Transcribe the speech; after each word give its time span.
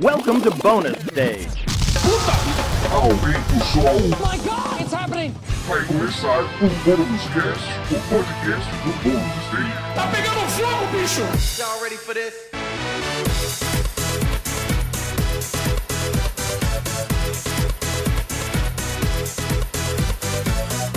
Welcome 0.00 0.40
to 0.40 0.50
bonus 0.50 0.98
stage. 1.06 1.64
Aumenta 2.90 3.54
o 3.54 3.60
som, 3.64 4.08
my 4.18 4.36
god, 4.38 4.80
it's 4.80 4.92
happening! 4.92 5.32
vai 5.68 5.84
começar 5.84 6.40
o 6.40 6.68
Bônus 6.84 7.22
Cast, 7.32 7.94
o 7.94 8.00
podcast 8.08 8.70
do 8.82 8.92
Bônus 9.04 9.46
Stage. 9.46 9.94
Tá 9.94 10.08
pegando 10.08 10.40
fogo, 10.50 10.86
bicho! 10.90 11.22
Y'all 11.60 11.80
ready 11.80 11.96
for 11.96 12.12
this? 12.12 13.63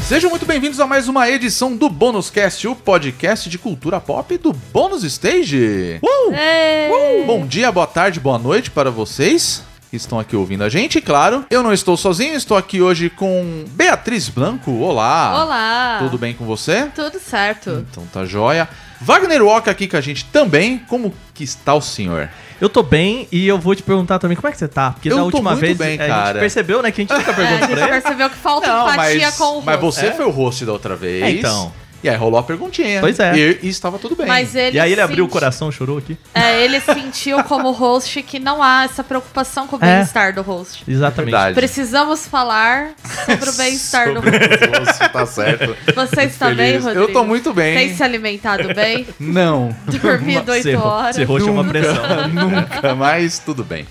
Sejam 0.08 0.30
muito 0.30 0.46
bem-vindos 0.46 0.80
a 0.80 0.88
mais 0.88 1.10
uma 1.10 1.30
edição 1.30 1.76
do 1.76 1.90
Bônus 1.90 2.30
Cast, 2.30 2.66
o 2.66 2.74
podcast 2.74 3.50
de 3.50 3.60
cultura 3.60 4.00
pop 4.00 4.38
do 4.38 4.54
Bônus 4.54 5.04
Stage. 5.04 6.00
Uh! 6.02 6.30
Uh! 6.32 7.26
Bom 7.26 7.46
dia, 7.46 7.70
boa 7.74 7.86
tarde, 7.86 8.18
boa 8.18 8.40
noite 8.40 8.72
para 8.72 8.90
vocês 8.90 9.66
que 9.90 9.98
estão 9.98 10.18
aqui 10.18 10.34
ouvindo 10.34 10.64
a 10.64 10.70
gente. 10.70 11.02
Claro, 11.02 11.46
eu 11.50 11.62
não 11.62 11.74
estou 11.74 11.98
sozinho, 11.98 12.36
estou 12.36 12.56
aqui 12.56 12.82
hoje 12.82 13.10
com 13.10 13.66
Beatriz 13.72 14.30
Blanco. 14.30 14.72
Olá! 14.72 15.44
Olá! 15.44 16.00
Tudo 16.00 16.18
bem 16.18 16.34
com 16.34 16.46
você? 16.46 16.90
Tudo 16.96 17.20
certo. 17.20 17.86
Então 17.92 18.06
tá 18.06 18.24
joia. 18.24 18.70
Wagner 19.02 19.44
Walker 19.44 19.70
aqui 19.70 19.90
com 19.90 19.98
a 19.98 20.02
gente 20.02 20.24
também. 20.26 20.80
Como 20.88 21.14
que 21.34 21.44
está 21.44 21.74
o 21.74 21.82
senhor? 21.82 22.30
Eu 22.60 22.70
tô 22.70 22.82
bem 22.82 23.28
e 23.32 23.48
eu 23.48 23.58
vou 23.60 23.76
te 23.76 23.84
perguntar 23.84 24.18
também 24.20 24.36
como 24.36 24.48
é 24.48 24.52
que 24.52 24.58
você 24.58 24.68
tá. 24.68 24.92
Porque 24.92 25.10
Eu 25.10 25.16
da 25.16 25.22
tô 25.22 25.26
última 25.26 25.52
muito 25.52 25.62
vez 25.62 25.78
bem, 25.78 25.96
a 26.02 26.08
cara. 26.08 26.26
gente 26.34 26.40
percebeu, 26.40 26.82
né, 26.82 26.92
que 26.92 27.02
a 27.02 27.04
gente 27.04 27.14
nunca 27.14 27.30
É, 27.30 27.34
a 27.34 27.36
perguntou 27.36 27.68
gente 27.68 27.72
pra 27.78 27.82
ele. 27.88 28.02
percebeu 28.02 28.30
que 28.30 28.36
falta 28.38 28.68
Não, 28.68 28.92
empatia 28.94 29.26
mas, 29.28 29.38
com 29.38 29.60
o 29.60 29.64
mas 29.64 29.80
host. 29.80 30.00
você 30.02 30.12
foi 30.14 30.26
o 30.26 30.30
host 30.32 30.66
da 30.66 30.72
outra 30.74 30.96
vez. 30.96 31.24
É, 31.24 31.30
então. 31.32 31.72
E 32.08 32.10
aí 32.10 32.16
rolou 32.16 32.40
a 32.40 32.44
perguntinha. 32.44 33.00
Pois 33.02 33.20
é. 33.20 33.36
E, 33.38 33.60
e 33.64 33.68
estava 33.70 34.00
tudo 34.00 34.16
bem. 34.16 34.26
Mas 34.28 34.56
ele 34.56 34.78
E 34.78 34.80
aí 34.80 34.92
ele 34.92 35.02
abriu 35.02 35.26
o 35.26 35.28
senti- 35.28 35.34
coração, 35.34 35.72
chorou 35.72 35.98
aqui. 35.98 36.18
É, 36.34 36.64
ele 36.64 36.80
sentiu 36.80 37.44
como 37.44 37.72
host 37.72 38.22
que 38.24 38.40
não 38.40 38.64
há 38.64 38.86
essa 38.86 39.04
preocupação 39.04 39.68
com 39.68 39.76
o 39.76 39.80
É. 39.82 39.96
bem-estar 39.96 40.34
do 40.34 40.42
host. 40.42 40.84
Exatamente. 40.88 41.32
Verdade. 41.32 41.56
Precisamos 41.56 42.26
falar 42.28 42.92
sobre 43.26 43.50
o 43.50 43.54
bem-estar 43.58 44.14
do 44.14 44.20
host. 44.22 45.10
tá 45.12 45.26
certo. 45.26 45.76
Você 45.96 46.22
está 46.24 46.48
bem, 46.50 46.56
Feliz. 46.74 46.84
Rodrigo? 46.86 47.06
Eu 47.08 47.14
tô 47.14 47.24
muito 47.26 47.54
bem. 47.54 47.76
Tem 47.78 47.96
se 47.96 48.04
alimentado 48.04 48.74
bem? 48.74 49.06
Não. 49.20 49.76
Dormido 50.02 50.52
8 50.52 50.78
horas? 50.80 51.16
ser 51.16 51.24
roxo 51.26 51.48
é 51.48 51.52
uma 51.52 51.64
pressão. 51.66 52.28
Nunca, 52.32 52.96
mas 52.96 53.40
tudo 53.40 53.64
bem. 53.64 53.86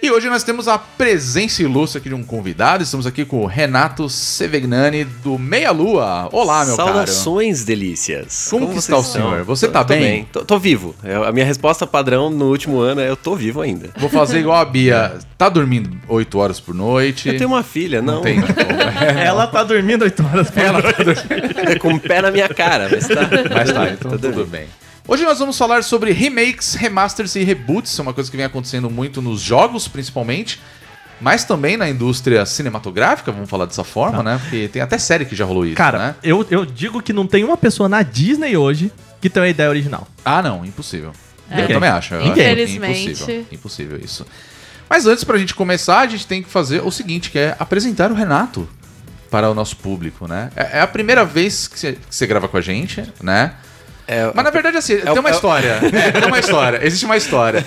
E 0.00 0.12
hoje 0.12 0.28
nós 0.28 0.44
temos 0.44 0.68
a 0.68 0.78
presença 0.78 1.60
ilustre 1.60 1.98
aqui 1.98 2.08
de 2.08 2.14
um 2.14 2.22
convidado. 2.22 2.84
Estamos 2.84 3.04
aqui 3.04 3.24
com 3.24 3.42
o 3.42 3.46
Renato 3.46 4.08
Sevegnani 4.08 5.02
do 5.04 5.36
Meia 5.36 5.72
Lua. 5.72 6.28
Olá, 6.30 6.64
meu 6.64 6.76
caro. 6.76 6.88
Saudações 6.90 7.64
delícias. 7.64 8.46
Como 8.48 8.70
que 8.70 8.78
está 8.78 8.96
o 8.96 9.02
senhor? 9.02 9.42
Você 9.42 9.66
Tô- 9.66 9.72
tá 9.72 9.84
tô 9.84 9.94
bem? 9.94 10.24
Tô, 10.32 10.44
tô 10.44 10.56
vivo. 10.58 10.94
Eu- 11.02 11.24
a 11.24 11.32
minha 11.32 11.44
resposta 11.44 11.84
padrão 11.84 12.30
no 12.30 12.44
último 12.48 12.78
ano 12.78 13.00
é 13.00 13.08
eu 13.10 13.16
tô 13.16 13.34
vivo 13.34 13.60
ainda. 13.60 13.90
Vou 13.98 14.08
fazer 14.08 14.38
igual 14.38 14.58
a 14.60 14.64
Bia. 14.64 15.18
Tá 15.36 15.48
dormindo 15.48 15.90
8 16.08 16.38
horas 16.38 16.60
por 16.60 16.74
noite? 16.76 17.28
Eu 17.28 17.36
tenho 17.36 17.50
uma 17.50 17.64
filha, 17.64 18.00
não. 18.00 18.14
Não 18.16 18.22
tem 18.22 18.40
como. 18.40 18.54
Ela 19.20 19.48
tá 19.48 19.64
dormindo 19.64 20.02
8 20.02 20.24
horas 20.24 20.48
por 20.48 20.62
noite. 20.72 21.26
É 21.72 21.76
com 21.76 21.92
o 21.94 22.00
pé 22.00 22.22
na 22.22 22.30
minha 22.30 22.48
cara, 22.48 22.88
mas 22.88 23.08
tá. 23.08 23.28
Mas 23.52 23.72
tá, 23.72 23.88
então 23.90 24.16
tudo 24.16 24.46
bem. 24.46 24.66
Hoje 25.10 25.24
nós 25.24 25.38
vamos 25.38 25.56
falar 25.56 25.82
sobre 25.84 26.12
remakes, 26.12 26.74
remasters 26.74 27.34
e 27.34 27.42
reboots. 27.42 27.98
É 27.98 28.02
uma 28.02 28.12
coisa 28.12 28.30
que 28.30 28.36
vem 28.36 28.44
acontecendo 28.44 28.90
muito 28.90 29.22
nos 29.22 29.40
jogos, 29.40 29.88
principalmente. 29.88 30.60
Mas 31.18 31.44
também 31.44 31.78
na 31.78 31.88
indústria 31.88 32.44
cinematográfica, 32.44 33.32
vamos 33.32 33.48
falar 33.48 33.64
dessa 33.64 33.82
forma, 33.82 34.22
né? 34.22 34.38
Porque 34.38 34.68
tem 34.68 34.82
até 34.82 34.98
série 34.98 35.24
que 35.24 35.34
já 35.34 35.46
rolou 35.46 35.64
isso, 35.64 35.76
Cara, 35.76 35.98
né? 35.98 36.14
eu, 36.22 36.46
eu 36.50 36.66
digo 36.66 37.00
que 37.02 37.14
não 37.14 37.26
tem 37.26 37.42
uma 37.42 37.56
pessoa 37.56 37.88
na 37.88 38.02
Disney 38.02 38.54
hoje 38.54 38.92
que 39.18 39.30
tem 39.30 39.42
uma 39.42 39.48
ideia 39.48 39.70
original. 39.70 40.06
Ah, 40.22 40.42
não, 40.42 40.62
impossível. 40.62 41.12
Eu 41.50 41.56
Ninguém. 41.56 41.74
também 41.74 41.88
acho. 41.88 42.12
eu 42.14 42.20
acho 42.20 42.30
Infelizmente. 42.30 43.10
Impossível, 43.10 43.46
impossível 43.50 44.00
isso. 44.04 44.26
Mas 44.90 45.06
antes, 45.06 45.24
pra 45.24 45.38
gente 45.38 45.54
começar, 45.54 46.00
a 46.00 46.06
gente 46.06 46.26
tem 46.26 46.42
que 46.42 46.50
fazer 46.50 46.82
o 46.82 46.90
seguinte, 46.90 47.30
que 47.30 47.38
é 47.38 47.56
apresentar 47.58 48.12
o 48.12 48.14
Renato 48.14 48.68
para 49.30 49.50
o 49.50 49.54
nosso 49.54 49.76
público, 49.78 50.28
né? 50.28 50.50
É 50.54 50.78
é 50.78 50.80
a 50.82 50.86
primeira 50.86 51.24
vez 51.24 51.66
que 51.66 51.80
você, 51.80 51.92
que 51.94 52.14
você 52.14 52.26
grava 52.26 52.46
com 52.46 52.58
a 52.58 52.60
gente, 52.60 53.02
né? 53.22 53.54
É, 54.08 54.30
Mas 54.34 54.42
na 54.44 54.50
verdade, 54.50 54.76
assim, 54.78 54.96
tem 54.96 55.12
o- 55.12 55.20
uma 55.20 55.28
é 55.28 55.32
história. 55.32 55.78
É, 55.92 56.10
tem 56.12 56.24
uma 56.26 56.38
história. 56.38 56.80
Existe 56.84 57.04
uma 57.04 57.16
história. 57.16 57.64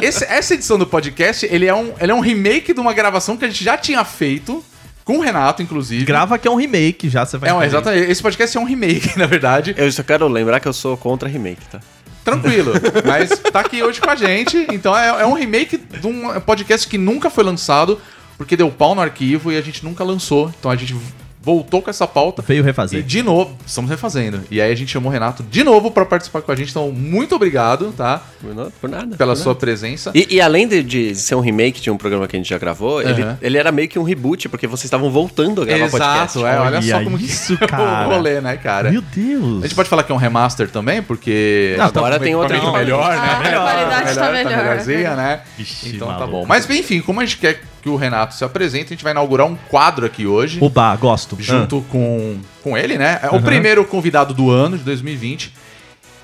Esse- 0.00 0.24
essa 0.24 0.54
edição 0.54 0.78
do 0.78 0.86
podcast, 0.86 1.46
ele 1.50 1.66
é, 1.66 1.74
um, 1.74 1.92
ele 2.00 2.10
é 2.10 2.14
um 2.14 2.20
remake 2.20 2.72
de 2.72 2.80
uma 2.80 2.94
gravação 2.94 3.36
que 3.36 3.44
a 3.44 3.48
gente 3.48 3.62
já 3.62 3.76
tinha 3.76 4.02
feito, 4.04 4.64
com 5.04 5.18
o 5.18 5.20
Renato, 5.20 5.62
inclusive. 5.62 6.04
Grava 6.04 6.38
que 6.38 6.48
é 6.48 6.50
um 6.50 6.54
remake, 6.54 7.08
já 7.10 7.26
você 7.26 7.36
vai 7.36 7.50
É 7.50 7.54
um, 7.54 7.62
exatamente. 7.62 8.10
Esse 8.10 8.22
podcast 8.22 8.56
é 8.56 8.60
um 8.60 8.64
remake, 8.64 9.16
na 9.18 9.26
verdade. 9.26 9.74
eu 9.76 9.92
só 9.92 10.02
quero 10.02 10.26
lembrar 10.28 10.60
que 10.60 10.66
eu 10.68 10.72
sou 10.72 10.96
contra 10.96 11.28
remake, 11.28 11.60
tá? 11.70 11.78
Tranquilo. 12.24 12.72
Mas 13.04 13.30
tá 13.52 13.60
aqui 13.60 13.82
hoje 13.82 14.00
com 14.00 14.08
a 14.08 14.14
gente. 14.16 14.66
Então 14.72 14.96
é, 14.96 15.22
é 15.22 15.26
um 15.26 15.32
remake 15.34 15.76
de 15.76 16.06
um 16.06 16.40
podcast 16.40 16.86
que 16.88 16.96
nunca 16.96 17.28
foi 17.28 17.42
lançado, 17.44 18.00
porque 18.38 18.56
deu 18.56 18.70
pau 18.70 18.94
no 18.94 19.00
arquivo 19.02 19.50
e 19.52 19.58
a 19.58 19.60
gente 19.60 19.84
nunca 19.84 20.02
lançou. 20.04 20.50
Então 20.58 20.70
a 20.70 20.76
gente 20.76 20.94
voltou 21.42 21.82
com 21.82 21.90
essa 21.90 22.06
pauta. 22.06 22.40
Veio 22.42 22.60
E 22.60 22.64
refazer. 22.64 23.02
de 23.02 23.22
novo, 23.22 23.56
estamos 23.66 23.90
refazendo. 23.90 24.40
E 24.50 24.60
aí 24.60 24.70
a 24.70 24.74
gente 24.74 24.90
chamou 24.92 25.10
o 25.10 25.12
Renato 25.12 25.42
de 25.42 25.64
novo 25.64 25.90
pra 25.90 26.04
participar 26.04 26.40
com 26.42 26.52
a 26.52 26.54
gente. 26.56 26.70
Então, 26.70 26.90
muito 26.92 27.34
obrigado, 27.34 27.92
tá? 27.96 28.22
Por, 28.40 28.54
não- 28.54 28.70
por 28.80 28.88
nada. 28.88 29.16
Pela 29.16 29.34
por 29.34 29.40
sua 29.42 29.50
nada. 29.52 29.60
presença. 29.60 30.12
E, 30.14 30.26
e 30.36 30.40
além 30.40 30.68
de, 30.68 30.82
de 30.82 31.14
ser 31.16 31.34
um 31.34 31.40
remake 31.40 31.80
de 31.80 31.90
um 31.90 31.96
programa 31.96 32.28
que 32.28 32.36
a 32.36 32.38
gente 32.38 32.48
já 32.48 32.58
gravou, 32.58 33.02
ele, 33.02 33.22
Aham. 33.22 33.38
ele 33.42 33.58
era 33.58 33.72
meio 33.72 33.88
que 33.88 33.98
um 33.98 34.02
reboot, 34.02 34.48
porque 34.48 34.66
vocês 34.66 34.84
estavam 34.84 35.10
voltando 35.10 35.62
a 35.62 35.64
gravar 35.64 35.90
podcast. 35.90 36.38
Exato, 36.38 36.46
é, 36.46 36.60
olha 36.60 36.76
Olha 36.78 36.82
só 36.82 37.02
como 37.04 37.18
que 37.18 37.24
isso, 37.24 37.54
é 37.60 37.66
cara. 37.66 38.08
o 38.08 38.12
rolê, 38.14 38.40
né, 38.40 38.56
cara? 38.56 38.90
Meu 38.90 39.02
Deus. 39.02 39.58
A 39.64 39.66
gente 39.66 39.74
pode 39.74 39.88
falar 39.88 40.04
que 40.04 40.12
é 40.12 40.14
um 40.14 40.18
remaster 40.18 40.68
também, 40.70 41.02
porque 41.02 41.74
Não, 41.76 41.90
tá 41.90 42.00
agora 42.00 42.18
com 42.18 42.24
tem 42.24 42.34
outra 42.34 42.56
não. 42.56 42.72
melhor, 42.72 43.10
né? 43.10 43.18
Ah, 43.20 43.38
a 43.38 43.60
qualidade 43.72 44.14
tá 44.14 44.30
melhor. 44.32 44.56
melhorzinha, 44.56 45.16
né? 45.16 45.40
Vixe, 45.58 45.88
então 45.96 46.08
tá 46.08 46.14
maluco. 46.20 46.30
bom. 46.32 46.46
Mas 46.46 46.68
enfim, 46.70 47.00
como 47.00 47.20
a 47.20 47.24
gente 47.24 47.38
quer 47.38 47.60
que 47.82 47.88
o 47.88 47.96
Renato 47.96 48.34
se 48.34 48.44
apresente, 48.44 48.86
a 48.86 48.88
gente 48.90 49.02
vai 49.02 49.12
inaugurar 49.12 49.46
um 49.46 49.56
quadro 49.56 50.06
aqui 50.06 50.24
hoje, 50.24 50.58
Oba, 50.62 50.94
gosto. 50.96 51.36
junto 51.40 51.82
com, 51.90 52.38
com 52.62 52.78
ele, 52.78 52.96
né? 52.96 53.18
É 53.22 53.26
o 53.26 53.34
Aham. 53.34 53.42
primeiro 53.42 53.84
convidado 53.84 54.32
do 54.32 54.50
ano, 54.50 54.78
de 54.78 54.84
2020, 54.84 55.52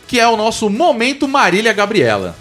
que 0.06 0.20
é 0.20 0.28
o 0.28 0.36
nosso 0.36 0.70
Momento 0.70 1.26
Marília 1.26 1.72
Gabriela. 1.72 2.36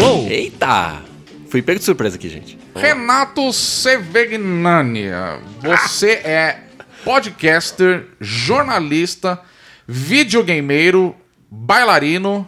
Uou. 0.00 0.26
Eita! 0.28 1.02
Fui 1.50 1.60
pego 1.62 1.78
de 1.78 1.84
surpresa 1.84 2.16
aqui, 2.16 2.28
gente. 2.28 2.58
Renato 2.74 3.52
Sevegnani, 3.52 5.06
você 5.62 6.12
é 6.24 6.60
podcaster, 7.04 8.06
jornalista, 8.20 9.40
videogameiro, 9.86 11.14
bailarino, 11.50 12.46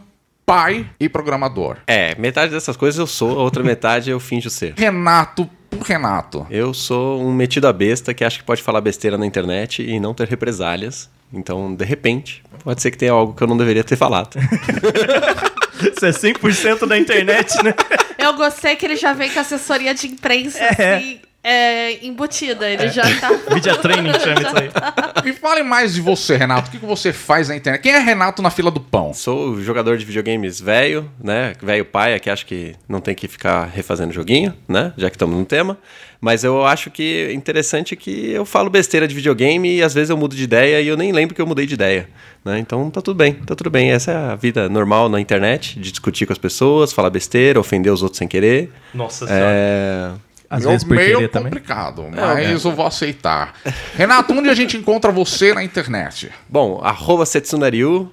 pai 0.50 0.84
e 0.99 1.09
programador. 1.09 1.77
É, 1.87 2.16
metade 2.16 2.50
dessas 2.53 2.77
coisas 2.77 2.99
eu 2.99 3.06
sou, 3.06 3.38
a 3.38 3.43
outra 3.44 3.62
metade 3.62 4.11
eu 4.11 4.19
finjo 4.19 4.50
ser. 4.50 4.75
Renato 4.77 5.49
por 5.71 5.83
Renato. 5.83 6.44
Eu 6.50 6.75
sou 6.75 7.22
um 7.22 7.33
metido 7.33 7.69
a 7.69 7.72
besta 7.72 8.12
que 8.12 8.25
acha 8.25 8.38
que 8.38 8.44
pode 8.44 8.60
falar 8.60 8.81
besteira 8.81 9.16
na 9.16 9.25
internet 9.25 9.81
e 9.81 10.00
não 10.00 10.12
ter 10.12 10.27
represálias. 10.27 11.09
Então, 11.33 11.72
de 11.72 11.84
repente, 11.84 12.43
pode 12.65 12.83
ser 12.83 12.91
que 12.91 12.99
tenha 12.99 13.12
algo 13.12 13.33
que 13.33 13.41
eu 13.41 13.47
não 13.47 13.56
deveria 13.56 13.84
ter 13.84 13.94
falado. 13.94 14.31
Você 15.94 16.09
é 16.09 16.10
100% 16.10 16.84
da 16.87 16.99
internet, 16.99 17.55
né? 17.62 17.72
Eu 18.19 18.34
gostei 18.34 18.75
que 18.75 18.84
ele 18.84 18.97
já 18.97 19.12
vem 19.12 19.31
com 19.31 19.39
assessoria 19.39 19.94
de 19.94 20.09
imprensa, 20.09 20.59
É. 20.59 20.97
assim, 20.97 21.21
é, 21.43 22.05
embutida. 22.05 22.69
Ele 22.69 22.89
já 22.89 23.03
tá... 23.19 23.31
Media 23.53 23.77
training 23.77 24.12
chama 24.12 24.41
isso 24.43 24.56
aí. 24.56 24.71
Me 25.25 25.33
fale 25.33 25.62
mais 25.62 25.95
de 25.95 26.01
você, 26.01 26.37
Renato. 26.37 26.69
O 26.69 26.73
que 26.73 26.78
que 26.78 26.87
você 26.87 27.12
faz 27.12 27.49
na 27.49 27.56
internet? 27.56 27.83
Quem 27.83 27.93
é 27.93 27.99
Renato 27.99 28.43
na 28.43 28.51
fila 28.51 28.71
do 28.71 28.81
pão? 28.81 29.15
Sou 29.15 29.61
jogador 29.61 29.97
de 29.97 30.05
videogames 30.05 30.61
velho, 30.61 31.11
né? 31.23 31.55
Velho 31.62 31.84
paia, 31.84 32.19
que 32.19 32.28
acha 32.28 32.45
que 32.45 32.75
não 32.89 33.01
tem 33.01 33.15
que 33.15 33.27
ficar 33.27 33.65
refazendo 33.65 34.12
joguinho, 34.12 34.55
né? 34.69 34.93
Já 34.97 35.09
que 35.09 35.17
estamos 35.17 35.37
no 35.37 35.45
tema. 35.45 35.78
Mas 36.21 36.45
eu 36.45 36.67
acho 36.67 36.91
que 36.91 37.28
é 37.31 37.33
interessante 37.33 37.97
que 37.97 38.31
eu 38.31 38.45
falo 38.45 38.69
besteira 38.69 39.09
de 39.09 39.15
videogame 39.15 39.77
e 39.77 39.83
às 39.83 39.95
vezes 39.95 40.11
eu 40.11 40.19
mudo 40.19 40.37
de 40.37 40.43
ideia 40.43 40.81
e 40.83 40.87
eu 40.87 40.97
nem 40.97 41.12
lembro 41.12 41.34
que 41.34 41.41
eu 41.41 41.47
mudei 41.47 41.67
de 41.67 41.72
ideia. 41.72 42.07
Né? 42.45 42.59
Então 42.59 42.91
tá 42.91 43.01
tudo 43.01 43.17
bem, 43.17 43.33
tá 43.33 43.55
tudo 43.55 43.71
bem. 43.71 43.91
Essa 43.91 44.12
é 44.12 44.17
a 44.17 44.37
vida 44.37 44.69
normal 44.69 45.09
na 45.09 45.19
internet, 45.19 45.81
de 45.81 45.91
discutir 45.91 46.27
com 46.27 46.33
as 46.34 46.39
pessoas, 46.39 46.93
falar 46.93 47.09
besteira, 47.09 47.59
ofender 47.59 47.91
os 47.91 48.03
outros 48.03 48.19
sem 48.19 48.28
querer. 48.28 48.71
Nossa 48.93 49.27
senhora. 49.27 50.21
É... 50.50 50.56
Às 50.56 50.64
vezes 50.64 50.82
por 50.84 50.97
meio 50.97 51.16
querer 51.18 51.28
também. 51.28 51.50
complicado, 51.50 52.06
mas 52.10 52.64
eu 52.64 52.72
vou 52.72 52.84
aceitar. 52.86 53.54
Renato, 53.94 54.32
onde 54.32 54.48
a 54.50 54.54
gente 54.54 54.76
encontra 54.76 55.12
você 55.12 55.54
na 55.54 55.62
internet? 55.62 56.30
Bom, 56.48 56.80
arroba 56.82 57.24
Setsunariu, 57.24 58.12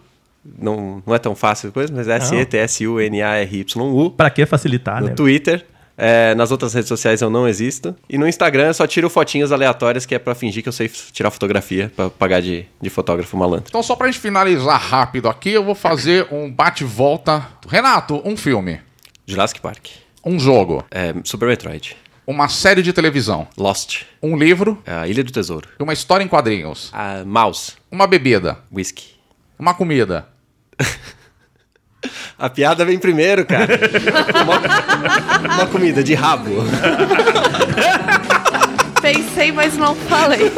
não, 0.57 1.01
não 1.05 1.15
é 1.15 1.19
tão 1.19 1.35
fácil 1.35 1.69
a 1.69 1.71
coisa, 1.71 1.91
mas 1.91 2.07
é 2.07 2.17
S-E-T-S-U-N-A-R-Y-U. 2.17 4.11
Pra 4.11 4.29
que 4.29 4.45
facilitar, 4.45 5.01
no 5.01 5.07
né? 5.07 5.13
Twitter. 5.13 5.65
É, 5.99 6.35
nas 6.35 6.51
outras 6.51 6.75
redes 6.75 6.87
sociais 6.87 7.21
eu 7.23 7.29
não 7.31 7.47
existo. 7.47 7.95
E 8.07 8.19
no 8.19 8.27
Instagram 8.27 8.67
eu 8.67 8.73
só 8.75 8.85
tiro 8.85 9.09
fotinhas 9.09 9.51
aleatórias 9.51 10.05
que 10.05 10.13
é 10.13 10.19
pra 10.19 10.35
fingir 10.35 10.61
que 10.61 10.69
eu 10.69 10.73
sei 10.73 10.87
tirar 11.11 11.31
fotografia, 11.31 11.91
pra 11.95 12.07
pagar 12.07 12.39
de, 12.39 12.65
de 12.79 12.89
fotógrafo 12.91 13.35
malandro. 13.35 13.65
Então, 13.67 13.81
só 13.81 13.95
pra 13.95 14.05
gente 14.05 14.19
finalizar 14.19 14.79
rápido 14.79 15.27
aqui, 15.27 15.49
eu 15.49 15.63
vou 15.63 15.73
fazer 15.73 16.27
um 16.31 16.51
bate-volta. 16.51 17.47
Renato, 17.67 18.21
um 18.23 18.37
filme, 18.37 18.79
Jurassic 19.25 19.59
Park. 19.59 19.87
um 20.23 20.39
jogo, 20.39 20.85
É, 20.91 21.15
Super 21.23 21.47
Metroid. 21.47 21.97
Uma 22.27 22.47
série 22.49 22.83
de 22.83 22.91
televisão, 22.93 23.47
Lost. 23.57 24.03
um 24.21 24.37
livro 24.37 24.79
A 24.85 25.07
Ilha 25.07 25.23
do 25.23 25.31
Tesouro. 25.31 25.67
uma 25.79 25.93
história 25.93 26.23
em 26.23 26.27
quadrinhos, 26.27 26.91
A 26.93 27.23
Mouse. 27.25 27.73
uma 27.91 28.05
bebida, 28.05 28.59
Whisky. 28.71 29.15
uma 29.57 29.73
comida, 29.73 30.27
A 32.37 32.47
piada 32.49 32.85
vem 32.85 32.99
primeiro, 32.99 33.43
cara. 33.45 33.79
uma, 34.43 34.59
uma 35.55 35.65
comida 35.67 36.03
de 36.03 36.13
rabo. 36.13 36.51
Pensei, 39.01 39.51
mas 39.51 39.75
não 39.75 39.95
falei. 39.95 40.41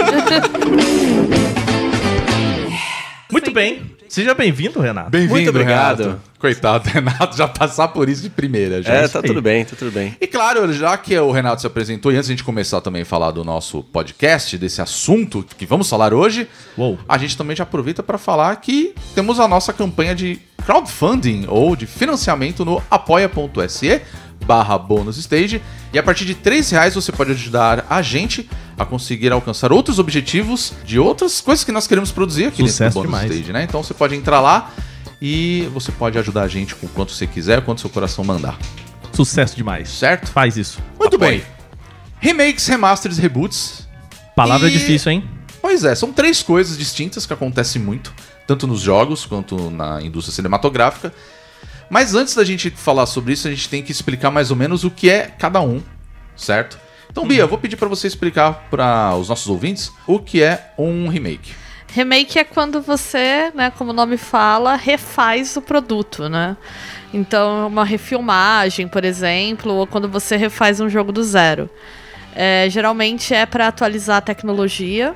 Muito 3.31 3.51
bem. 3.51 3.95
Seja 4.07 4.33
bem-vindo, 4.33 4.79
Renato. 4.79 5.11
Bem-vindo, 5.11 5.33
Muito 5.33 5.49
obrigado. 5.49 6.03
Renato. 6.03 6.21
Coitado, 6.39 6.89
Renato, 6.89 7.37
já 7.37 7.47
passar 7.47 7.89
por 7.89 8.09
isso 8.09 8.23
de 8.23 8.29
primeira. 8.29 8.81
Já. 8.81 8.93
É, 8.93 9.07
tá 9.07 9.21
tudo 9.21 9.39
bem, 9.39 9.63
tá 9.63 9.75
tudo 9.77 9.91
bem. 9.91 10.17
E 10.19 10.25
claro, 10.25 10.71
já 10.73 10.97
que 10.97 11.17
o 11.19 11.31
Renato 11.31 11.61
se 11.61 11.67
apresentou, 11.67 12.11
e 12.11 12.15
antes 12.15 12.25
de 12.25 12.33
a 12.33 12.35
gente 12.35 12.43
começar 12.43 12.81
também 12.81 13.03
a 13.03 13.05
falar 13.05 13.29
do 13.29 13.43
nosso 13.43 13.83
podcast, 13.83 14.57
desse 14.57 14.81
assunto 14.81 15.45
que 15.57 15.65
vamos 15.65 15.87
falar 15.87 16.11
hoje, 16.11 16.47
Uou. 16.75 16.97
a 17.07 17.17
gente 17.19 17.37
também 17.37 17.55
já 17.55 17.63
aproveita 17.63 18.01
para 18.01 18.17
falar 18.17 18.55
que 18.55 18.95
temos 19.13 19.39
a 19.39 19.47
nossa 19.47 19.71
campanha 19.71 20.15
de 20.15 20.39
crowdfunding 20.65 21.45
ou 21.47 21.75
de 21.75 21.85
financiamento 21.85 22.65
no 22.65 22.81
apoia.se 22.89 24.01
barra 24.49 24.75
bônus 24.79 25.17
stage 25.19 25.61
e 25.93 25.99
a 25.99 26.01
partir 26.01 26.25
de 26.25 26.33
3 26.33 26.67
reais 26.71 26.95
você 26.95 27.11
pode 27.11 27.31
ajudar 27.33 27.85
a 27.87 28.01
gente 28.01 28.49
a 28.75 28.83
conseguir 28.83 29.31
alcançar 29.31 29.71
outros 29.71 29.99
objetivos 29.99 30.73
de 30.83 30.97
outras 30.97 31.39
coisas 31.39 31.63
que 31.63 31.71
nós 31.71 31.85
queremos 31.85 32.11
produzir 32.11 32.45
aqui 32.45 32.63
Sucesso 32.63 32.79
dentro 32.81 33.01
do 33.01 33.03
bônus 33.03 33.19
demais. 33.21 33.31
stage, 33.31 33.53
né? 33.53 33.63
Então 33.63 33.83
você 33.83 33.93
pode 33.93 34.15
entrar 34.15 34.39
lá 34.41 34.71
e 35.21 35.69
você 35.71 35.91
pode 35.91 36.17
ajudar 36.17 36.41
a 36.41 36.47
gente 36.47 36.73
com 36.73 36.87
quanto 36.87 37.11
você 37.11 37.27
quiser, 37.27 37.61
quanto 37.63 37.79
seu 37.81 37.91
coração 37.91 38.23
mandar, 38.23 38.57
Sucesso 39.13 39.55
demais. 39.55 39.87
certo? 39.89 40.31
Faz 40.31 40.57
isso. 40.57 40.79
Muito 40.99 41.15
Apoie. 41.15 41.29
bem. 41.37 41.43
Remakes, 42.19 42.65
remasters, 42.65 43.19
reboots. 43.19 43.87
Palavra 44.35 44.67
E- 44.67 44.71
difícil, 44.73 45.11
hein? 45.11 45.23
Pois 45.61 45.83
é, 45.83 45.93
são 45.93 46.11
três 46.11 46.41
coisas 46.41 46.75
distintas 46.75 47.27
que 47.27 47.33
acontecem 47.33 47.79
muito, 47.79 48.11
tanto 48.47 48.65
nos 48.65 48.79
jogos 48.81 49.25
quanto 49.27 49.69
na 49.69 50.01
indústria 50.01 50.33
cinematográfica. 50.33 51.13
Mas 51.89 52.13
antes 52.13 52.35
da 52.35 52.43
gente 52.43 52.69
falar 52.69 53.05
sobre 53.05 53.33
isso, 53.33 53.47
a 53.47 53.51
gente 53.51 53.67
tem 53.67 53.81
que 53.81 53.91
explicar 53.91 54.29
mais 54.29 54.51
ou 54.51 54.57
menos 54.57 54.83
o 54.83 54.91
que 54.91 55.09
é 55.09 55.27
cada 55.27 55.59
um, 55.61 55.81
certo? 56.35 56.79
Então, 57.11 57.27
Bia, 57.27 57.41
eu 57.41 57.47
vou 57.47 57.57
pedir 57.57 57.75
pra 57.75 57.87
você 57.87 58.05
explicar 58.05 58.67
para 58.69 59.15
os 59.15 59.29
nossos 59.29 59.47
ouvintes 59.47 59.91
o 60.05 60.19
que 60.19 60.43
é 60.43 60.73
um 60.77 61.07
remake. 61.07 61.53
Remake 61.91 62.37
é 62.37 62.43
quando 62.43 62.81
você, 62.81 63.51
né, 63.55 63.71
como 63.75 63.89
o 63.89 63.93
nome 63.93 64.15
fala, 64.15 64.75
refaz 64.75 65.57
o 65.57 65.61
produto, 65.61 66.29
né? 66.29 66.55
Então, 67.11 67.67
uma 67.67 67.83
refilmagem, 67.83 68.87
por 68.87 69.03
exemplo, 69.03 69.73
ou 69.73 69.87
quando 69.87 70.07
você 70.07 70.37
refaz 70.37 70.79
um 70.79 70.87
jogo 70.87 71.11
do 71.11 71.23
zero. 71.23 71.67
É, 72.35 72.67
geralmente 72.69 73.33
é 73.33 73.45
para 73.47 73.67
atualizar 73.67 74.17
a 74.17 74.21
tecnologia, 74.21 75.15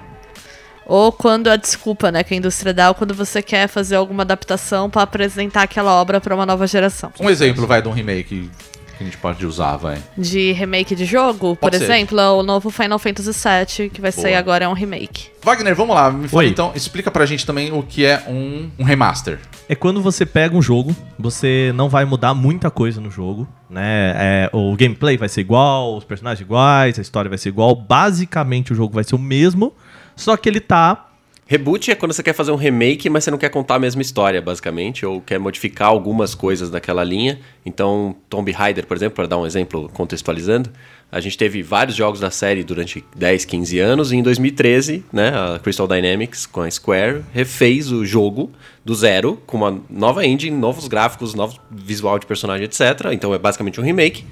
ou 0.86 1.12
quando 1.12 1.48
a 1.50 1.56
desculpa, 1.56 2.12
né, 2.12 2.24
que 2.24 2.34
a 2.34 2.38
indústria 2.38 2.74
dá, 2.74 2.90
ou 2.90 2.96
quando 2.96 3.14
você 3.14 3.42
quer 3.42 3.68
fazer 3.68 3.96
alguma 3.96 4.24
adaptação 4.24 4.90
para 4.90 5.04
apresentar 5.04 5.64
aquela 5.64 5.94
obra 5.94 6.20
para 6.20 6.34
uma 6.36 6.46
nova 6.46 6.68
geração. 6.68 7.12
Um 7.20 7.30
exemplo, 7.30 7.66
vai, 7.68 7.82
de 7.82 7.88
um 7.88 7.92
remake 7.92 8.50
que 8.98 9.04
a 9.04 9.06
gente 9.06 9.18
pode 9.18 9.46
usar, 9.46 9.76
vai. 9.78 9.98
De 10.18 10.52
remake 10.52 10.96
de 10.96 11.06
jogo, 11.06 11.56
por 11.56 11.58
Pode 11.58 11.78
ser. 11.78 11.86
exemplo, 11.86 12.20
é 12.20 12.30
o 12.30 12.44
novo 12.44 12.70
Final 12.70 13.00
Fantasy 13.00 13.32
VII, 13.32 13.90
que 13.90 14.00
vai 14.00 14.12
sair 14.12 14.32
Boa. 14.32 14.40
agora, 14.40 14.66
é 14.66 14.68
um 14.68 14.74
remake. 14.74 15.30
Wagner, 15.42 15.76
vamos 15.76 15.96
lá, 15.96 16.12
me 16.12 16.28
fala 16.28 16.44
Oi. 16.44 16.50
então, 16.50 16.72
explica 16.76 17.10
pra 17.10 17.26
gente 17.26 17.46
também 17.46 17.72
o 17.72 17.82
que 17.84 18.06
é 18.06 18.24
um, 18.28 18.70
um 18.78 18.84
remaster. 18.84 19.40
É 19.68 19.76
quando 19.76 20.02
você 20.02 20.26
pega 20.26 20.56
um 20.56 20.62
jogo, 20.62 20.96
você 21.18 21.72
não 21.74 21.90
vai 21.90 22.06
mudar 22.06 22.34
muita 22.34 22.70
coisa 22.70 23.02
no 23.02 23.10
jogo, 23.10 23.48
né? 23.70 24.14
É, 24.16 24.50
o 24.54 24.76
gameplay 24.76 25.18
vai 25.18 25.30
ser 25.30 25.42
igual, 25.42 25.98
os 25.98 26.04
personagens 26.04 26.42
iguais, 26.42 27.00
a 27.00 27.02
história 27.02 27.30
vai 27.30 27.38
ser 27.38 27.50
igual. 27.50 27.76
Basicamente 27.76 28.74
o 28.74 28.76
jogo 28.76 28.94
vai 28.94 29.04
ser 29.04 29.16
o 29.16 29.20
mesmo, 29.20 29.74
só 30.16 30.38
que 30.38 30.50
ele 30.50 30.60
tá. 30.60 31.10
Reboot 31.46 31.92
é 31.92 31.96
quando 31.96 32.14
você 32.14 32.24
quer 32.24 32.34
fazer 32.34 32.52
um 32.52 32.56
remake, 32.56 33.10
mas 33.10 33.26
você 33.26 33.32
não 33.32 33.38
quer 33.38 33.50
contar 33.50 33.76
a 33.76 33.80
mesma 33.80 34.02
história, 34.02 34.42
basicamente, 34.42 35.06
ou 35.06 35.20
quer 35.20 35.38
modificar 35.38 35.90
algumas 35.90 36.34
coisas 36.34 36.70
daquela 36.70 37.04
linha. 37.04 37.40
Então, 37.66 38.16
Tomb 38.30 38.50
Raider, 38.52 38.88
por 38.88 38.96
exemplo, 38.96 39.16
para 39.16 39.28
dar 39.28 39.38
um 39.38 39.46
exemplo 39.46 39.90
contextualizando, 39.94 40.72
a 41.12 41.20
gente 41.20 41.38
teve 41.38 41.62
vários 41.62 41.96
jogos 41.96 42.20
da 42.20 42.32
série 42.32 42.64
durante 42.64 43.04
10, 43.16 43.46
15 43.46 43.78
anos, 43.78 44.12
e 44.12 44.16
em 44.16 44.24
2013, 44.24 45.06
né, 45.14 45.30
a 45.30 45.60
Crystal 45.60 45.88
Dynamics 45.88 46.46
com 46.46 46.62
a 46.62 46.72
Square 46.72 47.24
refez 47.32 47.92
o 47.92 48.06
jogo 48.06 48.50
do 48.84 48.96
zero, 48.96 49.40
com 49.46 49.58
uma 49.58 49.80
nova 49.90 50.26
engine, 50.26 50.58
novos 50.58 50.88
gráficos, 50.88 51.36
novo 51.36 51.60
visual 51.70 52.18
de 52.18 52.26
personagem, 52.26 52.66
etc. 52.66 53.12
Então 53.12 53.32
é 53.34 53.38
basicamente 53.38 53.80
um 53.80 53.84
remake. 53.84 54.26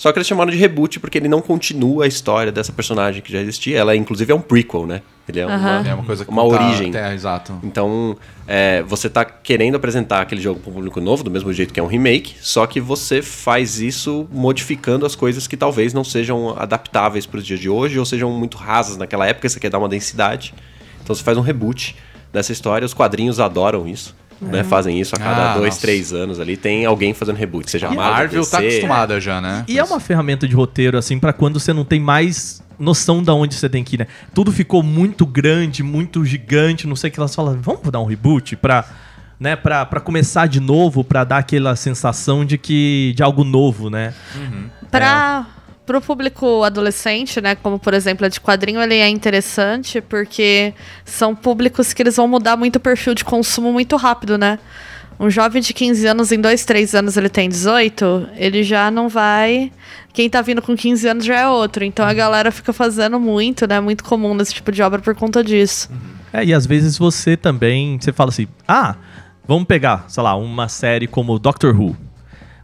Só 0.00 0.10
que 0.10 0.18
eles 0.18 0.26
chamaram 0.26 0.50
de 0.50 0.56
reboot 0.56 0.98
porque 0.98 1.18
ele 1.18 1.28
não 1.28 1.42
continua 1.42 2.06
a 2.06 2.08
história 2.08 2.50
dessa 2.50 2.72
personagem 2.72 3.20
que 3.20 3.30
já 3.30 3.38
existia. 3.38 3.76
Ela, 3.76 3.94
inclusive, 3.94 4.32
é 4.32 4.34
um 4.34 4.40
prequel, 4.40 4.86
né? 4.86 5.02
Ele 5.28 5.40
é 5.40 5.44
uma, 5.44 5.86
É 5.86 5.92
uma 5.92 6.04
coisa 6.04 6.24
que 6.24 6.30
uma 6.30 6.42
não 6.42 6.48
tá- 6.50 6.56
origem. 6.64 6.96
É, 6.96 7.12
exato. 7.12 7.60
Então, 7.62 8.16
é, 8.48 8.82
você 8.84 9.10
tá 9.10 9.26
querendo 9.26 9.74
apresentar 9.74 10.22
aquele 10.22 10.40
jogo 10.40 10.58
para 10.58 10.70
um 10.70 10.72
público 10.72 11.02
novo, 11.02 11.22
do 11.22 11.30
mesmo 11.30 11.52
jeito 11.52 11.74
que 11.74 11.78
é 11.78 11.82
um 11.82 11.86
remake, 11.86 12.36
só 12.40 12.66
que 12.66 12.80
você 12.80 13.20
faz 13.20 13.78
isso 13.78 14.26
modificando 14.32 15.04
as 15.04 15.14
coisas 15.14 15.46
que 15.46 15.54
talvez 15.54 15.92
não 15.92 16.02
sejam 16.02 16.58
adaptáveis 16.58 17.26
para 17.26 17.36
os 17.36 17.44
dias 17.46 17.60
de 17.60 17.68
hoje, 17.68 17.98
ou 17.98 18.06
sejam 18.06 18.30
muito 18.30 18.56
rasas 18.56 18.96
naquela 18.96 19.26
época, 19.26 19.50
você 19.50 19.60
quer 19.60 19.68
dar 19.68 19.78
uma 19.78 19.88
densidade. 19.90 20.54
Então 21.04 21.14
você 21.14 21.22
faz 21.22 21.36
um 21.36 21.42
reboot 21.42 21.94
dessa 22.32 22.52
história, 22.52 22.86
os 22.86 22.94
quadrinhos 22.94 23.38
adoram 23.38 23.86
isso. 23.86 24.16
Né, 24.40 24.64
fazem 24.64 24.98
isso 24.98 25.14
a 25.14 25.18
cada 25.18 25.52
Ah, 25.52 25.54
dois, 25.54 25.74
nossa. 25.74 25.80
três 25.82 26.12
anos 26.12 26.40
ali. 26.40 26.56
Tem 26.56 26.86
alguém 26.86 27.12
fazendo 27.12 27.36
reboot, 27.36 27.70
seja 27.70 27.88
A 27.88 27.94
Marvel, 27.94 28.44
tá 28.46 28.58
acostumada 28.58 29.20
já, 29.20 29.40
né? 29.40 29.64
E 29.68 29.78
é 29.78 29.84
uma 29.84 30.00
ferramenta 30.00 30.48
de 30.48 30.54
roteiro, 30.54 30.96
assim, 30.96 31.18
pra 31.18 31.32
quando 31.32 31.60
você 31.60 31.72
não 31.74 31.84
tem 31.84 32.00
mais 32.00 32.62
noção 32.78 33.22
da 33.22 33.34
onde 33.34 33.54
você 33.54 33.68
tem 33.68 33.84
que 33.84 33.96
ir, 33.96 33.98
né? 33.98 34.06
Tudo 34.34 34.50
ficou 34.50 34.82
muito 34.82 35.26
grande, 35.26 35.82
muito 35.82 36.24
gigante, 36.24 36.86
não 36.86 36.96
sei 36.96 37.10
o 37.10 37.12
que 37.12 37.20
elas 37.20 37.34
falam. 37.34 37.58
Vamos 37.60 37.82
dar 37.90 38.00
um 38.00 38.06
reboot 38.06 38.56
pra. 38.56 38.84
Né, 39.38 39.56
pra 39.56 39.86
começar 40.04 40.46
de 40.46 40.60
novo, 40.60 41.02
pra 41.02 41.24
dar 41.24 41.38
aquela 41.38 41.74
sensação 41.74 42.44
de 42.44 42.56
que. 42.58 43.12
de 43.16 43.22
algo 43.22 43.42
novo, 43.44 43.88
né? 43.90 44.12
Para 44.90 45.46
o 45.96 46.00
público 46.00 46.62
adolescente, 46.64 47.40
né, 47.40 47.54
como 47.54 47.78
por 47.78 47.94
exemplo 47.94 48.26
a 48.26 48.28
de 48.28 48.40
quadrinho, 48.40 48.80
ele 48.80 48.96
é 48.96 49.08
interessante 49.08 50.00
porque 50.00 50.74
são 51.04 51.34
públicos 51.34 51.92
que 51.92 52.02
eles 52.02 52.16
vão 52.16 52.28
mudar 52.28 52.56
muito 52.56 52.76
o 52.76 52.80
perfil 52.80 53.14
de 53.14 53.24
consumo 53.24 53.72
muito 53.72 53.96
rápido, 53.96 54.36
né? 54.38 54.58
Um 55.18 55.28
jovem 55.28 55.60
de 55.60 55.74
15 55.74 56.06
anos, 56.06 56.32
em 56.32 56.40
2, 56.40 56.64
3 56.64 56.94
anos 56.94 57.16
ele 57.16 57.28
tem 57.28 57.46
18, 57.46 58.28
ele 58.36 58.62
já 58.62 58.90
não 58.90 59.06
vai. 59.06 59.70
Quem 60.14 60.30
tá 60.30 60.40
vindo 60.40 60.62
com 60.62 60.74
15 60.74 61.08
anos 61.08 61.24
já 61.26 61.40
é 61.40 61.46
outro. 61.46 61.84
Então 61.84 62.06
a 62.06 62.14
galera 62.14 62.50
fica 62.50 62.72
fazendo 62.72 63.20
muito, 63.20 63.66
né? 63.66 63.78
Muito 63.80 64.02
comum 64.02 64.32
nesse 64.32 64.54
tipo 64.54 64.72
de 64.72 64.82
obra 64.82 64.98
por 64.98 65.14
conta 65.14 65.44
disso. 65.44 65.90
É, 66.32 66.42
e 66.42 66.54
às 66.54 66.64
vezes 66.64 66.96
você 66.96 67.36
também. 67.36 67.98
Você 68.00 68.14
fala 68.14 68.30
assim: 68.30 68.48
ah, 68.66 68.96
vamos 69.46 69.66
pegar, 69.66 70.06
sei 70.08 70.22
lá, 70.22 70.34
uma 70.34 70.68
série 70.68 71.06
como 71.06 71.38
Doctor 71.38 71.78
Who. 71.78 71.94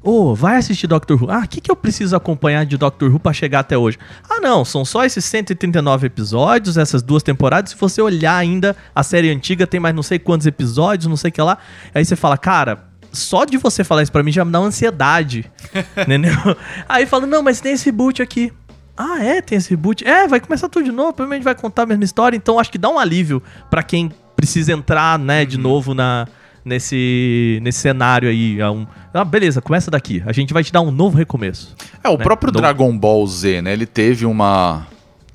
Ô, 0.06 0.37
vai 0.37 0.55
assistir 0.56 0.87
Doctor 0.87 1.20
Who. 1.20 1.29
Ah, 1.29 1.41
o 1.41 1.49
que, 1.49 1.61
que 1.61 1.69
eu 1.69 1.75
preciso 1.75 2.14
acompanhar 2.14 2.64
de 2.64 2.76
Doctor 2.76 3.11
Who 3.11 3.19
pra 3.19 3.32
chegar 3.32 3.58
até 3.58 3.76
hoje? 3.76 3.99
Ah, 4.30 4.38
não, 4.40 4.64
são 4.64 4.85
só 4.85 5.04
esses 5.04 5.25
139 5.25 6.07
episódios, 6.07 6.76
essas 6.76 7.02
duas 7.02 7.25
temporadas. 7.25 7.73
Se 7.73 7.76
você 7.76 8.00
olhar 8.00 8.37
ainda, 8.37 8.76
a 8.95 9.02
série 9.02 9.30
antiga 9.30 9.66
tem 9.66 9.80
mais 9.80 9.92
não 9.92 10.04
sei 10.04 10.21
quantos 10.21 10.47
episódios, 10.47 11.09
não 11.09 11.16
sei 11.16 11.30
o 11.30 11.33
que 11.33 11.42
lá. 11.42 11.59
Aí 11.92 12.04
você 12.04 12.14
fala, 12.14 12.38
cara, 12.38 12.85
só 13.11 13.45
de 13.45 13.57
você 13.57 13.83
falar 13.83 14.04
isso 14.04 14.12
pra 14.12 14.23
mim 14.23 14.30
já 14.30 14.45
me 14.45 14.52
dá 14.52 14.61
uma 14.61 14.69
ansiedade. 14.69 15.50
entendeu? 16.00 16.57
Aí 16.88 17.04
fala, 17.04 17.26
não, 17.26 17.42
mas 17.42 17.61
tem 17.61 17.73
esse 17.73 17.90
boot 17.90 18.23
aqui. 18.23 18.52
Ah, 18.97 19.25
é? 19.25 19.42
Tem 19.42 19.59
esse 19.59 19.71
reboot? 19.71 20.07
É, 20.07 20.28
vai 20.28 20.38
começar 20.38 20.69
tudo 20.69 20.85
de 20.85 20.92
novo, 20.92 21.14
provavelmente 21.14 21.42
vai 21.42 21.57
contar 21.57 21.83
a 21.83 21.87
mesma 21.87 22.04
história, 22.04 22.37
então 22.37 22.61
acho 22.61 22.71
que 22.71 22.78
dá 22.78 22.88
um 22.88 22.99
alívio 22.99 23.42
pra 23.69 23.83
quem 23.83 24.12
precisa 24.37 24.73
entrar, 24.73 25.19
né, 25.19 25.45
de 25.45 25.59
novo 25.59 25.95
na, 25.95 26.28
nesse, 26.66 27.58
nesse 27.62 27.78
cenário 27.78 28.28
aí. 28.28 28.61
É 28.61 28.68
um, 28.68 28.87
ah, 29.14 29.25
beleza, 29.25 29.62
começa 29.62 29.90
daqui. 29.90 30.23
A 30.26 30.32
gente 30.32 30.52
vai 30.52 30.62
te 30.62 30.73
dar 30.73 30.80
um 30.82 30.90
novo 30.90 31.16
recomeço. 31.16 31.75
É, 32.04 32.08
o 32.08 32.18
né? 32.18 32.25
próprio 32.25 32.52
Não- 32.52 32.61
Dragon 32.61 32.96
Ball 32.99 33.26
Z, 33.26 33.62
né? 33.62 33.73
Ele 33.73 33.87
teve 33.87 34.26
uma. 34.26 34.87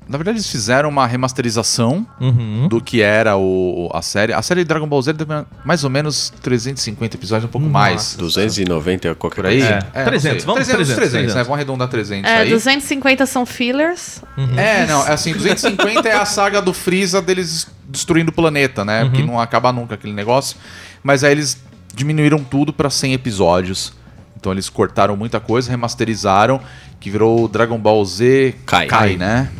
Na 0.08 0.18
verdade, 0.18 0.36
eles 0.38 0.50
fizeram 0.50 0.88
uma 0.88 1.06
remasterização 1.06 2.04
Uhum. 2.20 2.66
do 2.68 2.80
que 2.82 3.00
era 3.00 3.36
o, 3.36 3.88
a 3.94 4.02
série. 4.02 4.32
A 4.32 4.42
série 4.42 4.64
Dragon 4.64 4.86
Ball 4.86 5.00
Z 5.00 5.14
teve 5.14 5.30
mais 5.64 5.84
ou 5.84 5.90
menos 5.90 6.28
350 6.42 7.16
episódios, 7.16 7.48
um 7.48 7.52
pouco 7.52 7.66
mais. 7.68 8.14
290 8.16 9.14
qualquer 9.14 9.36
Por 9.42 9.46
aí? 9.46 9.60
coisa. 9.60 9.78
É, 9.94 9.98
não 10.00 10.04
300, 10.06 10.20
sei. 10.42 10.46
vamos 10.46 10.66
300, 10.66 10.66
300, 10.66 10.94
300, 10.96 11.34
né? 11.36 11.42
Vamos 11.44 11.54
arredondar 11.56 11.88
300 11.88 12.30
É, 12.30 12.36
aí. 12.38 12.50
250 12.50 13.24
são 13.26 13.46
fillers. 13.46 14.20
É, 14.56 14.86
não, 14.86 15.06
é 15.06 15.12
assim, 15.12 15.32
250 15.32 16.08
é 16.08 16.12
a 16.16 16.24
saga 16.26 16.60
do 16.60 16.74
Freeza 16.74 17.22
deles 17.22 17.68
destruindo 17.88 18.30
o 18.30 18.34
planeta, 18.34 18.84
né? 18.84 19.08
Que 19.14 19.22
não 19.22 19.40
acaba 19.40 19.72
nunca 19.72 19.94
aquele 19.94 20.12
negócio. 20.12 20.56
Mas 21.02 21.24
aí 21.24 21.32
eles 21.32 21.62
diminuíram 21.94 22.42
tudo 22.42 22.72
pra 22.72 22.88
100 22.90 23.14
episódios. 23.14 23.92
Então 24.36 24.50
eles 24.52 24.68
cortaram 24.68 25.16
muita 25.16 25.38
coisa, 25.38 25.70
remasterizaram, 25.70 26.60
que 26.98 27.10
virou 27.10 27.46
Dragon 27.48 27.78
Ball 27.78 28.04
Z 28.04 28.54
Kai. 28.66 29.16
né? 29.16 29.50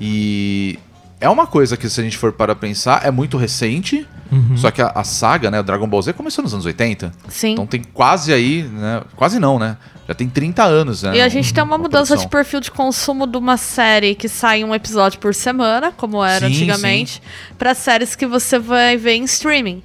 E 0.00 0.78
é 1.20 1.28
uma 1.28 1.46
coisa 1.46 1.76
que 1.76 1.88
se 1.88 2.00
a 2.00 2.04
gente 2.04 2.16
for 2.16 2.32
para 2.32 2.54
pensar, 2.54 3.04
é 3.04 3.10
muito 3.10 3.36
recente. 3.36 4.06
Só 4.56 4.72
que 4.72 4.82
a, 4.82 4.88
a 4.88 5.04
saga, 5.04 5.52
né, 5.52 5.60
o 5.60 5.62
Dragon 5.62 5.86
Ball 5.86 6.02
Z 6.02 6.12
começou 6.14 6.42
nos 6.42 6.52
anos 6.52 6.66
80. 6.66 7.12
Sim. 7.28 7.52
Então 7.52 7.64
tem 7.66 7.82
quase 7.94 8.32
aí, 8.32 8.64
né? 8.64 9.02
Quase 9.14 9.38
não, 9.38 9.56
né? 9.56 9.76
Já 10.08 10.14
tem 10.14 10.28
30 10.28 10.64
anos, 10.64 11.02
né? 11.04 11.16
E 11.16 11.20
a 11.20 11.28
gente 11.28 11.54
tem 11.54 11.62
uma 11.62 11.78
mudança 11.78 12.14
produção. 12.14 12.26
de 12.26 12.28
perfil 12.28 12.60
de 12.60 12.70
consumo 12.72 13.26
de 13.26 13.36
uma 13.38 13.56
série 13.56 14.16
que 14.16 14.28
sai 14.28 14.64
um 14.64 14.74
episódio 14.74 15.20
por 15.20 15.32
semana, 15.32 15.92
como 15.92 16.24
era 16.24 16.48
Sim, 16.48 16.52
antigamente, 16.54 17.22
pra 17.56 17.72
séries 17.74 18.16
que 18.16 18.26
você 18.26 18.58
vai 18.58 18.96
ver 18.96 19.14
em 19.14 19.24
streaming. 19.24 19.82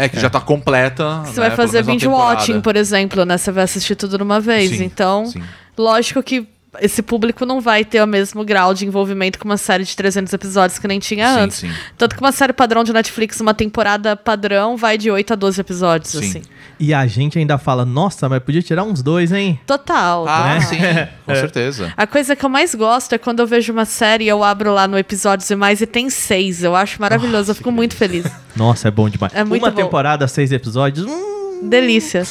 É, 0.00 0.08
que 0.08 0.18
já 0.18 0.30
tá 0.30 0.40
completa. 0.40 1.22
Você 1.26 1.38
vai 1.38 1.50
fazer 1.50 1.84
binge 1.84 2.08
watching, 2.08 2.62
por 2.62 2.74
exemplo, 2.74 3.26
né? 3.26 3.36
Você 3.36 3.52
vai 3.52 3.64
assistir 3.64 3.94
tudo 3.94 4.16
numa 4.16 4.40
vez. 4.40 4.70
Sim, 4.70 4.84
então, 4.84 5.26
sim. 5.26 5.42
lógico 5.76 6.22
que 6.22 6.48
esse 6.80 7.02
público 7.02 7.44
não 7.44 7.60
vai 7.60 7.84
ter 7.84 8.00
o 8.02 8.06
mesmo 8.06 8.44
grau 8.44 8.72
de 8.72 8.86
envolvimento 8.86 9.38
com 9.38 9.44
uma 9.46 9.56
série 9.56 9.82
de 9.82 9.96
300 9.96 10.32
episódios 10.32 10.78
que 10.78 10.86
nem 10.86 11.00
tinha 11.00 11.34
Sim, 11.34 11.40
antes. 11.40 11.56
sim. 11.58 11.70
Tanto 11.98 12.14
que 12.14 12.20
uma 12.22 12.30
série 12.30 12.52
padrão 12.52 12.84
de 12.84 12.92
Netflix, 12.92 13.40
uma 13.40 13.52
temporada 13.52 14.14
padrão, 14.14 14.76
vai 14.76 14.96
de 14.96 15.10
8 15.10 15.32
a 15.32 15.36
12 15.36 15.60
episódios, 15.60 16.12
Sim. 16.12 16.18
assim. 16.18 16.42
E 16.78 16.94
a 16.94 17.06
gente 17.06 17.38
ainda 17.38 17.58
fala, 17.58 17.84
nossa, 17.84 18.28
mas 18.28 18.42
podia 18.42 18.62
tirar 18.62 18.84
uns 18.84 19.02
dois, 19.02 19.32
hein? 19.32 19.60
Total. 19.66 20.26
Ah, 20.28 20.54
né? 20.54 20.60
sim, 20.60 20.76
com 21.26 21.34
certeza. 21.34 21.92
A 21.96 22.06
coisa 22.06 22.34
que 22.36 22.44
eu 22.44 22.48
mais 22.48 22.74
gosto 22.74 23.14
é 23.14 23.18
quando 23.18 23.40
eu 23.40 23.46
vejo 23.46 23.72
uma 23.72 23.84
série 23.84 24.24
e 24.24 24.28
eu 24.28 24.42
abro 24.42 24.72
lá 24.72 24.86
no 24.88 24.96
episódios 24.96 25.50
e 25.50 25.56
mais 25.56 25.80
e 25.80 25.86
tem 25.86 26.08
seis. 26.08 26.62
Eu 26.62 26.74
acho 26.76 27.00
maravilhoso, 27.00 27.50
eu 27.50 27.54
fico 27.54 27.70
muito 27.70 27.94
feliz. 27.96 28.24
Nossa, 28.56 28.88
é 28.88 28.90
bom 28.90 29.08
demais. 29.10 29.32
É 29.34 29.44
muito 29.44 29.62
Uma 29.62 29.70
bom. 29.70 29.76
temporada, 29.76 30.26
seis 30.26 30.52
episódios. 30.52 31.04
Hum. 31.06 31.68
Delícia. 31.68 32.22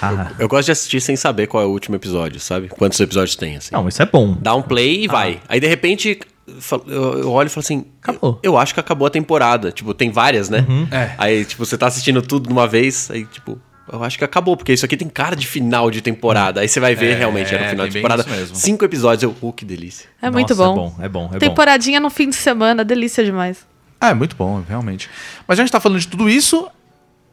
Ah, 0.00 0.32
Eu 0.38 0.48
gosto 0.48 0.66
de 0.66 0.72
assistir 0.72 1.00
sem 1.00 1.16
saber 1.16 1.46
qual 1.46 1.62
é 1.62 1.66
o 1.66 1.70
último 1.70 1.96
episódio, 1.96 2.38
sabe? 2.40 2.68
Quantos 2.68 2.98
episódios 3.00 3.36
tem, 3.36 3.56
assim. 3.56 3.70
não, 3.72 3.88
isso 3.88 4.02
é 4.02 4.06
bom. 4.06 4.36
Dá 4.40 4.54
um 4.54 4.62
play 4.62 5.04
e 5.04 5.08
vai. 5.08 5.40
Aí, 5.48 5.58
de 5.60 5.66
repente, 5.66 6.18
eu 6.46 6.84
eu 7.22 7.32
olho 7.32 7.46
e 7.46 7.50
falo 7.50 7.60
assim... 7.64 7.84
Acabou. 8.02 8.38
Eu 8.42 8.56
acho 8.56 8.72
que 8.74 8.80
acabou 8.80 9.06
a 9.06 9.10
temporada. 9.10 9.72
Tipo, 9.72 9.92
tem 9.94 10.10
várias, 10.10 10.48
né? 10.48 10.64
É. 10.90 11.10
Aí, 11.18 11.44
tipo, 11.44 11.64
você 11.64 11.76
tá 11.78 11.86
assistindo 11.86 12.22
tudo 12.22 12.46
de 12.46 12.52
uma 12.52 12.66
vez, 12.68 13.10
aí, 13.10 13.24
tipo... 13.24 13.60
Eu 13.92 14.02
acho 14.02 14.18
que 14.18 14.24
acabou, 14.24 14.56
porque 14.56 14.72
isso 14.72 14.84
aqui 14.84 14.96
tem 14.96 15.08
cara 15.08 15.36
de 15.36 15.46
final 15.46 15.90
de 15.92 16.00
temporada. 16.02 16.60
Aí 16.60 16.68
você 16.68 16.80
vai 16.80 16.96
ver, 16.96 17.12
É, 17.12 17.18
realmente, 17.18 17.54
era 17.54 17.66
o 17.66 17.70
final 17.70 17.84
tem 17.84 17.90
de 17.92 17.98
temporada. 17.98 18.22
isso 18.22 18.30
mesmo. 18.30 18.56
Cinco 18.56 18.84
episódios, 18.84 19.22
eu... 19.22 19.34
Oh, 19.40 19.52
que 19.52 19.64
delícia. 19.64 20.08
É 20.20 20.28
muito 20.28 20.50
Nossa, 20.56 20.62
bom. 20.72 20.72
É 20.74 20.76
bom, 20.78 21.04
é 21.04 21.08
bom, 21.08 21.24
é 21.26 21.32
bom. 21.34 21.38
Temporadinha 21.38 22.00
no 22.00 22.10
fim 22.10 22.28
de 22.28 22.34
semana, 22.36 22.84
delícia 22.84 23.24
demais. 23.24 23.64
Ah, 24.00 24.10
é 24.10 24.14
muito 24.14 24.34
bom, 24.36 24.62
realmente. 24.68 25.08
Mas 25.46 25.58
a 25.58 25.62
gente 25.62 25.70
tá 25.70 25.78
falando 25.80 26.00
de 26.00 26.08
tudo 26.08 26.28
isso, 26.28 26.68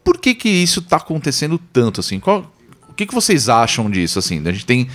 por 0.03 0.17
que 0.17 0.33
que 0.35 0.49
isso 0.49 0.81
tá 0.81 0.97
acontecendo 0.97 1.57
tanto, 1.71 1.99
assim? 1.99 2.19
Qual- 2.19 2.51
o 2.89 2.93
que 2.93 3.05
que 3.05 3.13
vocês 3.13 3.49
acham 3.49 3.89
disso, 3.89 4.19
assim? 4.19 4.41
A 4.45 4.51
gente 4.51 4.65
tem 4.65 4.87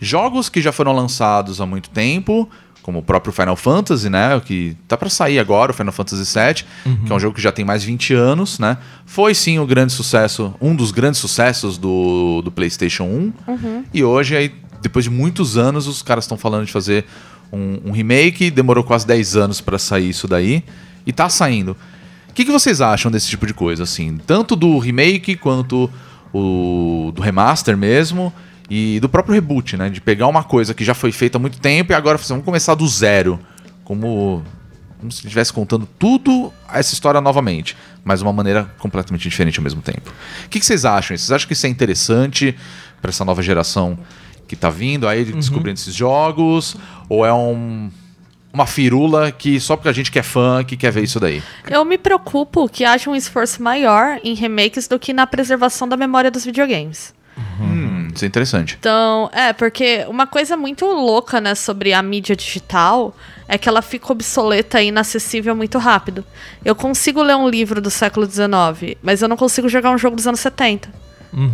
jogos 0.00 0.48
que 0.48 0.60
já 0.60 0.72
foram 0.72 0.92
lançados 0.92 1.60
há 1.60 1.66
muito 1.66 1.88
tempo, 1.90 2.48
como 2.82 2.98
o 2.98 3.02
próprio 3.02 3.32
Final 3.32 3.56
Fantasy, 3.56 4.10
né? 4.10 4.34
O 4.36 4.40
que 4.40 4.76
tá 4.88 4.96
pra 4.96 5.08
sair 5.08 5.38
agora, 5.38 5.70
o 5.72 5.74
Final 5.74 5.92
Fantasy 5.92 6.22
VII, 6.38 6.64
que 7.06 7.12
é 7.12 7.14
um 7.14 7.20
jogo 7.20 7.34
que 7.36 7.40
já 7.40 7.50
tem 7.52 7.64
mais 7.64 7.80
de 7.82 7.86
20 7.86 8.12
anos, 8.12 8.58
né? 8.58 8.76
Foi 9.06 9.34
sim 9.34 9.58
o 9.58 9.66
grande 9.66 9.92
sucesso, 9.92 10.52
um 10.60 10.74
dos 10.74 10.90
grandes 10.90 11.20
sucessos 11.20 11.78
do, 11.78 12.42
do 12.42 12.50
PlayStation 12.52 13.04
1. 13.04 13.32
E 13.94 14.04
hoje, 14.04 14.36
aí, 14.36 14.54
depois 14.82 15.04
de 15.04 15.10
muitos 15.10 15.56
anos, 15.56 15.86
os 15.86 16.02
caras 16.02 16.24
estão 16.24 16.36
falando 16.36 16.66
de 16.66 16.72
fazer 16.72 17.06
um, 17.52 17.78
um 17.86 17.90
remake, 17.92 18.50
demorou 18.50 18.84
quase 18.84 19.06
10 19.06 19.36
anos 19.36 19.60
pra 19.62 19.78
sair 19.78 20.10
isso 20.10 20.26
daí, 20.28 20.62
e 21.06 21.12
tá 21.12 21.28
saindo. 21.30 21.74
O 22.34 22.36
que, 22.36 22.44
que 22.44 22.50
vocês 22.50 22.80
acham 22.80 23.12
desse 23.12 23.28
tipo 23.28 23.46
de 23.46 23.54
coisa, 23.54 23.84
assim? 23.84 24.18
Tanto 24.26 24.56
do 24.56 24.76
remake 24.78 25.36
quanto 25.36 25.88
o 26.32 27.12
do 27.14 27.22
remaster 27.22 27.76
mesmo 27.76 28.32
e 28.68 28.98
do 28.98 29.08
próprio 29.08 29.32
reboot, 29.32 29.76
né? 29.76 29.88
De 29.88 30.00
pegar 30.00 30.26
uma 30.26 30.42
coisa 30.42 30.74
que 30.74 30.82
já 30.82 30.94
foi 30.94 31.12
feita 31.12 31.38
há 31.38 31.40
muito 31.40 31.60
tempo 31.60 31.92
e 31.92 31.94
agora 31.94 32.16
assim, 32.16 32.30
vamos 32.30 32.44
começar 32.44 32.74
do 32.74 32.88
zero. 32.88 33.38
Como, 33.84 34.42
como 34.98 35.12
se 35.12 35.18
estivesse 35.18 35.52
contando 35.52 35.88
tudo 35.96 36.52
essa 36.72 36.92
história 36.92 37.20
novamente, 37.20 37.76
mas 38.02 38.18
de 38.18 38.24
uma 38.24 38.32
maneira 38.32 38.64
completamente 38.80 39.28
diferente 39.28 39.60
ao 39.60 39.62
mesmo 39.62 39.80
tempo. 39.80 40.12
O 40.44 40.48
que, 40.48 40.58
que 40.58 40.66
vocês 40.66 40.84
acham? 40.84 41.16
Vocês 41.16 41.30
acham 41.30 41.46
que 41.46 41.52
isso 41.52 41.66
é 41.66 41.70
interessante 41.70 42.56
para 43.00 43.10
essa 43.10 43.24
nova 43.24 43.44
geração 43.44 43.96
que 44.48 44.56
tá 44.56 44.70
vindo 44.70 45.06
aí 45.06 45.24
descobrindo 45.24 45.78
esses 45.78 45.94
jogos? 45.94 46.74
Ou 47.08 47.24
é 47.24 47.32
um, 47.32 47.92
uma 48.54 48.66
firula 48.66 49.32
que 49.32 49.58
só 49.58 49.76
porque 49.76 49.88
a 49.88 49.92
gente 49.92 50.12
que 50.12 50.18
é 50.18 50.22
fã 50.22 50.62
que 50.62 50.76
quer 50.76 50.92
ver 50.92 51.02
isso 51.02 51.18
daí? 51.18 51.42
Eu 51.68 51.84
me 51.84 51.98
preocupo 51.98 52.68
que 52.68 52.84
haja 52.84 53.10
um 53.10 53.16
esforço 53.16 53.60
maior 53.60 54.20
em 54.22 54.32
remakes 54.34 54.86
do 54.86 54.96
que 54.96 55.12
na 55.12 55.26
preservação 55.26 55.88
da 55.88 55.96
memória 55.96 56.30
dos 56.30 56.44
videogames. 56.44 57.12
Hum, 57.60 58.08
isso 58.14 58.24
é 58.24 58.28
interessante. 58.28 58.76
Então, 58.78 59.28
é, 59.32 59.52
porque 59.52 60.06
uma 60.08 60.24
coisa 60.24 60.56
muito 60.56 60.86
louca, 60.86 61.40
né, 61.40 61.56
sobre 61.56 61.92
a 61.92 62.00
mídia 62.00 62.36
digital 62.36 63.12
é 63.48 63.58
que 63.58 63.68
ela 63.68 63.82
fica 63.82 64.12
obsoleta 64.12 64.80
e 64.80 64.86
inacessível 64.86 65.56
muito 65.56 65.76
rápido. 65.78 66.24
Eu 66.64 66.76
consigo 66.76 67.20
ler 67.22 67.34
um 67.34 67.48
livro 67.48 67.80
do 67.80 67.90
século 67.90 68.24
XIX, 68.24 68.96
mas 69.02 69.20
eu 69.20 69.28
não 69.28 69.36
consigo 69.36 69.68
jogar 69.68 69.90
um 69.90 69.98
jogo 69.98 70.14
dos 70.14 70.28
anos 70.28 70.38
70. 70.38 71.03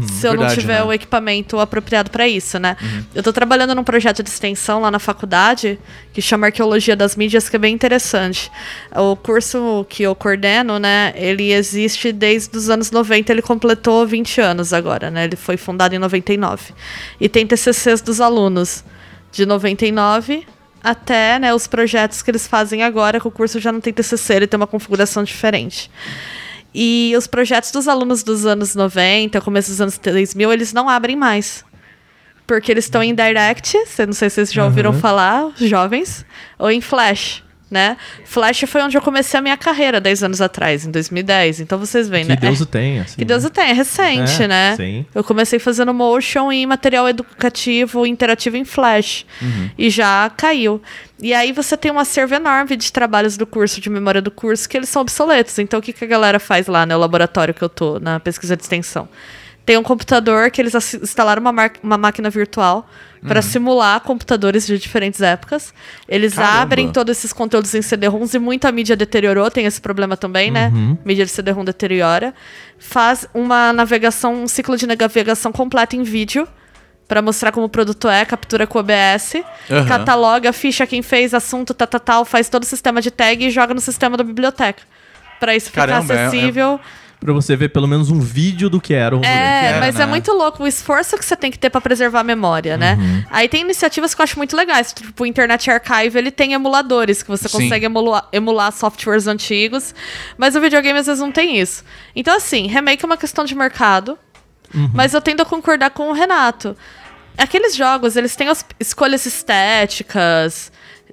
Se 0.06 0.26
eu 0.26 0.32
não 0.32 0.40
verdade, 0.40 0.60
tiver 0.60 0.78
né? 0.78 0.82
o 0.82 0.92
equipamento 0.92 1.58
apropriado 1.58 2.10
para 2.10 2.28
isso, 2.28 2.58
né? 2.58 2.76
Eu 3.14 3.22
tô 3.22 3.32
trabalhando 3.32 3.74
num 3.74 3.84
projeto 3.84 4.22
de 4.22 4.28
extensão 4.28 4.80
lá 4.80 4.90
na 4.90 4.98
faculdade 4.98 5.78
que 6.12 6.20
chama 6.20 6.46
Arqueologia 6.46 6.94
das 6.94 7.16
Mídias, 7.16 7.48
que 7.48 7.56
é 7.56 7.58
bem 7.58 7.74
interessante. 7.74 8.50
O 8.94 9.16
curso 9.16 9.86
que 9.88 10.02
eu 10.02 10.14
coordeno, 10.14 10.78
né, 10.78 11.12
ele 11.16 11.52
existe 11.52 12.12
desde 12.12 12.56
os 12.56 12.68
anos 12.68 12.90
90, 12.90 13.32
ele 13.32 13.42
completou 13.42 14.06
20 14.06 14.40
anos 14.40 14.72
agora, 14.72 15.10
né? 15.10 15.24
Ele 15.24 15.36
foi 15.36 15.56
fundado 15.56 15.94
em 15.94 15.98
99. 15.98 16.74
E 17.20 17.28
tem 17.28 17.46
TCCs 17.46 18.02
dos 18.02 18.20
alunos 18.20 18.84
de 19.32 19.46
99 19.46 20.46
até, 20.82 21.38
né, 21.38 21.54
os 21.54 21.66
projetos 21.66 22.22
que 22.22 22.30
eles 22.30 22.46
fazem 22.46 22.82
agora, 22.82 23.20
que 23.20 23.28
o 23.28 23.30
curso 23.30 23.60
já 23.60 23.70
não 23.70 23.80
tem 23.80 23.92
TCC, 23.92 24.34
ele 24.34 24.46
tem 24.46 24.56
uma 24.56 24.66
configuração 24.66 25.22
diferente. 25.22 25.90
E 26.74 27.14
os 27.16 27.26
projetos 27.26 27.72
dos 27.72 27.88
alunos 27.88 28.22
dos 28.22 28.46
anos 28.46 28.74
90, 28.74 29.40
começo 29.40 29.70
dos 29.70 29.80
anos 29.80 29.98
2000, 29.98 30.52
eles 30.52 30.72
não 30.72 30.88
abrem 30.88 31.16
mais. 31.16 31.64
Porque 32.46 32.70
eles 32.70 32.84
estão 32.84 33.02
em 33.02 33.14
Direct, 33.14 33.76
não 34.06 34.12
sei 34.12 34.28
se 34.28 34.36
vocês 34.36 34.52
já 34.52 34.64
ouviram 34.64 34.92
falar, 34.92 35.46
os 35.46 35.68
jovens, 35.68 36.24
ou 36.58 36.70
em 36.70 36.80
Flash, 36.80 37.44
né? 37.70 37.96
Flash 38.24 38.64
foi 38.66 38.82
onde 38.82 38.96
eu 38.96 39.00
comecei 39.02 39.38
a 39.38 39.42
minha 39.42 39.56
carreira 39.56 40.00
10 40.00 40.24
anos 40.24 40.40
atrás, 40.40 40.84
em 40.84 40.90
2010. 40.90 41.60
Então 41.60 41.78
vocês 41.78 42.08
veem, 42.08 42.24
Que 42.24 42.30
né? 42.30 42.36
Deus 42.36 42.60
É- 42.60 42.62
o 42.62 42.66
tenha. 42.66 43.02
Assim, 43.02 43.16
que 43.16 43.24
Deus 43.24 43.44
o 43.44 43.50
tenha, 43.50 43.68
é 43.70 43.72
recente, 43.72 44.42
É, 44.42 44.48
né? 44.48 44.74
sim. 44.76 45.06
Eu 45.14 45.22
comecei 45.22 45.58
fazendo 45.58 45.94
motion 45.94 46.50
e 46.52 46.66
material 46.66 47.08
educativo 47.08 48.04
interativo 48.06 48.56
em 48.56 48.64
Flash. 48.64 49.24
E 49.78 49.88
já 49.90 50.30
caiu. 50.36 50.82
E 51.22 51.32
aí 51.34 51.52
você 51.52 51.76
tem 51.76 51.90
um 51.92 51.98
acervo 51.98 52.34
enorme 52.34 52.76
de 52.76 52.90
trabalhos 52.92 53.36
do 53.36 53.46
curso, 53.46 53.80
de 53.80 53.90
memória 53.90 54.22
do 54.22 54.30
curso, 54.30 54.68
que 54.68 54.76
eles 54.76 54.88
são 54.88 55.02
obsoletos. 55.02 55.58
Então 55.58 55.78
o 55.78 55.82
que, 55.82 55.92
que 55.92 56.04
a 56.04 56.08
galera 56.08 56.40
faz 56.40 56.66
lá 56.66 56.84
no 56.86 56.98
laboratório 56.98 57.52
que 57.54 57.62
eu 57.62 57.68
tô, 57.68 58.00
na 58.00 58.18
pesquisa 58.18 58.56
de 58.56 58.62
extensão? 58.62 59.08
Tem 59.64 59.76
um 59.76 59.82
computador 59.82 60.50
que 60.50 60.60
eles 60.60 60.74
instalaram 60.94 61.40
uma, 61.40 61.70
uma 61.82 61.98
máquina 61.98 62.28
virtual 62.30 62.88
para 63.26 63.42
simular 63.42 64.00
computadores 64.00 64.66
de 64.66 64.78
diferentes 64.78 65.20
épocas. 65.20 65.74
Eles 66.08 66.34
Caramba. 66.34 66.62
abrem 66.62 66.90
todos 66.90 67.16
esses 67.18 67.32
conteúdos 67.32 67.74
em 67.74 67.82
CD-ROMs 67.82 68.34
e 68.34 68.38
muita 68.38 68.72
mídia 68.72 68.96
deteriorou, 68.96 69.50
tem 69.50 69.66
esse 69.66 69.80
problema 69.80 70.16
também, 70.16 70.50
né? 70.50 70.72
Mídia 71.04 71.24
de 71.26 71.30
CD-ROM 71.30 71.64
deteriora. 71.64 72.34
Faz 72.78 73.28
uma 73.34 73.72
navegação, 73.72 74.42
um 74.42 74.48
ciclo 74.48 74.76
de 74.76 74.86
navegação 74.86 75.52
completo 75.52 75.94
em 75.96 76.02
vídeo 76.02 76.48
para 77.06 77.20
mostrar 77.20 77.50
como 77.52 77.66
o 77.66 77.68
produto 77.68 78.08
é, 78.08 78.24
captura 78.24 78.66
com 78.68 78.78
OBS, 78.78 79.34
Aham. 79.68 79.84
cataloga, 79.84 80.52
ficha 80.52 80.86
quem 80.86 81.02
fez, 81.02 81.34
assunto, 81.34 81.74
tal, 81.74 81.88
tal, 81.88 82.00
tal, 82.00 82.24
faz 82.24 82.48
todo 82.48 82.62
o 82.62 82.66
sistema 82.66 83.02
de 83.02 83.10
tag 83.10 83.44
e 83.44 83.50
joga 83.50 83.74
no 83.74 83.80
sistema 83.80 84.16
da 84.16 84.22
biblioteca. 84.22 84.82
Para 85.40 85.56
isso 85.56 85.70
ficar 85.70 85.88
Caramba, 85.88 86.14
é- 86.14 86.26
é- 86.26 86.80
Pra 87.20 87.34
você 87.34 87.54
ver 87.54 87.68
pelo 87.68 87.86
menos 87.86 88.10
um 88.10 88.18
vídeo 88.18 88.70
do 88.70 88.80
que 88.80 88.94
era 88.94 89.14
o 89.14 89.18
rolê. 89.18 89.28
É, 89.28 89.64
era, 89.66 89.80
mas 89.80 89.94
né? 89.96 90.04
é 90.04 90.06
muito 90.06 90.32
louco 90.32 90.62
o 90.62 90.66
esforço 90.66 91.18
que 91.18 91.24
você 91.24 91.36
tem 91.36 91.50
que 91.50 91.58
ter 91.58 91.68
pra 91.68 91.80
preservar 91.80 92.20
a 92.20 92.24
memória, 92.24 92.78
né? 92.78 92.96
Uhum. 92.98 93.24
Aí 93.30 93.46
tem 93.46 93.60
iniciativas 93.60 94.14
que 94.14 94.22
eu 94.22 94.24
acho 94.24 94.38
muito 94.38 94.56
legais, 94.56 94.92
tipo 94.94 95.22
o 95.22 95.26
Internet 95.26 95.70
Archive, 95.70 96.16
ele 96.16 96.30
tem 96.30 96.54
emuladores 96.54 97.22
que 97.22 97.28
você 97.28 97.46
Sim. 97.46 97.58
consegue 97.58 97.84
emular, 97.84 98.26
emular 98.32 98.72
softwares 98.72 99.26
antigos, 99.26 99.94
mas 100.38 100.56
o 100.56 100.60
videogame 100.62 100.98
às 100.98 101.06
vezes 101.06 101.20
não 101.20 101.30
tem 101.30 101.58
isso. 101.58 101.84
Então 102.16 102.34
assim, 102.34 102.66
remake 102.66 103.04
é 103.04 103.06
uma 103.06 103.18
questão 103.18 103.44
de 103.44 103.54
mercado, 103.54 104.18
mas 104.94 105.12
eu 105.12 105.20
tendo 105.20 105.42
a 105.42 105.44
concordar 105.44 105.90
com 105.90 106.08
o 106.08 106.12
Renato. 106.12 106.74
Aqueles 107.36 107.74
jogos, 107.74 108.16
eles 108.16 108.34
têm 108.34 108.48
as 108.48 108.64
escolhas 108.78 109.26
estéticas, 109.26 110.72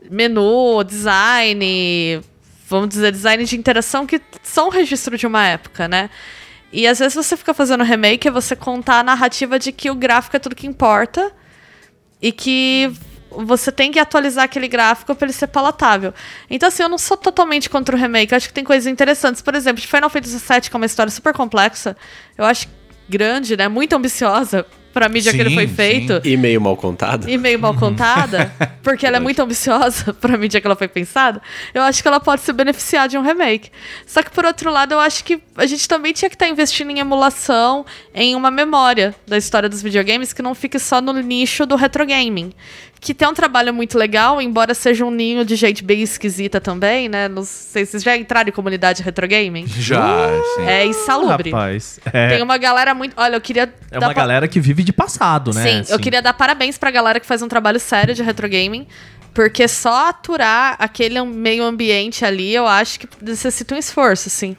menu, 0.10 0.84
design, 0.84 2.22
vamos 2.68 2.90
dizer, 2.90 3.12
design 3.12 3.44
de 3.46 3.56
interação 3.56 4.06
que 4.06 4.22
são 4.44 4.70
registro 4.70 5.18
de 5.18 5.26
uma 5.26 5.46
época, 5.46 5.88
né? 5.88 6.10
E 6.72 6.86
às 6.86 7.00
vezes 7.00 7.16
você 7.16 7.38
fica 7.38 7.54
fazendo 7.54 7.84
remake 7.84 8.28
é 8.28 8.32
você 8.32 8.56
contar 8.56 9.00
a 9.00 9.04
narrativa 9.04 9.58
de 9.58 9.72
que 9.72 9.90
o 9.90 9.96
gráfico 9.96 10.36
é 10.36 10.40
tudo 10.40 10.56
que 10.56 10.68
importa 10.68 11.32
e 12.22 12.32
que 12.32 12.92
você 13.32 13.72
tem 13.72 13.92
que 13.92 14.00
atualizar 14.00 14.44
aquele 14.46 14.68
gráfico 14.68 15.16
para 15.16 15.26
ele 15.26 15.34
ser 15.34 15.48
palatável. 15.48 16.14
Então, 16.50 16.68
assim, 16.68 16.84
eu 16.84 16.90
não 16.90 16.98
sou 16.98 17.16
totalmente 17.16 17.70
contra 17.70 17.96
o 17.96 18.00
remake. 18.00 18.34
Eu 18.34 18.38
acho 18.38 18.48
que 18.48 18.54
tem 18.54 18.64
coisas 18.64 18.88
interessantes. 18.88 19.42
Por 19.42 19.56
exemplo, 19.56 19.82
de 19.82 19.88
Final 19.88 20.10
Fantasy 20.10 20.38
VII, 20.38 20.62
que 20.70 20.76
é 20.76 20.78
uma 20.78 20.86
história 20.86 21.12
super 21.12 21.34
complexa, 21.34 21.96
eu 22.38 22.46
acho 22.46 22.68
grande, 23.08 23.56
né? 23.56 23.68
Muito 23.68 23.96
ambiciosa 23.96 24.66
pra 24.98 25.08
mídia 25.08 25.32
que 25.32 25.40
ele 25.40 25.50
Sim, 25.50 25.56
foi 25.56 25.68
sim. 25.68 25.76
feito. 25.76 26.22
E 26.28 26.36
meio 26.36 26.60
mal 26.60 26.76
contado. 26.76 27.30
E 27.30 27.38
meio 27.38 27.60
mal 27.60 27.76
contada, 27.76 28.52
porque 28.82 29.06
ela 29.06 29.18
é 29.18 29.20
muito 29.20 29.40
ambiciosa 29.40 30.12
pra 30.20 30.36
mídia 30.36 30.60
que 30.60 30.66
ela 30.66 30.76
foi 30.76 30.88
pensada, 30.88 31.40
eu 31.72 31.84
acho 31.84 32.02
que 32.02 32.08
ela 32.08 32.20
pode 32.20 32.42
se 32.42 32.52
beneficiar 32.52 33.08
de 33.08 33.16
um 33.16 33.22
remake. 33.22 33.70
Só 34.08 34.24
que, 34.24 34.32
por 34.32 34.44
outro 34.44 34.72
lado, 34.72 34.94
eu 34.94 35.00
acho 35.00 35.24
que 35.24 35.40
a 35.56 35.68
gente 35.68 35.88
também 35.88 36.14
tinha 36.14 36.30
que 36.30 36.36
estar 36.36 36.48
investindo 36.48 36.90
em 36.90 36.98
emulação, 36.98 37.86
em 38.12 38.36
uma 38.36 38.50
memória 38.50 39.14
da 39.28 39.38
história 39.38 39.70
dos 39.70 39.84
videogames 39.84 40.34
que 40.34 40.42
não 40.42 40.56
fique 40.56 40.80
só 40.80 41.00
no 41.00 41.14
nicho 41.14 41.66
do 41.68 41.76
retrogaming. 41.76 42.52
Que 43.00 43.14
tem 43.14 43.28
um 43.28 43.34
trabalho 43.34 43.74
muito 43.74 43.98
legal, 43.98 44.42
embora 44.42 44.74
seja 44.74 45.06
um 45.06 45.12
ninho 45.12 45.46
de 45.46 45.56
gente 45.56 45.84
bem 45.84 46.02
esquisita 46.02 46.60
também, 46.60 47.08
né? 47.08 47.28
Não 47.28 47.44
sei 47.44 47.86
se 47.86 47.92
vocês 47.92 48.04
já 48.04 48.18
entraram 48.18 48.50
em 48.50 48.52
comunidade 48.52 49.02
retro 49.04 49.28
gaming. 49.28 49.66
Já, 49.68 50.30
sim. 50.56 50.66
É 50.66 50.86
insalubre. 50.86 51.52
Rapaz, 51.52 52.00
é, 52.12 52.30
Tem 52.30 52.42
uma 52.44 52.58
galera 52.58 52.94
muito. 52.94 53.14
Olha, 53.18 53.36
eu 53.36 53.42
queria. 53.42 53.72
é 53.92 53.98
uma 54.00 54.08
pa- 54.08 54.14
galera 54.14 54.48
que 54.48 54.60
vive 54.60 54.84
de 54.84 54.92
passado, 54.92 55.54
né? 55.54 55.64
Sim, 55.64 55.76
eu 55.90 55.96
assim. 55.96 55.98
queria 56.00 56.22
dar 56.22 56.34
parabéns 56.34 56.78
pra 56.78 56.90
galera 56.92 57.20
que 57.20 57.26
faz 57.26 57.42
um 57.42 57.48
trabalho 57.48 57.80
sério 57.80 58.14
de 58.16 58.24
retro 58.24 58.50
gaming. 58.50 58.88
Porque 59.34 59.68
só 59.68 60.10
aturar 60.10 60.76
aquele 60.80 61.22
meio 61.22 61.64
ambiente 61.64 62.26
ali, 62.26 62.56
eu 62.56 62.66
acho 62.66 63.00
que 63.00 63.08
necessita 63.22 63.76
um 63.76 63.78
esforço, 63.78 64.28
assim. 64.30 64.58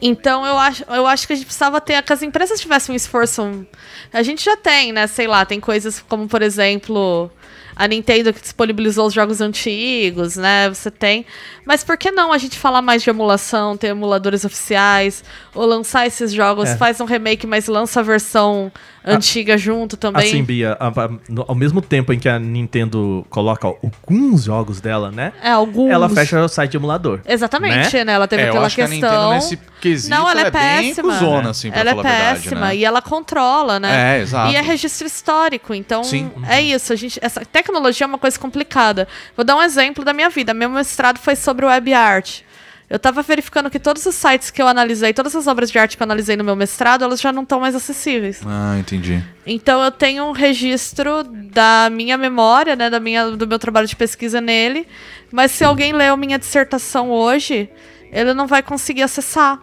Então 0.00 0.46
eu 0.46 0.56
acho, 0.56 0.84
eu 0.88 1.06
acho 1.06 1.26
que 1.26 1.32
a 1.34 1.36
gente 1.36 1.44
precisava 1.44 1.80
ter. 1.80 2.00
Que 2.02 2.12
as 2.12 2.22
empresas 2.22 2.58
tivessem 2.58 2.92
um 2.92 2.96
esforço. 2.96 3.66
A 4.12 4.22
gente 4.22 4.42
já 4.42 4.56
tem, 4.56 4.92
né? 4.92 5.06
Sei 5.06 5.26
lá, 5.26 5.44
tem 5.44 5.60
coisas 5.60 6.02
como, 6.08 6.26
por 6.26 6.40
exemplo, 6.40 7.30
a 7.78 7.86
Nintendo 7.86 8.32
que 8.32 8.40
disponibilizou 8.40 9.06
os 9.06 9.14
jogos 9.14 9.40
antigos, 9.40 10.36
né? 10.36 10.68
Você 10.68 10.90
tem. 10.90 11.24
Mas 11.64 11.84
por 11.84 11.96
que 11.96 12.10
não 12.10 12.32
a 12.32 12.38
gente 12.38 12.58
falar 12.58 12.82
mais 12.82 13.02
de 13.04 13.08
emulação, 13.10 13.76
ter 13.76 13.86
emuladores 13.88 14.44
oficiais, 14.44 15.22
ou 15.54 15.64
lançar 15.64 16.04
esses 16.06 16.32
jogos, 16.32 16.70
É. 16.70 16.76
faz 16.76 17.00
um 17.00 17.04
remake, 17.04 17.46
mas 17.46 17.68
lança 17.68 18.00
a 18.00 18.02
versão 18.02 18.72
antiga 19.04 19.56
junto 19.56 19.96
também? 19.96 20.26
Assim, 20.28 20.42
Bia, 20.42 20.76
a- 20.80 20.88
a- 20.88 21.10
no- 21.28 21.44
ao 21.46 21.54
mesmo 21.54 21.80
tempo 21.80 22.12
em 22.12 22.18
que 22.18 22.28
a 22.28 22.38
Nintendo 22.38 23.24
coloca 23.30 23.68
alguns 23.68 24.44
jogos 24.44 24.80
dela, 24.80 25.12
né? 25.12 25.32
É, 25.42 25.50
alguns. 25.50 25.90
Ela 25.90 26.08
fecha 26.08 26.42
o 26.42 26.48
site 26.48 26.72
de 26.72 26.76
emulador. 26.78 27.20
Exatamente, 27.26 27.94
né? 27.98 28.04
Né? 28.08 28.12
Ela 28.14 28.26
teve 28.26 28.42
É, 28.42 28.46
eu 28.46 28.50
aquela 28.50 28.66
acho 28.66 28.74
que 28.76 28.82
a 28.82 28.88
Nintendo 28.88 29.12
questão. 29.12 29.30
nesse 29.34 29.56
quesito, 29.80 30.14
não, 30.14 30.28
ela 30.28 30.40
é, 30.40 30.46
ela 30.46 30.48
é 30.48 30.50
bem 30.50 30.88
péssima. 30.88 31.12
cuzona, 31.12 31.50
assim, 31.50 31.70
pra 31.70 31.80
ela 31.80 31.90
falar 31.90 32.08
é 32.08 32.12
a 32.12 32.14
verdade, 32.16 32.42
péssima 32.42 32.66
né? 32.66 32.76
e 32.76 32.84
ela 32.84 33.02
controla, 33.02 33.80
né? 33.80 34.18
É, 34.18 34.22
exato. 34.22 34.52
E 34.52 34.56
é 34.56 34.60
registro 34.60 35.06
histórico, 35.06 35.74
então 35.74 36.04
Sim. 36.04 36.30
é 36.48 36.60
isso. 36.60 36.92
A 36.92 36.96
gente, 36.96 37.18
essa 37.22 37.44
tecnologia 37.44 38.04
é 38.04 38.08
uma 38.08 38.18
coisa 38.18 38.38
complicada. 38.38 39.08
Vou 39.36 39.44
dar 39.44 39.56
um 39.56 39.62
exemplo 39.62 40.04
da 40.04 40.12
minha 40.12 40.30
vida. 40.30 40.52
Meu 40.52 40.68
mestrado 40.68 41.18
foi 41.18 41.36
sobre 41.36 41.66
web 41.66 41.92
art. 41.92 42.42
Eu 42.90 42.98
tava 42.98 43.20
verificando 43.20 43.68
que 43.68 43.78
todos 43.78 44.06
os 44.06 44.14
sites 44.14 44.50
que 44.50 44.62
eu 44.62 44.66
analisei, 44.66 45.12
todas 45.12 45.36
as 45.36 45.46
obras 45.46 45.70
de 45.70 45.78
arte 45.78 45.94
que 45.94 46.02
eu 46.02 46.06
analisei 46.06 46.36
no 46.36 46.44
meu 46.44 46.56
mestrado, 46.56 47.04
elas 47.04 47.20
já 47.20 47.30
não 47.30 47.42
estão 47.42 47.60
mais 47.60 47.74
acessíveis. 47.74 48.40
Ah, 48.46 48.76
entendi. 48.78 49.22
Então 49.44 49.82
eu 49.84 49.90
tenho 49.90 50.24
um 50.24 50.32
registro 50.32 51.22
da 51.22 51.90
minha 51.92 52.16
memória, 52.16 52.74
né, 52.74 52.88
da 52.88 52.98
minha, 52.98 53.30
do 53.32 53.46
meu 53.46 53.58
trabalho 53.58 53.86
de 53.86 53.94
pesquisa 53.94 54.40
nele. 54.40 54.88
Mas 55.30 55.50
se 55.50 55.64
alguém 55.64 55.92
leu 55.92 56.16
minha 56.16 56.38
dissertação 56.38 57.10
hoje, 57.10 57.68
ele 58.10 58.32
não 58.32 58.46
vai 58.46 58.62
conseguir 58.62 59.02
acessar. 59.02 59.60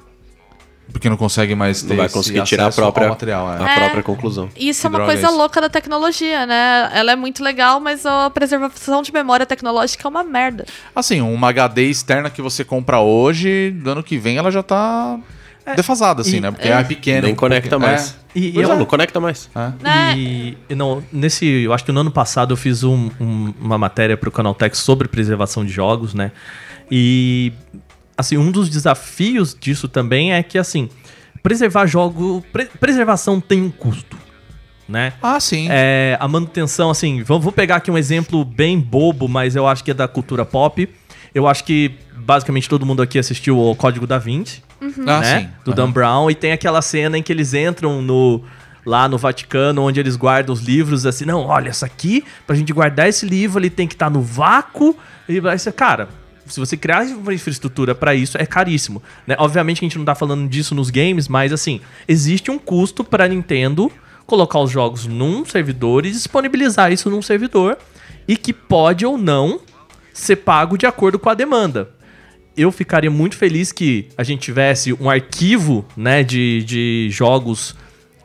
Porque 0.92 1.10
não 1.10 1.18
consegue 1.18 1.56
mais 1.56 1.82
ter 1.82 1.90
Não 1.90 1.98
vai 1.98 2.06
esse 2.06 2.14
conseguir 2.16 2.44
tirar 2.44 2.68
a 2.68 2.72
própria, 2.72 3.10
material. 3.10 3.52
é. 3.54 3.64
a 3.64 3.70
É. 3.72 3.76
própria 3.76 4.04
conclusão. 4.04 4.50
Isso 4.56 4.82
Que 4.82 4.88
é 4.88 4.90
uma 4.90 5.06
coisa 5.06 5.28
é 5.28 5.30
louca 5.30 5.60
da 5.60 5.68
tecnologia, 5.70 6.46
né? 6.46 6.90
Ela 6.94 7.12
é 7.12 7.16
muito 7.16 7.44
legal, 7.44 7.80
mas 7.80 8.06
a 8.06 8.30
preservação 8.30 9.02
de 9.02 9.12
memória 9.12 9.46
tecnológica 9.46 10.08
é 10.08 10.10
uma 10.10 10.24
merda. 10.24 10.66
Assim, 10.96 11.22
uma 11.22 11.50
HD 11.50 11.90
externa 11.90 12.30
que 12.30 12.42
você 12.42 12.64
compra 12.64 13.00
hoje, 13.00 13.72
do 13.72 13.90
ano 13.92 14.04
que 14.04 14.18
vem 14.18 14.38
ela 14.38 14.50
já 14.52 14.64
tá 14.64 15.20
defasada, 15.76 16.22
assim, 16.22 16.38
E- 16.38 16.42
né? 16.42 16.52
Porque 16.52 16.68
é, 16.68 16.84
pequena. 16.84 17.22
Nem 17.24 17.34
conecta 17.36 17.76
É. 17.76 17.80
mais. 17.80 18.16
E, 18.36 18.50
e 18.50 18.62
Não, 18.62 18.72
eu- 18.74 18.78
não 18.80 18.86
conecta 18.86 19.20
mais. 19.20 19.50
Né? 19.82 20.14
E 20.16 20.58
não, 20.76 21.04
nesse, 21.12 21.46
eu 21.64 21.74
acho 21.74 21.84
que 21.84 21.92
no 21.92 22.02
ano 22.02 22.12
passado 22.12 22.54
eu 22.54 22.58
fiz 22.58 22.84
um- 22.84 23.10
um- 23.20 23.54
uma 23.60 23.78
matéria 23.78 24.16
para 24.16 24.30
o 24.30 24.32
Canaltech 24.32 24.78
sobre 24.78 25.08
preservação 25.08 25.66
de 25.66 25.72
jogos, 25.72 26.14
né? 26.14 26.32
E 26.92 27.52
assim, 28.18 28.38
um 28.38 28.52
dos 28.52 28.70
desafios 28.70 29.56
disso 29.60 29.88
também 29.88 30.34
é 30.34 30.42
que 30.44 30.58
assim, 30.58 30.90
preservar 31.42 31.86
jogo, 31.86 32.44
pre- 32.52 32.70
preservação 32.80 33.40
tem 33.40 33.62
um 33.62 33.70
custo, 33.70 34.18
né? 34.88 35.14
Ah, 35.22 35.40
sim. 35.40 35.68
É, 35.70 36.18
a 36.20 36.28
manutenção, 36.28 36.90
assim, 36.90 37.24
vou, 37.24 37.40
vou 37.40 37.52
pegar 37.52 37.78
aqui 37.78 37.92
um 37.92 37.98
exemplo 37.98 38.44
bem 38.44 38.80
bobo, 38.80 39.28
mas 39.28 39.56
eu 39.56 39.68
acho 39.68 39.84
que 39.84 39.92
é 39.92 39.94
da 39.94 40.08
cultura 40.08 40.46
pop. 40.46 40.88
Eu 41.34 41.48
acho 41.48 41.64
que 41.66 41.92
basicamente 42.16 42.70
todo 42.70 42.86
mundo 42.86 43.02
aqui 43.02 43.20
assistiu 43.20 43.60
o 43.60 43.76
Código 43.76 44.08
da 44.08 44.18
Vinci 44.18 44.64
ah, 45.06 45.20
né? 45.20 45.40
sim. 45.40 45.50
Do 45.64 45.74
Dan 45.74 45.92
Brown. 45.92 46.30
E 46.32 46.36
tem 46.36 46.52
aquela 46.52 46.82
cena 46.82 47.18
em 47.18 47.24
que 47.24 47.32
eles 47.32 47.54
entram 47.54 48.02
no 48.02 48.42
lá 48.86 49.10
no 49.10 49.18
Vaticano, 49.18 49.82
onde 49.82 50.00
eles 50.00 50.16
guardam 50.16 50.54
os 50.54 50.62
livros 50.62 51.08
assim, 51.08 51.26
não, 51.26 51.42
olha, 51.42 51.70
essa 51.70 51.88
aqui, 51.88 52.24
pra 52.46 52.56
gente 52.56 52.72
guardar 52.72 53.10
esse 53.10 53.26
livro, 53.26 53.60
ele 53.60 53.70
tem 53.70 53.88
que 53.88 53.96
estar 53.96 54.12
no 54.12 54.22
vácuo. 54.22 54.96
E 55.28 55.40
vai 55.40 55.58
ser, 55.58 55.74
cara, 55.74 56.08
se 56.46 56.60
você 56.60 56.78
criar 56.78 57.04
uma 57.06 57.34
infraestrutura 57.34 57.96
pra 57.96 58.14
isso, 58.14 58.38
é 58.38 58.46
caríssimo. 58.46 59.02
Né? 59.26 59.36
Obviamente 59.40 59.80
que 59.80 59.86
a 59.86 59.90
gente 59.90 59.98
não 59.98 60.06
tá 60.06 60.16
falando 60.16 60.48
disso 60.48 60.76
nos 60.76 60.90
games, 60.90 61.28
mas 61.28 61.52
assim, 61.52 61.82
existe 62.08 62.52
um 62.52 62.60
custo 62.60 63.04
pra 63.04 63.28
Nintendo 63.28 63.92
colocar 64.26 64.60
os 64.60 64.72
jogos 64.72 65.06
num 65.06 65.46
servidor 65.46 66.06
e 66.06 66.12
disponibilizar 66.12 66.92
isso 66.92 67.10
num 67.10 67.22
servidor 67.22 67.78
e 68.28 68.36
que 68.36 68.52
pode 68.52 69.06
ou 69.06 69.18
não 69.18 69.60
ser 70.14 70.38
pago 70.38 70.78
de 70.78 70.86
acordo 70.86 71.20
com 71.20 71.30
a 71.30 71.34
demanda 71.34 71.96
eu 72.58 72.72
ficaria 72.72 73.12
muito 73.12 73.36
feliz 73.36 73.72
que 73.72 74.08
a 74.18 74.24
gente 74.24 74.42
tivesse 74.42 74.94
um 74.94 75.10
arquivo, 75.10 75.86
né, 75.96 76.24
de, 76.24 76.64
de 76.64 77.10
jogos, 77.12 77.76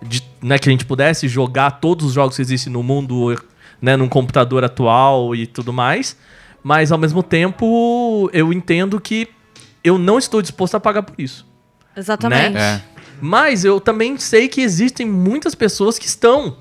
de, 0.02 0.22
né, 0.40 0.58
que 0.58 0.68
a 0.68 0.72
gente 0.72 0.84
pudesse 0.84 1.26
jogar 1.26 1.72
todos 1.72 2.06
os 2.06 2.12
jogos 2.12 2.36
que 2.36 2.42
existem 2.42 2.72
no 2.72 2.82
mundo, 2.82 3.36
né, 3.82 3.96
num 3.96 4.08
computador 4.08 4.64
atual 4.64 5.34
e 5.34 5.46
tudo 5.46 5.72
mais. 5.72 6.16
Mas 6.62 6.92
ao 6.92 6.98
mesmo 6.98 7.22
tempo, 7.22 8.28
eu 8.32 8.52
entendo 8.52 9.00
que 9.00 9.28
eu 9.82 9.98
não 9.98 10.18
estou 10.18 10.42
disposto 10.42 10.74
a 10.74 10.80
pagar 10.80 11.02
por 11.02 11.14
isso. 11.18 11.46
Exatamente. 11.96 12.56
É. 12.56 12.82
Mas 13.20 13.64
eu 13.64 13.80
também 13.80 14.16
sei 14.18 14.48
que 14.48 14.60
existem 14.60 15.06
muitas 15.06 15.54
pessoas 15.54 15.98
que 15.98 16.06
estão. 16.06 16.56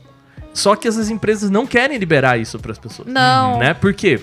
Só 0.53 0.75
que 0.75 0.87
essas 0.87 1.09
empresas 1.09 1.49
não 1.49 1.65
querem 1.65 1.97
liberar 1.97 2.39
isso 2.39 2.59
para 2.59 2.71
as 2.71 2.77
pessoas. 2.77 3.07
Não. 3.07 3.59
Né? 3.59 3.73
Por 3.73 3.93
quê? 3.93 4.19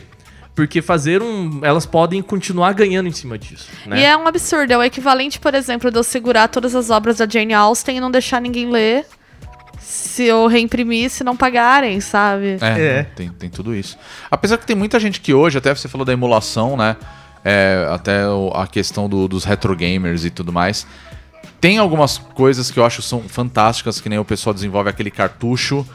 Porque 0.55 0.81
fazer 0.81 1.23
um. 1.23 1.61
Elas 1.63 1.87
podem 1.87 2.23
continuar 2.23 2.73
ganhando 2.73 3.09
em 3.09 3.13
cima 3.13 3.39
disso. 3.39 3.69
Né? 3.87 4.01
E 4.01 4.05
é 4.05 4.17
um 4.17 4.27
absurdo. 4.27 4.73
É 4.73 4.79
o 4.79 4.83
equivalente, 4.83 5.39
por 5.39 5.55
exemplo, 5.55 5.91
de 5.91 5.99
eu 5.99 6.03
segurar 6.03 6.49
todas 6.49 6.75
as 6.75 6.91
obras 6.91 7.19
da 7.19 7.29
Jane 7.29 7.55
Austen 7.55 7.99
e 7.99 8.01
não 8.01 8.11
deixar 8.11 8.41
ninguém 8.41 8.71
ler. 8.71 9.07
Se 9.89 10.25
eu 10.25 10.49
reimprimir, 10.49 11.09
se 11.11 11.23
não 11.23 11.37
pagarem, 11.37 12.01
sabe? 12.01 12.57
É, 12.61 12.99
É. 12.99 13.03
Tem, 13.05 13.29
tem 13.29 13.49
tudo 13.49 13.73
isso. 13.73 13.97
Apesar 14.29 14.59
que 14.59 14.67
tem 14.67 14.75
muita 14.75 14.99
gente 14.99 15.21
que 15.21 15.33
hoje, 15.33 15.59
até 15.59 15.73
você 15.73 15.87
falou 15.87 16.05
da 16.05 16.13
emulação, 16.13 16.77
né? 16.77 16.97
É, 17.45 17.87
até 17.93 18.23
a 18.55 18.67
questão 18.67 19.09
do- 19.09 19.29
dos 19.29 19.45
retro 19.45 19.77
gamers 19.77 20.25
e 20.25 20.31
tudo 20.31 20.53
mais. 20.53 20.85
Tem 21.61 21.79
algumas 21.79 22.19
coisas 22.19 22.69
que 22.69 22.81
eu 22.81 22.85
acho 22.85 23.01
são 23.01 23.23
fantásticas, 23.29 24.01
que 24.01 24.09
nem 24.09 24.19
o 24.19 24.25
pessoal 24.25 24.53
desenvolve 24.53 24.91
aquele 24.91 25.11
cartucho 25.11 25.87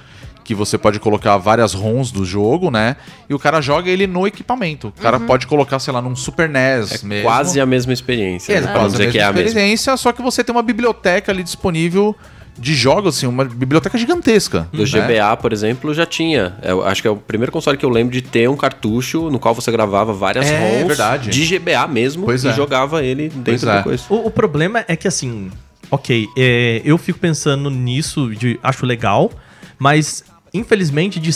que 0.45 0.55
você 0.55 0.77
pode 0.77 0.97
colocar 0.97 1.35
várias 1.35 1.73
ROMs 1.73 2.11
do 2.13 2.23
jogo, 2.25 2.71
né? 2.71 2.95
E 3.29 3.33
o 3.33 3.37
cara 3.39 3.59
joga 3.59 3.89
ele 3.89 4.07
no 4.07 4.25
equipamento. 4.25 4.87
O 4.87 5.01
cara 5.01 5.19
pode 5.19 5.45
colocar, 5.47 5.79
sei 5.79 5.93
lá, 5.93 6.01
num 6.01 6.15
Super 6.15 6.47
NES 6.47 7.03
É 7.03 7.05
mesmo. 7.05 7.23
quase 7.27 7.59
a 7.59 7.65
mesma 7.65 7.91
experiência. 7.91 8.53
É, 8.53 8.61
né? 8.61 8.67
Pra 8.67 8.73
não 8.73 8.79
quase 8.81 8.95
a 8.95 8.99
mesma 8.99 9.11
que 9.11 9.19
é 9.19 9.23
a 9.23 9.33
mesma. 9.33 9.47
experiência, 9.49 9.97
só 9.97 10.13
que 10.13 10.21
você 10.21 10.43
tem 10.45 10.55
uma 10.55 10.63
biblioteca 10.63 11.31
ali 11.31 11.43
disponível 11.43 12.15
de 12.57 12.75
jogos, 12.75 13.15
assim, 13.15 13.25
uma 13.27 13.45
biblioteca 13.45 13.97
gigantesca. 13.97 14.67
Do 14.71 14.83
né? 14.83 14.85
GBA, 14.85 15.37
por 15.37 15.51
exemplo, 15.53 15.93
já 15.93 16.05
tinha. 16.05 16.55
Eu 16.61 16.85
acho 16.85 17.01
que 17.01 17.07
é 17.07 17.11
o 17.11 17.15
primeiro 17.15 17.51
console 17.51 17.77
que 17.77 17.85
eu 17.85 17.89
lembro 17.89 18.13
de 18.13 18.21
ter 18.21 18.49
um 18.49 18.55
cartucho 18.57 19.29
no 19.29 19.39
qual 19.39 19.55
você 19.55 19.71
gravava 19.71 20.13
várias 20.13 20.45
É, 20.45 20.59
ROMs 20.59 20.87
verdade. 20.87 21.29
de 21.29 21.57
GBA 21.59 21.87
mesmo 21.87 22.25
Pois 22.25 22.43
e 22.43 22.49
é. 22.49 22.53
jogava 22.53 23.03
ele 23.03 23.29
dentro 23.29 23.43
Pois 23.43 23.61
da 23.61 23.79
é. 23.79 23.83
coisa. 23.83 24.03
O, 24.09 24.27
o 24.27 24.31
problema 24.31 24.83
é 24.87 24.95
que 24.95 25.07
assim, 25.07 25.49
ok, 25.89 26.27
é, 26.37 26.81
eu 26.85 26.97
fico 26.97 27.17
pensando 27.19 27.69
nisso, 27.69 28.29
de, 28.35 28.59
acho 28.61 28.85
legal, 28.85 29.31
mas 29.79 30.23
infelizmente, 30.53 31.19
de- 31.19 31.31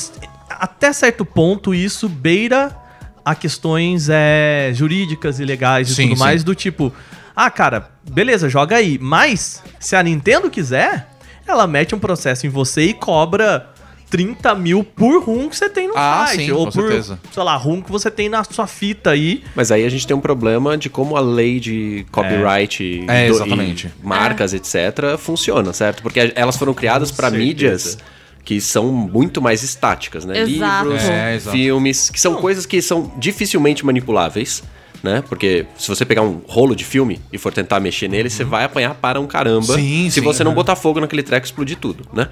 até 0.49 0.91
certo 0.93 1.25
ponto, 1.25 1.73
isso 1.73 2.07
beira 2.09 2.75
a 3.23 3.33
questões 3.33 4.07
é, 4.11 4.69
jurídicas 4.73 5.39
e 5.39 5.45
legais 5.45 5.89
e 5.89 5.95
Sim, 5.95 6.03
tudo 6.09 6.17
sim. 6.17 6.23
mais, 6.23 6.43
do 6.43 6.53
tipo, 6.53 6.93
ah, 7.35 7.49
cara, 7.51 7.91
beleza, 8.09 8.47
joga 8.49 8.77
aí, 8.77 8.97
mas 9.01 9.61
se 9.79 9.95
a 9.95 10.01
Nintendo 10.03 10.49
quiser, 10.49 11.07
ela 11.47 11.67
mete 11.67 11.93
um 11.93 11.99
processo 11.99 12.45
em 12.45 12.49
você 12.49 12.83
e 12.83 12.93
cobra. 12.93 13.71
30 14.07 14.53
mil 14.55 14.83
por 14.83 15.23
RUM 15.23 15.49
que 15.49 15.57
você 15.57 15.67
tem 15.67 15.87
no 15.87 15.93
Ah, 15.97 16.25
site. 16.27 16.45
sim, 16.45 16.51
ou 16.51 16.65
com 16.65 16.71
por, 16.71 16.83
certeza. 16.83 17.19
sei 17.33 17.43
lá, 17.43 17.55
RUM 17.57 17.81
que 17.81 17.91
você 17.91 18.09
tem 18.11 18.29
na 18.29 18.43
sua 18.43 18.67
fita 18.67 19.09
aí. 19.09 19.43
Mas 19.55 19.71
aí 19.71 19.83
a 19.83 19.89
gente 19.89 20.05
tem 20.05 20.15
um 20.15 20.21
problema 20.21 20.77
de 20.77 20.89
como 20.91 21.17
a 21.17 21.19
lei 21.19 21.59
de 21.59 22.05
copyright 22.11 22.83
e, 22.83 23.03
É, 23.09 23.27
do- 23.27 23.45
e 23.45 23.91
marcas, 24.01 24.53
etc., 24.53 25.17
funciona, 25.17 25.73
certo? 25.73 26.03
Porque 26.03 26.31
elas 26.35 26.55
foram 26.55 26.73
criadas 26.73 27.11
para 27.11 27.31
mídias 27.31 27.97
que 28.43 28.61
são 28.61 28.91
muito 28.91 29.41
mais 29.41 29.63
estáticas, 29.63 30.23
né? 30.23 30.39
Exato. 30.39 30.83
Livros, 30.87 31.03
É, 31.09 31.35
exato. 31.35 31.57
filmes, 31.57 32.09
que 32.11 32.19
são 32.21 32.35
coisas 32.35 32.65
que 32.67 32.81
são 32.83 33.11
dificilmente 33.17 33.83
manipuláveis. 33.83 34.63
Né? 35.05 35.23
Porque 35.29 35.67
se 35.77 35.87
você 35.87 36.03
pegar 36.03 36.23
um 36.23 36.41
rolo 36.47 36.75
de 36.75 36.83
filme 36.83 37.21
e 37.31 37.37
for 37.37 37.53
tentar 37.53 37.79
mexer 37.79 38.07
nele, 38.07 38.27
você 38.27 38.43
vai 38.43 38.63
apanhar 38.63 38.95
para 38.95 39.19
um 39.21 39.27
caramba. 39.27 39.75
Sim, 39.75 40.09
se 40.09 40.15
sim, 40.15 40.21
você 40.21 40.43
não 40.43 40.51
botar 40.51 40.75
fogo 40.75 40.99
naquele 40.99 41.21
treco 41.21 41.45
e 41.45 41.47
explodir 41.47 41.77
tudo, 41.77 42.07
né? 42.11 42.27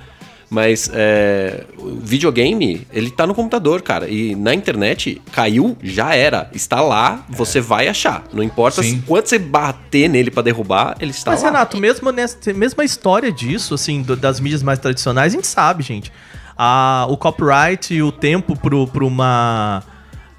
Mas 0.50 0.90
é, 0.92 1.66
o 1.78 2.00
videogame, 2.02 2.88
ele 2.92 3.12
tá 3.12 3.28
no 3.28 3.36
computador, 3.36 3.84
cara. 3.84 4.10
E 4.10 4.34
na 4.36 4.56
internet, 4.56 5.22
caiu, 5.32 5.78
já 5.84 6.16
era. 6.16 6.50
Está 6.52 6.82
lá, 6.82 7.24
você 7.30 7.62
vai 7.62 7.88
achar. 7.88 8.24
Não 8.34 8.42
importa 8.42 8.82
Sim. 8.82 8.96
se, 8.96 9.06
quanto 9.06 9.30
você 9.30 9.38
bater 9.38 10.10
nele 10.10 10.32
pra 10.32 10.42
derrubar, 10.42 10.96
ele 11.00 11.12
está 11.12 11.30
Mas, 11.30 11.44
lá. 11.44 11.50
Renato, 11.50 11.78
mesmo 11.78 12.12
nessa 12.12 12.38
mesma 12.54 12.84
história 12.84 13.32
disso, 13.32 13.76
assim, 13.76 14.02
do- 14.02 14.16
das 14.16 14.40
mídias 14.40 14.64
mais 14.64 14.80
tradicionais, 14.80 15.32
a 15.32 15.36
gente 15.36 15.48
sabe, 15.48 15.84
gente. 15.84 16.12
a, 16.58 17.06
o 17.08 17.18
copyright 17.18 17.94
e 17.94 18.02
o 18.02 18.12
tempo 18.12 18.56
pro, 18.56 18.88
pro 18.88 19.06
uma. 19.08 19.84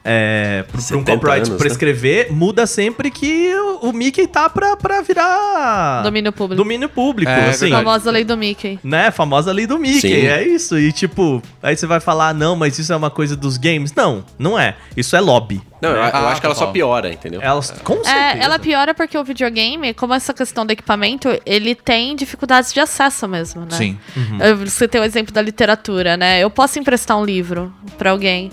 É, 0.07 0.65
pra 0.69 0.77
um 0.79 0.83
70 0.83 1.13
copyright 1.13 1.47
anos, 1.49 1.57
pra 1.57 1.67
né? 1.67 1.73
escrever 1.73 2.31
muda 2.31 2.67
sempre 2.67 3.11
que 3.11 3.55
o, 3.55 3.89
o 3.89 3.93
Mickey 3.95 4.27
tá 4.27 4.51
pra, 4.51 4.77
pra 4.77 5.01
virar 5.01 6.03
Domínio 6.03 6.31
público. 6.31 6.63
domínio 6.63 6.89
público. 6.91 7.31
É, 7.31 7.49
assim, 7.49 7.61
verdade. 7.61 7.85
Famosa 7.85 8.11
lei 8.11 8.23
do 8.25 8.37
Mickey. 8.37 8.79
né? 8.85 9.11
Famosa 9.11 9.51
lei 9.51 9.67
do 9.67 9.79
Mickey. 9.79 10.01
Sim. 10.01 10.27
É 10.27 10.47
isso. 10.47 10.79
E 10.79 10.93
tipo, 10.93 11.43
aí 11.63 11.75
você 11.77 11.87
vai 11.87 12.01
falar, 12.01 12.35
não, 12.35 12.55
mas 12.55 12.79
isso 12.79 12.93
é 12.93 12.97
uma 12.97 13.11
coisa 13.11 13.35
dos 13.35 13.57
games. 13.57 13.95
Não, 13.95 14.23
não 14.39 14.59
é. 14.59 14.77
Isso 14.95 15.17
é 15.17 15.21
lobby. 15.21 15.63
Não, 15.81 15.91
eu, 15.91 15.97
eu 15.97 16.03
Ah, 16.03 16.29
acho 16.31 16.41
que 16.41 16.47
ela 16.47 16.55
só 16.55 16.67
piora, 16.67 17.11
entendeu? 17.13 17.41
Elas, 17.43 17.71
com 17.71 17.95
certeza. 18.05 18.15
É, 18.17 18.39
ela 18.43 18.59
piora 18.59 18.95
porque 18.95 19.17
o 19.19 19.25
videogame, 19.25 19.93
como 19.95 20.13
essa 20.15 20.33
questão 20.35 20.65
do 20.67 20.71
equipamento, 20.73 21.29
ele 21.47 21.75
tem 21.75 22.15
dificuldades 22.17 22.73
de 22.73 22.81
acesso 22.81 23.27
mesmo, 23.29 23.63
né? 23.63 23.71
Sim. 23.71 23.99
Eu- 24.41 24.57
Você 24.67 24.87
tem 24.89 25.01
o 25.01 25.05
exemplo 25.05 25.33
da 25.33 25.41
literatura, 25.43 26.17
né? 26.17 26.41
Eu 26.41 26.49
posso 26.51 26.79
emprestar 26.79 27.19
um 27.19 27.25
livro 27.25 27.73
pra 27.99 28.11
alguém, 28.13 28.51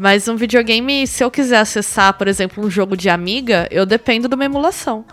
mas 0.00 0.26
um 0.26 0.34
videogame, 0.34 1.06
se 1.06 1.22
eu 1.22 1.30
quiser 1.30 1.58
acessar, 1.58 2.14
por 2.14 2.26
exemplo, 2.26 2.64
um 2.64 2.70
jogo 2.70 2.96
de 2.96 3.08
Amiga, 3.10 3.68
eu 3.70 3.84
dependo 3.84 4.26
de 4.28 4.34
uma 4.34 4.44
emulação. 4.46 5.04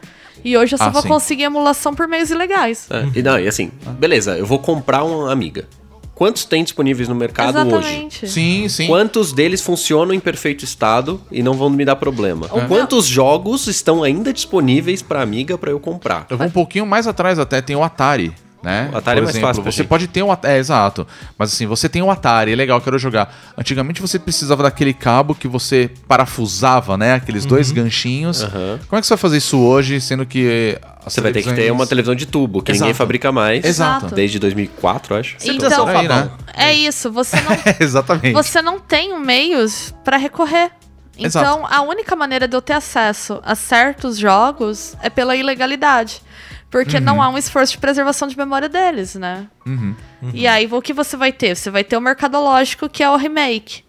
E 0.46 0.58
hoje 0.58 0.76
eu 0.76 0.78
só 0.78 0.86
Ah, 0.86 0.90
vou 0.90 1.02
sim. 1.02 1.08
conseguir 1.10 1.44
emulação 1.44 1.94
por 1.94 2.08
meios 2.08 2.32
ilegais. 2.32 2.88
É, 2.90 3.06
e 3.20 3.22
não, 3.22 3.38
e 3.40 3.48
assim, 3.48 3.70
beleza, 4.00 4.38
eu 4.38 4.46
vou 4.46 4.60
comprar 4.60 5.04
uma 5.04 5.32
amiga. 5.32 5.68
Quantos 6.16 6.46
tem 6.46 6.64
disponíveis 6.64 7.08
no 7.08 7.14
mercado 7.14 7.56
hoje? 7.60 7.68
Exatamente. 7.78 8.28
Sim, 8.28 8.68
sim. 8.70 8.88
Quantos 8.88 9.32
deles 9.34 9.62
funcionam 9.62 10.14
em 10.16 10.20
perfeito 10.20 10.64
estado 10.66 11.22
e 11.32 11.44
não 11.44 11.54
vão 11.54 11.70
me 11.70 11.86
dar 11.86 11.96
problema? 11.96 12.48
É. 12.52 12.62
Quantos 12.68 13.06
jogos 13.06 13.68
estão 13.68 14.02
ainda 14.04 14.34
disponíveis 14.34 15.02
pra 15.04 15.22
amiga 15.22 15.58
pra 15.60 15.70
eu 15.70 15.80
comprar? 15.80 16.26
Eu 16.30 16.38
vou 16.38 16.48
um 16.48 16.52
pouquinho 16.52 16.88
mais 16.88 17.06
atrás 17.08 17.38
até, 17.38 17.62
tem 17.62 17.76
o 17.76 17.84
Atari. 17.84 18.34
Né? 18.64 18.90
O 18.92 18.98
Atari 18.98 19.20
é 19.20 19.22
Por 19.22 19.26
mais 19.26 19.36
exemplo, 19.36 19.48
fácil 19.48 19.64
Você 19.64 19.78
gente. 19.78 19.88
pode 19.88 20.08
ter 20.08 20.24
um 20.24 20.32
Atari. 20.32 20.56
É, 20.56 20.58
exato. 20.58 21.08
Mas 21.38 21.54
assim, 21.54 21.68
você 21.68 21.88
tem 21.88 22.02
um 22.02 22.10
Atari, 22.10 22.52
é 22.52 22.56
legal, 22.56 22.82
quero 22.82 22.98
jogar. 22.98 23.34
Antigamente 23.58 24.02
você 24.02 24.18
precisava 24.18 24.64
daquele 24.64 24.94
cabo 24.94 25.36
que 25.36 25.48
você 25.48 25.92
parafusava, 26.08 26.98
né? 26.98 27.14
Aqueles 27.14 27.46
dois 27.46 27.72
ganchinhos. 27.72 28.44
Aham. 28.44 28.80
Como 28.88 28.98
é 28.98 29.02
que 29.02 29.08
você 29.08 29.14
vai 29.14 29.18
fazer 29.18 29.38
isso 29.38 29.60
hoje, 29.60 30.02
sendo 30.02 30.26
que. 30.26 30.78
Você 31.04 31.22
vai 31.22 31.32
ter 31.32 31.42
que 31.42 31.54
ter 31.54 31.72
uma 31.72 31.88
televisão 31.88 32.14
de 32.16 32.26
tubo, 32.26 32.62
que 32.62 32.72
Exato. 32.72 32.84
ninguém 32.84 32.94
fabrica 32.94 33.32
mais. 33.32 33.64
Exato. 33.64 34.14
Desde 34.14 34.40
2004, 34.40 35.16
eu 35.16 35.20
acho. 35.20 35.38
Então, 35.46 35.86
por 35.86 35.96
aí, 35.96 36.08
né? 36.08 36.30
é 36.54 36.74
isso, 36.74 37.10
você 37.10 37.38
não 37.40 37.52
Exatamente. 37.80 38.34
você 38.34 38.62
não 38.62 38.80
tem 38.80 39.18
meios 39.20 39.94
pra 40.04 40.18
recorrer. 40.18 40.72
Exato. 41.18 41.46
Então, 41.46 41.68
a 41.70 41.82
única 41.82 42.16
maneira 42.16 42.48
de 42.48 42.56
eu 42.56 42.62
ter 42.62 42.74
acesso 42.74 43.40
a 43.44 43.56
certos 43.56 44.18
jogos 44.18 44.96
é 45.02 45.10
pela 45.10 45.36
ilegalidade. 45.36 46.22
Porque 46.70 47.00
não 47.00 47.22
há 47.22 47.30
um 47.30 47.38
esforço 47.38 47.72
de 47.74 47.78
preservação 47.78 48.28
de 48.28 48.38
memória 48.38 48.68
deles, 48.68 49.16
né? 49.16 49.48
Uhum. 49.66 49.96
E 50.34 50.46
aí, 50.46 50.68
o 50.70 50.82
que 50.82 50.92
você 50.94 51.16
vai 51.16 51.32
ter? 51.32 51.56
Você 51.56 51.70
vai 51.72 51.84
ter 51.84 51.96
o 51.96 52.02
mercadológico, 52.02 52.90
que 52.90 53.02
é 53.02 53.10
o 53.10 53.16
remake. 53.16 53.84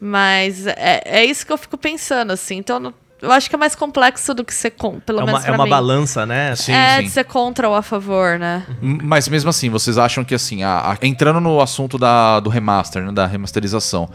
Mas 0.00 0.66
é, 0.66 1.02
é 1.04 1.24
isso 1.24 1.44
que 1.46 1.52
eu 1.52 1.58
fico 1.58 1.76
pensando, 1.76 2.32
assim. 2.32 2.56
Então, 2.56 2.76
eu 2.76 2.80
não- 2.80 2.94
eu 3.20 3.32
acho 3.32 3.48
que 3.50 3.56
é 3.56 3.58
mais 3.58 3.74
complexo 3.74 4.32
do 4.32 4.44
que 4.44 4.54
ser 4.54 4.70
com, 4.70 5.00
pelo 5.00 5.20
É 5.20 5.24
menos 5.24 5.40
uma, 5.40 5.44
pra 5.44 5.52
é 5.52 5.56
uma 5.56 5.64
mim. 5.64 5.70
balança, 5.70 6.24
né? 6.24 6.54
Sim, 6.54 6.72
é 6.72 6.98
sim. 6.98 7.02
de 7.04 7.10
ser 7.10 7.24
contra 7.24 7.68
ou 7.68 7.74
a 7.74 7.82
favor, 7.82 8.38
né? 8.38 8.64
M- 8.80 9.00
Mas 9.02 9.28
mesmo 9.28 9.50
assim, 9.50 9.68
vocês 9.68 9.98
acham 9.98 10.24
que 10.24 10.34
assim, 10.34 10.62
a- 10.62 10.92
a- 10.92 10.98
entrando 11.06 11.40
no 11.40 11.60
assunto 11.60 11.98
da, 11.98 12.38
do 12.38 12.48
remaster, 12.48 13.02
né, 13.04 13.10
da 13.12 13.26
remasterização, 13.26 14.08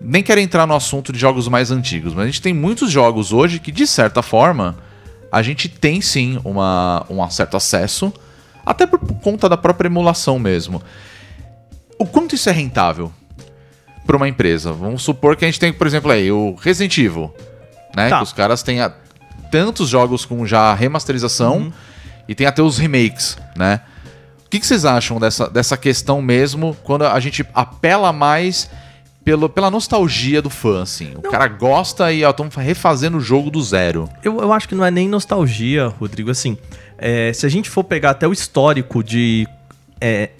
nem 0.00 0.22
quero 0.22 0.40
entrar 0.40 0.64
no 0.66 0.76
assunto 0.76 1.12
de 1.12 1.18
jogos 1.18 1.48
mais 1.48 1.70
antigos, 1.72 2.14
mas 2.14 2.22
a 2.22 2.26
gente 2.26 2.40
tem 2.40 2.54
muitos 2.54 2.90
jogos 2.90 3.32
hoje 3.32 3.58
que, 3.58 3.72
de 3.72 3.84
certa 3.86 4.22
forma, 4.22 4.76
a 5.30 5.42
gente 5.42 5.68
tem 5.68 6.00
sim 6.00 6.40
uma, 6.44 7.04
um 7.10 7.28
certo 7.30 7.56
acesso, 7.56 8.12
até 8.64 8.86
por 8.86 8.98
conta 9.22 9.48
da 9.48 9.56
própria 9.56 9.88
emulação 9.88 10.38
mesmo. 10.38 10.82
O 11.98 12.04
quanto 12.06 12.34
isso 12.34 12.48
é 12.48 12.52
rentável 12.52 13.12
para 14.06 14.16
uma 14.16 14.28
empresa? 14.28 14.72
Vamos 14.72 15.02
supor 15.02 15.36
que 15.36 15.44
a 15.44 15.48
gente 15.48 15.60
tem, 15.60 15.72
por 15.72 15.86
exemplo, 15.86 16.10
aí 16.10 16.30
o 16.30 16.54
Resident 16.60 16.96
Evil, 16.98 17.34
né? 17.96 18.08
Tá. 18.08 18.18
Que 18.18 18.22
os 18.24 18.32
caras 18.32 18.62
têm 18.62 18.80
a- 18.80 18.92
tantos 19.50 19.88
jogos 19.88 20.24
com 20.24 20.44
já 20.46 20.74
remasterização 20.74 21.72
e 22.28 22.34
tem 22.34 22.46
até 22.46 22.62
os 22.62 22.78
remakes, 22.78 23.38
né? 23.56 23.80
O 24.44 24.48
que, 24.48 24.60
que 24.60 24.66
vocês 24.66 24.84
acham 24.84 25.18
dessa, 25.18 25.48
dessa 25.50 25.76
questão 25.76 26.22
mesmo 26.22 26.76
quando 26.84 27.04
a 27.04 27.18
gente 27.18 27.44
apela 27.54 28.12
mais 28.12 28.70
pelo, 29.26 29.48
pela 29.48 29.72
nostalgia 29.72 30.40
do 30.40 30.48
fã, 30.48 30.82
assim? 30.82 31.14
O 31.16 31.22
cara 31.22 31.48
gosta 31.48 32.12
e 32.12 32.22
estão 32.22 32.48
refazendo 32.48 33.16
o 33.16 33.20
jogo 33.20 33.50
do 33.50 33.60
zero. 33.60 34.08
Eu, 34.22 34.40
eu 34.40 34.52
acho 34.52 34.68
que 34.68 34.74
não 34.76 34.84
é 34.84 34.90
nem 34.90 35.08
nostalgia, 35.08 35.88
Rodrigo. 35.88 36.30
Assim, 36.30 36.56
é, 36.96 37.32
se 37.32 37.44
a 37.44 37.48
gente 37.48 37.68
for 37.68 37.82
pegar 37.82 38.10
até 38.10 38.28
o 38.28 38.32
histórico 38.32 39.02
de 39.02 39.44
é, 40.00 40.30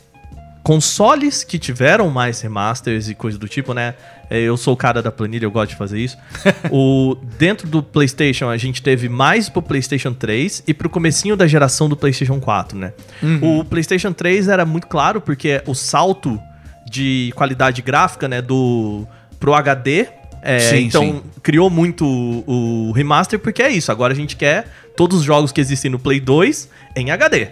consoles 0.63 1.43
que 1.43 1.59
tiveram 1.59 2.09
mais 2.11 2.41
remasters 2.41 3.09
e 3.09 3.15
coisa 3.17 3.37
do 3.37 3.49
tipo, 3.49 3.75
né? 3.75 3.95
É, 4.31 4.39
Eu 4.39 4.57
sou 4.57 4.75
o 4.75 4.77
cara 4.77 5.03
da 5.03 5.11
planilha, 5.11 5.47
eu 5.47 5.51
gosto 5.51 5.71
de 5.71 5.77
fazer 5.77 5.99
isso. 5.99 6.17
o, 6.71 7.17
dentro 7.37 7.67
do 7.67 7.83
PlayStation, 7.83 8.49
a 8.49 8.57
gente 8.57 8.81
teve 8.81 9.09
mais 9.09 9.49
pro 9.49 9.63
PlayStation 9.63 10.15
3 10.15 10.63
e 10.65 10.73
pro 10.73 10.89
comecinho 10.89 11.37
da 11.37 11.49
geração 11.49 11.89
do 11.89 11.97
PlayStation 11.97 12.39
4, 12.39 12.79
né? 12.79 12.93
O 13.43 13.65
PlayStation 13.65 14.13
3 14.13 14.47
era 14.47 14.65
muito 14.65 14.87
claro 14.87 15.21
porque 15.21 15.61
o 15.67 15.75
salto 15.75 16.41
de 16.91 17.33
qualidade 17.35 17.83
gráfica, 17.83 18.29
né, 18.29 18.41
do 18.41 19.07
pro 19.41 19.55
HD, 19.55 20.07
é, 20.43 20.59
Sim, 20.61 20.77
então 20.87 21.03
sim. 21.03 21.23
criou 21.43 21.69
muito 21.69 22.07
o, 22.07 22.89
o 22.89 22.93
remaster 22.93 23.39
porque 23.39 23.63
é 23.63 23.69
isso. 23.71 23.91
Agora 23.91 24.13
a 24.13 24.17
gente 24.17 24.37
quer 24.37 24.69
todos 24.97 25.19
os 25.19 25.25
jogos 25.25 25.51
que 25.51 25.61
existem 25.61 25.91
no 25.91 25.99
Play 25.99 26.21
2 26.21 26.69
em 26.95 27.11
HD, 27.11 27.49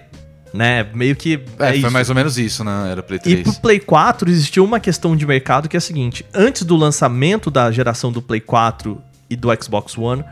né? 0.52 0.86
Meio 0.94 1.16
que 1.16 1.40
É, 1.58 1.64
é, 1.64 1.68
foi 1.70 1.78
isso. 1.78 1.90
mais 1.90 2.08
ou 2.08 2.14
menos 2.14 2.38
isso, 2.38 2.62
né? 2.62 2.90
Era 2.92 3.02
Play 3.02 3.18
E 3.18 3.22
3. 3.22 3.42
pro 3.42 3.52
Play 3.62 3.80
4 3.80 4.30
existiu 4.30 4.64
uma 4.64 4.78
questão 4.78 5.16
de 5.16 5.26
mercado 5.26 5.68
que 5.68 5.76
é 5.76 5.78
a 5.78 5.80
seguinte: 5.80 6.24
antes 6.32 6.62
do 6.62 6.76
lançamento 6.76 7.50
da 7.50 7.70
geração 7.72 8.12
do 8.12 8.22
Play 8.22 8.40
4 8.40 9.00
e 9.28 9.34
do 9.34 9.48
Xbox 9.60 9.98
One, 9.98 10.22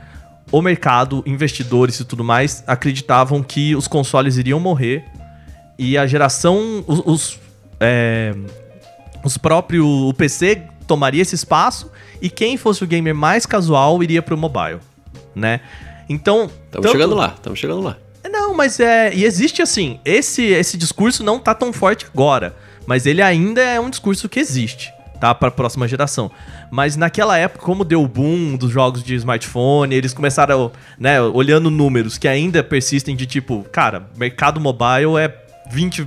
o 0.52 0.62
mercado, 0.62 1.22
investidores 1.26 1.98
e 1.98 2.04
tudo 2.04 2.22
mais 2.22 2.62
acreditavam 2.66 3.42
que 3.42 3.74
os 3.74 3.88
consoles 3.88 4.36
iriam 4.36 4.60
morrer 4.60 5.04
e 5.78 5.98
a 5.98 6.06
geração, 6.06 6.84
os, 6.86 7.02
os, 7.04 7.38
é, 7.80 8.32
os 9.24 9.36
próprios 9.36 9.84
o 9.84 10.12
PC 10.12 10.62
tomaria 10.86 11.22
esse 11.22 11.34
espaço 11.34 11.90
e 12.20 12.28
quem 12.28 12.56
fosse 12.56 12.82
o 12.84 12.86
gamer 12.86 13.14
mais 13.14 13.46
casual 13.46 14.02
iria 14.02 14.22
pro 14.22 14.36
mobile, 14.36 14.78
né? 15.34 15.60
Então, 16.08 16.44
Estamos 16.44 16.70
tanto- 16.70 16.88
chegando 16.92 17.14
lá, 17.14 17.32
estamos 17.36 17.58
chegando 17.58 17.80
lá. 17.80 17.96
não, 18.30 18.54
mas 18.54 18.80
é. 18.80 19.14
E 19.14 19.24
existe 19.24 19.62
assim. 19.62 20.00
Esse, 20.04 20.42
esse 20.42 20.76
discurso 20.76 21.22
não 21.22 21.38
tá 21.38 21.54
tão 21.54 21.72
forte 21.72 22.06
agora. 22.12 22.54
Mas 22.86 23.06
ele 23.06 23.22
ainda 23.22 23.60
é 23.62 23.78
um 23.78 23.88
discurso 23.88 24.28
que 24.28 24.40
existe, 24.40 24.92
tá? 25.20 25.32
Pra 25.34 25.50
próxima 25.50 25.86
geração. 25.86 26.30
Mas 26.70 26.96
naquela 26.96 27.38
época, 27.38 27.64
como 27.64 27.84
deu 27.84 28.02
o 28.02 28.08
boom 28.08 28.56
dos 28.56 28.70
jogos 28.72 29.02
de 29.04 29.14
smartphone, 29.14 29.94
eles 29.94 30.12
começaram, 30.12 30.72
né, 30.98 31.20
olhando 31.20 31.70
números 31.70 32.18
que 32.18 32.26
ainda 32.26 32.62
persistem 32.64 33.14
de 33.14 33.24
tipo, 33.26 33.64
cara, 33.70 34.08
mercado 34.16 34.60
mobile 34.60 35.16
é 35.20 35.28
20. 35.70 36.06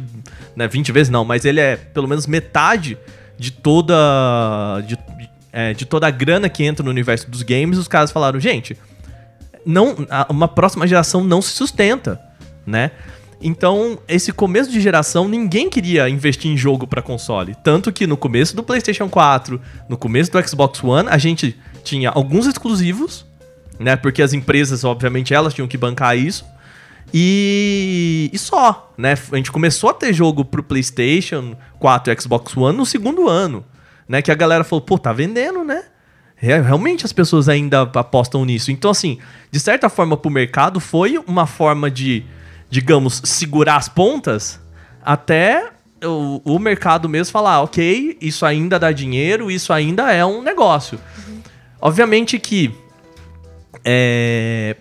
Né, 0.56 0.68
20 0.68 0.92
vezes 0.92 1.10
não, 1.10 1.26
mas 1.26 1.46
ele 1.46 1.60
é 1.60 1.76
pelo 1.76 2.08
menos 2.08 2.28
metade 2.28 2.98
de 3.38 3.52
toda. 3.52 3.94
De, 4.88 4.98
é, 5.52 5.74
de 5.74 5.86
toda 5.86 6.08
a 6.08 6.12
grana 6.12 6.50
que 6.50 6.64
entra 6.64 6.84
no 6.84 6.90
universo 6.92 7.30
dos 7.30 7.42
games, 7.42 7.78
os 7.78 7.88
caras 7.88 8.12
falaram, 8.12 8.40
gente, 8.40 8.78
não, 9.66 9.96
a- 10.10 10.28
uma 10.30 10.48
próxima 10.48 10.86
geração 10.88 11.24
não 11.24 11.42
se 11.42 11.52
sustenta, 11.52 12.20
né? 12.66 12.92
Então, 13.42 14.00
esse 14.08 14.32
começo 14.32 14.72
de 14.72 14.80
geração, 14.82 15.28
ninguém 15.28 15.70
queria 15.70 16.10
investir 16.10 16.50
em 16.50 16.58
jogo 16.58 16.88
para 16.88 17.02
console. 17.02 17.56
Tanto 17.64 17.92
que 17.92 18.08
no 18.08 18.16
começo 18.18 18.56
do 18.56 18.64
PlayStation 18.64 19.08
4, 19.10 19.62
no 19.90 19.98
começo 19.98 20.32
do 20.32 20.48
Xbox 20.48 20.84
One, 20.84 21.10
a 21.10 21.18
gente 21.18 21.56
tinha 21.84 22.10
alguns 22.10 22.48
exclusivos, 22.48 23.26
né? 23.80 23.96
Porque 23.96 24.22
as 24.22 24.34
empresas, 24.34 24.84
obviamente, 24.84 25.34
elas 25.34 25.54
tinham 25.54 25.68
que 25.68 25.78
bancar 25.78 26.18
isso. 26.18 26.46
E, 27.14 28.30
e 28.34 28.38
só, 28.38 28.94
né? 28.98 29.14
A 29.32 29.36
gente 29.38 29.52
começou 29.52 29.90
a 29.90 29.94
ter 29.94 30.14
jogo 30.14 30.44
pro 30.44 30.64
PlayStation 30.64 31.56
4 31.80 32.12
e 32.14 32.22
Xbox 32.22 32.56
One 32.58 32.78
no 32.78 32.86
segundo 32.86 33.28
ano, 33.30 33.64
né? 34.08 34.22
Que 34.22 34.32
a 34.32 34.36
galera 34.36 34.64
falou, 34.64 34.82
pô, 34.82 34.98
tá 34.98 35.14
vendendo, 35.14 35.64
né? 35.64 35.84
Re- 36.36 36.62
Realmente 36.62 37.06
as 37.06 37.14
pessoas 37.14 37.48
ainda 37.48 37.84
apostam 37.84 38.44
nisso. 38.44 38.72
Então, 38.72 38.92
assim, 38.92 39.20
de 39.52 39.60
certa 39.60 39.88
forma, 39.90 40.18
pro 40.18 40.30
mercado 40.30 40.80
foi 40.80 41.18
uma 41.26 41.46
forma 41.46 41.90
de, 41.90 42.26
digamos, 42.70 43.22
segurar 43.24 43.78
as 43.78 43.88
pontas 43.88 44.60
até 45.04 45.72
o, 46.04 46.42
o 46.44 46.60
mercado 46.60 47.08
mesmo 47.08 47.32
falar, 47.32 47.62
ok, 47.62 48.18
isso 48.20 48.46
ainda 48.46 48.78
dá 48.78 48.92
dinheiro, 48.92 49.50
isso 49.50 49.72
ainda 49.72 50.12
é 50.12 50.26
um 50.26 50.42
negócio. 50.42 51.00
Obviamente 51.80 52.38
que 52.40 52.74
é, 53.84 54.76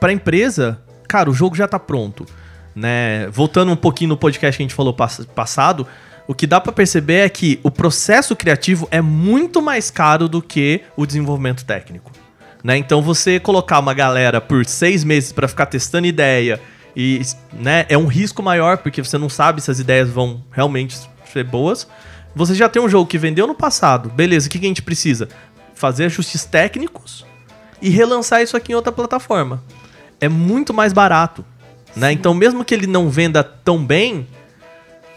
para 0.00 0.12
empresa, 0.12 0.82
cara, 1.06 1.30
o 1.30 1.34
jogo 1.34 1.54
já 1.56 1.66
tá 1.68 1.78
pronto, 1.78 2.26
né? 2.74 3.28
Voltando 3.28 3.72
um 3.72 3.76
pouquinho 3.76 4.10
no 4.10 4.16
podcast 4.16 4.56
que 4.56 4.62
a 4.62 4.64
gente 4.64 4.74
falou 4.74 4.92
pass- 4.92 5.26
passado, 5.34 5.86
o 6.28 6.34
que 6.34 6.46
dá 6.46 6.60
pra 6.60 6.72
perceber 6.72 7.24
é 7.24 7.28
que 7.28 7.60
o 7.62 7.70
processo 7.70 8.34
criativo 8.34 8.88
é 8.90 9.00
muito 9.00 9.62
mais 9.62 9.90
caro 9.90 10.28
do 10.28 10.42
que 10.42 10.82
o 10.96 11.06
desenvolvimento 11.06 11.64
técnico, 11.64 12.10
né? 12.64 12.76
Então 12.76 13.00
você 13.00 13.38
colocar 13.38 13.78
uma 13.78 13.94
galera 13.94 14.40
por 14.40 14.64
seis 14.66 15.04
meses 15.04 15.32
pra 15.32 15.46
ficar 15.46 15.66
testando 15.66 16.06
ideia 16.06 16.60
e, 16.96 17.20
né, 17.52 17.86
é 17.88 17.96
um 17.96 18.06
risco 18.06 18.42
maior 18.42 18.78
porque 18.78 19.02
você 19.04 19.16
não 19.18 19.28
sabe 19.28 19.60
se 19.60 19.70
as 19.70 19.78
ideias 19.78 20.08
vão 20.10 20.42
realmente 20.50 20.98
ser 21.32 21.44
boas. 21.44 21.86
Você 22.34 22.54
já 22.54 22.68
tem 22.68 22.82
um 22.82 22.88
jogo 22.88 23.06
que 23.08 23.16
vendeu 23.18 23.46
no 23.46 23.54
passado. 23.54 24.10
Beleza, 24.10 24.46
o 24.48 24.50
que, 24.50 24.58
que 24.58 24.66
a 24.66 24.68
gente 24.68 24.82
precisa? 24.82 25.28
Fazer 25.74 26.06
ajustes 26.06 26.44
técnicos 26.44 27.24
e 27.80 27.88
relançar 27.88 28.42
isso 28.42 28.56
aqui 28.56 28.72
em 28.72 28.74
outra 28.74 28.90
plataforma. 28.92 29.62
É 30.20 30.28
muito 30.28 30.72
mais 30.74 30.92
barato. 30.92 31.44
Né? 31.94 32.12
Então, 32.12 32.34
mesmo 32.34 32.64
que 32.64 32.74
ele 32.74 32.86
não 32.86 33.08
venda 33.08 33.42
tão 33.42 33.84
bem 33.84 34.26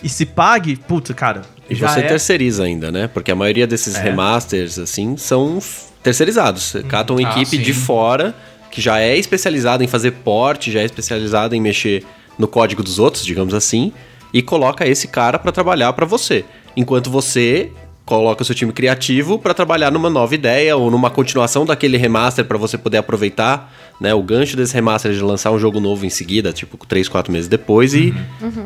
e 0.02 0.08
se 0.08 0.26
pague, 0.26 0.76
putz, 0.78 1.12
cara. 1.14 1.42
E 1.70 1.76
já 1.76 1.90
você 1.90 2.00
é- 2.00 2.08
terceiriza 2.08 2.64
ainda, 2.64 2.92
né? 2.92 3.08
Porque 3.08 3.32
a 3.32 3.36
maioria 3.36 3.68
desses 3.68 3.96
É. 3.96 4.02
remasters, 4.02 4.80
assim, 4.80 5.18
são 5.18 5.60
terceirizados. 6.02 6.64
Você 6.64 6.84
cata 6.84 7.12
uma 7.14 7.28
Ah, 7.28 7.32
equipe 7.32 7.58
de 7.58 7.74
sim. 7.74 7.80
fora 7.82 8.34
que 8.72 8.80
já 8.82 9.00
é 9.00 9.18
especializada 9.18 9.84
em 9.84 9.88
fazer 9.88 10.12
porte, 10.12 10.72
já 10.72 10.80
é 10.80 10.86
especializada 10.86 11.56
em 11.56 11.60
mexer 11.62 12.06
no 12.38 12.48
código 12.48 12.82
dos 12.82 12.98
outros, 12.98 13.26
digamos 13.26 13.54
assim, 13.54 13.92
e 14.34 14.42
coloca 14.42 14.88
esse 14.88 15.08
cara 15.10 15.38
pra 15.38 15.52
trabalhar 15.52 15.92
pra 15.94 16.06
você. 16.06 16.46
Enquanto 16.78 17.10
você 17.10 17.72
coloca 18.10 18.42
o 18.42 18.46
seu 18.46 18.56
time 18.56 18.74
criativo 18.74 19.38
pra 19.38 19.54
trabalhar 19.54 19.92
numa 19.92 20.10
nova 20.10 20.34
ideia 20.34 20.76
ou 20.76 20.90
numa 20.90 21.12
continuação 21.12 21.64
daquele 21.64 21.96
remaster 21.96 22.44
pra 22.44 22.58
você 22.58 22.76
poder 22.76 22.98
aproveitar, 22.98 23.72
né, 24.02 24.16
o 24.16 24.24
gancho 24.24 24.58
desse 24.58 24.74
remaster 24.74 25.12
de 25.14 25.22
lançar 25.22 25.52
um 25.52 25.60
jogo 25.60 25.80
novo 25.80 26.08
em 26.08 26.10
seguida, 26.10 26.52
tipo 26.52 26.76
3, 26.88 27.08
4 27.08 27.32
meses 27.32 27.48
depois 27.48 27.94
e, 27.94 28.12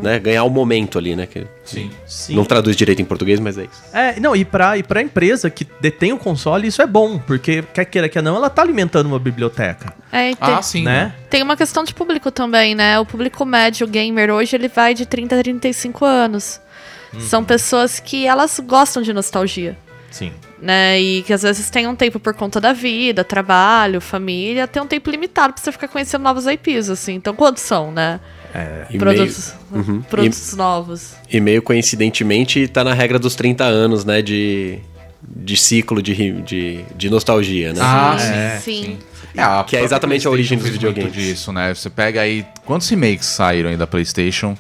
né, 0.01 0.17
ganhar 0.17 0.45
o 0.45 0.49
momento 0.49 0.97
ali, 0.97 1.13
né, 1.13 1.25
que 1.25 1.45
Sim. 1.65 1.89
Sim. 2.06 2.36
não 2.36 2.45
traduz 2.45 2.73
direito 2.77 3.01
em 3.01 3.06
português, 3.06 3.38
mas 3.41 3.58
é 3.58 3.63
isso. 3.63 3.84
É, 3.93 4.17
não, 4.17 4.34
e 4.34 4.45
pra, 4.45 4.77
e 4.77 4.84
pra 4.84 5.01
empresa 5.01 5.49
que 5.49 5.67
detém 5.82 6.13
o 6.13 6.17
console, 6.17 6.65
isso 6.65 6.82
é 6.82 6.88
bom, 6.88 7.19
porque 7.19 7.62
quer 7.73 7.84
queira, 7.84 8.08
quer 8.08 8.23
não, 8.23 8.38
ela 8.38 8.49
tá 8.49 8.62
alimentando 8.62 9.08
uma 9.08 9.19
biblioteca, 9.19 9.93
É, 10.10 10.34
tem, 10.36 10.38
Ah, 10.39 10.62
sim. 10.62 10.84
né? 10.84 11.13
tem 11.29 11.43
uma 11.43 11.58
questão 11.58 11.84
de 11.84 11.93
público 11.93 12.32
também, 12.32 12.75
né? 12.75 12.97
O 12.97 13.06
público 13.06 13.43
médio 13.43 13.86
gamer 13.88 14.29
hoje 14.32 14.56
ele 14.56 14.69
vai 14.69 14.93
de 14.93 15.06
30 15.06 15.38
a 15.38 15.43
35 15.43 16.06
anos. 16.06 16.62
Uhum. 17.13 17.19
São 17.21 17.43
pessoas 17.43 17.99
que 17.99 18.26
elas 18.26 18.60
gostam 18.65 19.02
de 19.04 19.13
nostalgia. 19.13 19.78
Sim. 20.12 20.32
né? 20.62 21.02
E 21.02 21.23
que 21.23 21.34
às 21.34 21.41
vezes 21.41 21.69
tem 21.71 21.88
um 21.88 21.95
tempo 21.95 22.19
por 22.19 22.36
conta 22.36 22.62
da 22.62 22.71
vida, 22.71 23.23
trabalho, 23.23 23.99
família, 23.99 24.67
tem 24.67 24.80
um 24.82 24.86
tempo 24.86 25.10
limitado 25.10 25.54
pra 25.54 25.62
você 25.63 25.71
ficar 25.71 25.88
conhecendo 25.88 26.21
novos 26.21 26.45
IPs, 26.45 26.89
assim. 26.89 27.15
Então, 27.15 27.34
quantos 27.34 27.63
são, 27.63 27.91
né? 27.91 28.19
E 28.91 28.97
Produtos, 28.99 29.54
meio, 29.71 29.84
Uhum. 29.84 30.02
produtos 30.04 30.54
novos. 30.56 31.13
e, 31.28 31.38
e 31.38 31.41
meio 31.41 31.63
coincidentemente 31.63 32.67
tá 32.67 32.84
na 32.84 32.93
regra 32.93 33.17
dos 33.17 33.34
30 33.34 33.63
anos, 33.63 34.06
né, 34.06 34.21
de, 34.21 34.78
de 35.23 35.58
ciclo 35.58 35.99
de, 36.04 36.34
de, 36.43 36.86
de 36.95 37.10
nostalgia, 37.10 37.73
né? 37.73 37.80
Ah, 37.82 38.15
Sim, 38.19 38.62
sim. 38.62 38.84
sim. 38.84 38.99
É, 39.36 39.63
Que 39.63 39.78
é 39.78 39.82
exatamente 39.84 40.28
a 40.28 40.30
origem 40.30 40.60
dos 40.60 40.69
videogames. 40.69 41.12
disso, 41.12 41.52
né? 41.52 41.73
Você 41.73 41.89
pega 41.89 42.21
aí. 42.21 42.45
Quantos 42.65 42.88
remakes 42.88 43.26
saíram 43.26 43.71
aí 43.71 43.76
da 43.78 43.88
PlayStation 43.88 44.56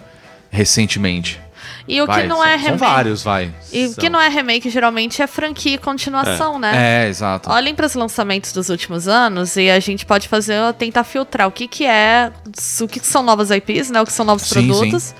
recentemente? 0.49 1.39
E 1.87 2.01
o 2.01 2.05
Vai, 2.05 2.21
que 2.21 2.27
não 2.27 2.37
são, 2.37 2.45
é 2.45 2.51
são 2.51 2.61
remake. 2.61 2.79
vários, 2.79 3.23
vai. 3.23 3.51
E 3.71 3.87
o 3.87 3.95
que 3.95 4.09
não 4.09 4.19
é 4.19 4.29
remake 4.29 4.69
geralmente 4.69 5.21
é 5.21 5.27
franquia 5.27 5.75
e 5.75 5.77
continuação, 5.77 6.57
né? 6.57 7.03
É, 7.05 7.09
exato. 7.09 7.49
Olhem 7.51 7.75
para 7.75 7.85
os 7.85 7.93
lançamentos 7.93 8.53
dos 8.53 8.69
últimos 8.69 9.07
anos 9.07 9.57
e 9.57 9.69
a 9.69 9.79
gente 9.79 10.05
pode 10.05 10.27
fazer 10.29 10.55
tentar 10.75 11.03
filtrar 11.03 11.47
o 11.47 11.51
que 11.51 11.67
que 11.67 11.85
é, 11.85 12.31
o 12.81 12.87
que 12.87 13.05
são 13.05 13.21
novas 13.21 13.51
IPs, 13.51 13.91
né? 13.91 14.01
O 14.01 14.05
que 14.05 14.13
são 14.13 14.25
novos 14.25 14.43
Sim, 14.43 14.67
produtos. 14.67 15.13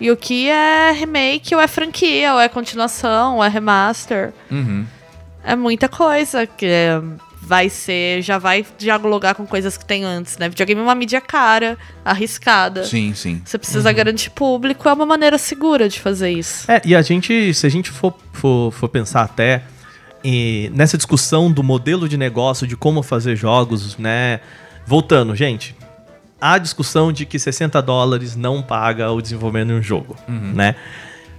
E 0.00 0.10
o 0.10 0.16
que 0.16 0.48
é 0.48 0.92
remake, 0.92 1.54
ou 1.54 1.60
é 1.60 1.66
franquia, 1.66 2.34
ou 2.34 2.40
é 2.40 2.48
continuação, 2.48 3.36
ou 3.36 3.44
é 3.44 3.48
remaster. 3.48 4.32
Uhum. 4.50 4.86
É 5.44 5.56
muita 5.56 5.88
coisa 5.88 6.46
que 6.46 6.66
é, 6.66 7.00
vai 7.48 7.70
ser, 7.70 8.20
já 8.20 8.36
vai 8.36 8.64
dialogar 8.76 9.34
com 9.34 9.46
coisas 9.46 9.78
que 9.78 9.84
tem 9.84 10.04
antes, 10.04 10.36
né? 10.36 10.50
Videogame 10.50 10.82
é 10.82 10.84
uma 10.84 10.94
mídia 10.94 11.18
cara, 11.18 11.78
arriscada. 12.04 12.84
Sim, 12.84 13.14
sim. 13.14 13.40
Você 13.42 13.56
precisa 13.56 13.90
garantir 13.90 14.28
público, 14.28 14.86
é 14.86 14.92
uma 14.92 15.06
maneira 15.06 15.38
segura 15.38 15.88
de 15.88 15.98
fazer 15.98 16.30
isso. 16.30 16.70
É, 16.70 16.82
e 16.84 16.94
a 16.94 17.00
gente, 17.00 17.54
se 17.54 17.66
a 17.66 17.70
gente 17.70 17.90
for, 17.90 18.14
for, 18.34 18.70
for 18.70 18.88
pensar 18.90 19.22
até 19.22 19.62
e 20.22 20.70
nessa 20.74 20.98
discussão 20.98 21.50
do 21.50 21.62
modelo 21.62 22.06
de 22.06 22.18
negócio, 22.18 22.66
de 22.66 22.76
como 22.76 23.02
fazer 23.02 23.34
jogos, 23.34 23.96
né? 23.96 24.40
Voltando, 24.84 25.34
gente, 25.34 25.74
há 26.38 26.54
a 26.54 26.58
discussão 26.58 27.10
de 27.10 27.24
que 27.24 27.38
60 27.38 27.80
dólares 27.80 28.36
não 28.36 28.60
paga 28.60 29.10
o 29.10 29.22
desenvolvimento 29.22 29.68
de 29.68 29.74
um 29.74 29.82
jogo, 29.82 30.16
né? 30.28 30.74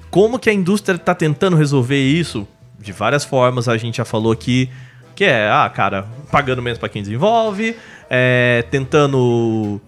Como 0.10 0.40
que 0.40 0.50
a 0.50 0.54
indústria 0.54 0.96
está 0.96 1.14
tentando 1.14 1.56
resolver 1.56 2.02
isso? 2.02 2.48
De 2.80 2.92
várias 2.92 3.24
formas, 3.24 3.68
a 3.68 3.78
gente 3.78 3.98
já 3.98 4.06
falou 4.06 4.32
aqui, 4.32 4.72
que 5.20 5.26
é, 5.26 5.50
ah, 5.52 5.70
cara, 5.70 6.08
pagando 6.32 6.62
menos 6.62 6.80
para 6.80 6.88
quem 6.88 7.02
desenvolve, 7.02 7.76
é, 8.10 8.64
tentando 8.72 9.82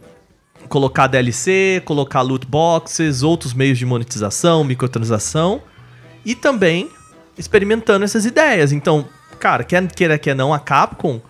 colocar 0.67 1.07
DLC, 1.07 1.81
colocar 1.85 2.19
loot 2.19 2.45
boxes, 2.45 3.23
outros 3.23 3.53
meios 3.53 3.77
de 3.77 3.85
monetização, 3.85 4.61
microtransação 4.65 5.61
e 6.25 6.35
também 6.35 6.89
experimentando 7.37 8.03
essas 8.03 8.25
ideias. 8.25 8.73
Então, 8.73 9.07
cara, 9.39 9.63
quer 9.63 9.87
queira 9.93 10.17
quer 10.17 10.35
não, 10.35 10.53
a 10.53 10.59
Capcom, 10.59 11.21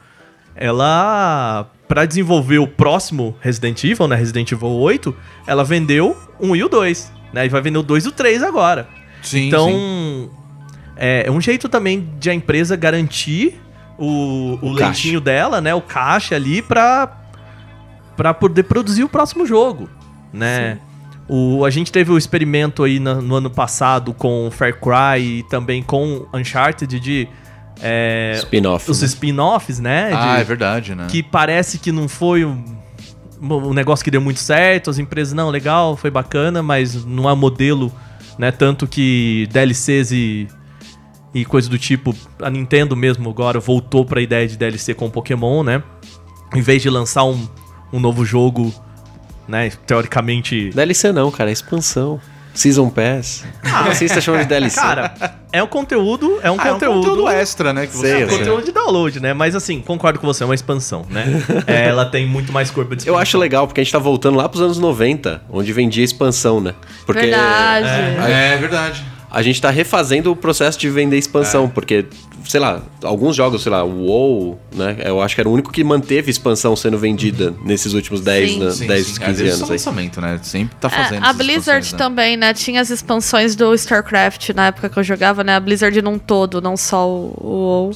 ela 0.56 1.70
para 1.88 2.04
desenvolver 2.04 2.58
o 2.58 2.66
próximo 2.66 3.38
Resident 3.40 3.84
Evil, 3.84 4.08
né, 4.08 4.16
Resident 4.16 4.52
Evil 4.52 4.68
8, 4.68 5.16
ela 5.46 5.64
vendeu 5.64 6.18
um 6.40 6.56
e 6.56 6.64
o 6.64 6.68
2, 6.68 7.14
né, 7.32 7.46
e 7.46 7.50
vai 7.50 7.62
vender 7.62 7.78
o 7.78 7.84
2 7.84 8.06
e 8.06 8.08
o 8.08 8.12
3 8.12 8.42
agora. 8.42 8.90
Sim, 9.22 9.48
Então, 9.48 9.68
sim. 9.70 10.30
é 10.98 11.26
é 11.28 11.32
um 11.32 11.40
jeito 11.40 11.70
também 11.70 12.10
de 12.20 12.32
a 12.32 12.34
empresa 12.34 12.76
garantir 12.76 13.62
o, 13.98 14.58
o, 14.62 14.68
O 14.68 14.72
leitinho 14.72 15.20
dela, 15.22 15.62
né? 15.62 15.74
O 15.74 15.82
caixa 15.82 16.36
ali 16.36 16.62
pra, 16.62 17.12
pra 18.18 18.34
poder 18.34 18.64
produzir 18.64 19.04
o 19.04 19.10
próximo 19.10 19.46
jogo, 19.46 19.90
né? 20.34 20.80
O, 21.30 21.64
a 21.64 21.70
gente 21.70 21.92
teve 21.92 22.12
o 22.12 22.18
experimento 22.18 22.84
aí 22.84 23.00
na- 23.00 23.16
no, 23.16 23.36
ano 23.36 23.50
passado 23.50 24.14
com 24.14 24.50
Far 24.52 24.74
Cry 24.80 25.22
e 25.40 25.44
também 25.44 25.82
com 25.82 26.26
Uncharted 26.34 27.00
de... 27.00 27.28
é, 27.82 28.34
Spin-off. 28.40 28.92
os 28.92 29.02
né? 29.02 29.08
spin-offs, 29.08 29.80
né? 29.80 30.12
Ah, 30.14 30.36
de- 30.36 30.42
é 30.42 30.44
verdade, 30.44 30.94
né? 30.96 31.08
que 31.10 31.24
parece 31.24 31.78
que 31.80 31.92
não 31.92 32.10
foi 32.10 32.44
um, 32.44 32.62
um 33.42 33.74
negócio 33.74 34.04
que 34.04 34.12
deu 34.12 34.20
muito 34.20 34.40
certo, 34.40 34.90
as 34.90 35.00
empresas, 35.00 35.34
não, 35.34 35.50
legal, 35.50 35.96
foi 35.96 36.12
bacana, 36.12 36.62
mas 36.62 37.06
não 37.06 37.30
há 37.30 37.36
modelo, 37.36 37.92
né? 38.38 38.52
Tanto 38.52 38.86
que 38.86 39.48
DLCs 39.52 40.12
e, 40.12 40.48
e 41.34 41.46
coisa 41.46 41.70
do 41.70 41.78
tipo, 41.78 42.16
a 42.42 42.50
Nintendo 42.50 42.96
mesmo 42.96 43.30
agora 43.30 43.60
voltou 43.60 44.06
pra 44.06 44.22
ideia 44.22 44.48
de 44.48 44.58
DLC 44.58 44.94
com 44.94 45.10
Pokémon, 45.10 45.64
né? 45.64 45.82
Em 46.54 46.62
vez 46.62 46.82
de 46.82 46.90
lançar 46.90 47.24
um, 47.24 47.48
um 47.94 48.00
novo 48.00 48.26
jogo, 48.26 48.74
né? 49.48 49.72
Teoricamente. 49.88 50.70
DLC 50.74 51.12
não, 51.12 51.32
cara, 51.32 51.50
é 51.50 51.54
expansão. 51.54 52.20
Season 52.54 52.90
Pass. 52.90 53.46
Ah, 53.64 53.84
você 53.84 54.04
está 54.04 54.20
chamando 54.20 54.42
de 54.42 54.48
DLC. 54.50 54.76
Cara, 54.76 55.14
é 55.54 55.64
um 55.64 55.68
conteúdo, 55.68 56.38
é 56.44 56.52
um 56.52 56.58
Ah, 56.60 56.68
é 56.68 56.70
um 56.72 56.74
conteúdo. 56.74 56.96
conteúdo 57.08 57.30
extra, 57.30 57.72
né? 57.72 57.88
Que 57.88 57.96
você 57.96 58.08
Sei, 58.12 58.22
É 58.24 58.26
um 58.26 58.30
sei. 58.30 58.38
conteúdo 58.40 58.66
de 58.66 58.72
download, 58.74 59.20
né? 59.22 59.34
Mas 59.34 59.56
assim, 59.56 59.80
concordo 59.80 60.20
com 60.20 60.28
você, 60.28 60.44
é 60.44 60.46
uma 60.46 60.54
expansão, 60.54 61.06
né? 61.10 61.24
É, 61.66 61.88
ela 61.88 62.04
tem 62.04 62.28
muito 62.28 62.52
mais 62.52 62.70
corpo 62.70 62.94
de 62.94 63.08
Eu 63.08 63.18
acho 63.18 63.38
legal, 63.38 63.68
porque 63.68 63.80
a 63.80 63.84
gente 63.86 63.94
tá 63.94 64.00
voltando 64.00 64.36
lá 64.36 64.50
pros 64.50 64.62
anos 64.62 64.78
90, 64.80 65.42
onde 65.50 65.72
vendia 65.72 66.04
expansão, 66.04 66.60
né? 66.60 66.74
Porque 67.06 67.22
Verdade. 67.22 67.88
É 68.30 68.58
verdade. 68.58 69.06
A 69.32 69.42
gente 69.42 69.62
tá 69.62 69.70
refazendo 69.70 70.30
o 70.32 70.36
processo 70.36 70.78
de 70.78 70.90
vender 70.90 71.18
expansão, 71.18 71.70
porque, 71.70 72.06
sei 72.46 72.60
lá, 72.60 72.82
alguns 73.02 73.34
jogos, 73.36 73.64
sei 73.64 73.72
lá, 73.72 73.82
o 73.84 74.06
WoW, 74.06 74.60
né? 74.76 74.98
Eu 75.06 75.22
acho 75.22 75.34
que 75.36 75.40
era 75.42 75.48
o 75.48 75.54
único 75.54 75.72
que 75.72 75.84
manteve 75.86 76.30
expansão 76.30 76.76
sendo 76.76 76.98
vendida 76.98 77.54
nesses 77.64 77.94
últimos 77.94 78.20
10, 78.22 78.52
Sim. 78.52 78.60
né, 78.60 78.72
Sim, 78.72 78.88
10 78.88 79.08
sim. 79.08 79.14
15 79.20 79.24
Às 79.32 79.38
vezes 79.40 79.54
anos 79.56 79.64
aí. 79.70 79.78
lançamento, 79.78 80.20
né? 80.22 80.40
Sempre 80.44 80.76
tá 80.76 80.90
É, 80.90 80.92
fazendo 80.92 81.24
a 81.24 81.28
essas 81.30 81.38
Blizzard 81.38 81.92
né? 81.94 81.98
também, 81.98 82.36
né? 82.38 82.54
Tinha 82.54 82.82
as 82.82 82.90
expansões 82.90 83.56
do 83.56 83.74
StarCraft 83.74 84.50
na 84.50 84.68
época 84.68 84.90
que 84.90 85.00
eu 85.00 85.04
jogava, 85.04 85.44
né? 85.46 85.56
A 85.56 85.60
Blizzard 85.62 86.02
num 86.02 86.20
todo, 86.20 86.62
não 86.62 86.76
só 86.76 87.08
o 87.10 87.34
o 87.40 87.48
WoW. 87.48 87.92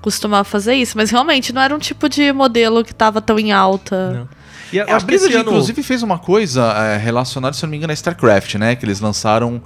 Costumava 0.00 0.44
fazer 0.44 0.74
isso, 0.74 0.96
mas 0.96 1.10
realmente 1.10 1.52
não 1.52 1.60
era 1.60 1.74
um 1.74 1.78
tipo 1.78 2.08
de 2.08 2.32
modelo 2.32 2.84
que 2.84 2.94
tava 2.94 3.20
tão 3.20 3.38
em 3.38 3.50
alta. 3.52 4.10
Não. 4.12 4.28
E 4.72 4.78
É, 4.78 4.82
a 4.92 4.96
esse 4.96 5.06
Blizzard, 5.06 5.34
ano- 5.34 5.48
inclusive, 5.50 5.82
fez 5.82 6.02
uma 6.02 6.18
coisa 6.18 6.62
é, 6.74 6.96
relacionada, 6.98 7.54
se 7.56 7.64
eu 7.64 7.66
não 7.66 7.70
me 7.72 7.78
engano, 7.78 7.90
a 7.90 7.94
StarCraft, 7.94 8.54
né? 8.56 8.76
Que 8.76 8.84
eles 8.84 9.00
lançaram 9.00 9.60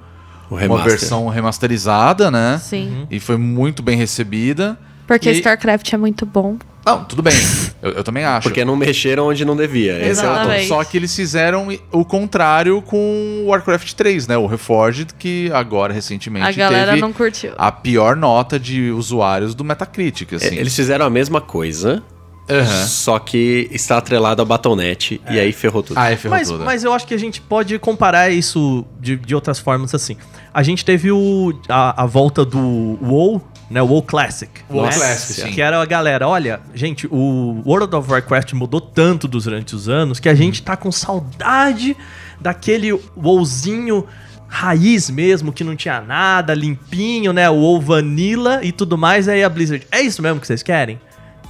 uma 0.50 0.82
versão 0.82 1.28
remasterizada, 1.28 2.30
né? 2.30 2.60
Sim. 2.62 3.06
E 3.10 3.18
foi 3.20 3.36
muito 3.36 3.82
bem 3.82 3.96
recebida. 3.96 4.78
Porque 5.06 5.30
E- 5.30 5.34
StarCraft 5.34 5.92
é 5.92 5.96
muito 5.96 6.24
bom. 6.24 6.56
Não, 6.84 7.04
tudo 7.04 7.22
bem. 7.22 7.34
Eu, 7.80 7.92
eu 7.92 8.04
também 8.04 8.24
acho. 8.24 8.42
Porque 8.48 8.64
não 8.64 8.74
mexeram 8.74 9.28
onde 9.28 9.44
não 9.44 9.54
devia. 9.56 9.92
Esse 9.98 10.04
é. 10.06 10.10
Exatamente. 10.10 10.66
Só 10.68 10.82
que 10.82 10.96
eles 10.96 11.14
fizeram 11.14 11.68
o 11.92 12.04
contrário 12.04 12.82
com 12.82 13.42
o 13.44 13.50
Warcraft 13.50 13.92
3, 13.92 14.26
né? 14.26 14.36
O 14.36 14.46
Reforged, 14.46 15.14
que 15.16 15.48
agora, 15.54 15.92
recentemente, 15.92 16.44
A 16.46 16.50
galera 16.52 16.90
teve 16.90 17.00
não 17.00 17.12
curtiu. 17.12 17.52
a 17.56 17.70
pior 17.70 18.16
nota 18.16 18.58
de 18.58 18.90
usuários 18.90 19.54
do 19.54 19.62
Metacritic, 19.62 20.32
assim. 20.32 20.56
É, 20.56 20.58
Eles 20.58 20.74
fizeram 20.74 21.06
a 21.06 21.10
mesma 21.10 21.40
coisa, 21.40 22.02
Aham. 22.48 22.86
só 22.86 23.18
que 23.18 23.68
está 23.70 23.98
atrelado 23.98 24.42
a 24.42 24.44
Battle.net 24.44 25.20
e 25.30 25.38
aí 25.38 25.52
ferrou 25.52 25.82
tudo. 25.82 25.96
Ah, 25.98 26.10
é 26.10 26.16
ferrou 26.16 26.36
Mas, 26.36 26.48
tudo. 26.48 26.64
mas 26.64 26.84
eu 26.84 26.92
acho 26.92 27.06
que 27.06 27.14
a 27.14 27.18
gente 27.18 27.40
pode 27.40 27.78
comparar 27.78 28.30
isso 28.30 28.84
de, 29.00 29.16
de 29.16 29.34
outras 29.34 29.58
formas 29.58 29.94
assim. 29.94 30.16
A 30.52 30.62
gente 30.62 30.84
teve 30.84 31.10
o, 31.10 31.54
a, 31.68 32.02
a 32.02 32.06
volta 32.06 32.44
do 32.44 32.98
WoW, 33.00 33.40
né? 33.70 33.80
O 33.80 33.86
WoW 33.86 34.02
Classic. 34.02 34.50
WoW 34.68 34.86
né? 34.86 34.92
Classic, 34.92 35.40
sim. 35.40 35.52
Que 35.52 35.62
era 35.62 35.80
a 35.80 35.84
galera, 35.86 36.28
olha, 36.28 36.60
gente, 36.74 37.06
o 37.10 37.62
World 37.64 37.94
of 37.94 38.10
Warcraft 38.10 38.52
mudou 38.54 38.80
tanto 38.80 39.26
durante 39.28 39.74
os 39.74 39.88
anos 39.88 40.20
que 40.20 40.28
a 40.28 40.34
gente 40.34 40.62
tá 40.62 40.76
com 40.76 40.90
saudade 40.92 41.96
daquele 42.40 42.92
WoWzinho 43.16 44.06
raiz 44.48 45.08
mesmo, 45.08 45.50
que 45.50 45.64
não 45.64 45.74
tinha 45.74 46.02
nada, 46.02 46.52
limpinho, 46.52 47.32
né? 47.32 47.48
O 47.48 47.80
vanilla 47.80 48.60
e 48.62 48.70
tudo 48.70 48.98
mais. 48.98 49.26
Aí 49.26 49.42
a 49.42 49.48
Blizzard, 49.48 49.86
é 49.90 50.02
isso 50.02 50.20
mesmo 50.20 50.38
que 50.40 50.46
vocês 50.46 50.62
querem? 50.62 51.00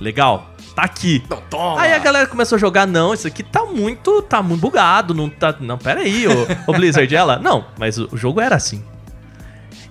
Legal. 0.00 0.51
Tá 0.74 0.82
aqui. 0.82 1.22
Aí 1.78 1.92
a 1.92 1.98
galera 1.98 2.26
começou 2.26 2.56
a 2.56 2.58
jogar, 2.58 2.86
não, 2.86 3.12
isso 3.12 3.26
aqui 3.26 3.42
tá 3.42 3.64
muito, 3.64 4.22
tá 4.22 4.42
muito 4.42 4.60
bugado, 4.60 5.12
não 5.14 5.28
tá, 5.28 5.54
não, 5.60 5.76
pera 5.76 6.00
aí, 6.00 6.26
o, 6.26 6.46
o 6.66 6.72
Blizzard, 6.72 7.14
ela, 7.14 7.38
não, 7.38 7.66
mas 7.78 7.98
o, 7.98 8.08
o 8.10 8.16
jogo 8.16 8.40
era 8.40 8.56
assim. 8.56 8.82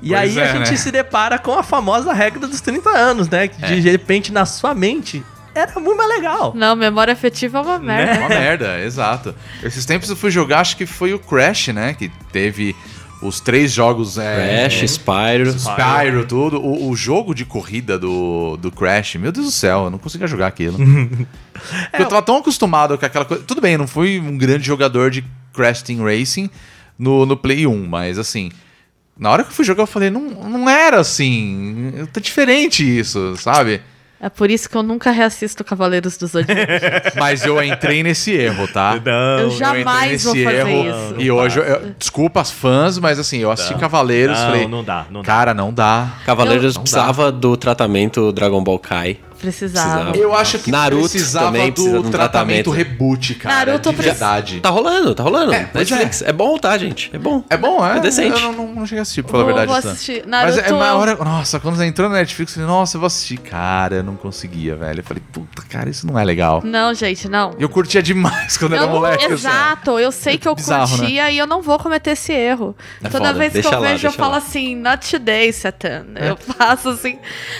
E 0.01 0.09
Pois 0.09 0.19
aí 0.19 0.39
é, 0.39 0.43
a 0.43 0.53
gente 0.53 0.71
né? 0.71 0.77
se 0.77 0.91
depara 0.91 1.37
com 1.37 1.53
a 1.53 1.61
famosa 1.61 2.11
regra 2.11 2.47
dos 2.47 2.59
30 2.59 2.89
anos, 2.89 3.29
né? 3.29 3.47
Que 3.47 3.79
de 3.79 3.89
repente 3.91 4.31
na 4.31 4.45
sua 4.47 4.73
mente 4.73 5.23
era 5.53 5.79
muito 5.79 5.97
mais 5.97 6.09
legal. 6.09 6.53
Não, 6.55 6.75
memória 6.75 7.13
afetiva 7.13 7.59
é 7.59 7.61
uma 7.61 7.77
merda. 7.77 8.13
É 8.13 8.19
uma 8.19 8.29
merda, 8.29 8.79
exato. 8.79 9.35
Esses 9.61 9.85
tempos 9.85 10.09
eu 10.09 10.15
fui 10.15 10.31
jogar, 10.31 10.61
acho 10.61 10.75
que 10.75 10.85
foi 10.85 11.13
o 11.13 11.19
Crash, 11.19 11.67
né? 11.67 11.93
Que 11.93 12.09
teve 12.31 12.75
os 13.21 13.39
três 13.39 13.71
jogos. 13.71 14.17
É, 14.17 14.67
Crash, 14.67 14.83
Spyro. 14.91 15.57
Spyro, 15.57 16.25
tudo. 16.25 16.59
O, 16.59 16.89
o 16.89 16.95
jogo 16.95 17.33
de 17.33 17.45
corrida 17.45 17.97
do, 17.97 18.57
do 18.57 18.71
Crash, 18.71 19.15
meu 19.15 19.31
Deus 19.31 19.45
do 19.45 19.51
céu, 19.51 19.85
eu 19.85 19.89
não 19.89 19.97
conseguia 19.97 20.27
jogar 20.27 20.47
aquilo. 20.47 20.77
Porque 20.77 21.27
eu 22.01 22.07
tava 22.07 22.21
tão 22.21 22.37
acostumado 22.37 22.97
com 22.97 23.05
aquela 23.05 23.25
coisa. 23.25 23.43
Tudo 23.43 23.61
bem, 23.61 23.73
eu 23.73 23.79
não 23.79 23.87
fui 23.87 24.19
um 24.19 24.37
grande 24.37 24.65
jogador 24.65 25.11
de 25.11 25.23
Crash 25.53 25.81
Team 25.83 26.03
Racing 26.03 26.49
no, 26.97 27.25
no 27.25 27.37
Play 27.37 27.67
1, 27.67 27.87
mas 27.87 28.17
assim. 28.17 28.51
Na 29.17 29.29
hora 29.29 29.43
que 29.43 29.49
eu 29.49 29.53
fui 29.53 29.65
jogar, 29.65 29.83
eu 29.83 29.87
falei, 29.87 30.09
não, 30.09 30.21
não 30.21 30.67
era 30.69 30.99
assim. 30.99 32.07
Tá 32.11 32.19
diferente 32.19 32.83
isso, 32.83 33.35
sabe? 33.37 33.81
É 34.23 34.29
por 34.29 34.51
isso 34.51 34.69
que 34.69 34.77
eu 34.77 34.83
nunca 34.83 35.09
reassisto 35.09 35.63
Cavaleiros 35.63 36.15
do 36.15 36.27
Zodíaco. 36.27 36.61
Mas 37.17 37.43
eu 37.43 37.61
entrei 37.63 38.03
nesse 38.03 38.31
erro, 38.31 38.67
tá? 38.67 39.01
Não. 39.03 39.39
Eu 39.39 39.49
jamais 39.51 40.23
vou 40.23 40.35
fazer 40.35 40.69
isso. 40.71 41.15
E 41.17 41.31
hoje, 41.31 41.57
eu- 41.59 41.63
eu- 41.63 41.91
desculpa 41.97 42.39
as 42.39 42.51
fãs, 42.51 42.99
mas 42.99 43.17
assim, 43.17 43.39
eu 43.39 43.49
assisti 43.49 43.73
Cavaleiros 43.75 44.37
Não, 44.37 44.45
falei, 44.45 44.67
não 44.67 44.83
dá, 44.83 45.05
não 45.09 45.21
dá. 45.21 45.25
cara, 45.25 45.53
não 45.55 45.73
dá. 45.73 46.09
Cavaleiros 46.25 46.75
Não 46.75 46.83
dá. 46.83 46.89
precisava 46.89 47.31
do 47.31 47.57
tratamento 47.57 48.31
Dragon 48.31 48.63
Ball 48.63 48.77
Kai. 48.77 49.17
Precisava. 49.41 50.11
Precisava. 50.11 50.17
Eu 50.17 50.35
acho 50.35 50.59
que 50.59 50.71
Naruto 50.71 51.09
precisava 51.09 51.45
também 51.47 51.69
do 51.69 51.73
precisa 51.73 51.99
de 52.01 52.07
um 52.07 52.11
tratamento, 52.11 52.63
tratamento. 52.65 52.71
reboot, 52.71 53.35
cara, 53.35 53.55
Naruto 53.65 53.89
de 53.89 53.95
precisa- 53.95 54.13
verdade. 54.25 54.59
Tá 54.61 54.69
rolando, 54.69 55.15
tá 55.15 55.23
rolando. 55.23 55.53
É, 55.53 55.65
pois 55.71 55.89
Netflix. 55.89 56.21
É. 56.21 56.31
bom, 56.31 56.57
tá, 56.57 56.77
gente? 56.77 57.09
É 57.13 57.17
bom. 57.17 57.43
É 57.49 57.57
bom, 57.57 57.85
é? 57.85 57.97
É 57.97 57.99
decente. 57.99 58.41
Eu 58.41 58.53
não, 58.53 58.67
não 58.67 58.85
cheguei 58.85 58.99
a 58.99 59.01
assistir, 59.01 59.23
pra 59.23 59.31
falar 59.31 59.43
a 59.43 59.45
Vou- 59.45 59.55
verdade. 59.57 59.81
vou 59.81 59.91
assistir. 59.91 60.23
Mas 60.27 60.57
é 60.57 60.61
Naruto 60.61 60.75
uma 60.75 60.87
é 60.87 60.93
um- 60.93 60.97
hora... 60.97 61.15
Nossa, 61.15 61.59
quando 61.59 61.75
você 61.77 61.85
entrou 61.85 62.09
na 62.09 62.15
Netflix, 62.17 62.51
eu 62.55 62.61
falei, 62.63 62.77
nossa, 62.77 62.95
eu 62.97 62.99
vou 63.01 63.07
assistir. 63.07 63.37
Cara, 63.37 63.95
eu 63.95 64.03
não 64.03 64.15
conseguia, 64.15 64.75
velho. 64.75 64.99
Eu 64.99 65.03
falei, 65.03 65.23
puta, 65.31 65.61
cara, 65.69 65.89
isso 65.89 66.05
não 66.05 66.17
é 66.19 66.23
legal. 66.23 66.61
Não, 66.63 66.93
gente, 66.93 67.27
não. 67.27 67.55
Eu 67.57 67.67
curtia 67.69 68.01
demais 68.03 68.55
quando 68.57 68.73
Eu 68.73 68.77
era 68.77 68.85
não- 68.87 68.93
moleque. 68.93 69.25
assim. 69.25 69.33
exato, 69.33 69.99
eu 69.99 70.11
sei 70.11 70.37
que 70.37 70.47
eu 70.47 70.55
bizarro, 70.55 70.91
né? 70.91 70.97
curtia 70.97 71.31
e 71.31 71.37
eu 71.37 71.47
não 71.47 71.61
vou 71.61 71.77
cometer 71.79 72.11
esse 72.11 72.31
erro. 72.31 72.75
É 73.03 73.09
Toda 73.09 73.25
foda, 73.27 73.39
vez 73.39 73.51
que 73.53 73.61
deixa 73.61 73.75
eu 73.75 73.81
lá, 73.81 73.87
vejo, 73.87 74.07
eu 74.07 74.09
deixa 74.11 74.17
falo 74.17 74.31
lá. 74.33 74.37
assim, 74.37 74.75
not 74.75 75.09
today, 75.09 75.51
Satan. 75.51 76.05
É. 76.15 76.29
Eu 76.29 76.37
faço 76.37 76.89
assim. 76.89 77.17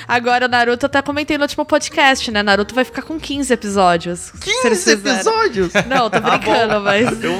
Agora, 0.08 0.48
Naruto, 0.48 0.86
eu 0.86 0.88
até 0.88 1.02
comentei 1.02 1.38
no 1.38 1.44
último 1.44 1.65
podcast, 1.72 2.30
né? 2.32 2.44
Naruto 2.44 2.76
vai 2.76 2.84
ficar 2.84 3.02
com 3.02 3.18
15 3.18 3.54
episódios. 3.54 4.32
15 4.42 4.92
episódios? 4.92 5.72
Não, 5.88 6.10
tô 6.10 6.20
brincando, 6.20 6.82
mas, 6.82 7.08
Eu, 7.24 7.38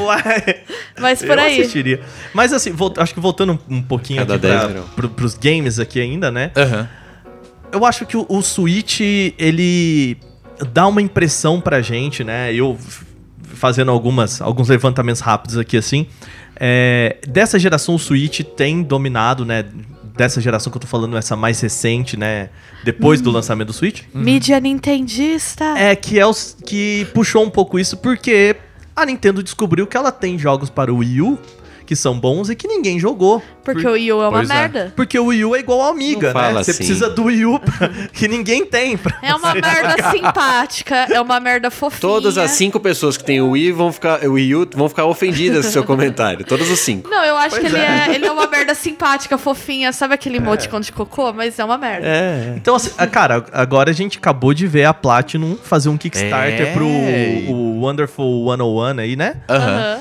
mas 1.00 1.20
por 1.20 1.38
eu 1.38 1.44
aí. 1.44 1.60
assistiria. 1.60 2.00
Mas 2.34 2.54
assim, 2.54 2.72
volt- 2.72 2.98
acho 2.98 3.14
que 3.14 3.20
voltando 3.20 3.60
um, 3.70 3.82
pouquinho 3.82 4.20
Cada 4.26 4.36
aqui 4.36 4.48
10 4.48 4.64
pra, 4.72 4.82
pro, 4.96 5.10
pros 5.10 5.36
games 5.36 5.80
aqui 5.80 6.00
ainda, 6.00 6.32
né? 6.32 6.52
Aham. 6.56 6.90
Eu 7.74 7.86
acho 7.86 8.06
que 8.06 8.16
o, 8.16 8.26
o 8.30 8.42
Switch, 8.42 9.02
ele 9.38 10.18
dá 10.74 10.88
uma 10.88 11.02
impressão 11.02 11.60
pra 11.60 11.82
gente, 11.82 12.24
né? 12.24 12.54
Eu 12.54 12.78
fazendo 13.54 13.92
algumas, 13.92 14.42
alguns 14.42 14.70
levantamentos 14.70 15.22
rápidos 15.22 15.58
aqui, 15.58 15.76
assim. 15.78 16.08
é, 16.60 17.18
dessa 17.28 17.60
geração, 17.60 17.96
o 17.96 18.00
Switch 18.00 18.42
tem 18.56 18.82
dominado, 18.82 19.46
né? 19.46 19.66
Dessa 20.22 20.40
geração 20.40 20.70
que 20.72 20.78
eu 20.78 20.82
tô 20.82 20.86
falando, 20.86 21.18
essa 21.18 21.36
mais 21.36 21.60
recente, 21.62 22.16
né? 22.16 22.50
Depois 22.84 23.22
do 23.22 23.32
lançamento 23.32 23.70
do 23.70 23.74
Switch. 23.74 24.04
Mídia 24.14 24.60
nintendista. 24.60 25.66
É 25.76 25.96
que 25.96 26.20
é 26.20 26.28
os 26.28 26.56
que 26.64 27.08
puxou 27.12 27.44
um 27.44 27.50
pouco 27.50 27.80
isso 27.80 27.98
porque 27.98 28.56
a 28.96 29.04
Nintendo 29.04 29.42
descobriu 29.42 29.88
que 29.88 29.98
ela 29.98 30.12
tem 30.12 30.38
jogos 30.38 30.70
para 30.70 30.94
o 30.94 30.98
Wii 30.98 31.22
U 31.24 31.40
que 31.92 31.96
são 31.98 32.18
bons 32.18 32.50
e 32.50 32.56
que 32.56 32.70
ninguém 32.70 32.98
jogou. 32.98 33.44
Porque 33.66 33.86
o 33.86 33.92
Wii 33.92 34.14
U 34.14 34.22
é 34.22 34.30
uma 34.30 34.32
Pois 34.38 34.50
é. 34.50 34.54
merda. 34.54 34.94
Porque 34.96 35.20
o 35.20 35.26
Wii 35.26 35.44
U 35.44 35.56
é 35.58 35.60
igual 35.60 35.82
ao 35.82 35.90
Amiga, 35.92 36.28
Não 36.28 36.34
fala 36.40 36.54
né? 36.54 36.64
Você 36.64 36.72
assim. 36.72 36.78
precisa 36.78 37.10
do 37.10 37.26
Wii 37.26 37.46
U 37.48 37.60
pra- 37.60 37.90
que 38.14 38.30
ninguém 38.30 38.66
tem. 38.66 38.96
Pra 38.96 39.14
É 39.22 39.36
uma 39.36 39.54
merda 39.54 39.90
jogar. 39.98 40.12
simpática, 40.12 40.96
é 41.12 41.20
uma 41.20 41.38
merda 41.42 41.70
fofinha. 41.70 42.00
Todas 42.00 42.38
as 42.38 42.52
cinco 42.52 42.80
pessoas 42.80 43.18
que 43.18 43.26
têm 43.26 43.42
o 43.42 43.50
Wii 43.50 43.74
vão 43.74 43.92
ficar, 43.92 44.24
o 44.26 44.32
Wii 44.36 44.56
U 44.56 44.68
vão 44.74 44.88
ficar 44.88 45.04
ofendidas 45.06 45.66
com 45.66 45.70
o 45.70 45.72
seu 45.74 45.84
comentário. 45.84 46.46
Todas 46.46 46.70
os 46.70 46.80
cinco. 46.80 47.10
Não, 47.10 47.26
eu 47.26 47.36
acho 47.36 47.58
Pois 47.58 47.62
que 47.62 47.68
ele 47.68 47.78
é. 47.78 48.06
é. 48.10 48.16
ele 48.16 48.26
é 48.26 48.32
uma 48.32 48.48
merda 48.48 48.74
simpática, 48.74 49.38
fofinha. 49.38 49.92
Sabe 49.92 50.14
aquele 50.14 50.38
emoticon 50.38 50.80
de 50.80 50.94
cocô? 50.94 51.34
Mas 51.34 51.60
é 51.60 51.66
uma 51.66 51.78
merda. 51.78 52.08
É. 52.08 52.54
Então, 52.56 52.74
assim, 52.76 52.92
ah, 52.98 53.06
cara, 53.06 53.44
agora 53.52 53.90
a 53.90 53.94
gente 53.94 54.18
acabou 54.18 54.54
de 54.54 54.66
ver 54.66 54.86
a 54.86 54.94
Platinum 54.94 55.58
fazer 55.62 55.90
um 55.90 55.98
Kickstarter 55.98 56.68
É. 56.70 56.72
pro 56.72 56.88
o 56.88 57.82
Wonderful 57.82 58.50
101 58.50 58.98
aí, 59.02 59.18
né? 59.18 59.36
Aham. 59.50 59.68
Aham. 59.68 60.00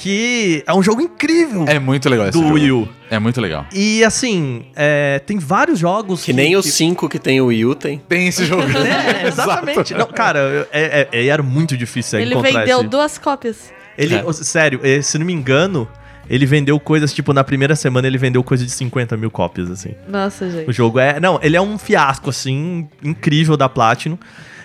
Que 0.00 0.62
é 0.64 0.72
um 0.72 0.80
jogo 0.82 1.00
incrível 1.02 1.64
É 1.66 1.78
muito 1.80 2.08
legal 2.08 2.28
esse 2.28 2.38
do 2.38 2.44
jogo. 2.44 2.54
Wii 2.54 2.70
U. 2.72 2.88
É 3.10 3.18
muito 3.18 3.40
legal. 3.40 3.66
E 3.74 4.04
assim, 4.04 4.66
é, 4.76 5.18
tem 5.18 5.38
vários 5.38 5.78
jogos 5.78 6.22
Que 6.24 6.32
nem 6.32 6.56
os 6.56 6.66
cinco 6.66 7.08
que 7.08 7.18
tem 7.18 7.40
o 7.40 7.46
Wii 7.46 7.64
U 7.66 7.74
tem. 7.74 7.98
Tem 8.08 8.28
esse 8.28 8.44
jogo. 8.44 8.62
É, 8.78 9.26
exatamente. 9.28 9.94
Não, 9.94 10.06
cara, 10.06 10.66
é, 10.72 11.08
é- 11.12 11.18
é- 11.20 11.26
era 11.26 11.42
muito 11.42 11.76
difícil 11.76 12.20
Ele 12.20 12.30
encontrar 12.34 12.60
vendeu 12.60 12.78
esse. 12.80 12.88
duas 12.88 13.18
cópias. 13.18 13.72
Ele, 13.96 14.14
É. 14.14 14.32
sério, 14.32 14.78
eh, 14.84 15.02
se 15.02 15.18
não 15.18 15.26
me 15.26 15.32
engano, 15.32 15.88
ele 16.30 16.46
vendeu 16.46 16.78
coisas, 16.78 17.12
tipo, 17.12 17.32
na 17.32 17.42
primeira 17.42 17.74
semana 17.74 18.06
ele 18.06 18.18
vendeu 18.18 18.44
coisa 18.44 18.64
de 18.64 18.70
50 18.70 19.16
mil 19.16 19.30
cópias, 19.32 19.68
assim. 19.70 19.90
Nossa, 20.06 20.44
O 20.44 20.50
gente. 20.50 20.72
jogo 20.72 21.00
é. 21.00 21.18
Não, 21.18 21.40
ele 21.42 21.56
é 21.56 21.60
um 21.60 21.76
fiasco, 21.76 22.30
assim, 22.30 22.86
incrível 23.02 23.56
da 23.56 23.68
Platinum. 23.68 24.16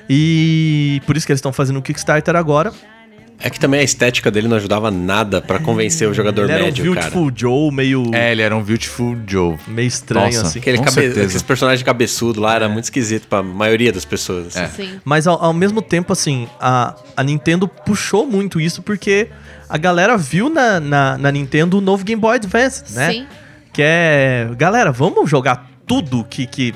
E 0.10 1.02
por 1.08 1.17
isso 1.17 1.26
que 1.26 1.32
eles 1.32 1.39
estão 1.39 1.54
fazendo 1.54 1.80
o 1.80 1.82
Kickstarter 1.82 2.36
agora. 2.36 2.72
É 3.39 3.50
que 3.50 3.60
também 3.60 3.82
a 3.82 3.84
estética 3.84 4.32
dele 4.32 4.48
não 4.48 4.56
ajudava 4.56 4.89
nada 4.89 5.41
pra 5.41 5.60
convencer 5.60 6.08
o 6.08 6.13
jogador 6.13 6.50
ele 6.50 6.63
médio, 6.63 6.84
era 6.84 6.91
um 6.91 6.96
cara. 6.96 7.10
Beautiful 7.12 7.32
Joe, 7.36 7.72
meio, 7.74 8.12
É, 8.13 8.32
ele 8.32 8.41
era 8.41 8.56
um 8.56 8.63
Beautiful 8.63 9.17
Joe. 9.28 9.58
meio 9.67 9.88
estranho, 9.88 10.28
Nossa. 10.28 10.43
assim. 10.48 10.60
Aquele 10.60 10.78
Com 10.78 10.86
cabe... 10.86 10.93
certeza. 10.96 11.26
Aqueles 11.26 11.41
personagens 11.41 11.84
cabeçudo 11.84 12.39
lá 12.39 12.56
era 12.56 12.69
muito 12.69 12.86
esquisito 12.86 13.28
pra 13.28 13.43
maioria 13.43 13.91
das 13.91 14.06
pessoas. 14.06 14.56
É. 14.56 14.67
Sim. 14.67 15.00
Mas 15.04 15.28
ao, 15.28 15.43
ao 15.43 15.52
mesmo 15.54 15.82
tempo, 15.82 16.13
assim, 16.13 16.48
a, 16.60 16.96
a 17.17 17.24
Nintendo 17.24 17.67
puxou 17.67 18.26
muito 18.26 18.62
isso 18.62 18.82
porque 18.82 19.28
a 19.67 19.78
galera 19.78 20.15
viu 20.17 20.50
na, 20.50 20.80
na, 20.80 21.17
na 21.17 21.32
Nintendo 21.32 21.80
o 21.80 21.82
novo 21.82 22.06
Game 22.06 22.22
Boy 22.22 22.36
Advance, 22.36 22.93
né? 22.93 23.12
Sim. 23.12 23.28
Que 23.74 23.82
é. 23.84 24.50
Galera, 24.58 24.91
vamos 24.91 25.30
jogar 25.30 25.69
tudo 25.86 26.24
que, 26.30 26.46
que 26.48 26.74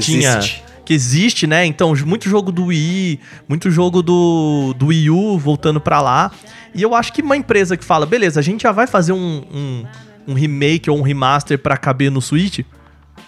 tinha. 0.00 0.40
Que 0.86 0.94
existe, 0.94 1.46
né? 1.46 1.66
Então, 1.66 1.92
muito 2.06 2.28
jogo 2.28 2.50
do 2.50 2.66
Wii, 2.66 3.20
muito 3.48 3.70
jogo 3.70 4.02
do, 4.02 4.72
do 4.78 4.86
Wii 4.86 5.10
U 5.10 5.36
voltando 5.36 5.80
pra 5.80 6.00
lá. 6.00 6.30
E 6.72 6.80
eu 6.80 6.94
acho 6.94 7.12
que 7.12 7.20
uma 7.20 7.36
empresa 7.36 7.76
que 7.76 7.84
fala, 7.84 8.06
beleza, 8.06 8.40
a 8.40 8.42
gente 8.42 8.62
já 8.62 8.72
vai 8.72 8.86
fazer 8.86 9.12
um, 9.12 9.44
um, 9.52 9.84
um 10.28 10.34
remake 10.34 10.88
ou 10.88 10.96
um 10.96 11.02
remaster 11.02 11.58
pra 11.58 11.76
caber 11.76 12.10
no 12.10 12.22
Switch, 12.22 12.60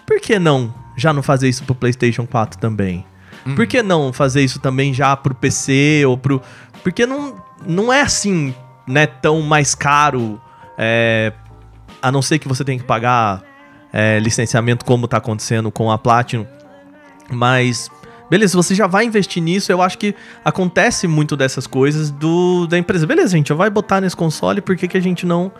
por 0.07 0.21
que 0.21 0.39
não 0.39 0.73
já 0.97 1.13
não 1.13 1.23
fazer 1.23 1.49
isso 1.49 1.65
pro 1.65 1.75
PlayStation 1.75 2.27
4 2.27 2.59
também? 2.59 3.05
Por 3.55 3.67
que 3.67 3.83
não 3.83 4.13
fazer 4.13 4.43
isso 4.43 4.59
também 4.59 4.93
já 4.93 5.17
pro 5.17 5.35
PC 5.35 6.05
ou 6.07 6.19
pro. 6.19 6.43
Porque 6.83 7.07
não, 7.07 7.43
não 7.67 7.93
é 7.93 8.03
assim, 8.03 8.55
né, 8.87 9.07
tão 9.07 9.41
mais 9.43 9.75
caro, 9.75 10.41
é, 10.77 11.33
a 12.03 12.13
não 12.13 12.21
ser 12.21 12.39
que 12.39 12.49
você 12.49 12.65
tenha 12.65 12.79
que 12.79 12.85
pagar 12.85 13.43
é, 13.93 14.19
licenciamento 14.19 14.85
como 14.85 15.09
tá 15.09 15.17
acontecendo 15.17 15.71
com 15.71 15.91
a 15.91 15.99
Platinum. 15.99 16.47
Mas, 17.31 17.91
beleza, 18.31 18.57
você 18.57 18.75
já 18.75 18.87
vai 18.87 19.05
investir 19.05 19.43
nisso, 19.43 19.71
eu 19.71 19.83
acho 19.83 19.99
que 19.99 20.15
acontece 20.45 21.07
muito 21.07 21.37
dessas 21.37 21.67
coisas 21.67 22.11
do 22.11 22.67
da 22.67 22.79
empresa. 22.79 23.07
Beleza, 23.07 23.37
gente 23.37 23.49
já 23.49 23.55
vai 23.55 23.71
botar 23.71 24.01
nesse 24.01 24.17
console, 24.17 24.61
por 24.61 24.77
que, 24.77 24.89
que 24.89 24.97
a 24.97 25.01
gente 25.01 25.27
não, 25.27 25.53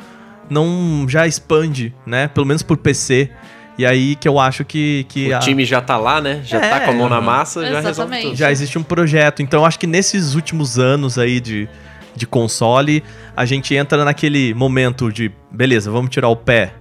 não 0.49 1.07
já 1.09 1.27
expande, 1.27 1.95
né? 2.07 2.29
Pelo 2.29 2.47
menos 2.47 2.63
por 2.63 2.77
PC. 2.77 3.31
E 3.77 3.87
aí 3.87 4.17
que 4.17 4.27
eu 4.27 4.41
acho 4.41 4.65
que, 4.65 5.07
que 5.09 5.29
O 5.31 5.37
a- 5.37 5.39
time 5.39 5.65
já 5.65 5.81
tá 5.81 5.97
lá, 5.97 6.21
né? 6.21 6.41
Já 6.45 6.59
É, 6.59 6.69
tá 6.69 6.81
com 6.81 6.91
a 6.91 6.95
mão 6.95 7.09
na 7.09 7.17
aham. 7.19 7.25
massa, 7.27 7.65
já 7.65 7.81
resolve 7.81 8.21
tudo. 8.23 8.35
já 8.35 8.51
existe 8.51 8.77
um 8.77 8.83
projeto. 8.83 9.41
Então, 9.41 9.61
eu 9.61 9.65
acho 9.65 9.79
que 9.79 9.87
nesses 9.87 10.35
últimos 10.35 10.81
anos 10.81 11.17
aí 11.17 11.39
de, 11.39 11.69
de 12.17 12.27
console, 12.27 13.05
a 13.37 13.45
gente 13.45 13.77
entra 13.77 14.05
naquele 14.05 14.53
momento 14.53 15.13
de, 15.13 15.31
beleza, 15.49 15.93
vamos 15.93 16.11
tirar 16.11 16.27
o 16.29 16.35
pé 16.35 16.75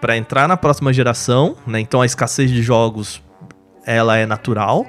pra 0.00 0.16
entrar 0.16 0.48
na 0.48 0.56
próxima 0.56 0.90
geração, 0.90 1.54
né? 1.66 1.80
Então, 1.80 2.00
a 2.00 2.06
escassez 2.06 2.50
de 2.50 2.62
jogos, 2.62 3.20
ela 3.88 4.16
é 4.16 4.26
natural. 4.26 4.86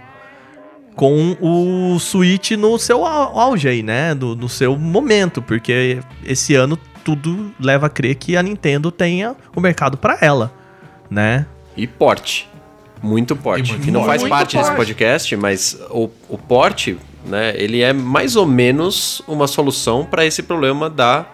Com 0.96 1.38
o 1.40 1.98
Switch 1.98 2.52
no 2.52 2.78
seu 2.78 3.06
au- 3.06 3.40
auge 3.40 3.70
aí, 3.70 3.82
né? 3.82 4.14
No, 4.14 4.36
no 4.36 4.50
seu 4.50 4.78
momento, 4.78 5.42
porque 5.42 6.00
esse 6.26 6.56
ano 6.56 6.78
tudo 7.06 7.52
leva 7.60 7.88
a 7.88 7.90
crer 7.90 8.16
que 8.16 8.36
a 8.36 8.44
Nintendo 8.44 8.92
tenha 8.92 9.34
o 9.56 9.62
mercado 9.62 9.98
pra 9.98 10.18
ela, 10.20 10.52
né? 11.10 11.46
E 11.78 11.88
porte. 11.88 12.50
Muito 13.02 13.34
porte. 13.34 13.72
Muito 13.72 13.86
que 13.86 13.92
não 13.92 14.04
faz 14.04 14.22
parte 14.28 14.58
desse 14.58 14.70
porte. 14.72 14.78
podcast, 14.88 15.36
mas 15.38 15.80
o, 15.90 16.10
o 16.28 16.38
porte, 16.38 16.98
né, 17.26 17.54
ele 17.56 17.82
é 17.82 17.94
mais 17.94 18.36
ou 18.36 18.46
menos 18.46 19.22
uma 19.26 19.48
solução 19.48 20.04
para 20.04 20.26
esse 20.26 20.44
problema 20.44 20.90
da 20.90 21.26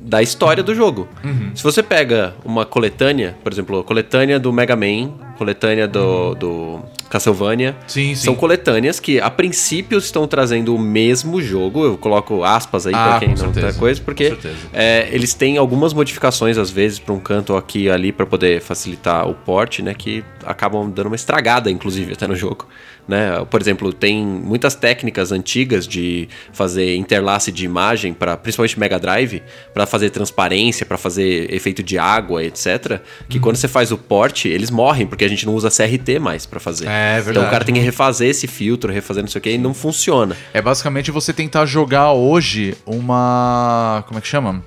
da 0.00 0.22
história 0.22 0.62
do 0.62 0.72
jogo. 0.72 1.08
Uhum. 1.24 1.50
Se 1.52 1.64
você 1.64 1.82
pega 1.82 2.36
uma 2.44 2.64
coletânea, 2.64 3.36
por 3.42 3.52
exemplo, 3.52 3.80
a 3.80 3.82
coletânea 3.82 4.38
do 4.38 4.52
Mega 4.52 4.76
Man, 4.76 5.10
coletânea 5.36 5.86
do, 5.86 6.34
do 6.34 6.80
Castlevania. 7.08 7.76
Sim, 7.86 8.14
sim. 8.14 8.24
são 8.24 8.34
coletâneas 8.34 8.98
que 8.98 9.20
a 9.20 9.30
princípio 9.30 9.98
estão 9.98 10.26
trazendo 10.26 10.74
o 10.74 10.78
mesmo 10.78 11.40
jogo. 11.40 11.84
Eu 11.84 11.96
coloco 11.96 12.42
aspas 12.42 12.86
aí 12.86 12.94
Ah, 12.94 13.08
pra 13.10 13.18
quem 13.20 13.28
não 13.28 13.36
certeza. 13.36 13.72
tá 13.72 13.78
coisa, 13.78 14.00
porque 14.00 14.36
é, 14.72 15.08
eles 15.12 15.34
têm 15.34 15.56
algumas 15.58 15.92
modificações 15.92 16.58
às 16.58 16.70
vezes 16.70 16.98
para 16.98 17.14
um 17.14 17.20
canto 17.20 17.56
aqui 17.56 17.84
e 17.84 17.90
ali 17.90 18.10
para 18.12 18.26
poder 18.26 18.60
facilitar 18.60 19.28
o 19.28 19.34
porte, 19.34 19.82
né, 19.82 19.94
que 19.94 20.24
acabam 20.44 20.90
dando 20.90 21.06
uma 21.06 21.16
estragada 21.16 21.70
inclusive 21.70 22.12
até 22.12 22.26
no 22.26 22.34
jogo, 22.36 22.66
né? 23.08 23.44
Por 23.50 23.60
exemplo, 23.60 23.92
tem 23.92 24.24
muitas 24.24 24.74
técnicas 24.74 25.32
antigas 25.32 25.86
de 25.86 26.28
fazer 26.52 26.96
interlace 26.96 27.52
de 27.52 27.64
imagem 27.64 28.12
para 28.12 28.36
principalmente 28.36 28.78
Mega 28.78 28.98
Drive, 28.98 29.42
para 29.72 29.86
fazer 29.86 30.10
transparência, 30.10 30.84
para 30.84 30.98
fazer 30.98 31.52
efeito 31.52 31.82
de 31.82 31.98
água, 31.98 32.42
etc, 32.42 33.00
que 33.28 33.38
quando 33.38 33.56
você 33.56 33.68
faz 33.68 33.92
o 33.92 33.98
porte, 33.98 34.48
eles 34.48 34.70
morrem 34.70 35.06
porque 35.06 35.24
a 35.24 35.28
gente 35.28 35.46
não 35.46 35.54
usa 35.54 35.70
CRT 35.70 36.18
mais 36.18 36.46
para 36.46 36.58
fazer. 36.60 36.88
É, 36.88 37.22
Então 37.26 37.44
o 37.44 37.50
cara 37.50 37.64
tem 37.64 37.74
que 37.74 37.80
refazer 37.80 38.28
esse 38.28 38.46
filtro, 38.46 38.92
refazer 38.92 39.22
não 39.22 39.30
sei 39.30 39.38
o 39.38 39.42
que, 39.42 39.50
e 39.50 39.58
não 39.58 39.74
funciona. 39.74 40.36
É 40.52 40.60
basicamente 40.60 41.10
você 41.10 41.32
tentar 41.32 41.66
jogar 41.66 42.12
hoje 42.12 42.76
uma. 42.84 44.04
Como 44.06 44.18
é 44.18 44.20
que 44.20 44.28
chama? 44.28 44.62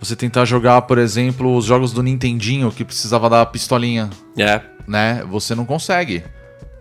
Você 0.00 0.16
tentar 0.16 0.46
jogar, 0.46 0.80
por 0.82 0.96
exemplo, 0.96 1.54
os 1.54 1.66
jogos 1.66 1.92
do 1.92 2.02
Nintendinho 2.02 2.72
que 2.72 2.84
precisava 2.84 3.28
da 3.28 3.44
pistolinha, 3.44 4.08
É, 4.36 4.60
né? 4.88 5.22
Você 5.28 5.54
não 5.54 5.66
consegue. 5.66 6.22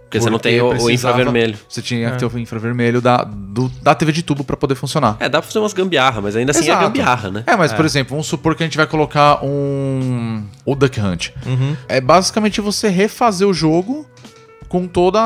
Porque 0.10 0.20
você 0.20 0.30
não 0.30 0.40
tem 0.40 0.60
o, 0.60 0.90
infravermelho. 0.90 1.56
Você 1.70 1.82
tinha 1.84 2.10
que 2.12 2.18
ter 2.18 2.26
o 2.26 2.40
infravermelho 2.40 3.00
da, 3.00 3.24
do- 3.24 3.70
da 3.82 3.94
TV 3.94 4.12
de 4.12 4.24
tubo 4.24 4.44
pra 4.44 4.58
poder 4.58 4.74
funcionar. 4.74 5.16
É, 5.20 5.30
dá 5.30 5.40
pra 5.40 5.48
fazer 5.48 5.60
umas 5.60 5.72
gambiarra, 5.72 6.20
mas 6.20 6.36
ainda 6.36 6.50
assim 6.52 6.62
Exato. 6.62 6.82
é 6.84 6.88
gambiarra, 6.88 7.30
né? 7.30 7.44
É, 7.46 7.56
mas 7.56 7.72
por 7.72 7.86
exemplo, 7.86 8.12
vamos 8.12 8.26
supor 8.26 8.56
que 8.56 8.64
a 8.64 8.66
gente 8.66 8.76
vai 8.78 8.88
colocar 8.88 9.46
um. 9.46 10.44
O 10.66 10.74
Duck 10.76 11.00
Hunt. 11.00 11.30
Uhum. 11.46 11.76
É 11.88 12.02
basicamente 12.02 12.60
você 12.60 12.90
refazer 12.90 13.48
o 13.48 13.54
jogo 13.54 14.06
com 14.68 14.88
todo 14.88 15.18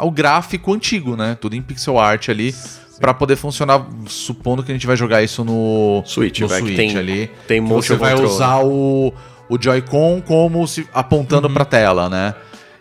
o 0.00 0.10
gráfico 0.10 0.74
antigo, 0.74 1.16
né? 1.16 1.36
Tudo 1.40 1.54
em 1.54 1.62
pixel 1.62 1.98
art 1.98 2.28
ali. 2.28 2.54
Pra 2.98 3.12
poder 3.12 3.36
funcionar, 3.36 3.86
supondo 4.08 4.62
que 4.62 4.72
a 4.72 4.74
gente 4.74 4.86
vai 4.86 4.96
jogar 4.96 5.22
isso 5.22 5.44
no 5.44 6.02
Switch, 6.06 6.40
no 6.40 6.48
vai, 6.48 6.60
Switch 6.60 6.76
tem- 6.76 6.96
ali. 6.96 7.30
tem 7.46 7.60
motion 7.60 7.94
Você 7.94 7.96
vai 7.96 8.12
control. 8.14 8.30
usar 8.32 8.58
o, 8.64 9.12
o 9.50 9.58
Joy-Con 9.62 10.22
como 10.26 10.66
se 10.66 10.88
apontando 10.94 11.50
pra 11.50 11.66
tela, 11.66 12.08
né? 12.08 12.34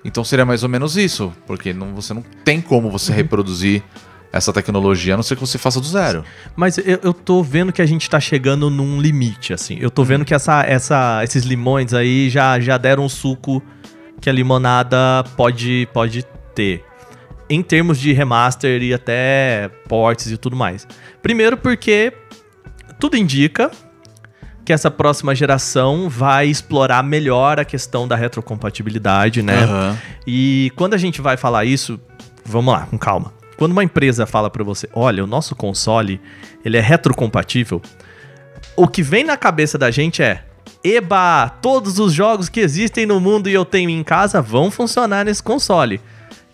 Então 0.06 0.24
seria 0.24 0.46
mais 0.46 0.62
ou 0.62 0.70
menos 0.70 0.96
isso, 0.96 1.34
porque 1.48 1.74
não, 1.74 1.96
você 1.96 2.14
não 2.14 2.24
tem 2.44 2.62
como 2.62 2.92
você 2.92 3.12
reproduzir 3.12 3.84
essa 4.32 4.54
tecnologia, 4.54 5.14
a 5.14 5.18
não 5.18 5.24
ser 5.24 5.36
que 5.36 5.42
você 5.42 5.58
faça 5.58 5.80
do 5.82 5.88
zero. 5.88 6.24
Mas 6.56 6.78
eu, 6.78 7.00
eu 7.02 7.14
tô 7.14 7.42
vendo 7.42 7.72
que 7.74 7.82
a 7.82 7.86
gente 7.86 8.08
tá 8.10 8.20
chegando 8.20 8.70
num 8.70 9.02
limite, 9.02 9.52
assim. 9.54 9.78
Eu 9.80 9.90
tô 9.90 10.04
Hum. 10.04 10.06
vendo 10.06 10.26
que 10.26 10.34
essa, 10.34 10.62
essa, 10.64 11.24
esses 11.24 11.44
limões 11.44 11.94
aí 11.94 12.30
já, 12.30 12.60
já 12.60 12.78
deram 12.78 13.06
um 13.06 13.10
suco 13.10 13.64
que 14.22 14.30
a 14.30 14.34
limonada 14.34 15.24
pode, 15.36 15.88
pode 15.94 16.24
ter. 16.54 16.84
Em 17.50 17.64
termos 17.64 17.98
de 17.98 18.12
remaster 18.14 18.82
e 18.84 18.94
até 18.94 19.70
ports 19.88 20.30
e 20.32 20.38
tudo 20.38 20.56
mais. 20.56 20.88
Primeiro 21.22 21.56
porque 21.58 22.12
tudo 23.00 23.16
indica 23.18 23.72
que 24.66 24.74
essa 24.74 24.90
próxima 24.90 25.36
geração 25.36 26.10
vai 26.10 26.48
explorar 26.48 27.04
melhor 27.04 27.60
a 27.60 27.64
questão 27.64 28.08
da 28.08 28.16
retrocompatibilidade, 28.16 29.44
né? 29.44 29.64
Aham. 29.64 29.98
E 30.26 30.72
quando 30.76 30.96
a 30.96 30.98
gente 30.98 31.22
vai 31.22 31.38
falar 31.38 31.66
isso, 31.66 32.00
vamos 32.44 32.74
lá, 32.74 32.88
com 32.88 32.98
calma. 32.98 33.32
Quando 33.58 33.72
uma 33.72 33.84
empresa 33.84 34.26
fala 34.26 34.50
pra 34.50 34.64
você, 34.64 34.90
olha, 34.92 35.24
o 35.24 35.28
nosso 35.28 35.56
console, 35.56 36.20
ele 36.66 36.78
é 36.78 36.82
retrocompatível, 36.82 37.82
o 38.76 38.88
que 38.88 39.04
vem 39.04 39.24
na 39.24 39.38
cabeça 39.38 39.78
da 39.78 39.92
gente 39.92 40.22
é, 40.22 40.44
eba, 40.84 41.48
todos 41.62 42.00
os 42.00 42.12
jogos 42.12 42.50
que 42.50 42.60
existem 42.60 43.06
no 43.06 43.20
mundo 43.20 43.48
e 43.48 43.54
eu 43.54 43.64
tenho 43.64 43.90
em 43.90 44.04
casa 44.04 44.42
vão 44.42 44.70
funcionar 44.70 45.26
nesse 45.26 45.42
console. 45.42 46.02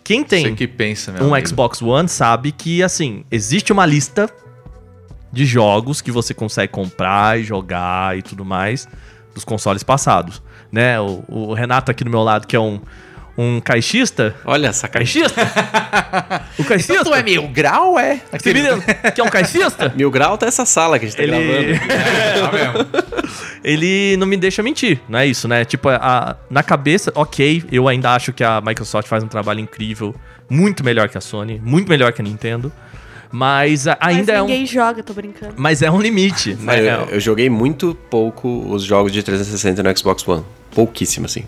Quem 0.04 0.22
tem 0.22 0.54
que 0.54 0.68
pensa, 0.68 1.12
um 1.12 1.34
amigo. 1.34 1.48
Xbox 1.48 1.80
One 1.80 2.08
sabe 2.08 2.52
que, 2.52 2.82
assim, 2.82 3.24
existe 3.30 3.72
uma 3.72 3.86
lista 3.86 4.28
de 5.32 5.46
jogos 5.46 6.00
que 6.00 6.10
você 6.12 6.34
consegue 6.34 6.72
comprar 6.72 7.40
e 7.40 7.42
jogar 7.44 8.16
e 8.18 8.22
tudo 8.22 8.44
mais 8.44 8.86
dos 9.34 9.44
consoles 9.44 9.82
passados, 9.82 10.42
né? 10.70 11.00
O, 11.00 11.24
o 11.28 11.54
Renato 11.54 11.90
aqui 11.90 12.04
do 12.04 12.10
meu 12.10 12.22
lado, 12.22 12.46
que 12.46 12.54
é 12.54 12.60
um, 12.60 12.78
um 13.38 13.60
caixista... 13.60 14.36
Olha 14.44 14.68
essa. 14.68 14.86
Caixista? 14.88 15.40
o 16.58 16.64
caixista? 16.64 17.02
Tu 17.02 17.14
é 17.14 17.22
mil 17.22 17.48
grau, 17.48 17.98
é? 17.98 18.20
Menino 18.44 18.82
que 19.14 19.20
é 19.20 19.24
um 19.24 19.30
caixista? 19.30 19.88
Mil 19.96 20.10
grau 20.10 20.36
tá 20.36 20.46
essa 20.46 20.66
sala 20.66 20.98
que 20.98 21.06
a 21.06 21.08
gente 21.08 21.16
tá 21.16 21.22
Ele... 21.22 21.32
gravando. 21.32 21.92
É, 22.12 22.40
tá 22.40 22.52
mesmo. 22.52 23.22
ele 23.64 24.16
não 24.18 24.26
me 24.26 24.36
deixa 24.36 24.62
mentir, 24.62 25.00
não 25.08 25.18
é 25.18 25.26
isso, 25.26 25.48
né? 25.48 25.64
Tipo, 25.64 25.88
a- 25.88 26.36
na 26.50 26.62
cabeça, 26.62 27.10
ok, 27.14 27.64
eu 27.72 27.88
ainda 27.88 28.10
acho 28.14 28.32
que 28.32 28.44
a 28.44 28.60
Microsoft 28.60 29.08
faz 29.08 29.22
um 29.24 29.28
trabalho 29.28 29.60
incrível, 29.60 30.14
muito 30.48 30.84
melhor 30.84 31.08
que 31.08 31.16
a 31.16 31.20
Sony, 31.20 31.60
muito 31.64 31.88
melhor 31.88 32.12
que 32.12 32.20
a 32.20 32.24
Nintendo, 32.24 32.70
mas 33.32 33.86
ainda 33.86 33.98
Mas 33.98 34.28
é 34.28 34.42
um... 34.42 34.46
ninguém 34.46 34.66
joga, 34.66 35.02
tô 35.02 35.14
brincando. 35.14 35.54
Mas 35.56 35.80
é 35.80 35.90
um 35.90 36.00
limite, 36.00 36.54
né? 36.54 36.80
eu, 36.80 37.14
eu 37.14 37.20
joguei 37.20 37.48
muito 37.48 37.96
pouco 38.10 38.48
os 38.68 38.84
jogos 38.84 39.10
de 39.10 39.22
360 39.22 39.82
no 39.82 39.98
Xbox 39.98 40.28
One. 40.28 40.44
Pouquíssimo, 40.74 41.24
assim. 41.24 41.44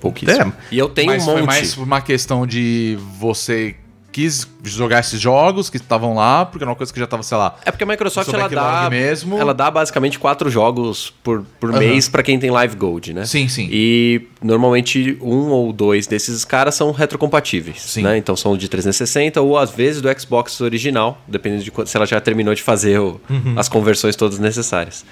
Pouquíssimo. 0.00 0.52
É. 0.70 0.74
E 0.74 0.78
eu 0.78 0.88
tenho 0.88 1.08
Mas 1.08 1.22
um 1.22 1.32
foi 1.32 1.40
monte. 1.40 1.46
mais 1.46 1.76
uma 1.76 2.00
questão 2.00 2.46
de 2.46 2.96
você 3.18 3.74
quis 4.14 4.46
jogar 4.62 5.00
esses 5.00 5.20
jogos 5.20 5.68
que 5.68 5.76
estavam 5.76 6.14
lá, 6.14 6.46
porque 6.46 6.62
era 6.62 6.70
uma 6.70 6.76
coisa 6.76 6.92
que 6.92 7.00
já 7.00 7.06
tava, 7.06 7.24
sei 7.24 7.36
lá. 7.36 7.56
É 7.64 7.72
porque 7.72 7.82
a 7.82 7.86
Microsoft 7.86 8.32
ela 8.32 8.48
dá, 8.48 8.88
mesmo. 8.88 9.36
ela 9.36 9.52
dá 9.52 9.68
basicamente 9.72 10.20
quatro 10.20 10.48
jogos 10.48 11.12
por, 11.24 11.44
por 11.58 11.70
Aham. 11.70 11.80
mês 11.80 12.08
pra 12.08 12.22
quem 12.22 12.38
tem 12.38 12.48
Live 12.48 12.76
Gold, 12.76 13.12
né? 13.12 13.24
Sim, 13.26 13.48
sim. 13.48 13.68
E 13.72 14.22
normalmente 14.40 15.18
um 15.20 15.48
ou 15.50 15.72
dois 15.72 16.06
desses 16.06 16.44
caras 16.44 16.76
são 16.76 16.92
retrocompatíveis, 16.92 17.82
Sim. 17.82 18.02
né? 18.02 18.16
Então 18.16 18.36
são 18.36 18.56
de 18.56 18.68
360 18.68 19.40
ou 19.40 19.58
às 19.58 19.70
vezes 19.72 20.00
do 20.00 20.08
Xbox 20.20 20.60
original, 20.60 21.18
dependendo 21.26 21.64
de 21.64 21.72
se 21.90 21.96
ela 21.96 22.06
já 22.06 22.20
terminou 22.20 22.54
de 22.54 22.62
fazer 22.62 23.00
o- 23.00 23.20
Uhum. 23.28 23.54
as 23.56 23.68
conversões 23.68 24.14
todas 24.14 24.38
necessárias. 24.38 25.04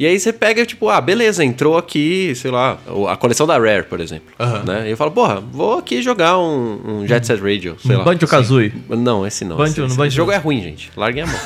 E 0.00 0.06
aí 0.06 0.18
você 0.18 0.32
pega, 0.32 0.64
tipo, 0.64 0.88
ah, 0.88 0.98
beleza, 0.98 1.44
entrou 1.44 1.76
aqui, 1.76 2.32
sei 2.34 2.50
lá, 2.50 2.78
a 3.10 3.16
coleção 3.18 3.46
da 3.46 3.58
Rare, 3.58 3.82
por 3.82 4.00
exemplo. 4.00 4.32
Aham. 4.40 4.62
Né? 4.66 4.88
E 4.88 4.90
eu 4.92 4.96
falo, 4.96 5.10
porra, 5.10 5.42
vou 5.52 5.78
aqui 5.78 6.00
jogar 6.00 6.38
um, 6.38 6.80
um 7.02 7.06
Jet 7.06 7.26
Set 7.26 7.38
Radio, 7.38 7.76
sei 7.86 7.96
lá. 7.96 8.04
Banjo-Kazooie. 8.04 8.72
Não, 8.88 9.26
esse 9.26 9.44
não. 9.44 9.56
Banjo- 9.58 9.72
esse, 9.72 9.80
no 9.80 9.86
esse 9.88 9.96
Banjo- 9.98 10.16
jogo 10.16 10.32
é 10.32 10.38
ruim, 10.38 10.62
gente. 10.62 10.90
Larguem 10.96 11.24
a 11.24 11.26
mão. 11.26 11.36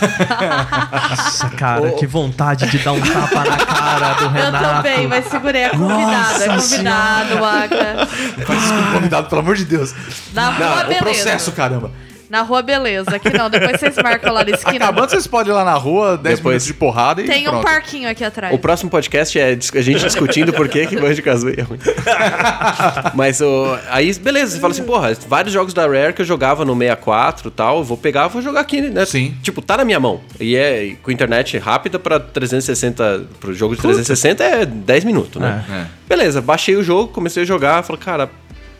Nossa, 1.11 1.51
cara, 1.51 1.91
que 1.99 2.07
vontade 2.07 2.69
de 2.71 2.79
dar 2.79 2.93
um 2.93 3.01
tapa 3.01 3.45
na 3.45 3.57
cara 3.57 4.13
do 4.15 4.25
Eu 4.25 4.31
Renato. 4.31 4.65
também, 4.77 5.09
mas 5.09 5.25
segurei. 5.27 5.63
É 5.63 5.69
convidado, 5.71 6.43
é 6.43 6.47
Nossa 6.47 6.77
convidado, 6.77 7.35
Waka. 7.41 8.07
Faz 8.47 8.63
isso 8.63 8.73
com 8.73 8.81
o 8.81 8.93
convidado, 8.93 9.29
pelo 9.29 9.41
amor 9.41 9.57
de 9.57 9.65
Deus. 9.65 9.93
Na 10.33 10.51
rua, 10.51 10.67
Não, 10.67 10.75
o 10.75 10.85
beleza. 10.85 11.03
processo, 11.03 11.51
caramba. 11.53 11.91
Na 12.35 12.43
rua, 12.43 12.63
beleza. 12.63 13.15
Aqui 13.15 13.31
não, 13.37 13.49
depois 13.49 13.79
vocês 13.79 13.95
marcam 14.03 14.33
lá 14.33 14.45
na 14.45 14.51
esquina. 14.51 14.87
Acabando, 14.87 15.11
vocês 15.11 15.25
podem 15.25 15.53
ir 15.53 15.55
lá 15.55 15.65
na 15.65 15.75
rua, 15.75 16.17
10 16.19 16.39
Depois- 16.39 16.45
minutos 16.55 16.67
de 16.67 16.75
porrada 16.75 17.23
e 17.23 17.27
Tem 17.27 17.47
um 17.47 17.51
pronto. 17.53 17.63
parquinho 17.65 18.09
aqui 18.09 18.25
atrás. 18.25 18.53
O 18.53 18.59
próximo 18.59 18.91
podcast 18.91 19.39
é 19.39 19.55
dis- 19.55 19.71
a 19.73 19.81
gente 19.81 20.01
discutindo 20.05 20.53
por 20.53 20.69
que 20.69 20.85
que 20.89 20.97
Banjo 20.97 21.23
Kazooie 21.23 21.55
é 21.59 21.63
ruim. 21.63 21.79
Mas 23.15 23.41
o, 23.41 23.79
aí, 23.89 24.13
beleza, 24.15 24.55
você 24.55 24.61
fala 24.61 24.73
assim, 24.73 24.83
porra, 24.85 25.17
vários 25.29 25.53
jogos 25.55 25.73
da 25.73 25.87
Rare 25.87 26.13
que 26.13 26.23
eu 26.23 26.27
jogava 26.27 26.65
no 26.65 26.75
64 26.77 27.49
e 27.49 27.51
tal, 27.53 27.79
eu 27.79 27.85
vou 27.85 27.97
pegar, 27.97 28.27
vou 28.29 28.43
jogar 28.43 28.61
aqui, 28.61 28.81
né? 28.81 29.05
Sim. 29.07 29.35
Tipo, 29.43 29.63
tá 29.63 29.77
na 29.77 29.85
minha 29.85 30.01
mão. 30.01 30.21
E 30.41 30.57
é 30.57 30.85
e 30.85 30.95
com 30.97 31.11
internet 31.13 31.57
rápida 31.59 31.99
pra 31.99 32.19
360, 32.19 33.27
pro 33.41 33.55
jogo 33.55 33.77
de 33.77 33.81
360 33.83 34.43
é 34.43 34.67
10 34.67 35.05
minutos, 35.05 35.41
né? 35.41 35.65
É. 35.71 35.85
Beleza, 36.09 36.41
baixei 36.43 36.75
o 36.77 36.83
jogo, 36.83 37.13
comecei 37.13 37.45
a 37.45 37.47
jogar, 37.47 37.83
falei, 37.85 38.03
cara, 38.03 38.29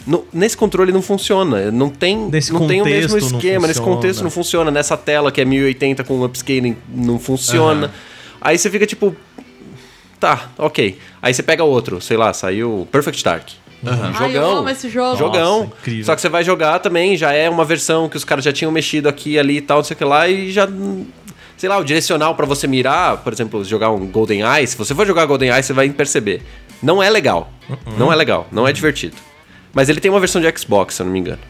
no- 0.07 0.25
nesse 0.33 0.57
controle 0.57 0.93
não 0.93 1.03
funciona, 1.03 1.71
não 1.71 1.89
tem, 1.91 2.17
Nesse 2.29 2.53
não 2.53 2.67
tem 2.67 2.81
o 2.83 2.85
mesmo 2.85 3.17
esquema, 3.37 3.67
nesse 3.67 3.81
contexto 3.81 4.23
não 4.23 4.31
funciona, 4.31 4.71
nessa 4.71 4.97
tela 4.97 5.31
que 5.33 5.41
é 5.41 5.45
1080 5.45 6.05
com 6.05 6.23
upscaling 6.25 6.77
não 6.89 7.19
funciona. 7.19 7.91
Aí 8.41 8.59
você 8.59 8.69
fica 8.71 8.87
tipo, 8.87 9.15
tá, 10.21 10.51
ok. 10.59 10.99
Aí 11.23 11.33
você 11.33 11.43
pega 11.43 11.65
outro, 11.65 12.01
sei 12.01 12.17
lá, 12.17 12.33
saiu 12.33 12.87
Perfect 12.93 13.23
Dark. 13.25 13.49
Ai, 13.87 14.35
eu 14.37 14.59
amo 14.59 14.69
esse 14.71 14.89
jogo. 14.89 15.17
Jogão. 15.19 15.59
Nossa. 15.65 16.05
Só 16.05 16.15
que 16.15 16.21
você 16.23 16.29
vai 16.31 16.43
jogar 16.43 16.79
também, 16.79 17.17
já 17.19 17.33
é 17.33 17.51
uma 17.51 17.65
versão 17.67 18.09
que 18.09 18.17
os 18.17 18.25
caras 18.25 18.43
já 18.45 18.53
tinham 18.53 18.73
mexido 18.73 19.09
aqui, 19.09 19.39
ali 19.39 19.59
e 19.59 19.61
tal, 19.61 19.79
não 19.79 19.85
sei 19.85 19.95
o 19.95 19.99
que 19.99 20.05
lá, 20.05 20.27
e 20.29 20.51
já. 20.51 20.67
Sei 21.57 21.69
lá, 21.69 21.79
o 21.79 21.85
direcional 21.85 22.35
pra 22.35 22.47
você 22.47 22.67
mirar, 22.67 23.19
por 23.19 23.33
exemplo, 23.33 23.63
jogar 23.65 23.91
um 23.91 24.07
Golden 24.07 24.41
Eye, 24.43 24.67
se 24.67 24.77
você 24.77 24.95
for 24.95 25.07
jogar 25.07 25.25
Golden 25.27 25.51
Eye, 25.51 25.63
você 25.63 25.73
vai 25.73 25.89
perceber. 25.91 26.43
Não 26.83 27.03
é 27.03 27.09
legal. 27.09 27.53
Uh-uh. 27.71 27.79
Não 27.99 28.13
é 28.13 28.17
legal, 28.17 28.47
não 28.51 28.67
é 28.67 28.73
divertido. 28.73 29.15
Mas 29.75 29.89
ele 29.89 30.01
tem 30.01 30.11
uma 30.11 30.21
versão 30.21 30.41
de 30.41 30.59
Xbox, 30.59 30.95
se 30.95 31.03
eu 31.03 31.07
não 31.07 31.13
me 31.13 31.19
engano. 31.19 31.41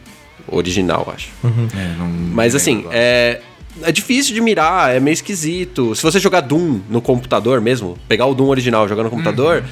Original, 0.47 1.11
acho. 1.15 1.29
É, 1.43 1.97
não- 1.97 2.07
Mas 2.07 2.53
não 2.53 2.57
assim, 2.59 2.85
é, 2.91 3.39
é 3.81 3.91
difícil 3.91 4.33
de 4.33 4.41
mirar, 4.41 4.95
é 4.95 4.99
meio 4.99 5.13
esquisito. 5.13 5.95
Se 5.95 6.03
você 6.03 6.19
jogar 6.19 6.41
Doom 6.41 6.81
no 6.89 7.01
computador 7.01 7.61
mesmo, 7.61 7.97
pegar 8.07 8.25
o 8.25 8.33
Doom 8.35 8.47
original 8.47 8.85
e 8.85 8.89
jogar 8.89 9.03
no 9.03 9.09
computador, 9.09 9.63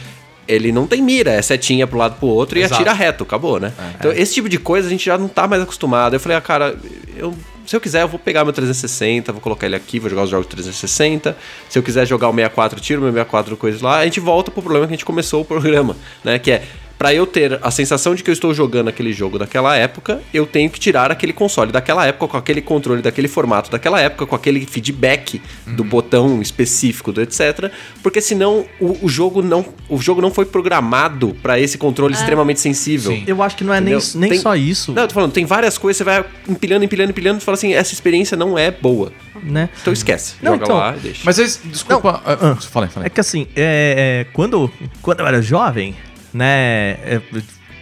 ele 0.48 0.72
não 0.72 0.86
tem 0.88 1.02
mira, 1.02 1.32
é 1.32 1.42
setinha 1.42 1.88
pro 1.88 1.98
lado 1.98 2.16
pro 2.18 2.28
outro 2.28 2.58
Exato. 2.58 2.74
e 2.74 2.76
atira 2.76 2.94
reto, 2.94 3.24
acabou, 3.24 3.60
né? 3.60 3.72
Então 4.00 4.12
esse 4.12 4.34
tipo 4.34 4.50
de 4.50 4.58
coisa 4.58 4.88
a 4.88 4.90
gente 4.92 5.06
já 5.06 5.18
não 5.18 5.28
tá 5.28 5.48
mais 5.48 5.62
acostumado. 5.62 6.16
Eu 6.16 6.20
falei, 6.20 6.38
ah, 6.38 6.42
cara, 6.42 6.76
eu, 7.16 7.34
se 7.66 7.76
eu 7.76 7.80
quiser, 7.80 8.02
eu 8.02 8.08
vou 8.08 8.20
pegar 8.20 8.44
meu 8.44 8.52
360, 8.52 9.32
vou 9.32 9.40
colocar 9.42 9.68
ele 9.68 9.76
aqui, 9.76 10.00
vou 10.00 10.10
jogar 10.10 10.24
os 10.24 10.30
jogos 10.30 10.48
360. 10.48 11.38
Se 11.70 11.78
eu 11.80 11.84
quiser 11.84 12.06
jogar 12.06 12.28
o 12.30 12.34
64, 12.34 12.80
tiro 12.82 13.00
meu 13.02 13.12
64 13.12 13.56
coisas 13.56 13.82
lá. 13.82 14.00
A 14.00 14.04
gente 14.06 14.20
volta 14.20 14.52
pro 14.52 14.62
problema 14.62 14.86
que 14.88 14.94
a 14.94 14.96
gente 14.98 15.06
começou 15.06 15.42
o 15.42 15.46
programa, 15.46 15.96
né? 16.24 16.38
Que 16.40 16.52
é 16.52 16.64
Pra 17.04 17.14
eu 17.14 17.28
ter 17.28 17.60
a 17.62 17.70
sensação 17.70 18.16
de 18.16 18.24
que 18.24 18.30
eu 18.30 18.34
estou 18.34 18.54
jogando 18.54 18.88
aquele 18.88 19.12
jogo 19.12 19.38
daquela 19.38 19.76
época, 19.76 20.22
eu 20.34 20.46
tenho 20.46 20.70
que 20.70 20.80
tirar 20.80 21.12
aquele 21.12 21.34
console 21.34 21.70
daquela 21.70 22.06
época, 22.08 22.30
com 22.30 22.38
aquele 22.38 22.62
controle 22.62 23.02
daquele 23.02 23.28
formato 23.28 23.70
daquela 23.70 24.00
época, 24.00 24.26
com 24.26 24.34
aquele 24.34 24.66
feedback 24.66 25.42
do 25.68 25.84
botão 25.84 26.42
específico 26.42 27.12
do 27.12 27.22
etc. 27.22 27.70
Porque 28.02 28.22
senão 28.22 28.66
o, 28.80 29.00
o 29.06 29.10
jogo 29.10 29.42
não 29.42 29.66
o 29.90 29.98
jogo 30.02 30.22
não 30.22 30.32
foi 30.32 30.46
programado 30.46 31.36
pra 31.44 31.60
esse 31.60 31.78
controle 31.78 32.14
extremamente 32.14 32.62
sensível. 32.62 33.12
Sim. 33.12 33.26
Eu 33.28 33.44
acho 33.44 33.58
que 33.58 33.66
não 33.66 33.74
é 33.74 33.82
nem, 33.82 33.96
Entendeu? 33.96 34.20
nem 34.22 34.30
Tem- 34.30 34.40
só 34.40 34.56
isso, 34.56 34.94
Não, 34.94 35.02
eu 35.02 35.08
tô 35.10 35.14
falando, 35.14 35.34
tem 35.34 35.44
várias 35.44 35.78
coisas, 35.78 35.98
você 35.98 36.06
vai 36.06 36.24
empilhando, 36.48 36.86
empilhando, 36.86 37.10
empilhando, 37.12 37.40
e 37.40 37.44
fala 37.44 37.56
assim, 37.58 37.74
essa 37.74 37.92
experiência 37.94 38.38
não 38.38 38.58
é 38.58 38.72
boa. 38.72 39.12
né? 39.44 39.68
Então 39.82 39.92
esquece. 39.92 40.36
Não, 40.42 40.54
joga 40.54 40.64
então, 40.64 40.78
lá 40.78 40.96
e 40.96 41.00
deixa. 41.02 41.22
Mas 41.26 41.38
eles, 41.38 41.60
desculpa. 41.66 42.22
ah, 42.26 42.56
Fala 42.62 42.86
aí, 42.86 42.92
fala 42.94 43.06
É 43.06 43.08
aí. 43.08 43.10
que 43.10 43.20
assim, 43.20 43.46
é, 43.58 44.26
é, 44.26 44.32
quando, 44.32 44.72
quando 45.02 45.20
eu 45.20 45.28
era 45.28 45.42
jovem, 45.42 45.94
né? 46.34 46.92
é, 47.04 47.22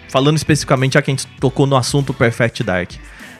falando 0.09 0.37
especificamente 0.37 0.93
já 0.93 1.01
que 1.01 1.09
a 1.11 1.13
gente 1.13 1.27
tocou 1.39 1.65
no 1.65 1.75
assunto 1.75 2.13
Perfect 2.13 2.63
Dark. 2.63 2.91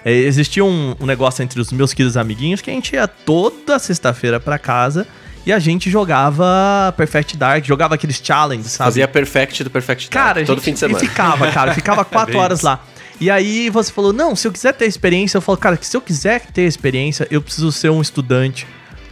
é, 0.05 0.12
existia 0.12 0.64
um, 0.64 0.95
um 0.99 1.05
negócio 1.05 1.43
entre 1.43 1.59
os 1.59 1.72
meus 1.72 1.93
queridos 1.93 2.16
amiguinhos 2.18 2.62
que 2.62 2.70
a 2.70 2.74
gente 2.74 2.93
ia 2.95 3.07
toda 3.07 3.78
sexta-feira 3.78 4.39
pra 4.39 4.57
casa 4.57 5.05
e 5.45 5.51
a 5.51 5.59
gente 5.59 5.89
jogava 5.89 6.93
Perfect 6.95 7.36
Dark, 7.36 7.66
jogava 7.66 7.95
aqueles 7.95 8.22
challenges, 8.24 8.72
sabe? 8.74 8.88
Fazia 8.88 9.07
perfect 9.07 9.64
do 9.64 9.70
perfect 9.70 10.09
Dark 10.09 10.26
Cara, 10.28 10.41
a 10.41 10.45
todo 10.45 10.57
gente- 10.57 10.66
fim 10.66 10.74
de 10.74 10.80
semana. 10.80 11.03
E 11.03 11.07
ficava, 11.07 11.51
cara, 11.51 11.74
ficava 11.76 12.05
quatro 12.05 12.38
horas 12.38 12.62
lá. 12.62 12.84
E 13.20 13.30
aí 13.30 13.70
você 13.70 13.91
falou, 13.91 14.14
não, 14.14 14.36
se 14.36 14.47
eu 14.47 14.51
quiser 14.51 14.74
ter 14.74 14.86
experiência, 14.86 15.38
eu 15.38 15.41
falo, 15.41 15.57
cara, 15.57 15.78
que 15.78 15.86
se 15.86 15.95
eu 15.97 16.01
quiser 16.01 16.41
ter 16.47 16.64
experiência, 16.64 17.28
eu 17.30 17.41
preciso 17.41 17.72
ser 17.72 17.89
um 17.89 18.01
estudante 18.01 18.66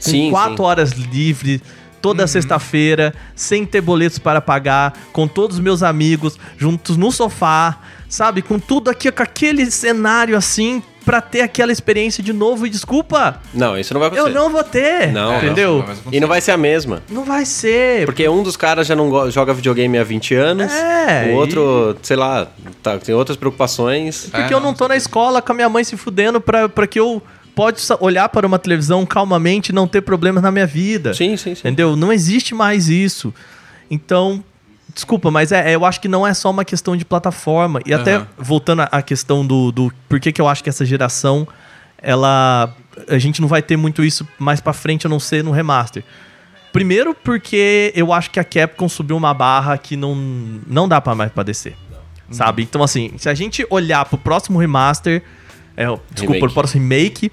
com 0.04 0.10
Sim, 0.12 0.32
quatro 0.32 0.58
sim. 0.58 0.64
horas 0.64 0.92
livre, 0.92 1.62
toda 2.02 2.24
Uhum. 2.24 2.28
sexta-feira, 2.28 3.14
sem 3.36 3.66
ter 3.66 3.82
boletos 3.82 4.20
para 4.20 4.42
pagar, 4.42 4.98
com 5.14 5.28
todos 5.28 5.58
os 5.58 5.64
meus 5.64 5.84
amigos, 5.84 6.38
juntos 6.58 6.98
no 6.98 7.12
sofá, 7.12 7.78
sabe? 8.08 8.42
Com 8.42 8.58
tudo 8.60 8.90
aqui, 8.90 9.12
com 9.12 9.24
aquele 9.24 9.70
cenário 9.70 10.36
assim, 10.38 10.82
pra 11.06 11.22
ter 11.22 11.42
aquela 11.42 11.72
experiência 11.72 12.22
de 12.24 12.32
novo. 12.32 12.68
E 12.68 12.70
desculpa, 12.70 13.42
Não, 13.54 13.76
isso 13.78 13.94
não 13.94 14.00
vai 14.00 14.10
acontecer. 14.10 14.30
eu 14.30 14.34
não 14.34 14.50
vou 14.52 14.64
ter. 14.64 15.12
Não, 15.12 15.38
entendeu? 15.38 15.80
não, 15.80 15.88
mas- 15.88 16.00
E 16.12 16.20
não 16.20 16.28
vai 16.28 16.40
ser 16.40 16.52
a 16.52 16.58
mesma. 16.58 17.02
Não 17.10 17.24
vai 17.24 17.46
ser. 17.46 18.06
Porque 18.06 18.28
um 18.30 18.44
dos 18.44 18.56
caras 18.56 18.86
já 18.86 18.96
não 18.96 19.32
joga 19.32 19.52
videogame 19.54 19.98
há 19.98 20.04
20 20.04 20.36
anos. 20.36 20.72
É, 20.72 21.32
O 21.32 21.36
outro, 21.36 21.98
sei 22.04 22.16
lá, 22.16 22.48
tá, 22.84 22.98
tem 23.00 23.16
outras 23.16 23.38
preocupações. 23.38 24.28
Porque 24.32 24.54
É, 24.54 24.56
eu 24.56 24.60
não 24.60 24.74
tô 24.74 24.88
na 24.88 24.96
escola 24.96 25.42
com 25.42 25.52
a 25.52 25.56
minha 25.56 25.70
mãe 25.70 25.84
se 25.84 25.98
fudendo 25.98 26.40
pra, 26.40 26.70
pra 26.70 26.86
que 26.86 27.00
eu 27.00 27.22
pode 27.56 27.82
olhar 28.00 28.30
para 28.30 28.46
uma 28.48 28.58
televisão 28.60 29.06
calmamente 29.06 29.72
e 29.72 29.76
não 29.76 29.88
ter 29.88 30.02
problemas 30.02 30.42
na 30.44 30.52
minha 30.52 30.66
vida. 30.68 31.14
Sim, 31.14 31.36
sim, 31.38 31.54
sim. 31.56 31.62
Entendeu? 31.62 31.96
Não 31.96 32.12
existe 32.14 32.54
mais 32.56 32.90
isso. 32.90 33.34
Então, 33.92 34.44
desculpa, 34.94 35.30
mas 35.32 35.52
é, 35.52 35.72
é- 35.72 35.76
eu 35.76 35.86
acho 35.86 36.00
que 36.00 36.08
não 36.08 36.26
é 36.26 36.34
só 36.34 36.50
uma 36.50 36.64
questão 36.66 36.96
de 36.96 37.04
plataforma. 37.06 37.80
E 37.86 37.94
até 37.94 38.16
Aham. 38.16 38.28
voltando 38.38 38.82
à- 38.92 39.02
questão 39.02 39.46
do, 39.46 39.72
do 39.72 39.92
por 40.08 40.20
que, 40.20 40.32
que 40.32 40.40
eu 40.42 40.48
acho 40.48 40.64
que 40.64 40.70
essa 40.70 40.86
geração, 40.86 41.48
ela. 42.02 42.74
A 43.08 43.18
gente 43.18 43.40
não 43.42 43.48
vai 43.48 43.62
ter 43.62 43.78
muito 43.78 44.04
isso 44.04 44.28
mais 44.38 44.60
pra 44.60 44.74
frente, 44.74 45.08
a 45.08 45.10
não 45.10 45.20
ser 45.20 45.44
no 45.44 45.52
remaster. 45.52 46.04
Primeiro 46.74 47.16
porque 47.16 47.92
eu 47.96 48.14
acho 48.14 48.30
que 48.30 48.40
a 48.40 48.44
Capcom 48.44 48.88
subiu 48.88 49.18
uma 49.18 49.34
barra 49.34 49.78
que 49.78 49.96
não, 49.96 50.14
não 50.68 50.88
dá 50.88 51.00
pra 51.02 51.16
mais 51.16 51.32
pra 51.32 51.44
descer. 51.44 51.76
Sabe? 52.30 52.62
Então, 52.62 52.84
assim, 52.84 53.12
se 53.18 53.28
a 53.28 53.34
gente 53.34 53.66
olhar 53.72 54.06
pro 54.06 54.18
próximo 54.18 54.60
remaster, 54.60 55.24
é, 55.84 55.98
desculpa, 56.12 56.34
Remake. 56.36 56.54
próximo 56.54 56.82
remake, 56.84 57.32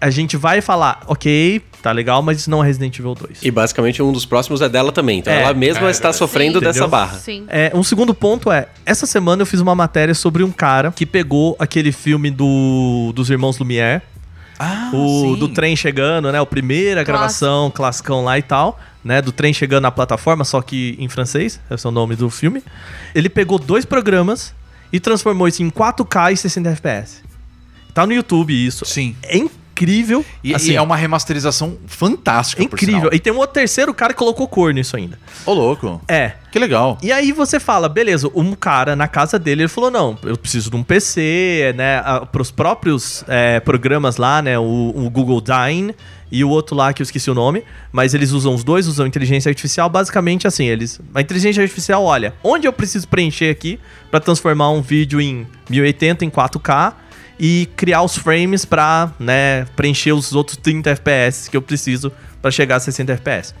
a 0.00 0.10
gente 0.10 0.36
vai 0.36 0.60
falar, 0.60 1.00
ok, 1.06 1.62
tá 1.82 1.90
legal, 1.90 2.20
mas 2.22 2.38
isso 2.40 2.50
não 2.50 2.62
é 2.62 2.66
Resident 2.66 2.98
Evil 2.98 3.14
2. 3.14 3.42
E 3.42 3.50
basicamente 3.50 4.02
um 4.02 4.12
dos 4.12 4.26
próximos 4.26 4.60
é 4.60 4.68
dela 4.68 4.92
também. 4.92 5.18
Então 5.20 5.32
É, 5.32 5.42
ela 5.42 5.54
mesma 5.54 5.88
é 5.88 5.90
está 5.90 6.12
sofrendo 6.12 6.58
Sim, 6.58 6.64
dessa 6.64 6.78
entendeu? 6.80 6.88
barra. 6.90 7.18
Sim. 7.18 7.46
É, 7.48 7.70
um 7.74 7.82
segundo 7.82 8.12
ponto 8.14 8.52
é, 8.52 8.68
essa 8.84 9.06
semana 9.06 9.42
eu 9.42 9.46
fiz 9.46 9.60
uma 9.60 9.74
matéria 9.74 10.14
sobre 10.14 10.42
um 10.42 10.50
cara 10.52 10.92
que 10.92 11.06
pegou 11.06 11.56
aquele 11.58 11.90
filme 11.90 12.30
do, 12.30 13.12
dos 13.14 13.30
Irmãos 13.30 13.58
Lumière, 13.58 14.02
Ah, 14.58 14.90
o 14.92 15.32
sim. 15.34 15.38
do 15.38 15.48
trem 15.48 15.74
chegando, 15.74 16.30
né? 16.30 16.38
A 16.38 16.44
primeira 16.46 17.02
gravação, 17.02 17.70
classicão 17.70 18.22
lá 18.24 18.38
e 18.38 18.42
tal, 18.42 18.78
né? 19.02 19.22
Do 19.22 19.32
trem 19.32 19.52
chegando 19.54 19.82
na 19.84 19.90
plataforma, 19.90 20.44
só 20.44 20.60
que 20.60 20.96
em 20.98 21.08
francês, 21.08 21.58
esse 21.70 21.86
é 21.86 21.88
o 21.88 21.92
nome 21.92 22.14
do 22.14 22.28
filme. 22.28 22.62
Ele 23.14 23.28
pegou 23.30 23.58
dois 23.58 23.84
programas 23.86 24.54
e 24.92 25.00
transformou 25.00 25.48
isso 25.48 25.62
em 25.62 25.70
4K 25.70 26.32
e 26.32 26.36
60 26.36 26.68
FPS. 26.70 27.22
Tá 27.94 28.04
no 28.06 28.12
YouTube 28.12 28.52
isso. 28.52 28.84
Sim. 28.84 29.16
É 29.22 29.38
incrível. 29.38 30.24
E, 30.42 30.54
assim, 30.54 30.72
e 30.72 30.76
é 30.76 30.82
uma 30.82 30.96
remasterização 30.96 31.78
fantástica, 31.86 32.60
é 32.62 32.64
incrível. 32.64 33.10
E 33.12 33.18
tem 33.18 33.32
um 33.32 33.36
outro 33.36 33.54
terceiro 33.54 33.94
cara 33.94 34.12
que 34.12 34.18
colocou 34.18 34.46
cor 34.46 34.74
nisso 34.74 34.96
ainda. 34.96 35.18
Ô, 35.46 35.52
louco. 35.52 36.00
É. 36.08 36.32
Que 36.50 36.58
legal. 36.58 36.98
E 37.02 37.10
aí 37.10 37.32
você 37.32 37.58
fala, 37.58 37.88
beleza, 37.88 38.30
um 38.34 38.54
cara 38.54 38.94
na 38.94 39.08
casa 39.08 39.38
dele, 39.38 39.62
ele 39.62 39.68
falou, 39.68 39.90
não, 39.90 40.16
eu 40.22 40.36
preciso 40.36 40.70
de 40.70 40.76
um 40.76 40.84
PC, 40.84 41.74
né, 41.76 42.00
para 42.30 42.40
os 42.40 42.52
próprios 42.52 43.24
é, 43.26 43.58
programas 43.58 44.16
lá, 44.16 44.40
né, 44.40 44.56
o, 44.56 44.92
o 44.94 45.10
Google 45.10 45.40
Dine 45.40 45.94
e 46.30 46.44
o 46.44 46.48
outro 46.48 46.76
lá 46.76 46.92
que 46.92 47.02
eu 47.02 47.04
esqueci 47.04 47.28
o 47.28 47.34
nome, 47.34 47.64
mas 47.90 48.14
eles 48.14 48.30
usam 48.30 48.54
os 48.54 48.62
dois, 48.62 48.86
usam 48.86 49.04
inteligência 49.04 49.48
artificial, 49.48 49.88
basicamente 49.88 50.46
assim, 50.46 50.64
eles, 50.64 51.00
a 51.12 51.20
inteligência 51.20 51.60
artificial 51.60 52.04
olha, 52.04 52.34
onde 52.42 52.68
eu 52.68 52.72
preciso 52.72 53.08
preencher 53.08 53.50
aqui 53.50 53.80
para 54.10 54.20
transformar 54.20 54.70
um 54.70 54.80
vídeo 54.80 55.20
em 55.20 55.46
1080 55.68 56.24
em 56.24 56.30
4K 56.30 56.94
e 57.38 57.68
criar 57.76 58.02
os 58.02 58.16
frames 58.16 58.64
para, 58.64 59.12
né, 59.18 59.64
preencher 59.76 60.12
os 60.12 60.34
outros 60.34 60.56
30 60.56 60.90
FPS 60.90 61.50
que 61.50 61.56
eu 61.56 61.62
preciso 61.62 62.12
para 62.40 62.50
chegar 62.50 62.76
a 62.76 62.80
60 62.80 63.12
FPS. 63.12 63.54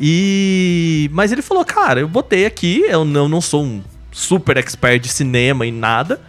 E. 0.00 1.10
Mas 1.12 1.32
ele 1.32 1.42
falou, 1.42 1.64
cara, 1.64 2.00
eu 2.00 2.08
botei 2.08 2.46
aqui, 2.46 2.82
eu 2.88 3.04
não, 3.04 3.28
não 3.28 3.40
sou 3.40 3.64
um 3.64 3.82
super 4.10 4.56
expert 4.56 5.00
de 5.00 5.08
cinema 5.08 5.66
e 5.66 5.72
nada. 5.72 6.20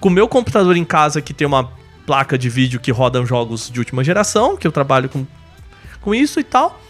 Com 0.00 0.08
o 0.08 0.12
meu 0.12 0.28
computador 0.28 0.76
em 0.76 0.84
casa, 0.84 1.22
que 1.22 1.32
tem 1.32 1.46
uma 1.46 1.70
placa 2.06 2.36
de 2.36 2.48
vídeo 2.48 2.80
que 2.80 2.90
roda 2.90 3.24
jogos 3.24 3.70
de 3.70 3.78
última 3.78 4.04
geração, 4.04 4.56
que 4.56 4.66
eu 4.66 4.72
trabalho 4.72 5.08
com, 5.08 5.26
com 6.00 6.14
isso 6.14 6.38
e 6.38 6.44
tal. 6.44 6.80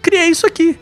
Criei 0.00 0.28
isso 0.28 0.46
aqui. 0.46 0.78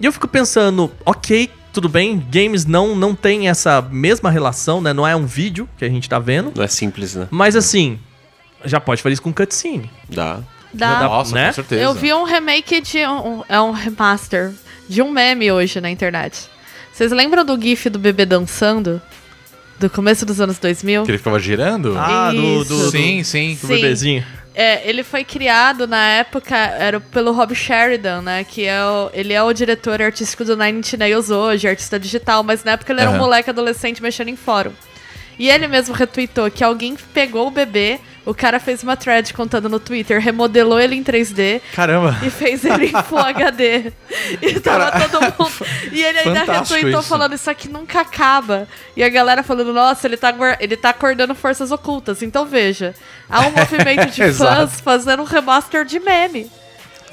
E 0.00 0.06
eu 0.06 0.12
fico 0.12 0.28
pensando, 0.28 0.90
ok, 1.04 1.50
tudo 1.78 1.88
bem, 1.88 2.18
games 2.28 2.66
não, 2.66 2.96
não 2.96 3.14
tem 3.14 3.48
essa 3.48 3.80
mesma 3.80 4.32
relação, 4.32 4.80
né? 4.80 4.92
Não 4.92 5.06
é 5.06 5.14
um 5.14 5.24
vídeo 5.24 5.68
que 5.78 5.84
a 5.84 5.88
gente 5.88 6.08
tá 6.08 6.18
vendo. 6.18 6.52
Não 6.56 6.64
é 6.64 6.66
simples, 6.66 7.14
né? 7.14 7.28
Mas 7.30 7.54
assim, 7.54 8.00
já 8.64 8.80
pode 8.80 9.00
fazer 9.00 9.12
isso 9.12 9.22
com 9.22 9.32
cutscene. 9.32 9.88
Dá. 10.08 10.40
Dá. 10.74 11.04
Nossa, 11.04 11.32
né? 11.36 11.46
com 11.46 11.52
certeza. 11.52 11.80
Eu 11.80 11.94
vi 11.94 12.12
um 12.12 12.24
remake 12.24 12.80
de 12.80 13.06
um, 13.06 13.44
é 13.48 13.60
um 13.60 13.70
remaster 13.70 14.52
de 14.88 15.00
um 15.00 15.12
meme 15.12 15.52
hoje 15.52 15.80
na 15.80 15.88
internet. 15.88 16.50
Vocês 16.92 17.12
lembram 17.12 17.44
do 17.44 17.56
GIF 17.56 17.88
do 17.88 17.98
bebê 18.00 18.26
dançando? 18.26 19.00
Do 19.78 19.88
começo 19.88 20.26
dos 20.26 20.40
anos 20.40 20.58
2000? 20.58 21.04
Que 21.04 21.10
ele 21.12 21.18
ficava 21.18 21.38
girando? 21.38 21.94
Ah, 21.96 22.32
do, 22.32 22.64
do, 22.64 22.64
do, 22.64 22.90
sim, 22.90 23.22
sim. 23.22 23.54
do 23.60 23.66
Sim. 23.66 23.74
bebezinho. 23.74 24.24
É, 24.54 24.88
ele 24.88 25.04
foi 25.04 25.22
criado 25.22 25.86
na 25.86 26.04
época, 26.04 26.56
era 26.56 26.98
pelo 26.98 27.30
Rob 27.30 27.54
Sheridan, 27.54 28.22
né? 28.22 28.42
Que 28.42 28.64
é 28.64 28.82
o, 28.84 29.08
ele 29.12 29.32
é 29.32 29.40
o 29.40 29.52
diretor 29.52 30.02
artístico 30.02 30.44
do 30.44 30.56
Nine 30.56 30.80
Inch 30.80 30.94
Nails 30.94 31.30
hoje, 31.30 31.68
artista 31.68 31.96
digital, 31.96 32.42
mas 32.42 32.64
na 32.64 32.72
época 32.72 32.92
ele 32.92 33.00
era 33.00 33.08
um 33.08 33.12
Aham. 33.14 33.22
moleque 33.22 33.48
adolescente 33.50 34.02
mexendo 34.02 34.30
em 34.30 34.36
fórum. 34.36 34.72
E 35.38 35.48
ele 35.48 35.68
mesmo 35.68 35.94
retweetou 35.94 36.50
que 36.50 36.64
alguém 36.64 36.96
pegou 37.14 37.46
o 37.46 37.50
bebê, 37.50 38.00
o 38.26 38.34
cara 38.34 38.58
fez 38.60 38.82
uma 38.82 38.96
thread 38.96 39.32
contando 39.32 39.68
no 39.68 39.80
Twitter, 39.80 40.20
remodelou 40.20 40.78
ele 40.78 40.94
em 40.96 41.02
3D 41.02 41.62
Caramba. 41.74 42.18
e 42.22 42.28
fez 42.28 42.64
ele 42.64 42.86
em 42.86 43.02
Full 43.04 43.16
HD. 43.24 43.92
E 44.42 44.60
tava 44.60 44.90
todo 45.08 45.22
mundo. 45.22 45.66
E 45.92 46.02
ele 46.02 46.18
ainda 46.18 46.40
Fantástico 46.40 46.74
retweetou 46.74 47.00
isso. 47.00 47.08
falando 47.08 47.34
isso 47.34 47.50
aqui 47.50 47.68
nunca 47.68 48.00
acaba. 48.00 48.68
E 48.96 49.02
a 49.02 49.08
galera 49.08 49.42
falando, 49.42 49.72
nossa, 49.72 50.06
ele 50.06 50.16
tá, 50.16 50.34
ele 50.60 50.76
tá 50.76 50.90
acordando 50.90 51.34
forças 51.34 51.70
ocultas. 51.70 52.20
Então 52.22 52.44
veja, 52.44 52.94
há 53.30 53.46
um 53.46 53.50
movimento 53.56 54.10
de 54.10 54.32
fãs 54.32 54.80
fazendo 54.80 55.22
um 55.22 55.26
remaster 55.26 55.84
de 55.84 55.98
meme. 55.98 56.50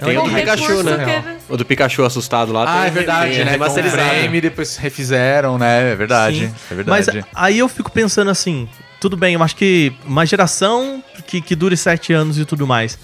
Tem 0.03 0.17
o 0.17 0.23
do 0.23 0.29
Pikachu, 0.29 0.83
né? 0.83 0.97
que 1.05 1.27
ele- 1.29 1.37
O 1.49 1.57
do 1.57 1.65
Pikachu 1.65 2.03
assustado 2.03 2.51
lá. 2.51 2.65
Ah, 2.67 2.87
é 2.87 2.89
verdade, 2.89 3.43
né? 3.43 3.51
Remasterizado. 3.51 4.01
frame, 4.09 4.41
depois 4.41 4.75
refizeram, 4.77 5.57
né? 5.57 5.91
É 5.91 5.95
verdade. 5.95 6.47
Sim. 6.47 6.53
É 6.71 6.75
verdade. 6.75 7.11
Mas 7.13 7.25
aí 7.33 7.59
eu 7.59 7.69
fico 7.69 7.91
pensando 7.91 8.29
assim, 8.29 8.67
tudo 8.99 9.15
bem, 9.15 9.35
eu 9.35 9.43
acho 9.43 9.55
que 9.55 9.93
uma 10.05 10.25
geração 10.25 11.03
que, 11.27 11.39
que 11.41 11.55
dure 11.55 11.77
sete 11.77 12.11
anos 12.13 12.37
e 12.37 12.45
tudo 12.45 12.65
mais. 12.67 12.97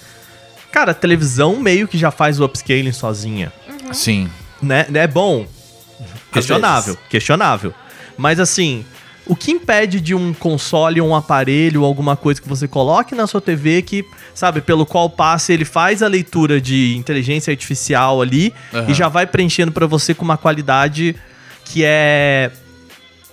Cara, 0.72 0.92
a 0.92 0.96
televisão 0.96 1.58
meio 1.58 1.88
que 1.88 1.98
já 1.98 2.12
faz 2.12 2.39
o 2.39 2.46
upscaling 2.46 2.92
sozinha. 2.92 3.52
Sim. 3.94 4.30
Né? 4.62 4.86
É 4.94 5.08
bom. 5.08 5.46
Questionável, 6.32 6.98
questionável. 7.10 7.74
Mas 8.18 8.39
assim, 8.39 8.86
o 9.26 9.36
que 9.36 9.52
impede 9.52 10.00
de 10.00 10.16
um 10.16 10.34
console, 10.34 11.02
um 11.02 11.16
aparelho, 11.16 11.84
alguma 11.84 12.16
coisa 12.16 12.42
que 12.42 12.48
você 12.48 12.68
coloque 12.68 13.14
na 13.16 13.28
sua 13.28 13.42
TV 13.42 13.82
que, 13.82 14.06
sabe, 14.34 14.62
pelo 14.62 14.86
qual 14.86 15.10
passe 15.10 15.54
ele 15.54 15.66
faz 15.66 16.02
a 16.02 16.08
leitura 16.08 16.60
de 16.62 16.96
inteligência 16.98 17.52
artificial 17.52 18.22
ali 18.22 18.54
Aham. 18.74 18.86
e 18.90 18.94
já 18.94 19.08
vai 19.08 19.26
preenchendo 19.28 19.72
pra 19.72 19.86
você 19.86 20.14
com 20.14 20.24
uma 20.26 20.38
qualidade 20.38 21.16
que 21.66 21.84
é 21.86 22.52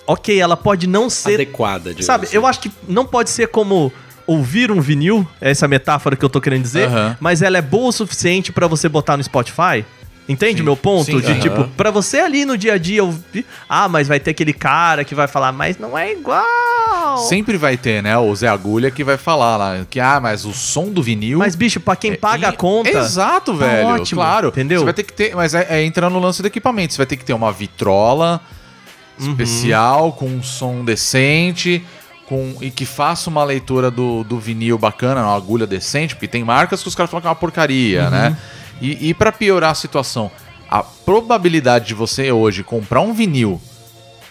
ok, 0.06 0.40
ela 0.40 0.56
pode 0.56 0.86
não 0.86 1.10
ser 1.10 1.34
Adequada, 1.34 1.90
digamos 1.90 2.06
Sabe, 2.06 2.26
assim. 2.26 2.36
eu 2.36 2.46
acho 2.46 2.60
que 2.60 2.70
não 2.88 3.04
pode 3.04 3.30
ser 3.30 3.48
como 3.48 3.92
ouvir 4.26 4.70
um 4.70 4.80
vinil, 4.80 5.26
essa 5.40 5.64
é 5.64 5.66
a 5.66 5.68
metáfora 5.68 6.14
que 6.16 6.24
eu 6.24 6.28
tô 6.28 6.40
querendo 6.40 6.62
dizer, 6.62 6.88
Aham. 6.88 7.16
mas 7.20 7.40
ela 7.42 7.56
é 7.58 7.62
boa 7.62 7.88
o 7.88 7.92
suficiente 7.92 8.52
pra 8.52 8.66
você 8.66 8.88
botar 8.88 9.16
no 9.16 9.22
Spotify. 9.24 9.84
Entende 10.28 10.58
Sim, 10.58 10.62
meu 10.64 10.76
ponto? 10.76 11.06
sim, 11.06 11.20
de 11.20 11.26
aham. 11.32 11.40
tipo, 11.40 11.64
pra 11.68 11.90
você 11.90 12.20
ali 12.20 12.44
no 12.44 12.58
dia 12.58 12.74
a 12.74 12.78
dia 12.78 13.02
ouvir. 13.02 13.46
Ah, 13.66 13.88
mas 13.88 14.06
vai 14.06 14.20
ter 14.20 14.32
aquele 14.32 14.52
cara 14.52 15.02
que 15.02 15.14
vai 15.14 15.26
falar, 15.26 15.52
mas 15.52 15.78
não 15.78 15.96
é 15.96 16.12
igual. 16.12 17.16
Sempre 17.28 17.56
vai 17.56 17.76
ter, 17.78 18.02
né? 18.02 18.16
O 18.18 18.34
Zé 18.36 18.46
Agulha 18.46 18.90
que 18.90 19.02
vai 19.02 19.16
falar 19.16 19.56
lá 19.56 19.86
que, 19.88 19.98
ah, 19.98 20.20
mas 20.20 20.44
o 20.44 20.52
som 20.52 20.90
do 20.90 21.02
vinil. 21.02 21.38
Mas, 21.38 21.54
bicho, 21.56 21.80
pra 21.80 21.96
quem 21.96 22.14
paga 22.14 22.46
É, 22.46 22.50
a 22.50 22.52
conta. 22.52 22.90
Exato, 22.90 23.52
tá 23.56 23.66
velho. 23.66 23.86
ótimo, 23.88 24.20
claro. 24.20 24.48
entendeu? 24.48 24.80
Você 24.80 24.84
vai 24.84 24.94
ter 24.94 25.02
que 25.04 25.12
ter. 25.14 25.34
Mas 25.34 25.54
é, 25.54 25.66
é 25.70 25.82
entrar 25.84 26.10
no 26.10 26.18
lance 26.18 26.42
do 26.42 26.46
equipamento. 26.48 26.92
Você 26.92 26.98
vai 26.98 27.06
ter 27.06 27.16
que 27.16 27.24
ter 27.24 27.32
uma 27.32 27.50
vitrola 27.52 28.40
Uhum. 29.20 29.30
especial, 29.30 30.12
com 30.12 30.26
um 30.26 30.42
som 30.42 30.84
decente. 30.84 31.82
Com, 32.28 32.54
e 32.60 32.70
que 32.70 32.84
faça 32.84 33.30
uma 33.30 33.42
leitura 33.42 33.90
do, 33.90 34.22
do 34.22 34.38
vinil 34.38 34.76
bacana, 34.76 35.22
uma 35.22 35.34
agulha 35.34 35.66
decente, 35.66 36.14
porque 36.14 36.28
tem 36.28 36.44
marcas 36.44 36.82
que 36.82 36.88
os 36.88 36.94
caras 36.94 37.10
falam 37.10 37.22
que 37.22 37.26
é 37.26 37.30
uma 37.30 37.34
porcaria, 37.34 38.04
Uhum. 38.04 38.10
né? 38.10 38.36
E, 38.80 39.08
e 39.08 39.14
para 39.14 39.32
piorar 39.32 39.70
a 39.70 39.74
situação, 39.74 40.30
a 40.70 40.82
probabilidade 40.82 41.86
de 41.86 41.94
você 41.94 42.30
hoje 42.32 42.62
comprar 42.62 43.00
um 43.00 43.12
vinil 43.12 43.60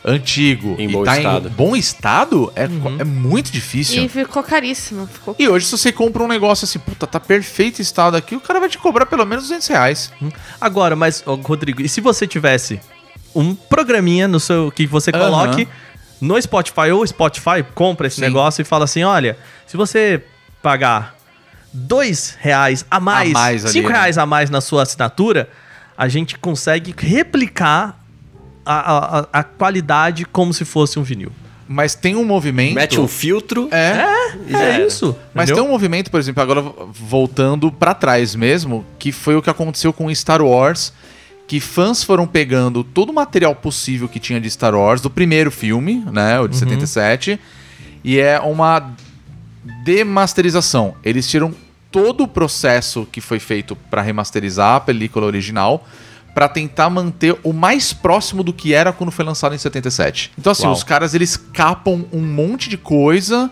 antigo 0.06 0.76
Em 0.80 0.88
e 0.90 0.92
bom 0.94 1.04
tá 1.04 1.18
estado. 1.18 1.48
em 1.50 1.52
bom 1.52 1.76
estado 1.76 2.52
é, 2.56 2.66
Uhum. 2.66 2.98
é 3.00 3.04
muito 3.04 3.52
difícil. 3.52 4.04
E 4.04 4.08
ficou 4.08 4.42
caríssimo. 4.42 5.06
Ficou... 5.08 5.36
E 5.38 5.50
hoje, 5.50 5.66
se 5.66 5.78
você 5.78 5.92
compra 5.92 6.24
um 6.24 6.28
negócio 6.28 6.64
assim, 6.66 6.80
puta, 6.80 7.06
tá 7.06 7.20
perfeito 7.20 7.82
estado 7.82 8.16
aqui, 8.16 8.36
o 8.36 8.40
cara 8.40 8.60
vai 8.60 8.70
te 8.70 8.78
cobrar 8.78 9.06
pelo 9.06 9.26
menos 9.26 9.46
200 9.46 9.68
reais. 9.68 10.12
Agora, 10.62 10.96
mas, 10.96 11.22
Rodrigo, 11.26 11.82
e 11.82 11.90
se 11.90 12.00
você 12.00 12.26
tivesse 12.26 12.80
um 13.36 13.54
programinha 13.54 14.28
no 14.28 14.40
seu 14.40 14.72
que 14.72 14.88
você 14.88 15.12
coloque 15.12 15.68
no 16.22 16.42
Spotify 16.42 16.92
ou 16.92 17.06
Spotify, 17.06 17.64
compra 17.76 18.08
esse 18.08 18.16
Sim. 18.18 18.22
negócio 18.22 18.62
e 18.62 18.66
fala 18.66 18.86
assim: 18.86 19.04
olha, 19.04 19.38
se 19.66 19.76
você 19.76 20.24
pagar 20.62 21.17
dois 21.78 22.38
reais 22.40 22.86
a 22.90 23.00
mais, 23.00 23.30
A 23.30 23.34
mais 23.34 23.66
ali, 23.66 23.74
cinco 23.74 23.90
né? 23.90 23.96
reais 23.96 24.18
a 24.18 24.26
mais 24.26 24.50
na 24.50 24.62
sua 24.62 24.84
assinatura, 24.84 25.50
a 25.98 26.08
gente 26.08 26.38
consegue 26.38 26.94
replicar 26.98 28.00
a, 28.66 29.20
a, 29.20 29.28
a 29.32 29.44
qualidade 29.44 30.26
como 30.26 30.54
se 30.54 30.66
fosse 30.66 31.00
um 31.00 31.04
vinil. 31.04 31.32
Mas 31.68 31.96
tem 31.96 32.16
um 32.16 32.24
movimento. 32.24 32.76
Mete 32.76 33.00
um 33.00 33.08
filtro. 33.08 33.68
É. 33.72 34.06
É 34.50 34.54
era. 34.54 34.86
isso. 34.86 35.16
Mas 35.34 35.46
entendeu? 35.50 35.64
tem 35.64 35.70
um 35.70 35.74
movimento, 35.74 36.10
por 36.10 36.20
exemplo, 36.20 36.42
agora 36.42 36.62
voltando 36.62 37.72
pra 37.72 37.94
trás 37.94 38.36
mesmo, 38.36 38.86
que 38.98 39.12
foi 39.12 39.36
o 39.36 39.42
que 39.42 39.50
aconteceu 39.50 39.92
com 39.92 40.14
Star 40.14 40.42
Wars, 40.42 40.94
que 41.46 41.60
fãs 41.60 42.04
foram 42.04 42.26
pegando 42.26 42.84
todo 42.84 43.10
o 43.10 43.14
material 43.14 43.54
possível 43.54 44.08
que 44.08 44.20
tinha 44.20 44.40
de 44.40 44.50
Star 44.50 44.76
Wars, 44.76 45.02
do 45.02 45.10
primeiro 45.10 45.52
filme, 45.52 46.04
né, 46.12 46.40
o 46.40 46.48
de 46.48 46.58
77, 46.58 47.40
e 48.04 48.20
é 48.20 48.40
uma 48.40 48.94
demasterização. 49.84 50.96
Eles 51.04 51.28
tiram 51.30 51.54
todo 51.92 52.24
o 52.24 52.28
processo 52.28 53.08
que 53.12 53.22
foi 53.22 53.40
feito 53.40 53.76
pra 53.90 54.02
remasterizar 54.02 54.76
a 54.76 54.80
película 54.80 55.26
original 55.26 55.86
pra 56.34 56.48
tentar 56.48 56.90
manter 56.90 57.36
o 57.44 57.52
mais 57.52 57.94
próximo 57.94 58.44
do 58.44 58.54
que 58.54 58.74
era 58.74 58.94
quando 58.94 59.12
foi 59.12 59.26
lançado 59.26 59.56
em 59.56 59.58
77. 59.58 60.32
Então 60.38 60.52
assim, 60.52 60.66
Uau. 60.66 60.74
os 60.74 60.84
caras 60.84 61.14
eles 61.16 61.36
capam 61.36 62.06
um 62.14 62.22
monte 62.22 62.70
de 62.70 62.78
coisa 62.78 63.50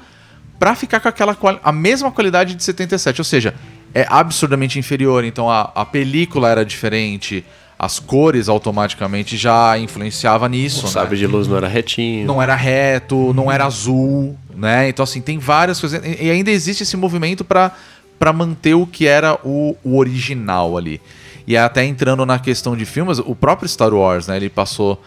pra 0.60 0.76
ficar 0.76 1.00
com 1.00 1.08
aquela 1.08 1.36
a 1.64 1.72
mesma 1.72 2.12
qualidade 2.12 2.54
de 2.56 2.64
77, 2.64 3.20
ou 3.22 3.26
seja, 3.26 3.56
é 3.94 4.06
absurdamente 4.10 4.78
inferior. 4.78 5.24
Então 5.24 5.50
a, 5.50 5.72
a 5.74 5.84
película 5.86 6.50
era 6.50 6.64
diferente, 6.64 7.44
as 7.78 8.00
cores 8.00 8.48
automaticamente 8.48 9.36
já 9.36 9.78
influenciava 9.80 10.48
nisso, 10.48 10.82
O 10.82 10.86
né? 10.86 10.92
sabre 10.92 11.18
de 11.18 11.26
luz 11.26 11.48
não 11.48 11.58
era 11.58 11.68
retinho. 11.68 12.26
não 12.28 12.42
era 12.42 12.56
reto, 12.56 13.34
não 13.34 13.52
era 13.52 13.66
azul, 13.66 14.38
né? 14.56 14.88
Então, 14.88 15.04
assim, 15.04 15.20
tem 15.22 15.38
várias 15.40 15.80
coisas. 15.80 16.02
E 16.06 16.26
e 16.26 16.30
ainda 16.32 16.52
existe 16.52 16.84
esse 16.84 16.96
movimento 16.96 17.44
pra 17.44 17.72
pra 18.18 18.32
manter 18.34 18.74
o 18.74 18.86
que 18.88 19.06
era 19.08 19.38
o, 19.44 19.76
o 19.84 19.98
original 19.98 20.78
ali. 20.78 21.02
E 21.48 21.56
até 21.56 21.86
entrando 21.86 22.26
na 22.26 22.40
questão 22.40 22.76
de 22.76 22.86
filmes, 22.86 23.20
o 23.20 23.36
próprio 23.36 23.68
Star 23.70 23.94
Wars, 23.94 24.28
né? 24.28 24.38
Ele 24.38 24.50
passou 24.50 25.02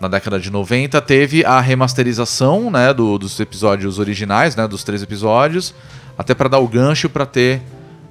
na 0.00 0.08
década 0.08 0.40
de 0.40 0.50
90, 0.50 1.00
teve 1.02 1.44
a 1.44 1.60
remasterização, 1.60 2.70
né? 2.70 2.92
do- 2.94 3.18
dos 3.18 3.38
episódios 3.38 3.98
originais, 3.98 4.56
né? 4.56 4.66
Dos 4.66 4.82
três 4.82 5.02
episódios, 5.02 5.74
até 6.16 6.34
pra 6.34 6.48
dar 6.48 6.58
o 6.58 6.66
gancho 6.66 7.08
pra 7.08 7.26
ter 7.26 7.60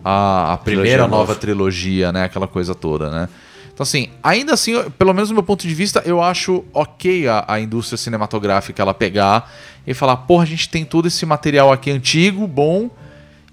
a, 0.04 0.54
a 0.54 0.58
primeira 0.58 1.04
nova 1.04 1.18
nova. 1.18 1.36
trilogia, 1.36 2.12
né? 2.12 2.24
Aquela 2.26 2.47
coisa 2.47 2.74
toda, 2.76 3.10
né? 3.10 3.28
Então, 3.74 3.84
assim, 3.84 4.10
ainda 4.22 4.54
assim, 4.54 4.74
pelo 4.97 5.14
menos 5.14 5.30
do 5.30 5.34
meu 5.34 5.43
ponto 5.43 5.68
de 5.68 5.74
vista, 5.74 6.02
eu 6.06 6.22
acho 6.22 6.64
ok 6.74 7.28
a, 7.28 7.45
a 7.47 7.60
indústria 7.60 7.97
cinematográfica 7.97 8.82
ela 8.82 8.93
pegar 8.93 9.52
e 9.88 9.93
falar, 9.93 10.18
porra, 10.18 10.43
a 10.43 10.47
gente 10.47 10.70
tem 10.70 10.86
todo 10.86 11.08
esse 11.08 11.26
material 11.26 11.72
aqui 11.72 11.89
antigo, 11.89 12.45
bom, 12.47 12.89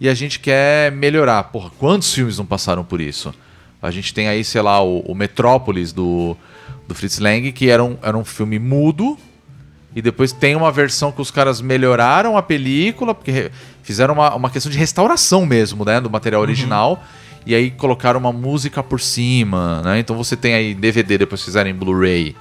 e 0.01 0.09
a 0.09 0.15
gente 0.15 0.39
quer 0.39 0.93
melhorar. 0.93 1.45
Porra, 1.45 1.71
quantos 1.79 2.13
filmes 2.13 2.39
não 2.39 2.47
passaram 2.47 2.85
por 2.85 3.01
isso? 3.01 3.35
A 3.81 3.91
gente 3.91 4.13
tem 4.13 4.29
aí, 4.29 4.43
sei 4.45 4.63
lá, 4.63 4.83
o, 4.83 5.01
o 5.01 5.15
Metrópolis 5.15 5.93
do, 5.93 6.37
do 6.87 6.95
Fritz 6.95 7.19
Lang, 7.19 7.53
que 7.53 7.69
era 7.69 7.83
um, 7.83 7.97
era 8.03 8.17
um 8.17 8.25
filme 8.25 8.59
mudo, 8.59 9.17
e 9.95 10.03
depois 10.03 10.33
tem 10.33 10.55
uma 10.55 10.71
versão 10.71 11.11
que 11.11 11.21
os 11.21 11.31
caras 11.31 11.61
melhoraram 11.61 12.37
a 12.37 12.43
película, 12.43 13.15
porque 13.15 13.51
fizeram 13.83 14.15
uma, 14.15 14.35
uma 14.35 14.51
questão 14.51 14.71
de 14.71 14.79
restauração 14.79 15.47
mesmo, 15.47 15.85
né, 15.85 16.01
do 16.01 16.11
material 16.11 16.43
original. 16.43 17.03
E 17.47 17.55
aí 17.55 17.71
colocaram 17.71 18.21
uma 18.21 18.33
música 18.33 18.83
por 18.83 19.01
cima, 19.01 19.81
né? 19.83 19.99
Então 19.99 20.15
você 20.17 20.37
tem 20.37 20.53
aí 20.53 20.75
DVD, 20.75 21.17
depois 21.17 21.43
fizeram 21.43 21.71
em 21.71 21.75
Blu-ray. 21.75 22.37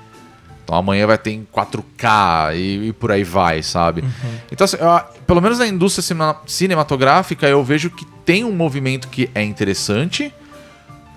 Então 0.67 0.75
amanhã 0.75 1.07
vai 1.07 1.17
ter 1.17 1.31
em 1.31 1.47
4K 1.49 2.53
e, 2.53 2.89
e 2.89 2.93
por 2.93 3.09
aí 3.09 3.23
vai, 3.23 3.63
sabe? 3.63 4.03
Então, 4.51 4.65
assim, 4.65 4.75
eu- 4.77 4.99
pelo 5.25 5.41
menos 5.41 5.59
na 5.59 5.65
indústria 5.65 6.01
cinema- 6.03 6.41
cinematográfica, 6.45 7.47
eu 7.47 7.63
vejo 7.63 7.89
que 7.89 8.05
tem 8.25 8.43
um 8.43 8.51
movimento 8.51 9.07
que 9.07 9.29
é 9.33 9.41
interessante 9.41 10.33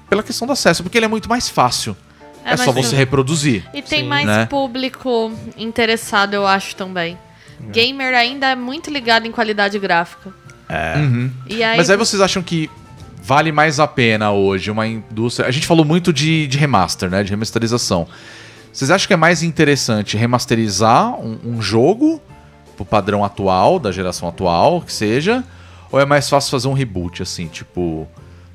pela 0.08 0.22
questão 0.22 0.46
do 0.46 0.52
acesso, 0.52 0.84
porque 0.84 0.96
ele 0.96 1.04
é 1.06 1.08
muito 1.08 1.28
mais 1.28 1.48
fácil. 1.48 1.96
É, 2.44 2.52
É 2.52 2.56
só 2.56 2.70
você 2.70 2.90
sim. 2.90 2.96
reproduzir. 2.96 3.64
E 3.74 3.82
tem 3.82 4.02
Sim. 4.02 4.06
mais 4.08 4.24
Né? 4.24 4.46
público 4.46 5.32
interessado, 5.56 6.32
eu 6.34 6.46
acho 6.46 6.76
também. 6.76 7.18
Gamer 7.72 8.14
ainda 8.14 8.46
é 8.50 8.54
muito 8.54 8.88
ligado 8.88 9.26
em 9.26 9.32
qualidade 9.32 9.76
gráfica. 9.80 10.32
Uhum. 10.96 11.28
E 11.48 11.62
aí, 11.64 11.76
Mas 11.76 11.90
aí 11.90 11.96
vocês 11.96 12.22
acham 12.22 12.40
que 12.42 12.70
vale 13.20 13.50
mais 13.50 13.80
a 13.80 13.86
pena 13.88 14.30
hoje 14.30 14.70
uma 14.70 14.86
indústria. 14.86 15.48
A 15.48 15.50
gente 15.50 15.66
falou 15.66 15.84
muito 15.84 16.12
de, 16.12 16.46
de 16.46 16.56
remaster, 16.56 17.10
né? 17.10 17.22
De 17.24 17.30
remasterização. 17.30 18.06
Vocês 18.72 18.90
acham 18.90 19.06
que 19.06 19.12
é 19.14 19.16
mais 19.16 19.42
interessante 19.42 20.16
remasterizar 20.16 21.14
um, 21.18 21.38
um 21.44 21.62
jogo 21.62 22.20
pro 22.76 22.84
padrão 22.84 23.24
atual, 23.24 23.78
da 23.78 23.90
geração 23.92 24.28
atual, 24.28 24.80
que 24.80 24.92
seja? 24.92 25.44
Ou 25.92 26.00
é 26.00 26.06
mais 26.06 26.28
fácil 26.28 26.50
fazer 26.50 26.68
um 26.68 26.72
reboot, 26.72 27.22
assim, 27.22 27.46
tipo. 27.48 28.06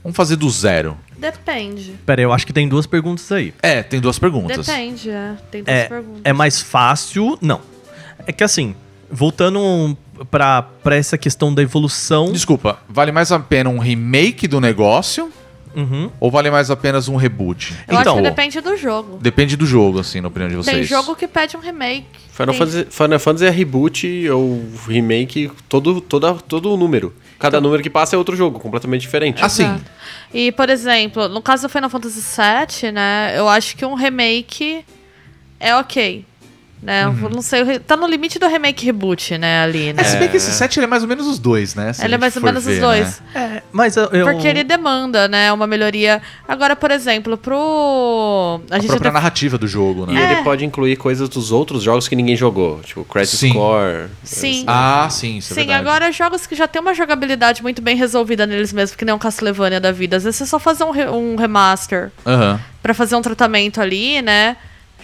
Vamos 0.03 0.15
fazer 0.15 0.35
do 0.35 0.49
zero? 0.49 0.97
depende. 1.17 1.95
Pera 2.05 2.21
eu 2.21 2.31
acho 2.31 2.45
que 2.45 2.53
tem 2.53 2.67
duas 2.67 2.85
perguntas 2.85 3.31
aí. 3.31 3.53
É, 3.61 3.81
tem 3.81 3.99
duas 3.99 4.19
perguntas. 4.19 4.67
Depende, 4.67 5.09
é. 5.09 5.35
Tem 5.49 5.63
duas 5.63 5.75
É, 5.75 5.87
perguntas. 5.87 6.21
é 6.23 6.33
mais 6.33 6.61
fácil. 6.61 7.37
Não. 7.41 7.61
É 8.27 8.31
que 8.31 8.43
assim, 8.43 8.75
voltando 9.09 9.97
pra, 10.29 10.61
pra 10.61 10.95
essa 10.95 11.17
questão 11.17 11.53
da 11.53 11.61
evolução. 11.61 12.31
Desculpa, 12.31 12.79
vale 12.87 13.11
mais 13.11 13.31
a 13.31 13.39
pena 13.39 13.69
um 13.69 13.79
remake 13.79 14.47
do 14.47 14.61
negócio 14.61 15.31
Uhum. 15.75 16.09
ou 16.19 16.31
vale 16.31 16.49
mais 16.49 16.71
apenas 16.71 17.07
um 17.07 17.15
reboot? 17.15 17.73
Eu 17.87 17.95
acho 17.95 18.01
então, 18.01 18.15
que 18.15 18.21
depende 18.21 18.61
do 18.61 18.77
jogo. 18.77 19.17
Depende 19.21 19.55
do 19.57 19.65
jogo, 19.65 19.99
assim, 19.99 20.21
na 20.21 20.27
opinião 20.27 20.49
de 20.49 20.55
vocês. 20.55 20.75
Tem 20.77 20.83
jogo 20.85 21.15
que 21.15 21.27
pede 21.27 21.57
um 21.57 21.59
remake. 21.59 22.05
Final 22.31 22.55
Tem- 22.55 22.59
Fantasy, 22.67 22.87
Final 22.89 23.19
Fantasy 23.19 23.45
é 23.45 23.49
reboot 23.49 24.29
ou 24.29 24.63
remake, 24.87 25.51
todo, 25.69 26.01
toda, 26.01 26.33
todo 26.35 26.73
o 26.73 26.77
número. 26.77 27.13
Cada 27.39 27.59
número 27.59 27.83
que 27.83 27.89
passa 27.89 28.15
é 28.15 28.17
outro 28.17 28.35
jogo, 28.35 28.59
completamente 28.59 29.01
diferente. 29.01 29.43
Assim, 29.43 29.63
Exato. 29.63 29.83
E, 30.33 30.51
por 30.51 30.69
exemplo, 30.69 31.27
no 31.29 31.41
caso 31.41 31.63
do 31.67 31.69
Final 31.69 31.89
Fantasy 31.89 32.19
VII, 32.21 32.91
né, 32.91 33.33
eu 33.37 33.47
acho 33.47 33.75
que 33.75 33.85
um 33.85 33.93
remake 33.93 34.83
é 35.59 35.75
ok. 35.75 36.25
Né? 36.85 37.07
Uhum. 37.07 37.19
Eu 37.23 37.29
não 37.31 37.41
sei, 37.41 37.63
o 37.63 37.79
tá 37.79 37.97
no 37.97 38.05
limite 38.05 38.37
do 38.37 38.47
remake 38.47 38.85
reboot, 38.85 39.39
né, 39.39 39.63
ali, 39.63 39.91
né? 39.91 40.01
É, 40.01 40.03
se 40.03 40.17
bem 40.17 40.29
que 40.29 40.37
esse 40.37 40.51
set 40.51 40.77
ele 40.77 40.83
é 40.83 40.87
mais 40.87 41.01
ou 41.01 41.09
menos 41.09 41.25
os 41.25 41.39
dois, 41.39 41.73
né? 41.73 41.91
Se 41.93 42.05
Ele 42.05 42.13
é 42.13 42.17
mais 42.19 42.35
ou 42.35 42.41
for 42.41 42.45
menos 42.45 42.63
os 42.63 42.71
ver, 42.75 42.79
dois. 42.79 43.21
né? 43.33 43.57
É, 43.57 43.61
mas 43.71 43.97
eu. 43.97 44.03
eu- 44.11 44.25
Porque 44.27 44.47
ele 44.47 44.63
demanda, 44.63 45.27
né, 45.27 45.51
uma 45.51 45.65
melhoria. 45.65 46.21
Agora, 46.47 46.75
por 46.75 46.91
exemplo, 46.91 47.37
pro... 47.37 48.61
A, 48.69 48.75
A 48.75 48.79
gente 48.79 48.87
própria 48.89 49.09
até... 49.09 49.15
narrativa 49.17 49.57
do 49.57 49.67
jogo, 49.67 50.05
E 50.09 50.13
né? 50.13 50.33
ele 50.33 50.43
pode 50.43 50.63
incluir 50.63 50.95
coisas 50.95 51.27
dos 51.27 51.51
outros 51.51 51.81
jogos 51.81 52.07
que 52.07 52.15
ninguém 52.15 52.35
jogou, 52.35 52.79
tipo 52.81 53.03
Crisis 53.03 53.39
Sim. 53.39 53.53
Core. 53.53 54.07
Sim. 54.23 54.63
Ah, 54.67 55.07
sim, 55.09 55.37
isso 55.37 55.53
é 55.53 55.55
Sim, 55.55 55.61
verdade. 55.67 55.87
agora 55.87 56.11
jogos 56.11 56.45
que 56.45 56.53
já 56.55 56.67
tem 56.67 56.79
uma 56.81 56.93
jogabilidade 56.93 57.63
muito 57.63 57.81
bem 57.81 57.95
resolvida 57.95 58.45
neles 58.45 58.71
mesmos, 58.71 58.95
que 58.95 59.03
nem 59.05 59.13
um 59.15 59.17
Castlevania 59.19 59.79
da 59.79 59.91
vida. 59.91 60.17
Às 60.17 60.23
vezes 60.23 60.37
você 60.37 60.45
só 60.45 60.59
fazer 60.59 60.83
um, 60.83 60.91
re- 60.91 61.09
um 61.09 61.35
remaster 61.35 62.11
Aham. 62.25 62.59
Pra 62.83 62.93
fazer 62.93 63.15
um 63.15 63.21
tratamento 63.23 63.81
ali, 63.81 64.21
né? 64.21 64.55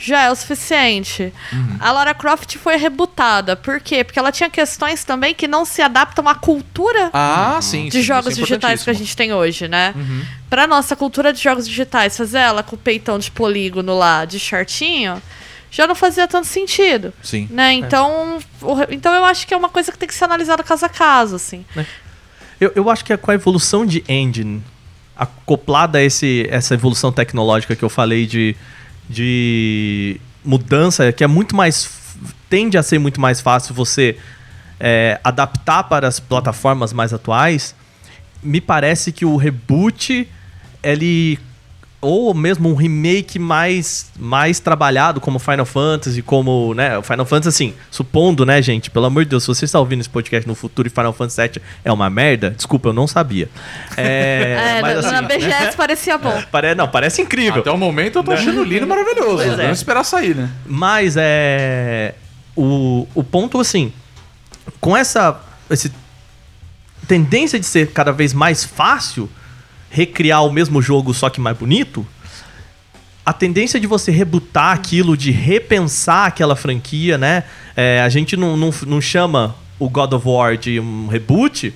Já 0.04 0.24
é 0.24 0.32
o 0.32 0.36
suficiente. 0.36 1.32
Uhum. 1.54 1.78
A 1.80 1.92
Lara 1.92 2.14
Croft 2.16 2.56
foi 2.58 2.76
rebutada. 2.76 3.56
Por 3.56 3.80
quê? 3.80 4.04
Porque 4.04 4.18
ela 4.18 4.32
tinha 4.32 4.50
questões 4.50 5.04
também 5.04 5.36
que 5.36 5.48
não 5.48 5.64
se 5.64 5.80
adaptam 5.80 6.28
à 6.28 6.34
cultura 6.34 7.12
Ah, 7.14 7.60
sim. 7.62 7.86
de 7.86 7.98
sim, 8.00 8.02
jogos 8.02 8.34
é 8.36 8.42
digitais 8.42 8.84
que 8.84 8.90
a. 8.90 8.94
Uhum. 8.94 8.98
gente 9.00 9.16
tem 9.16 9.32
hoje, 9.32 9.68
né? 9.68 9.94
Pra 10.50 10.66
nossa 10.66 10.96
cultura 10.96 11.32
de 11.32 11.40
jogos 11.40 11.68
digitais, 11.68 12.18
fazer 12.18 12.40
ela 12.40 12.64
com 12.64 12.76
o 12.76 12.80
peitão 12.80 13.20
de 13.20 13.30
polígono 13.30 13.96
lá, 13.96 14.26
de 14.26 14.40
shortinho, 14.40 15.22
já 15.70 15.86
não 15.86 15.94
fazia 15.94 16.28
tanto 16.28 16.48
sentido. 16.48 17.14
Sim. 17.22 17.48
Né? 17.52 17.74
Então, 17.74 18.40
o 18.62 18.74
re- 18.74 18.88
então 18.92 19.14
eu 19.14 19.24
acho 19.24 19.46
que 19.46 19.54
é 19.54 19.58
uma 19.58 19.70
coisa 19.70 19.92
que 19.92 19.98
tem 20.00 20.08
que 20.08 20.16
ser 20.16 20.24
analisada 20.26 20.64
caso 20.64 20.84
a 20.86 20.90
caso, 20.90 21.36
assim. 21.36 21.64
Eu, 22.60 22.72
eu 22.76 22.90
acho 22.90 23.06
que 23.06 23.14
é 23.14 23.18
com 23.18 23.30
a 23.30 23.34
evolução 23.36 23.86
de 23.86 24.04
engine, 24.10 24.64
acoplada 25.16 26.00
a 26.00 26.02
esse, 26.02 26.48
essa 26.50 26.74
evolução 26.74 27.12
tecnológica 27.12 27.76
que 27.76 27.84
eu 27.84 27.90
falei 27.90 28.26
de, 28.26 28.56
de 29.12 30.20
mudança, 30.44 31.12
que 31.12 31.24
é 31.24 31.28
muito 31.28 31.56
mais. 31.56 31.90
tende 32.50 32.78
a 32.78 32.84
ser 32.84 33.00
muito 33.00 33.20
mais 33.20 33.42
fácil 33.42 33.76
você 33.76 34.18
é, 34.80 35.20
adaptar 35.24 35.84
para 35.84 36.08
as 36.08 36.20
plataformas 36.20 36.94
mais 36.94 37.14
atuais. 37.14 37.76
Me 38.42 38.60
parece 38.60 39.12
que 39.12 39.26
o 39.26 39.36
reboot, 39.36 40.28
ele. 40.82 41.38
Ou 42.02 42.34
mesmo 42.34 42.68
um 42.68 42.74
remake 42.74 43.38
mais, 43.38 44.10
mais 44.20 44.60
trabalhado, 44.60 45.22
como 45.22 45.38
Final 45.38 45.66
Fantasy, 45.68 46.24
como, 46.24 46.74
né, 46.74 46.98
o 46.98 47.04
Final 47.04 47.26
Fantasy, 47.28 47.50
assim, 47.50 47.74
supondo, 47.92 48.44
né, 48.44 48.60
gente, 48.60 48.90
pelo 48.90 49.06
amor 49.06 49.24
de 49.24 49.30
Deus, 49.30 49.44
se 49.44 49.48
você 49.48 49.66
está 49.66 49.80
ouvindo 49.80 50.00
esse 50.02 50.10
podcast 50.10 50.48
no 50.48 50.56
futuro 50.56 50.88
e 50.88 50.90
Final 50.92 51.14
Fantasy 51.14 51.42
VII 51.42 51.62
é 51.86 51.92
uma 51.92 52.10
merda, 52.10 52.50
desculpa, 52.50 52.90
eu 52.90 52.94
não 52.94 53.06
sabia. 53.06 53.48
É, 53.96 54.58
É, 54.78 54.82
mas, 54.82 55.04
na, 55.04 55.12
na 55.22 55.28
assim, 55.28 55.28
BGS 55.28 55.78
parecia 55.78 56.18
bom. 56.18 56.42
pare- 56.52 56.74
não, 56.74 56.88
parece 56.88 57.22
incrível. 57.22 57.62
Até 57.62 57.70
o 57.70 57.78
momento 57.78 58.18
eu 58.20 58.24
tô 58.24 58.32
achando 58.32 58.64
lindo 58.64 58.86
e 58.86 58.90
maravilhoso. 58.90 59.38
Pois 59.38 59.60
é. 59.60 59.64
Vamos 59.64 59.78
esperar 59.78 60.04
sair, 60.04 60.36
né? 60.36 60.50
Mas 60.66 61.16
é. 61.18 62.16
O, 62.56 63.08
o 63.14 63.24
ponto, 63.24 63.60
assim. 63.60 63.94
Com 64.80 64.96
essa. 64.98 65.40
Esse, 65.70 65.92
tendência 67.08 67.60
de 67.60 67.66
ser 67.66 67.92
cada 67.92 68.12
vez 68.12 68.34
mais 68.34 68.64
fácil 68.64 69.30
recriar 69.92 70.44
o 70.46 70.52
mesmo 70.52 70.82
jogo, 70.82 71.14
só 71.14 71.30
que 71.30 71.40
mais 71.42 71.56
bonito. 71.58 72.08
A 73.26 73.34
tendência 73.34 73.80
de 73.80 73.86
você 73.86 74.10
rebutar 74.12 74.74
aquilo, 74.74 75.16
de 75.16 75.30
repensar 75.30 76.26
aquela 76.26 76.56
franquia, 76.56 77.18
né? 77.18 77.44
É, 77.76 78.02
a 78.02 78.10
gente 78.10 78.36
não, 78.36 78.58
não, 78.58 78.74
não 78.88 79.00
chama 79.02 79.54
o 79.78 79.88
God 79.90 80.14
of 80.14 80.28
War 80.28 80.58
de 80.58 80.80
um 80.80 81.08
reboot, 81.08 81.74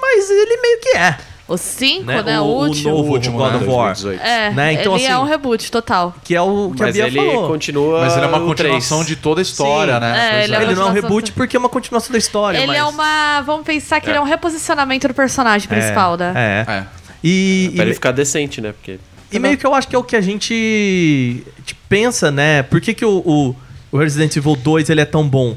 mas 0.00 0.28
ele 0.28 0.56
meio 0.60 0.80
que 0.80 0.96
é. 0.96 1.16
O 1.48 1.56
5, 1.56 2.04
Né? 2.04 2.22
né? 2.22 2.38
O- 2.40 2.44
O, 2.44 2.46
o 2.48 2.66
último. 2.66 2.90
novo 2.90 3.10
último, 3.12 3.38
God 3.38 3.52
né? 3.52 3.56
of 3.56 3.64
War. 3.66 3.94
2018. 3.94 4.22
É, 4.22 4.50
né? 4.50 4.72
Então, 4.74 4.94
ele 4.96 5.04
é 5.06 5.12
assim, 5.12 5.22
um 5.22 5.24
reboot 5.24 5.70
total. 5.72 6.14
Que 6.22 6.34
é 6.34 6.42
o 6.42 6.70
que 6.76 6.82
Mas 6.82 6.90
a 6.90 6.92
Bia 6.92 7.06
ele 7.06 7.16
falou. 7.32 7.48
continua. 7.48 8.00
Mas 8.00 8.16
ele 8.16 8.26
é 8.26 8.28
uma 8.28 8.40
continuação 8.40 8.98
3. 8.98 9.06
de 9.08 9.16
toda 9.16 9.40
a 9.40 9.42
história, 9.42 9.94
Sim. 9.94 10.00
né? 10.00 10.40
É, 10.40 10.44
ele 10.44 10.54
é 10.54 10.62
Ele 10.62 10.74
não 10.74 10.88
é 10.88 10.90
um 10.90 10.92
reboot 10.92 11.32
porque 11.32 11.56
é 11.56 11.58
uma 11.58 11.70
continuação 11.70 12.12
da 12.12 12.18
história. 12.18 12.58
Ele 12.58 12.66
mas... 12.66 12.76
é 12.76 12.84
uma. 12.84 13.40
Vamos 13.46 13.64
pensar 13.64 13.98
que 13.98 14.10
ele 14.10 14.18
é 14.18 14.20
um 14.20 14.24
reposicionamento 14.24 15.08
do 15.08 15.14
personagem 15.14 15.66
principal, 15.66 16.18
né? 16.18 16.34
É. 16.36 16.70
É. 16.70 16.86
E, 17.22 17.72
Pra 17.74 17.84
e, 17.84 17.88
ele 17.88 17.94
ficar 17.94 18.12
decente, 18.12 18.60
né? 18.60 18.72
Porque. 18.72 18.98
e 19.30 19.38
meio 19.38 19.56
que 19.56 19.66
eu 19.66 19.74
acho 19.74 19.88
que 19.88 19.96
é 19.96 19.98
o 19.98 20.04
que 20.04 20.16
a 20.16 20.20
gente 20.20 21.44
te 21.64 21.74
pensa, 21.88 22.30
né? 22.30 22.62
Por 22.62 22.80
que, 22.80 22.94
que 22.94 23.04
o, 23.04 23.18
o, 23.18 23.56
o 23.90 23.98
Resident 23.98 24.36
Evil 24.36 24.56
2 24.56 24.90
ele 24.90 25.00
é 25.00 25.04
tão 25.04 25.28
bom? 25.28 25.56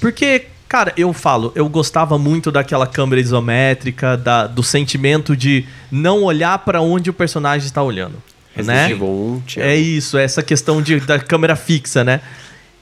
Porque, 0.00 0.46
cara, 0.68 0.92
eu 0.96 1.12
falo, 1.12 1.52
eu 1.54 1.68
gostava 1.68 2.18
muito 2.18 2.50
daquela 2.50 2.86
câmera 2.86 3.20
isométrica, 3.20 4.16
da, 4.16 4.46
do 4.46 4.62
sentimento 4.62 5.36
de 5.36 5.64
não 5.90 6.22
olhar 6.22 6.58
pra 6.58 6.80
onde 6.80 7.10
o 7.10 7.12
personagem 7.12 7.66
está 7.66 7.82
olhando. 7.82 8.22
Resident 8.54 8.88
né? 8.88 8.90
Evil 8.90 9.08
1 9.08 9.40
tinha. 9.46 9.64
É 9.64 9.76
isso, 9.76 10.18
essa 10.18 10.42
questão 10.42 10.82
de, 10.82 11.00
da 11.00 11.18
câmera 11.18 11.56
fixa, 11.56 12.04
né? 12.04 12.20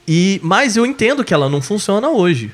E, 0.07 0.39
mas 0.43 0.75
eu 0.75 0.85
entendo 0.85 1.23
que 1.23 1.33
ela 1.33 1.49
não 1.49 1.61
funciona 1.61 2.09
hoje. 2.09 2.51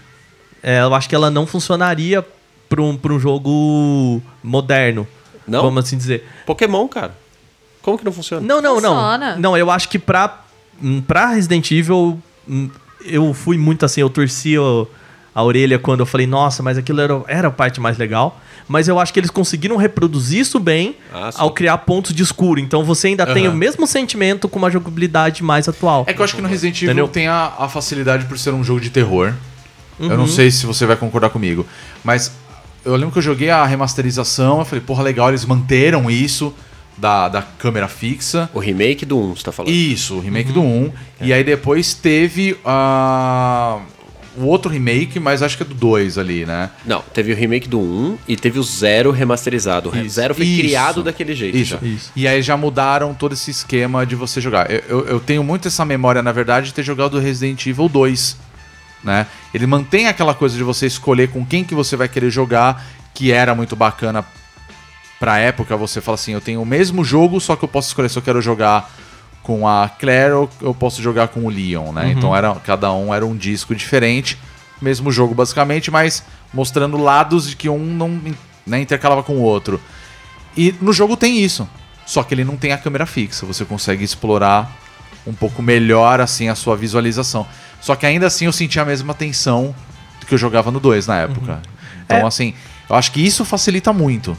É, 0.62 0.82
eu 0.82 0.94
acho 0.94 1.08
que 1.08 1.16
ela 1.16 1.32
não 1.32 1.48
funcionaria 1.48 2.26
para 2.68 2.82
um, 2.82 2.96
pra 2.96 3.14
um 3.14 3.20
jogo 3.20 4.22
moderno. 4.44 5.08
Não? 5.48 5.62
Vamos 5.62 5.86
assim 5.86 5.98
dizer. 5.98 6.28
Pokémon, 6.45 6.88
cara. 6.88 7.16
Como 7.82 7.98
que 7.98 8.04
não 8.06 8.12
funciona? 8.12 8.45
Não, 8.45 8.62
não, 8.62 8.76
Funciona. 8.76 9.36
não. 9.36 9.39
Não, 9.39 9.58
eu 9.58 9.72
acho 9.72 9.88
que 9.89 9.98
pra, 9.98 10.41
hum, 10.82 11.02
pra 11.02 11.28
Resident 11.28 11.72
Evil, 11.72 12.22
hum, 12.48 12.70
eu 13.06 13.34
fui 13.34 13.58
muito 13.58 13.86
assim, 13.86 14.02
eu 14.02 14.10
torci 14.10 14.56
a 15.34 15.43
orelha 15.43 15.80
quando 15.80 16.02
eu 16.02 16.06
falei, 16.06 16.28
nossa, 16.28 16.62
mas 16.62 16.78
aquilo 16.78 17.00
era, 17.00 17.24
era 17.28 17.48
a 17.48 17.52
parte 17.52 17.80
mais 17.80 17.98
legal. 17.98 18.41
Mas 18.68 18.89
eu 18.89 19.00
acho 19.00 19.14
que 19.14 19.20
eles 19.22 19.30
conseguiram 19.30 19.78
reproduzir 19.78 20.41
isso 20.41 20.60
bem 20.60 20.98
Ah, 21.14 21.30
ao 21.36 21.52
criar 21.52 21.78
pontos 21.78 22.14
de 22.14 22.22
escuro. 22.22 22.60
Então 22.60 22.84
você 22.84 23.08
ainda 23.08 23.26
tem 23.26 23.48
o 23.48 23.54
mesmo 23.54 23.88
sentimento 23.88 24.50
com 24.50 24.60
uma 24.60 24.70
jogabilidade 24.70 25.41
mais 25.41 25.70
atual. 25.70 26.04
É 26.06 26.14
que 26.14 26.20
eu 26.20 26.26
acho 26.26 26.36
que 26.36 26.41
no 26.41 26.50
Resident 26.50 26.76
Evil 26.82 26.88
Entendeu? 26.89 27.08
tem 27.08 27.28
a, 27.30 27.54
a 27.58 27.70
facilidade 27.70 28.26
por 28.26 28.38
ser 28.38 28.54
um 28.54 28.62
jogo 28.66 28.82
de 28.82 28.89
terror. 28.89 29.34
Eu 29.98 30.10
Uhum. 30.10 30.18
não 30.18 30.28
sei 30.28 30.52
se 30.52 30.66
você 30.66 30.86
vai 30.86 30.98
concordar 30.98 31.30
comigo. 31.30 31.66
Mas 32.04 32.32
eu 32.88 32.96
lembro 32.96 33.12
que 33.12 33.18
eu 33.20 33.24
joguei 33.24 33.50
a 33.50 33.66
remasterização, 33.66 34.60
eu 34.60 34.66
falei, 34.66 34.84
porra, 34.86 35.04
legal, 35.04 35.30
eles 35.30 35.46
manteram 35.46 36.10
isso 36.10 36.54
da, 36.98 37.28
da 37.30 37.42
câmera 37.42 37.88
fixa. 37.88 38.50
O 38.54 38.60
remake 38.60 39.06
do 39.06 39.18
1, 39.20 39.36
você 39.36 39.44
tá 39.44 39.52
falando. 39.52 39.72
Isso, 39.72 40.16
o 40.16 40.20
remake 40.20 40.50
Uhum. 40.50 40.54
do 40.54 40.62
1. 40.62 40.92
E 41.28 41.34
aí 41.34 41.44
depois 41.44 41.94
teve 41.94 42.58
a. 42.66 43.80
O 44.40 44.44
outro 44.46 44.70
remake, 44.72 45.20
mas 45.20 45.42
acho 45.42 45.58
que 45.58 45.64
é 45.64 45.66
do 45.66 45.74
2 45.74 46.16
ali, 46.20 46.46
né? 46.46 46.70
Não, 46.86 47.02
teve 47.12 47.34
o 47.34 47.36
remake 47.36 47.68
do 47.68 47.80
1 47.80 48.18
e 48.28 48.36
teve 48.36 48.60
o 48.60 48.64
Zero 48.64 49.10
remasterizado. 49.10 49.90
O 49.90 49.98
Isso. 49.98 50.10
Zero 50.10 50.36
foi 50.36 50.46
Isso. 50.46 50.62
criado 50.62 51.02
daquele 51.02 51.34
jeito. 51.34 51.58
Isso. 51.58 51.72
já. 51.82 51.88
Isso. 51.88 52.12
E 52.16 52.28
aí 52.28 52.40
já 52.44 52.56
mudaram 52.56 53.16
todo 53.16 53.34
esse 53.34 53.50
esquema 53.50 54.06
de 54.06 54.16
você 54.16 54.40
jogar. 54.40 54.70
Eu, 54.70 54.84
eu- 54.88 55.06
eu 55.08 55.20
tenho 55.20 55.44
muito 55.44 55.68
essa 55.68 55.84
memória, 55.84 56.22
na 56.22 56.32
verdade, 56.32 56.68
de 56.68 56.74
ter 56.76 56.84
jogado 56.84 57.16
o 57.16 57.20
Resident 57.20 57.66
Evil 57.66 57.90
2. 57.90 58.38
Né? 59.08 59.26
Ele 59.53 59.66
mantém 59.66 60.08
aquela 60.08 60.34
coisa 60.34 60.58
de 60.58 60.64
você 60.64 60.86
escolher 60.86 61.30
com 61.30 61.45
quem 61.45 61.64
que 61.64 61.74
você 61.74 61.95
vai 61.95 62.10
querer 62.10 62.30
jogar, 62.30 62.86
que 63.14 63.32
era 63.32 63.55
muito 63.55 63.74
bacana 63.74 64.26
pra 65.18 65.39
época. 65.39 65.78
Você 65.78 66.01
fala 66.01 66.16
assim, 66.16 66.34
eu 66.34 66.41
tenho 66.41 66.62
o 66.62 66.66
mesmo 66.66 67.05
jogo, 67.05 67.39
só 67.39 67.55
que 67.55 67.64
eu 67.64 67.70
posso 67.70 67.88
escolher 67.88 68.10
se 68.10 68.20
eu 68.20 68.22
quero 68.22 68.41
jogar 68.41 68.91
com 69.41 69.66
a 69.66 69.88
Claire 69.88 70.34
ou 70.34 70.49
eu 70.62 70.74
posso 70.74 71.01
jogar 71.01 71.30
com 71.30 71.45
o 71.45 71.49
Leon, 71.49 71.93
né? 71.93 72.12
Então 72.12 72.36
era, 72.36 72.53
cada 72.55 72.91
um 72.91 73.14
era 73.14 73.26
um 73.26 73.34
disco 73.34 73.74
diferente, 73.74 74.38
mesmo 74.82 75.10
jogo 75.10 75.34
basicamente, 75.34 75.89
mas 75.89 76.22
mostrando 76.53 76.97
lados 76.97 77.49
de 77.49 77.55
que 77.55 77.70
um 77.70 77.80
não 77.80 78.22
né, 78.66 78.82
intercalava 78.82 79.24
com 79.24 79.38
o 79.38 79.41
outro. 79.41 79.80
E 80.58 80.76
no 80.82 80.91
jogo 80.91 81.16
tem 81.16 81.39
isso. 81.39 81.66
Só 82.05 82.24
que 82.24 82.34
ele 82.34 82.43
não 82.43 82.58
tem 82.58 82.74
a 82.74 82.78
câmera 82.78 83.05
fixa. 83.05 83.45
Você 83.45 83.64
consegue 83.64 84.03
explorar 84.03 84.70
um 85.26 85.34
pouco 85.34 85.62
melhor 85.62 86.20
assim 86.20 86.49
a 86.49 86.55
sua 86.55 86.76
visualização. 86.76 87.47
Só 87.82 87.96
que 87.96 88.06
ainda 88.06 88.28
assim 88.28 88.46
eu 88.46 88.52
senti 88.52 88.80
a 88.80 88.86
mesma 88.86 89.14
tensão 89.14 89.74
do 90.20 90.26
que 90.26 90.34
eu 90.34 90.38
jogava 90.38 90.72
no 90.72 90.80
2 90.80 91.08
na 91.08 91.18
época. 91.20 91.62
Então, 92.06 92.18
É. 92.18 92.26
assim, 92.26 92.54
eu 92.90 92.96
acho 92.96 93.12
que 93.12 93.26
isso 93.26 93.44
facilita 93.46 93.92
muito. 93.94 94.38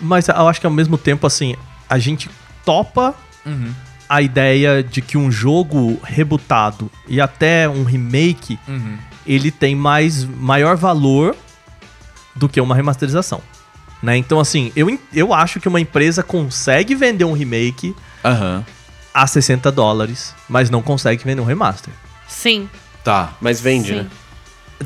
Mas 0.00 0.28
eu 0.28 0.48
acho 0.48 0.60
que 0.60 0.66
ao 0.66 0.72
mesmo 0.72 0.98
tempo, 0.98 1.26
assim, 1.26 1.54
a 1.88 1.98
gente 1.98 2.28
topa 2.64 3.14
Uhum. 3.46 3.72
a 4.08 4.22
ideia 4.22 4.82
de 4.82 5.00
que 5.02 5.16
um 5.18 5.30
jogo 5.30 6.00
rebutado 6.02 6.90
e 7.06 7.20
até 7.20 7.68
um 7.68 7.84
remake, 7.84 8.58
Uhum. 8.66 8.96
ele 9.26 9.50
tem 9.50 9.74
mais 9.76 10.24
maior 10.24 10.76
valor 10.76 11.36
do 12.34 12.48
que 12.48 12.60
uma 12.60 12.74
remasterização. 12.74 13.40
Né? 14.02 14.16
Então, 14.16 14.40
assim, 14.40 14.72
eu, 14.76 14.98
eu 15.12 15.32
acho 15.32 15.60
que 15.60 15.68
uma 15.68 15.80
empresa 15.80 16.22
consegue 16.22 16.94
vender 16.94 17.24
um 17.24 17.32
remake 17.32 17.94
Aham. 18.24 18.64
a 19.14 19.26
60 19.26 19.70
dólares, 19.72 20.34
mas 20.48 20.68
não 20.68 20.82
consegue 20.82 21.24
vender 21.24 21.40
um 21.40 21.44
remaster. 21.46 21.92
Sim. 22.34 22.68
Tá. 23.02 23.32
Mas 23.40 23.60
vende, 23.60 23.88
Sim. 23.88 23.94
né? 23.96 24.06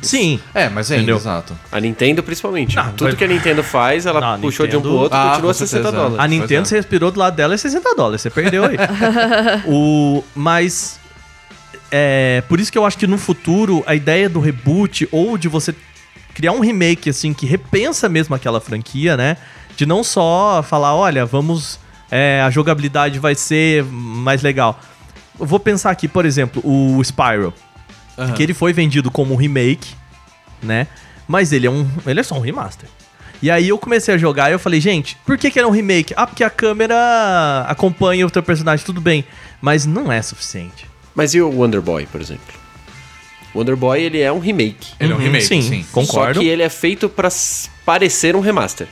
Sim, 0.03 0.39
É, 0.55 0.69
mas 0.69 0.91
ainda, 0.93 1.03
Entendeu? 1.03 1.17
exato. 1.17 1.59
A 1.73 1.81
Nintendo, 1.81 2.23
principalmente. 2.23 2.77
Não, 2.77 2.93
Tudo 2.93 3.05
vai- 3.09 3.17
que 3.17 3.25
a 3.25 3.27
Nintendo 3.27 3.65
faz, 3.65 4.07
ela 4.07 4.21
Não, 4.21 4.35
a 4.35 4.39
puxou 4.39 4.67
de 4.67 4.77
um 4.77 4.81
pro 4.81 4.91
Nintendo- 4.91 5.03
outro, 5.05 5.19
Ah, 5.19 5.31
continua 5.31 5.53
com 5.53 5.59
60 5.59 5.83
certeza. 5.83 5.97
dólares. 6.05 6.25
A 6.25 6.29
Nintendo, 6.29 6.63
é. 6.63 6.65
você 6.67 6.77
respirou 6.77 7.11
do 7.11 7.19
lado 7.19 7.35
dela 7.35 7.55
é 7.55 7.57
60 7.57 7.95
dólares, 7.97 8.21
você 8.23 8.31
perdeu 8.31 8.65
aí. 8.65 8.77
o, 9.67 10.23
mas 10.37 11.01
é 11.91 12.43
por 12.49 12.61
isso 12.61 12.71
que 12.71 12.79
eu 12.79 12.85
acho 12.87 12.99
que 12.99 13.07
no 13.07 13.19
futuro 13.19 13.83
a 13.87 13.95
ideia 13.95 14.29
do 14.29 14.39
reboot 14.41 15.09
ou 15.11 15.37
de 15.39 15.49
você 15.49 15.75
criar 16.35 16.53
um 16.53 16.61
remake 16.61 17.11
assim 17.11 17.33
que 17.35 17.47
repensa 17.47 18.09
mesmo 18.09 18.35
aquela 18.35 18.61
franquia, 18.61 19.17
né? 19.17 19.37
De 19.77 19.85
não 19.87 20.05
só 20.05 20.63
falar, 20.63 20.95
olha, 20.95 21.25
vamos, 21.27 21.81
é, 22.11 22.41
a 22.45 22.51
jogabilidade 22.51 23.19
vai 23.19 23.35
ser 23.35 23.83
mais 23.85 24.43
legal. 24.43 24.79
Eu 25.39 25.47
vou 25.47 25.61
pensar 25.61 25.91
aqui, 25.91 26.09
por 26.09 26.25
exemplo, 26.27 26.61
o 26.65 27.03
Spyro, 27.05 27.55
Aham. 28.17 28.33
que 28.35 28.43
ele 28.43 28.55
foi 28.55 28.73
vendido 28.73 29.11
como 29.11 29.35
um 29.35 29.37
remake, 29.37 29.95
né? 30.63 30.87
Mas 31.27 31.53
ele 31.53 31.67
é 31.67 31.71
um, 31.71 31.89
ele 32.07 32.21
é 32.21 32.23
só 32.23 32.35
um 32.37 32.41
remaster. 32.41 32.89
E 33.41 33.51
aí 33.51 33.69
eu 33.69 33.79
comecei 33.79 34.13
a 34.15 34.19
jogar 34.19 34.51
e 34.51 34.55
eu 34.55 34.59
falei, 34.59 34.81
gente, 34.81 35.17
por 35.25 35.39
que, 35.39 35.49
que 35.51 35.59
era 35.59 35.69
um 35.69 35.71
remake? 35.71 36.13
Ah, 36.17 36.27
porque 36.27 36.43
a 36.43 36.51
câmera 36.51 37.65
acompanha 37.69 38.27
o 38.27 38.31
teu 38.31 38.43
personagem, 38.43 38.85
tudo 38.85 39.01
bem. 39.01 39.25
Mas 39.61 39.87
não 39.87 40.11
é 40.11 40.21
suficiente. 40.23 40.87
Mas 41.15 41.35
e 41.35 41.41
o 41.41 41.49
Wonder 41.51 41.81
Boy, 41.81 42.07
por 42.07 42.21
exemplo? 42.21 42.43
O 43.55 43.59
Wonder 43.59 43.77
Boy, 43.77 44.03
ele 44.03 44.21
é 44.21 44.33
um 44.33 44.41
remake. 44.41 44.89
Ele 44.99 45.13
é 45.13 45.15
um 45.15 45.19
Uhum, 45.19 45.25
remake, 45.25 45.45
sim. 45.47 45.63
sim. 45.63 45.87
Concordo. 45.93 46.35
Só 46.35 46.41
que 46.41 46.47
ele 46.49 46.63
é 46.63 46.69
feito 46.69 47.09
pra 47.09 47.29
s- 47.29 47.71
parecer 47.87 48.35
um 48.35 48.41
remaster. 48.41 48.89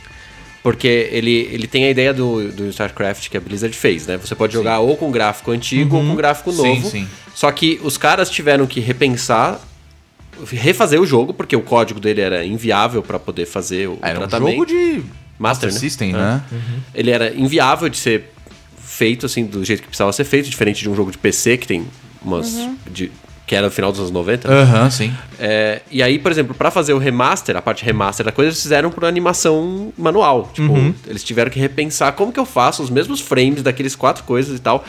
Porque 0.66 1.08
ele, 1.12 1.48
ele 1.52 1.68
tem 1.68 1.84
a 1.84 1.90
ideia 1.90 2.12
do, 2.12 2.50
do 2.50 2.68
StarCraft 2.70 3.28
que 3.28 3.36
a 3.36 3.40
Blizzard 3.40 3.76
fez, 3.76 4.04
né? 4.04 4.16
Você 4.16 4.34
pode 4.34 4.52
jogar 4.52 4.80
ou 4.80 4.96
com 4.96 5.12
gráfico 5.12 5.52
antigo 5.52 5.94
ou 5.96 6.02
com 6.02 6.16
gráfico 6.16 6.50
Sim, 6.50 6.56
novo. 6.80 6.90
sim. 6.90 7.06
Só 7.36 7.52
que 7.52 7.78
os 7.84 7.96
caras 7.96 8.28
tiveram 8.28 8.66
que 8.66 8.80
repensar, 8.80 9.60
refazer 10.50 11.00
o 11.00 11.06
jogo, 11.06 11.32
porque 11.32 11.54
o 11.54 11.62
código 11.62 12.00
dele 12.00 12.20
era 12.20 12.44
inviável 12.44 13.00
pra 13.00 13.16
poder 13.16 13.46
fazer 13.46 13.88
o 13.88 13.96
Era 14.02 14.18
um 14.18 14.22
tratamento. 14.26 14.50
jogo 14.54 14.66
de 14.66 15.02
Master, 15.38 15.72
né? 15.72 15.78
System, 15.78 16.10
É. 16.10 16.12
né? 16.14 16.42
Ele 16.92 17.12
era 17.12 17.32
inviável 17.32 17.88
de 17.88 17.96
ser 17.98 18.32
feito 18.76 19.24
assim 19.26 19.44
do 19.46 19.64
jeito 19.64 19.82
que 19.82 19.86
precisava 19.88 20.12
ser 20.12 20.24
feito, 20.24 20.50
diferente 20.50 20.82
de 20.82 20.90
um 20.90 20.96
jogo 20.96 21.12
de 21.12 21.18
PC 21.18 21.58
que 21.58 21.68
tem 21.68 21.86
umas 22.20 22.50
de- 22.90 23.12
que 23.46 23.54
era 23.54 23.66
no 23.66 23.70
final 23.72 23.90
dos 23.92 24.00
anos 24.00 24.10
90. 24.10 24.50
Aham, 24.50 24.90
sim. 24.90 25.14
É, 25.38 25.80
e 25.90 26.02
aí, 26.02 26.18
por 26.18 26.32
exemplo, 26.32 26.54
pra 26.54 26.70
fazer 26.70 26.92
o 26.92 26.98
remaster, 26.98 27.56
a 27.56 27.62
parte 27.62 27.84
remaster 27.84 28.26
da 28.26 28.32
coisa, 28.32 28.48
eles 28.50 28.60
fizeram 28.60 28.90
por 28.90 29.04
animação 29.04 29.92
manual. 29.96 30.50
Tipo, 30.52 30.72
Uhum. 30.72 30.94
eles 31.06 31.22
tiveram 31.22 31.50
que 31.50 31.58
repensar 31.60 32.12
como 32.12 32.32
que 32.32 32.40
eu 32.40 32.46
faço 32.46 32.82
os 32.82 32.90
mesmos 32.90 33.20
frames 33.20 33.62
daqueles 33.62 33.94
quatro 33.94 34.24
coisas 34.24 34.58
e 34.58 34.60
tal. 34.60 34.84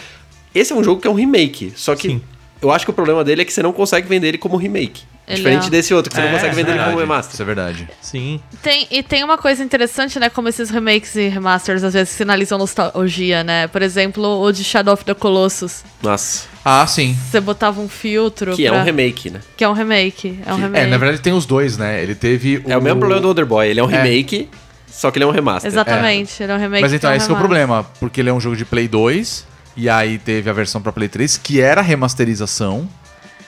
Esse 0.56 0.74
é 0.74 0.76
um 0.76 0.84
jogo 0.84 1.00
que 1.02 1.08
é 1.08 1.12
um 1.12 1.14
remake, 1.16 1.72
só 1.76 1.96
que 1.96 2.08
Sim. 2.10 2.22
eu 2.62 2.72
acho 2.72 2.84
que 2.86 2.90
o 2.90 2.94
problema 2.94 3.24
dele 3.24 3.44
é 3.44 3.46
que 3.46 3.54
você 3.54 3.62
não 3.62 3.72
consegue 3.72 4.08
vender 4.08 4.30
ele 4.30 4.38
como 4.40 4.58
remake. 4.58 5.04
Ele 5.28 5.36
Diferente 5.38 5.68
é- 5.68 5.70
desse 5.70 5.94
outro, 5.94 6.10
que 6.10 6.16
você 6.16 6.22
não 6.22 6.30
É, 6.30 6.34
consegue 6.36 6.56
vender 6.56 6.72
ele 6.72 6.84
como 6.86 6.98
remaster. 7.00 7.34
Isso 7.34 7.42
é 7.42 7.46
verdade. 7.46 7.88
Sim. 8.02 8.40
Tem, 8.64 8.88
e 8.90 9.04
tem 9.04 9.26
uma 9.26 9.38
coisa 9.38 9.62
interessante, 9.62 10.18
né? 10.20 10.30
Como 10.30 10.48
esses 10.48 10.70
remakes 10.70 11.16
e 11.16 11.28
remasters 11.28 11.84
às 11.84 11.94
vezes 11.94 12.14
sinalizam 12.14 12.58
nostalgia, 12.58 13.44
né? 13.44 13.68
Por 13.68 13.82
exemplo, 13.82 14.24
o 14.42 14.52
de 14.54 14.64
Shadow 14.64 14.94
of 14.94 15.04
the 15.04 15.14
Colossus. 15.14 15.84
Nossa, 16.02 16.48
Ah, 16.70 16.86
sim. 16.86 17.16
Você 17.32 17.40
botava 17.40 17.80
um 17.80 17.88
filtro. 17.88 18.54
que 18.54 18.68
é 18.68 18.70
pra- 18.70 18.82
um 18.82 18.84
remake, 18.84 19.30
né? 19.30 19.40
Que 19.56 19.64
é 19.64 19.70
um 19.70 19.74
remake. 19.74 20.38
É 20.46 20.54
um 20.54 20.58
remake. 20.58 20.86
É, 20.86 20.90
na 20.90 20.98
verdade 20.98 21.22
tem 21.22 21.32
os 21.32 21.46
dois, 21.46 21.78
né? 21.78 22.04
Ele 22.04 22.14
teve 22.14 22.62
É 22.68 22.78
o 22.78 22.82
mesmo 22.82 23.00
problema 23.00 23.34
do 23.34 23.46
Boy, 23.46 23.68
ele 23.70 23.80
é 23.80 23.84
um 23.84 23.90
É. 23.90 24.04
remake, 24.04 24.50
só 24.92 25.10
que 25.10 25.18
ele 25.18 25.24
é 25.24 25.28
um 25.28 25.32
remaster. 25.32 25.72
Exatamente, 25.72 26.44
ele 26.44 26.52
é 26.52 26.56
um 26.56 26.60
remake. 26.60 26.82
Mas 26.82 26.92
então, 26.92 27.10
que 27.10 27.14
é 27.14 27.16
um 27.16 27.18
esse 27.18 27.28
que 27.28 27.32
é 27.32 27.36
o 27.36 27.38
problema, 27.40 27.86
porque 28.02 28.20
ele 28.20 28.30
é 28.30 28.34
um 28.34 28.40
jogo 28.42 28.56
de 28.58 28.66
Play 28.66 28.88
2, 28.90 29.46
e 29.78 29.90
aí 29.90 30.18
teve 30.18 30.50
a 30.50 30.54
versão 30.54 30.82
pra 30.82 30.92
Play 30.92 31.08
3, 31.08 31.38
que 31.38 31.62
era 31.62 31.82
remasterização, 31.82 32.88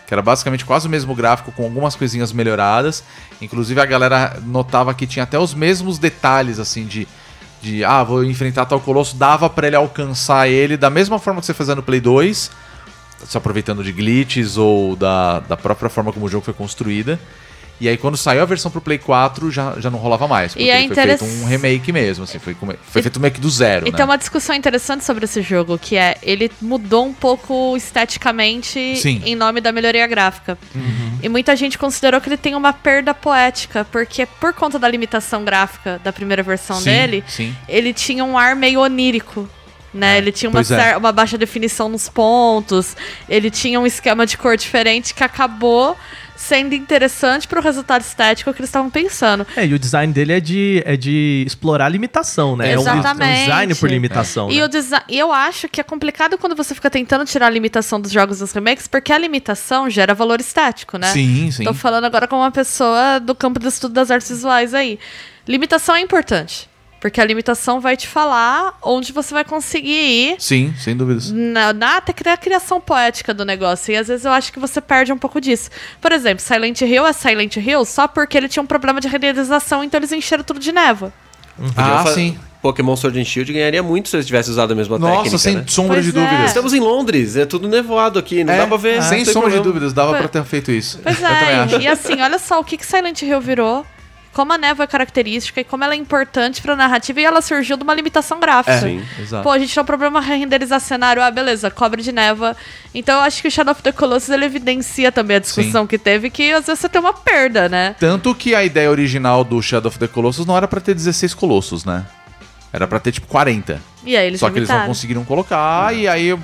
que 0.08 0.14
era 0.14 0.22
basicamente 0.22 0.64
quase 0.64 0.88
o 0.88 0.90
mesmo 0.90 1.14
gráfico, 1.14 1.52
com 1.52 1.64
algumas 1.66 1.96
coisinhas 1.98 2.32
melhoradas. 2.32 3.04
Inclusive 3.42 3.82
a 3.82 3.86
galera 3.86 4.40
notava 4.46 4.94
que 4.94 5.06
tinha 5.06 5.24
até 5.24 5.38
os 5.38 5.54
mesmos 5.54 6.00
detalhes, 6.00 6.58
assim, 6.60 6.86
de. 6.86 7.06
De, 7.62 7.84
ah, 7.84 8.02
vou 8.06 8.24
enfrentar 8.24 8.66
tal 8.66 8.80
colosso, 8.80 9.18
dava 9.18 9.50
pra 9.50 9.68
ele 9.68 9.76
alcançar 9.76 10.48
ele 10.48 10.78
da 10.78 10.90
mesma 10.90 11.20
forma 11.20 11.42
que 11.42 11.46
você 11.46 11.54
fazia 11.54 11.76
no 11.76 11.84
Play 11.84 12.00
2, 12.00 12.50
se 13.28 13.38
aproveitando 13.38 13.84
de 13.84 13.92
glitches 13.92 14.58
ou 14.58 14.96
da, 14.96 15.40
da 15.42 15.58
própria 15.58 15.90
forma 15.90 16.12
como 16.14 16.26
o 16.26 16.30
jogo 16.30 16.44
foi 16.46 16.54
construída. 16.54 17.20
E 17.82 17.88
aí 17.88 17.96
quando 17.96 18.18
saiu 18.18 18.42
a 18.42 18.46
versão 18.46 18.70
pro 18.70 18.82
Play 18.82 18.98
4 18.98 19.50
já, 19.50 19.76
já 19.80 19.90
não 19.90 19.98
rolava 20.00 20.28
mais, 20.28 20.52
porque 20.52 20.66
E 20.66 20.70
é 20.70 20.80
ele 20.84 20.94
foi 20.94 20.96
feito 20.96 21.24
interess- 21.24 21.42
um 21.42 21.46
remake 21.46 21.94
mesmo, 21.94 22.26
assim, 22.26 22.38
foi, 22.38 22.54
foi 22.84 23.02
feito 23.02 23.22
meio 23.22 23.34
que 23.34 23.40
do 23.40 23.50
zero, 23.50 23.88
E 23.88 23.92
né? 23.92 23.96
tem 23.96 24.04
uma 24.06 24.18
discussão 24.18 24.54
interessante 24.54 25.06
sobre 25.06 25.24
esse 25.24 25.42
jogo, 25.42 25.78
que 25.78 25.96
é 25.96 26.18
ele 26.22 26.52
mudou 26.62 27.06
um 27.06 27.14
pouco 27.14 27.78
esteticamente 27.78 28.98
Sim. 28.98 29.22
em 29.26 29.34
nome 29.34 29.62
da 29.62 29.72
melhoria 29.72 30.06
gráfica. 30.08 30.58
E 31.24 31.30
muita 31.30 31.56
gente 31.56 31.78
considerou 31.78 32.20
que 32.20 32.28
ele 32.28 32.36
tem 32.36 32.54
uma 32.54 32.74
perda 32.74 33.14
poética, 33.14 33.86
porque 33.90 34.26
por 34.26 34.54
conta 34.54 34.78
da 34.78 34.88
limitação 34.90 35.46
gráfica 35.46 36.02
da 36.04 36.12
primeira 36.12 36.44
versão 36.44 36.78
Sim, 36.80 36.86
dele, 36.90 37.24
sim. 37.28 37.56
ele 37.68 37.94
tinha 37.94 38.26
um 38.26 38.38
ar 38.38 38.58
meio 38.58 38.82
onírico. 38.82 39.48
Né? 39.94 40.20
ele 40.20 40.32
tinha 40.32 40.50
uma, 40.50 40.62
é. 40.62 40.98
uma 40.98 41.12
baixa 41.12 41.38
definição 41.38 41.90
nos 41.90 42.08
pontos, 42.08 42.96
ele 43.28 43.50
tinha 43.50 43.80
um 43.80 43.88
esquema 43.88 44.26
de 44.26 44.38
cor 44.38 44.56
diferente 44.56 45.14
que 45.16 45.24
acabou 45.24 45.98
sendo 46.40 46.74
interessante 46.74 47.48
pro 47.48 47.62
resultado 47.62 48.02
estético 48.02 48.54
que 48.54 48.62
eles 48.62 48.70
estavam 48.70 48.90
pensando. 48.90 49.46
É, 49.58 49.68
e 49.68 49.74
o 49.74 49.78
design 49.78 50.12
dele 50.14 50.32
é 50.34 50.40
de, 50.40 50.82
é 50.86 50.96
de 50.96 51.44
explorar 51.46 51.88
a 51.88 51.90
limitação, 51.90 52.56
né? 52.56 52.72
É 52.72 52.80
um- 52.80 52.88
É 52.88 52.94
um, 52.94 53.00
Exatamente. 53.00 53.40
design 53.42 53.76
por 53.76 53.90
limitação. 53.90 54.50
E, 54.50 54.58
né? 54.58 54.66
o 54.66 54.70
e 55.10 55.20
eu 55.20 55.34
acho 55.34 55.68
que 55.68 55.82
é 55.82 55.84
complicado 55.84 56.38
quando 56.38 56.56
você 56.56 56.74
fica 56.74 56.90
tentando 56.90 57.26
tirar 57.26 57.48
a 57.48 57.50
limitação 57.50 58.00
dos 58.00 58.12
jogos 58.12 58.40
dos 58.40 58.54
remakes, 58.54 58.88
porque 58.88 59.12
a 59.12 59.18
limitação 59.18 59.90
gera 59.90 60.14
valor 60.14 60.40
estético, 60.40 60.98
né? 60.98 61.12
Sim, 61.12 61.52
sim. 61.52 61.66
Tô 61.66 61.74
falando 61.74 62.06
agora 62.06 62.26
como 62.26 62.42
uma 62.42 62.52
pessoa 62.52 63.20
do 63.20 63.36
campo 63.36 63.60
do 63.60 63.68
estudo 63.68 63.94
das 63.94 64.10
artes 64.10 64.30
visuais 64.30 64.74
aí. 64.74 64.98
Limitação 65.46 65.96
é 65.96 66.00
importante. 66.00 66.70
Porque 67.00 67.22
a 67.22 67.26
limitação 67.26 67.80
vai 67.80 67.96
te 67.96 68.08
falar 68.08 68.78
onde 68.82 69.14
você 69.14 69.34
vai 69.34 69.46
conseguir 69.46 69.90
ir 69.90 70.36
Sim, 70.38 70.74
sem 70.78 70.98
dúvidas. 70.98 71.32
na, 71.32 71.72
na 71.72 71.98
até 71.98 72.12
cri- 72.12 72.30
a 72.30 72.36
criação 72.36 72.82
poética 72.82 73.34
do 73.34 73.46
negócio. 73.46 73.94
E 73.94 73.96
às 73.96 74.08
vezes 74.10 74.26
eu 74.26 74.32
acho 74.32 74.52
que 74.52 74.60
você 74.60 74.82
perde 74.82 75.14
um 75.14 75.18
pouco 75.18 75.40
disso. 75.40 75.70
Por 76.02 76.12
exemplo, 76.12 76.44
Silent 76.44 76.82
Hill 76.82 77.08
é 77.08 77.14
Silent 77.14 77.56
Hill 77.56 77.86
só 77.86 78.06
porque 78.08 78.38
ele 78.38 78.50
tinha 78.50 78.62
um 78.62 78.66
problema 78.68 79.00
de 79.00 79.08
renderização, 79.08 79.82
então 79.84 79.98
eles 79.98 80.12
encheram 80.12 80.44
tudo 80.44 80.60
de 80.60 80.72
névoa. 80.74 81.14
Ah, 81.78 82.04
fa- 82.04 82.14
sim. 82.14 82.38
Pokémon 82.62 82.94
Sword 82.98 83.18
and 83.18 83.24
Shield 83.24 83.54
ganharia 83.54 83.82
muito 83.82 84.10
se 84.10 84.18
eles 84.18 84.26
tivessem 84.26 84.52
usado 84.52 84.74
a 84.74 84.76
mesma 84.76 85.00
Nossa, 85.00 85.16
técnica, 85.16 85.38
sem 85.38 85.56
né? 85.56 85.64
sombra 85.68 85.94
Pois 85.94 86.04
de 86.04 86.10
é. 86.10 86.14
dúvidas. 86.22 86.46
Estamos 86.48 86.74
em 86.74 86.82
Londres, 86.82 87.38
é 87.38 87.46
tudo 87.46 87.70
nevoado 87.70 88.20
aqui, 88.20 88.44
não 88.44 88.54
É, 88.54 88.58
dá 88.58 88.68
pra 88.68 88.76
ver. 88.76 89.02
Sem 89.04 89.20
não 89.20 89.24
tem 89.26 89.34
sombra 89.34 89.50
de 89.50 89.56
problema. 89.56 89.64
dúvidas, 89.64 89.94
dava 89.94 90.10
Pois- 90.10 90.20
pra 90.20 90.28
ter 90.28 90.44
feito 90.44 90.70
isso. 90.70 91.00
Pois 91.02 91.24
é, 91.24 91.80
e 91.82 91.88
assim, 91.88 92.20
olha 92.22 92.38
só 92.38 92.60
o 92.60 92.64
que, 92.66 92.76
que 92.76 92.86
Silent 92.86 93.22
Hill 93.22 93.40
virou, 93.40 93.86
como 94.34 94.54
a 94.54 94.58
névoa 94.58 94.84
é 94.84 94.88
característica 94.88 95.62
e 95.62 95.64
como 95.64 95.84
ela 95.84 95.94
é 95.94 95.98
importante 95.98 96.62
pra 96.62 96.76
narrativa 96.76 97.20
e 97.20 97.26
ela 97.26 97.42
surgiu 97.42 97.76
de 97.78 97.84
uma 97.84 97.94
limitação 97.94 98.40
gráfica. 98.40 98.74
É, 98.76 98.80
Sim. 98.80 99.06
exato. 99.20 99.44
Pô, 99.44 99.52
a 99.52 99.60
gente 99.60 99.74
tem 99.74 99.82
um 99.82 99.86
problema 99.86 100.22
renderizar 100.22 100.80
cenário, 100.80 101.22
ah, 101.22 101.32
beleza, 101.32 101.70
cobre 101.72 102.02
de 102.02 102.12
névoa. 102.12 102.56
Então 102.94 103.16
eu 103.16 103.22
acho 103.22 103.42
que 103.42 103.48
o 103.48 103.52
Shadow 103.52 103.72
of 103.72 103.82
the 103.82 103.92
Colossus 103.92 104.30
ele 104.30 104.46
evidencia 104.46 105.12
também 105.12 105.38
a 105.38 105.40
discussão 105.40 105.86
que 105.88 105.98
teve, 105.98 106.30
que 106.30 106.52
às 106.52 106.66
vezes 106.66 106.80
você 106.80 106.90
tem 106.90 107.02
uma 107.02 107.14
perda, 107.14 107.68
né? 107.68 107.96
Tanto 108.00 108.34
que 108.36 108.54
a 108.56 108.64
ideia 108.64 108.90
original 108.90 109.44
do 109.44 109.62
Shadow 109.62 109.90
of 109.90 110.00
the 110.00 110.08
Colossus 110.08 110.46
não 110.46 110.56
era 110.56 110.68
pra 110.68 110.80
ter 110.80 110.94
16 110.94 111.34
colossos, 111.34 111.84
né? 111.86 112.06
Era 112.72 112.88
pra 112.88 113.00
ter 113.00 113.12
tipo 113.12 113.28
40. 113.28 113.82
E 114.06 114.16
aí 114.16 114.28
eles 114.28 114.40
Só 114.40 114.50
que 114.50 114.60
eles 114.60 114.70
não 114.70 114.76
limitaram. 114.76 114.94
conseguiram 114.94 115.26
colocar 115.26 115.94
e 115.94 116.08
aí 116.08 116.38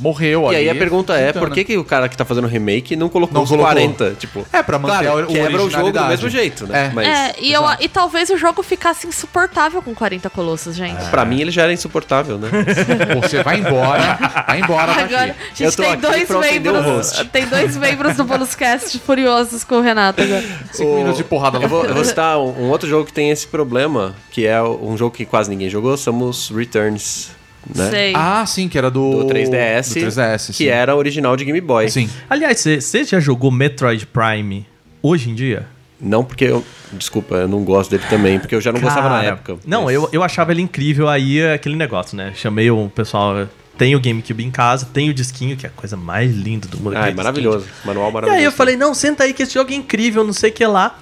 morreu 0.00 0.44
E 0.44 0.46
ali. 0.48 0.56
aí 0.56 0.70
a 0.70 0.74
pergunta 0.74 1.14
é, 1.16 1.28
Então, 1.30 1.40
por 1.42 1.48
né? 1.50 1.54
que, 1.54 1.64
que 1.64 1.76
o 1.78 1.84
cara 1.84 2.08
que 2.08 2.16
tá 2.16 2.24
fazendo 2.24 2.44
o 2.44 2.48
remake 2.48 2.96
não 2.96 3.08
colocou 3.08 3.34
Não 3.34 3.42
os 3.42 3.48
colocou. 3.50 3.70
40? 3.72 4.14
Tipo, 4.18 4.44
É, 4.52 4.62
pra 4.62 4.78
manter 4.78 5.04
claro, 5.04 5.24
a 5.24 5.26
quebra 5.26 5.62
o 5.62 5.70
jogo 5.70 5.92
do 5.92 6.04
mesmo 6.06 6.28
jeito, 6.28 6.66
né? 6.66 6.86
É. 6.86 6.92
Mas 6.94 7.06
É, 7.08 7.34
e, 7.40 7.52
eu, 7.52 7.62
e 7.78 7.88
talvez 7.88 8.30
o 8.30 8.36
jogo 8.36 8.62
ficasse 8.62 9.06
insuportável 9.06 9.80
com 9.82 9.94
40 9.94 10.28
colossos, 10.30 10.74
gente. 10.74 11.04
pra 11.10 11.24
mim 11.24 11.40
ele 11.40 11.50
já 11.50 11.62
era 11.62 11.72
insuportável, 11.72 12.38
né? 12.38 12.48
Você 13.22 13.42
vai 13.42 13.58
embora, 13.58 14.18
vai 14.46 14.60
embora 14.60 14.86
daqui. 14.94 15.14
Agora, 15.14 15.24
a 15.32 15.62
Eu 15.62 15.70
gente 15.70 15.76
tô 15.76 15.82
tem 15.82 15.92
aqui 15.92 16.02
dois 16.02 16.30
o 16.30 16.38
membros. 16.40 17.10
Tem 17.32 17.46
dois 17.46 17.76
membros 17.76 18.16
do 18.16 18.24
Bonus 18.24 18.54
Cast 18.54 18.98
furiosos 19.00 19.64
com 19.64 19.76
o 19.76 19.80
Renato 19.80 20.22
agora. 20.22 20.44
Cinco 20.72 20.94
minutos 20.96 21.18
de 21.18 21.24
porrada 21.24 21.58
lá 21.58 21.64
Eu 21.64 21.68
vou, 21.68 21.84
eu 21.84 21.94
vou 21.94 22.04
citar 22.04 22.38
um, 22.38 22.64
um 22.64 22.70
outro 22.70 22.88
jogo 22.88 23.04
que 23.04 23.12
tem 23.12 23.30
esse 23.30 23.46
problema, 23.46 24.14
que 24.30 24.46
é 24.46 24.62
um 24.62 24.96
jogo 24.96 25.14
que 25.14 25.24
quase 25.24 25.50
ninguém 25.50 25.68
jogou, 25.68 25.96
são 25.96 26.18
os 26.22 26.50
Returns, 26.50 27.28
né? 27.74 27.90
Sei. 27.90 28.12
Ah, 28.16 28.44
sim, 28.46 28.68
que 28.68 28.76
era 28.78 28.90
do... 28.90 29.24
Do 29.24 29.26
3DS, 29.26 29.94
Do 29.94 30.00
3DS, 30.06 30.46
que 30.48 30.52
sim. 30.52 30.66
era 30.66 30.94
original 30.96 31.36
de 31.36 31.44
Game 31.44 31.60
Boy. 31.60 31.90
Sim. 31.90 32.08
Aliás, 32.28 32.60
você 32.60 33.04
já 33.04 33.20
jogou 33.20 33.50
Metroid 33.50 34.06
Prime 34.06 34.66
hoje 35.02 35.30
em 35.30 35.34
dia? 35.34 35.66
Não 36.00 36.24
porque 36.24 36.44
eu... 36.44 36.64
Desculpa, 36.92 37.36
eu 37.36 37.48
não 37.48 37.62
gosto 37.62 37.90
dele 37.90 38.02
também, 38.10 38.38
porque 38.40 38.54
eu 38.54 38.60
já 38.60 38.72
não 38.72 38.80
gostava 38.80 39.08
na 39.08 39.16
Cara, 39.16 39.26
época. 39.28 39.56
Não, 39.64 39.84
mas- 39.84 39.94
eu, 39.94 40.08
eu 40.12 40.22
achava 40.24 40.50
ele 40.50 40.62
incrível 40.62 41.08
aí, 41.08 41.38
é 41.38 41.54
aquele 41.54 41.76
negócio, 41.76 42.16
né? 42.16 42.32
Chamei 42.34 42.70
o 42.70 42.88
pessoal. 42.88 43.46
Tem 43.78 43.94
o 43.94 44.00
GameCube 44.00 44.44
em 44.44 44.50
casa, 44.50 44.86
tem 44.92 45.08
o 45.08 45.14
disquinho, 45.14 45.56
que 45.56 45.64
é 45.64 45.68
a 45.68 45.72
coisa 45.72 45.96
mais 45.96 46.34
linda 46.34 46.66
do 46.68 46.78
mundo. 46.78 46.96
Ah, 46.96 47.08
é 47.08 47.14
maravilhoso. 47.14 47.66
Manual 47.84 48.06
disquinho. 48.06 48.10
E 48.10 48.12
maravilhoso. 48.12 48.38
aí 48.38 48.44
eu 48.44 48.52
falei, 48.52 48.76
não, 48.76 48.92
senta 48.92 49.24
aí 49.24 49.32
que 49.32 49.42
esse 49.42 49.54
jogo 49.54 49.70
é 49.70 49.74
incrível, 49.74 50.24
não 50.24 50.32
sei 50.32 50.50
o 50.50 50.52
que 50.52 50.66
lá. 50.66 50.98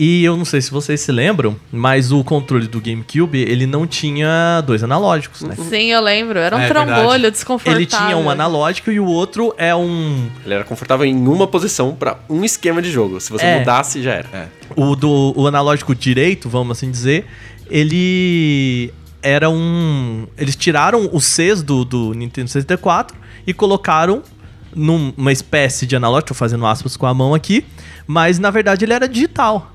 E 0.00 0.22
eu 0.22 0.36
não 0.36 0.44
sei 0.44 0.60
se 0.62 0.70
vocês 0.70 1.00
se 1.00 1.10
lembram, 1.10 1.56
mas 1.72 2.12
o 2.12 2.22
controle 2.22 2.68
do 2.68 2.80
GameCube, 2.80 3.36
ele 3.40 3.66
não 3.66 3.84
tinha 3.84 4.60
dois 4.64 4.84
analógicos, 4.84 5.42
né? 5.42 5.56
Sim, 5.68 5.86
eu 5.90 6.00
lembro. 6.00 6.38
Era 6.38 6.56
um 6.56 6.60
É 6.60 6.68
trambolho 6.68 7.08
verdade. 7.10 7.30
desconfortável. 7.32 7.78
Ele 7.80 7.86
tinha 7.86 8.16
um 8.16 8.30
analógico 8.30 8.92
e 8.92 9.00
o 9.00 9.04
outro 9.06 9.52
é 9.58 9.74
um. 9.74 10.28
Ele 10.44 10.54
era 10.54 10.62
confortável 10.62 11.04
em 11.04 11.26
uma 11.26 11.48
posição 11.48 11.96
pra 11.96 12.16
um 12.30 12.44
esquema 12.44 12.80
de 12.80 12.92
jogo. 12.92 13.20
Se 13.20 13.28
você 13.32 13.44
É. 13.44 13.58
mudasse, 13.58 14.00
já 14.00 14.12
era. 14.12 14.28
É. 14.32 14.46
O 14.76 14.94
do 14.94 15.32
o 15.36 15.48
analógico 15.48 15.92
direito, 15.96 16.48
vamos 16.48 16.78
assim 16.78 16.92
dizer, 16.92 17.26
ele 17.68 18.92
era 19.20 19.50
um. 19.50 20.26
Eles 20.38 20.54
tiraram 20.54 21.08
os 21.12 21.24
Cs 21.24 21.62
do, 21.62 21.84
do 21.84 22.14
Nintendo 22.14 22.48
64 22.48 23.16
e 23.46 23.52
colocaram 23.52 24.22
numa 24.74 25.32
espécie 25.32 25.86
de 25.86 25.96
analógico, 25.96 26.28
tô 26.28 26.34
fazendo 26.34 26.64
aspas 26.66 26.96
com 26.96 27.06
a 27.06 27.14
mão 27.14 27.34
aqui, 27.34 27.64
mas 28.06 28.38
na 28.38 28.50
verdade 28.50 28.84
ele 28.84 28.92
era 28.92 29.08
digital. 29.08 29.72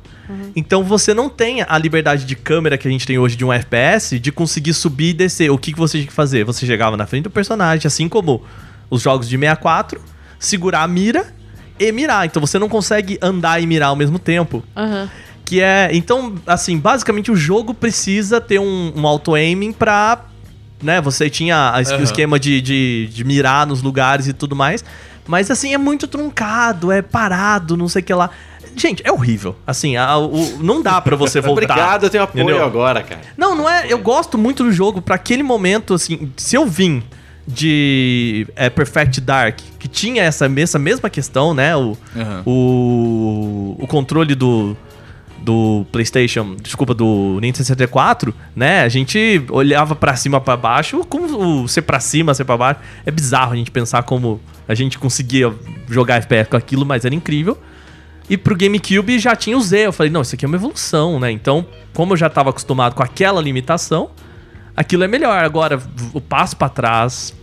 Então 0.55 0.83
você 0.83 1.13
não 1.13 1.29
tem 1.29 1.61
a 1.67 1.77
liberdade 1.77 2.25
de 2.25 2.35
câmera 2.35 2.77
que 2.77 2.87
a 2.87 2.91
gente 2.91 3.05
tem 3.05 3.17
hoje 3.17 3.35
de 3.35 3.43
um 3.43 3.51
FPS 3.51 4.19
de 4.19 4.31
conseguir 4.31 4.73
subir 4.73 5.09
e 5.09 5.13
descer. 5.13 5.49
O 5.51 5.57
que, 5.57 5.73
que 5.73 5.77
você 5.79 5.97
tinha 5.97 6.07
que 6.07 6.13
fazer? 6.13 6.43
Você 6.45 6.65
chegava 6.65 6.95
na 6.95 7.05
frente 7.05 7.23
do 7.23 7.29
personagem, 7.29 7.85
assim 7.87 8.07
como 8.07 8.41
os 8.89 9.01
jogos 9.01 9.27
de 9.27 9.37
64, 9.37 9.99
segurar 10.39 10.83
a 10.83 10.87
mira 10.87 11.33
e 11.79 11.91
mirar. 11.91 12.25
Então 12.25 12.39
você 12.39 12.57
não 12.57 12.69
consegue 12.69 13.17
andar 13.21 13.61
e 13.61 13.67
mirar 13.67 13.87
ao 13.89 13.95
mesmo 13.95 14.17
tempo. 14.17 14.63
Aham. 14.75 15.09
Que 15.45 15.59
é. 15.61 15.89
Então, 15.91 16.35
assim, 16.47 16.77
basicamente 16.77 17.29
o 17.29 17.35
jogo 17.35 17.73
precisa 17.73 18.39
ter 18.39 18.59
um, 18.59 18.93
um 18.95 19.05
auto-aiming 19.05 19.73
pra. 19.73 20.25
Né, 20.81 20.99
você 21.01 21.29
tinha 21.29 21.55
a- 21.55 21.79
o 21.99 22.03
esquema 22.03 22.37
de, 22.39 22.59
de, 22.61 23.09
de 23.11 23.23
mirar 23.23 23.65
nos 23.67 23.81
lugares 23.81 24.27
e 24.27 24.33
tudo 24.33 24.55
mais. 24.55 24.83
Mas 25.25 25.49
assim, 25.49 25.73
é 25.73 25.77
muito 25.77 26.07
truncado, 26.07 26.91
é 26.91 27.01
parado, 27.01 27.77
não 27.77 27.87
sei 27.87 28.01
o 28.01 28.05
que 28.05 28.13
lá. 28.13 28.29
Gente, 28.75 29.01
é 29.05 29.11
horrível. 29.11 29.55
Assim, 29.65 29.95
a- 29.95 30.17
o- 30.17 30.57
não 30.59 30.81
dá 30.81 30.99
pra 31.01 31.15
você 31.15 31.39
voltar. 31.41 31.51
Obrigado, 31.63 32.03
eu 32.05 32.09
tenho 32.09 32.23
apoio 32.23 32.43
Entendeu? 32.43 32.63
agora, 32.65 33.01
cara. 33.03 33.21
Não, 33.37 33.55
não 33.55 33.69
é. 33.69 33.85
Eu 33.89 33.97
gosto 33.99 34.37
muito 34.37 34.63
do 34.63 34.71
jogo 34.71 35.01
pra 35.01 35.15
aquele 35.15 35.43
momento, 35.43 35.93
assim. 35.93 36.31
Se 36.37 36.55
eu 36.55 36.65
vim 36.65 37.03
de 37.47 38.47
é, 38.55 38.69
Perfect 38.69 39.19
Dark, 39.21 39.59
que 39.77 39.87
tinha 39.87 40.23
essa, 40.23 40.49
essa 40.57 40.79
mesma 40.79 41.09
questão, 41.09 41.53
né? 41.53 41.75
O, 41.75 41.97
Aham. 42.15 42.43
o, 42.45 43.75
o 43.79 43.87
controle 43.87 44.33
do, 44.33 44.75
do 45.39 45.85
PlayStation, 45.91 46.55
desculpa, 46.61 46.93
do 46.93 47.37
Nintendo 47.41 47.57
64, 47.65 48.33
né? 48.55 48.81
A 48.83 48.89
gente 48.89 49.43
olhava 49.49 49.95
pra 49.95 50.15
cima, 50.15 50.39
pra 50.39 50.55
baixo, 50.55 51.01
como 51.09 51.63
o 51.63 51.67
ser 51.67 51.81
pra 51.81 51.99
cima, 51.99 52.33
ser 52.33 52.45
pra 52.45 52.55
baixo. 52.57 52.79
É 53.05 53.11
bizarro 53.11 53.53
a 53.53 53.55
gente 53.55 53.71
pensar 53.71 54.03
como 54.03 54.39
a 54.67 54.73
gente 54.73 54.97
conseguia 54.97 55.53
jogar 55.89 56.15
FPS 56.15 56.49
com 56.49 56.55
aquilo, 56.57 56.85
mas 56.85 57.03
era 57.05 57.13
incrível. 57.13 57.57
E 58.29 58.37
pro 58.37 58.55
GameCube 58.55 59.19
já 59.19 59.35
tinha 59.35 59.57
o 59.57 59.61
Z. 59.61 59.87
Eu 59.87 59.93
falei, 59.93 60.11
não, 60.11 60.21
isso 60.21 60.35
aqui 60.35 60.45
é 60.45 60.47
uma 60.47 60.55
evolução, 60.57 61.19
né? 61.19 61.31
Então, 61.31 61.65
como 61.93 62.13
eu 62.13 62.17
já 62.17 62.29
tava 62.29 62.49
acostumado 62.49 62.95
com 62.95 63.03
aquela 63.03 63.41
limitação, 63.41 64.09
aquilo 64.75 65.03
é 65.03 65.07
melhor. 65.07 65.43
Agora, 65.43 65.79
o 66.13 66.21
passo 66.21 66.55
pra 66.55 66.69
trás. 66.69 67.33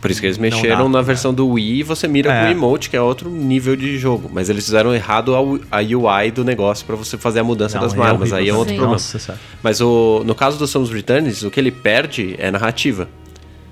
Por 0.00 0.10
isso 0.12 0.20
que 0.20 0.26
eles 0.28 0.38
mexeram 0.38 0.84
dá, 0.84 0.98
na 0.98 1.02
versão 1.02 1.34
do 1.34 1.48
Wii 1.48 1.80
e 1.80 1.82
você 1.82 2.06
mira 2.06 2.32
É. 2.32 2.40
com 2.42 2.46
o 2.46 2.50
emote, 2.52 2.88
que 2.88 2.96
é 2.96 3.00
outro 3.02 3.28
nível 3.28 3.74
de 3.74 3.98
jogo. 3.98 4.30
Mas 4.32 4.48
eles 4.48 4.64
fizeram 4.64 4.94
errado 4.94 5.34
a, 5.34 5.40
UI 5.80 6.30
do 6.30 6.44
negócio 6.44 6.86
pra 6.86 6.94
você 6.94 7.18
fazer 7.18 7.40
a 7.40 7.44
mudança 7.44 7.76
das 7.76 7.92
Não, 7.92 8.04
é 8.04 8.08
armas. 8.08 8.32
Aí 8.32 8.48
é 8.48 8.52
outro 8.54 8.68
Sim. 8.68 8.76
problema. 8.76 8.92
Nossa. 8.92 9.40
Mas 9.60 9.80
o, 9.80 10.22
no 10.24 10.36
caso 10.36 10.56
do 10.56 10.68
Samus 10.68 10.90
Returns, 10.92 11.42
o 11.42 11.50
que 11.50 11.58
ele 11.58 11.72
perde 11.72 12.36
é 12.38 12.48
narrativa. 12.52 13.08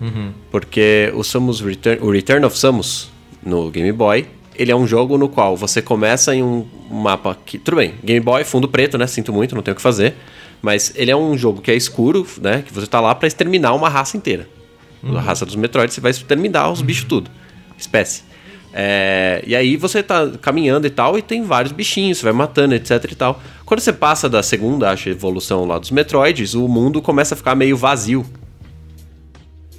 Uhum. 0.01 0.33
Porque 0.51 1.13
o 1.15 1.23
Samus 1.23 1.61
Return, 1.61 2.01
o 2.03 2.11
Return 2.11 2.45
of 2.45 2.59
Samus 2.59 3.09
no 3.41 3.71
Game 3.71 3.93
Boy, 3.93 4.27
ele 4.55 4.71
é 4.71 4.77
um 4.77 4.87
jogo 4.87 5.19
no 5.19 5.29
qual 5.29 5.57
você 5.57 5.83
começa 5.83 6.35
em 6.35 6.43
um 6.43 6.67
mapa 6.91 7.37
que, 7.45 7.59
tudo 7.59 7.77
bem, 7.77 7.95
Game 8.03 8.21
Boy 8.21 8.45
fundo 8.45 8.69
preto, 8.69 8.97
né? 8.97 9.07
Sinto 9.07 9.33
muito, 9.33 9.55
não 9.55 9.63
tem 9.63 9.73
o 9.73 9.75
que 9.75 9.83
fazer, 9.83 10.15
mas 10.63 10.93
ele 10.95 11.11
é 11.11 11.17
um 11.17 11.37
jogo 11.37 11.61
que 11.61 11.71
é 11.71 11.75
escuro, 11.75 12.27
né? 12.41 12.63
Que 12.67 12.73
você 12.73 12.87
tá 12.87 13.01
lá 13.01 13.15
pra 13.15 13.27
exterminar 13.27 13.75
uma 13.75 13.89
raça 13.89 14.17
inteira. 14.17 14.49
A 15.15 15.21
raça 15.21 15.45
dos 15.45 15.55
Metroid, 15.55 15.93
você 15.93 16.01
vai 16.01 16.11
exterminar 16.11 16.71
os 16.71 16.81
bichos 16.81 17.05
tudo, 17.05 17.31
espécie. 17.77 18.23
É, 18.73 19.45
e 19.47 19.55
aí 19.55 19.77
você 19.77 20.03
tá 20.03 20.33
caminhando 20.41 20.87
e 20.87 20.91
tal, 20.91 21.19
e 21.19 21.23
tem 21.23 21.45
vários 21.45 21.73
bichinhos, 21.73 22.19
você 22.19 22.25
vai 22.25 22.33
matando, 22.33 22.75
etc 22.75 23.05
e 23.11 23.15
tal. 23.15 23.41
Quando 23.65 23.81
você 23.81 23.93
passa 23.93 24.29
da 24.29 24.43
segunda, 24.43 24.91
acho, 24.91 25.09
evolução 25.09 25.65
lá 25.65 25.79
dos 25.79 25.91
Metroids, 25.91 26.55
o 26.55 26.67
mundo 26.67 27.03
começa 27.03 27.35
a 27.35 27.37
ficar 27.37 27.55
meio 27.55 27.77
vazio. 27.77 28.25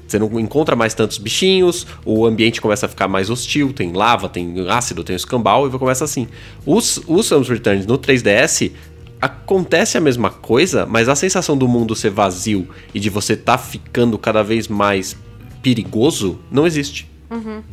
Você 0.07 0.19
não 0.19 0.39
encontra 0.39 0.75
mais 0.75 0.93
tantos 0.93 1.17
bichinhos, 1.17 1.87
o 2.05 2.25
ambiente 2.25 2.61
começa 2.61 2.85
a 2.85 2.89
ficar 2.89 3.07
mais 3.07 3.29
hostil, 3.29 3.73
tem 3.73 3.91
lava, 3.91 4.29
tem 4.29 4.53
ácido, 4.69 5.03
tem 5.03 5.15
escambau, 5.15 5.67
e 5.67 5.71
começa 5.71 6.03
assim. 6.03 6.27
Os, 6.65 7.01
os 7.07 7.25
Samus 7.25 7.49
Returns 7.49 7.85
no 7.85 7.97
3DS 7.97 8.71
acontece 9.19 9.97
a 9.97 10.01
mesma 10.01 10.29
coisa, 10.29 10.85
mas 10.85 11.09
a 11.09 11.15
sensação 11.15 11.57
do 11.57 11.67
mundo 11.67 11.95
ser 11.95 12.11
vazio 12.11 12.67
e 12.93 12.99
de 12.99 13.09
você 13.09 13.35
tá 13.35 13.57
ficando 13.57 14.17
cada 14.17 14.43
vez 14.43 14.67
mais 14.67 15.17
perigoso 15.63 16.39
não 16.51 16.67
existe. 16.67 17.09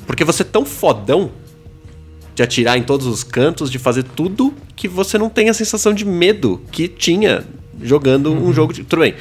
Porque 0.07 0.25
você 0.25 0.43
é 0.43 0.47
tão 0.47 0.65
fodão 0.65 1.31
de 2.35 2.43
atirar 2.43 2.79
em 2.79 2.83
todos 2.83 3.07
os 3.07 3.23
cantos, 3.23 3.71
de 3.71 3.79
fazer 3.79 4.03
tudo 4.03 4.55
que 4.75 4.89
você 4.89 5.19
não 5.19 5.29
tem 5.29 5.51
a 5.51 5.55
sensação 5.55 5.93
de 5.93 6.05
medo 6.05 6.63
que 6.73 6.89
tinha 6.89 7.45
jogando 7.83 8.33
um 8.33 8.53
jogo 8.53 8.73
de. 8.73 8.85
Tudo 8.85 9.01
bem. 9.01 9.15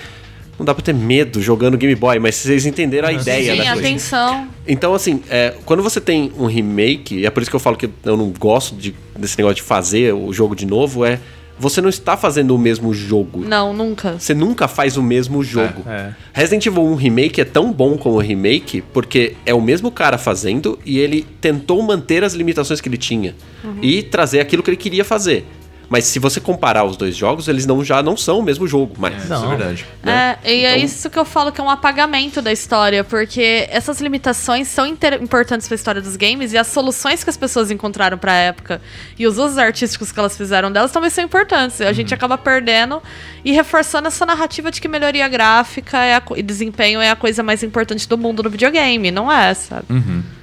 Não 0.62 0.66
dá 0.66 0.76
pra 0.76 0.84
ter 0.84 0.94
medo 0.94 1.42
jogando 1.42 1.76
Game 1.76 1.96
Boy, 1.96 2.20
mas 2.20 2.36
vocês 2.36 2.68
entenderam 2.68 3.08
a 3.08 3.12
ideia 3.12 3.54
Sim, 3.54 3.58
da 3.58 3.66
coisa. 3.66 3.80
atenção. 3.80 4.48
Então, 4.68 4.94
assim, 4.94 5.20
é, 5.28 5.56
quando 5.66 5.82
você 5.82 6.00
tem 6.00 6.32
um 6.38 6.46
remake, 6.46 7.16
e 7.16 7.26
é 7.26 7.32
por 7.32 7.42
isso 7.42 7.50
que 7.50 7.56
eu 7.56 7.60
falo 7.60 7.76
que 7.76 7.90
eu 8.06 8.16
não 8.16 8.30
gosto 8.30 8.76
de- 8.76 8.94
desse 9.18 9.36
negócio 9.40 9.56
de 9.56 9.64
fazer 9.64 10.14
o 10.14 10.32
jogo 10.32 10.56
de 10.56 10.68
novo, 10.68 11.04
é. 11.04 11.20
Você 11.58 11.82
não 11.82 11.90
está 11.90 12.16
fazendo 12.16 12.56
o 12.56 12.60
mesmo 12.60 12.94
jogo. 12.94 13.44
Não, 13.44 13.74
nunca. 13.74 14.20
Você 14.20 14.36
nunca 14.36 14.68
faz 14.68 14.98
o 14.98 15.02
mesmo 15.04 15.44
jogo. 15.44 15.82
é. 15.88 16.12
Resident 16.32 16.64
Evil 16.68 16.84
1 16.84 16.94
Remake 16.96 17.42
é 17.42 17.46
tão 17.46 17.72
bom 17.74 17.98
como 17.98 18.18
o 18.18 18.20
remake 18.20 18.84
porque 18.94 19.34
é 19.46 19.56
o 19.56 19.62
mesmo 19.62 19.90
cara 19.92 20.20
fazendo 20.20 20.78
e 20.86 21.00
ele 21.00 21.26
tentou 21.40 21.82
manter 21.82 22.24
as 22.24 22.34
limitações 22.34 22.80
que 22.80 22.88
ele 22.88 22.98
tinha 22.98 23.36
e 23.82 24.04
trazer 24.04 24.40
aquilo 24.42 24.62
que 24.62 24.70
ele 24.70 24.78
queria 24.78 25.04
fazer. 25.04 25.44
Mas 25.92 26.06
se 26.06 26.20
você 26.20 26.40
comparar 26.40 26.86
os 26.86 26.96
dois 26.96 27.18
jogos, 27.18 27.50
eles 27.50 27.66
não, 27.66 27.84
já 27.84 28.02
não 28.02 28.16
são 28.16 28.40
o 28.40 28.42
mesmo 28.42 28.66
jogo 28.66 28.94
mais. 28.98 29.22
Isso 29.26 29.34
é 29.34 29.48
verdade. 29.50 29.86
né? 30.02 30.38
É, 30.42 30.54
e 30.56 30.64
é 30.66 30.72
Então- 30.78 30.86
isso 30.86 31.10
que 31.10 31.20
eu 31.20 31.26
falo 31.26 31.52
que 31.52 31.60
é 31.60 31.64
um 31.64 31.70
apagamento 31.70 32.42
da 32.42 32.50
história, 32.50 33.04
porque 33.04 33.68
essas 33.70 34.00
limitações 34.00 34.70
são 34.70 34.88
importantes 34.88 35.68
pra 35.68 35.76
história 35.76 36.02
dos 36.02 36.16
games 36.16 36.54
e 36.54 36.58
as 36.58 36.68
soluções 36.68 37.26
que 37.26 37.30
as 37.30 37.36
pessoas 37.36 37.70
encontraram 37.72 38.18
pra 38.18 38.32
época 38.34 38.82
e 39.20 39.28
os 39.28 39.38
usos 39.38 39.58
artísticos 39.58 40.14
que 40.14 40.18
elas 40.20 40.38
fizeram 40.38 40.72
delas 40.72 40.94
também 40.94 41.10
são 41.10 41.22
importantes. 41.26 41.82
A 41.82 41.88
Uhum. 41.88 41.94
gente 41.94 42.14
acaba 42.14 42.38
perdendo 42.38 43.04
e 43.44 43.52
reforçando 43.52 44.08
essa 44.08 44.26
narrativa 44.26 44.72
de 44.72 44.80
que 44.80 44.88
melhoria 44.88 45.28
gráfica 45.28 45.98
é 45.98 46.16
a 46.16 46.24
e 46.38 46.42
desempenho 46.42 47.02
é 47.02 47.10
a 47.10 47.18
coisa 47.18 47.44
mais 47.44 47.64
importante 47.64 48.08
do 48.08 48.18
mundo 48.18 48.42
no 48.42 48.50
videogame, 48.50 49.12
não 49.12 49.30
é, 49.30 49.54
sabe? 49.54 49.86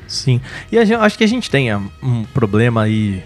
Sim. 0.07 0.43
E 0.71 0.79
a 0.79 0.85
gente- 0.85 1.01
acho 1.01 1.17
que 1.17 1.25
a 1.25 1.29
gente 1.29 1.51
tem 1.51 1.71
ah, 1.71 1.81
um 2.03 2.25
problema 2.35 2.83
aí 2.83 3.23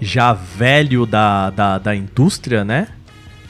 já 0.00 0.32
velho 0.32 1.06
da, 1.06 1.50
da, 1.50 1.78
da 1.78 1.94
indústria, 1.94 2.64
né? 2.64 2.88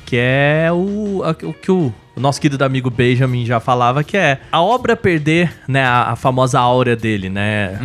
Que 0.07 0.17
é 0.19 0.69
o, 0.73 1.23
o 1.25 1.53
que 1.55 1.71
o, 1.71 1.93
nosso 2.17 2.41
querido 2.41 2.65
amigo 2.65 2.91
Benjamin 2.91 3.47
já 3.47 3.61
falava, 3.61 4.03
que 4.05 4.17
é 4.17 4.41
a 4.51 4.61
obra 4.61 4.97
perder, 4.97 5.53
né, 5.67 5.83
a, 5.85 6.11
a 6.11 6.17
famosa 6.17 6.59
áurea 6.61 6.97
dele, 6.97 7.29
né? 7.31 7.79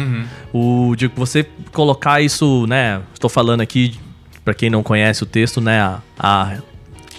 O 0.51 0.95
de 0.95 1.07
você 1.07 1.45
colocar 1.71 2.21
isso, 2.21 2.65
né? 2.67 3.01
Estou 3.13 3.29
falando 3.29 3.61
aqui, 3.61 3.97
pra 4.43 4.53
quem 4.53 4.69
não 4.69 4.81
conhece 4.83 5.23
o 5.23 5.25
texto, 5.25 5.61
né? 5.61 5.79
A, 5.79 5.99
a, 6.19 6.57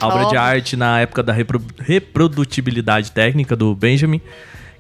a 0.01 0.07
obra 0.09 0.27
de 0.27 0.37
arte 0.37 0.77
na 0.77 1.01
época 1.01 1.23
da 1.23 1.33
repro- 1.33 1.63
reprodutibilidade 1.79 3.13
técnica 3.13 3.55
do 3.57 3.75
Benjamin. 3.75 4.21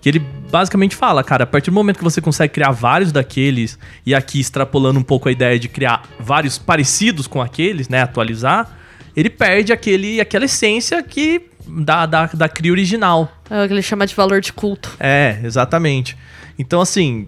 Que 0.06 0.10
ele 0.10 0.20
basicamente 0.20 0.94
fala, 0.94 1.24
cara, 1.24 1.42
a 1.42 1.46
partir 1.48 1.68
do 1.72 1.74
momento 1.74 1.98
que 1.98 2.04
você 2.04 2.20
consegue 2.20 2.52
criar 2.54 2.70
vários 2.70 3.10
daqueles, 3.10 3.76
e 4.06 4.14
aqui 4.14 4.38
extrapolando 4.38 5.00
um 5.00 5.02
pouco 5.02 5.28
a 5.28 5.32
ideia 5.32 5.58
de 5.58 5.68
criar 5.68 6.04
vários 6.20 6.58
parecidos 6.58 7.26
com 7.26 7.42
aqueles, 7.42 7.88
né? 7.88 8.02
Atualizar, 8.02 8.70
ele 9.16 9.28
perde 9.28 9.72
aquele, 9.72 10.20
aquela 10.20 10.44
essência 10.44 11.02
que 11.02 11.50
da, 11.66 12.06
da, 12.06 12.26
da 12.26 12.48
cria 12.48 12.70
original. 12.70 13.32
É 13.50 13.64
o 13.64 13.66
que 13.66 13.74
ele 13.74 13.82
chama 13.82 14.06
de 14.06 14.14
valor 14.14 14.40
de 14.40 14.52
culto. 14.52 14.94
É, 15.00 15.40
exatamente. 15.42 16.16
Então, 16.56 16.80
assim, 16.80 17.26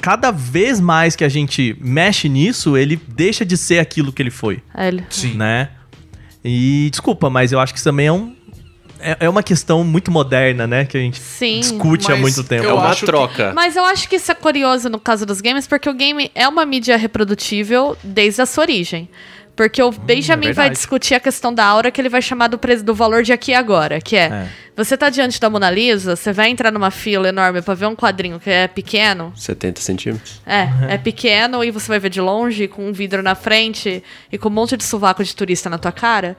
cada 0.00 0.30
vez 0.30 0.80
mais 0.80 1.14
que 1.14 1.22
a 1.22 1.28
gente 1.28 1.76
mexe 1.82 2.30
nisso, 2.30 2.78
ele 2.78 2.98
deixa 3.08 3.44
de 3.44 3.58
ser 3.58 3.78
aquilo 3.78 4.10
que 4.10 4.22
ele 4.22 4.30
foi, 4.30 4.62
É, 4.74 4.88
ele- 4.88 5.04
Sim. 5.10 5.34
né? 5.34 5.68
E 6.42 6.88
desculpa, 6.90 7.28
mas 7.28 7.52
eu 7.52 7.60
acho 7.60 7.74
que 7.74 7.78
isso 7.78 7.84
também 7.90 8.06
é 8.06 8.12
um. 8.12 8.34
É, 9.00 9.16
é 9.20 9.28
uma 9.28 9.42
questão 9.42 9.84
muito 9.84 10.10
moderna, 10.10 10.66
né? 10.66 10.84
Que 10.84 10.96
a 10.96 11.00
gente 11.00 11.20
Sim. 11.20 11.60
discute 11.60 12.10
há 12.10 12.16
muito 12.16 12.42
tempo. 12.44 12.64
É 12.64 12.70
eu 12.70 12.76
uma 12.76 12.94
que- 12.94 13.04
troca. 13.06 13.52
Mas 13.54 13.76
eu 13.76 13.84
acho 13.84 14.08
que 14.08 14.16
isso 14.16 14.30
é 14.30 14.34
curioso 14.34 14.88
no 14.88 14.98
caso 14.98 15.24
dos 15.26 15.40
games, 15.40 15.66
porque 15.66 15.88
o 15.88 15.94
game 15.94 16.30
é 16.34 16.46
uma 16.48 16.64
mídia 16.66 16.96
reprodutível 16.96 17.96
desde 18.02 18.42
a 18.42 18.46
sua 18.46 18.62
origem. 18.64 19.08
Porque 19.54 19.82
o 19.82 19.90
Benjamin 19.90 20.48
vai 20.48 20.52
verdade. 20.54 20.74
discutir 20.74 21.14
a 21.14 21.20
questão 21.20 21.52
da 21.52 21.64
aura 21.64 21.90
que 21.90 21.98
ele 21.98 22.10
vai 22.10 22.20
chamar 22.20 22.48
do, 22.48 22.60
do 22.84 22.94
valor 22.94 23.22
de 23.22 23.32
aqui 23.32 23.52
e 23.52 23.54
agora, 23.54 24.02
que 24.02 24.14
é, 24.14 24.24
É. 24.24 24.48
você 24.76 24.98
tá 24.98 25.08
diante 25.08 25.40
da 25.40 25.48
Mona 25.48 25.70
Lisa, 25.70 26.14
você 26.14 26.30
vai 26.30 26.50
entrar 26.50 26.70
numa 26.70 26.90
fila 26.90 27.26
enorme 27.30 27.62
pra 27.62 27.72
ver 27.72 27.86
um 27.86 27.96
quadrinho 27.96 28.38
que 28.38 28.50
é 28.50 28.68
pequeno, 28.68 29.32
70 29.34 29.80
centímetros. 29.80 30.42
é, 30.44 30.68
é 30.94 30.98
pequeno 30.98 31.64
e 31.64 31.70
você 31.70 31.88
vai 31.88 31.98
ver 31.98 32.10
de 32.10 32.20
longe, 32.20 32.68
com 32.68 32.86
um 32.86 32.92
vidro 32.92 33.22
na 33.22 33.34
frente 33.34 34.04
e 34.30 34.36
com 34.36 34.50
um 34.50 34.52
monte 34.52 34.76
de 34.76 34.84
sovaco 34.84 35.24
de 35.24 35.34
turista 35.34 35.70
na 35.70 35.78
tua 35.78 35.90
cara, 35.92 36.36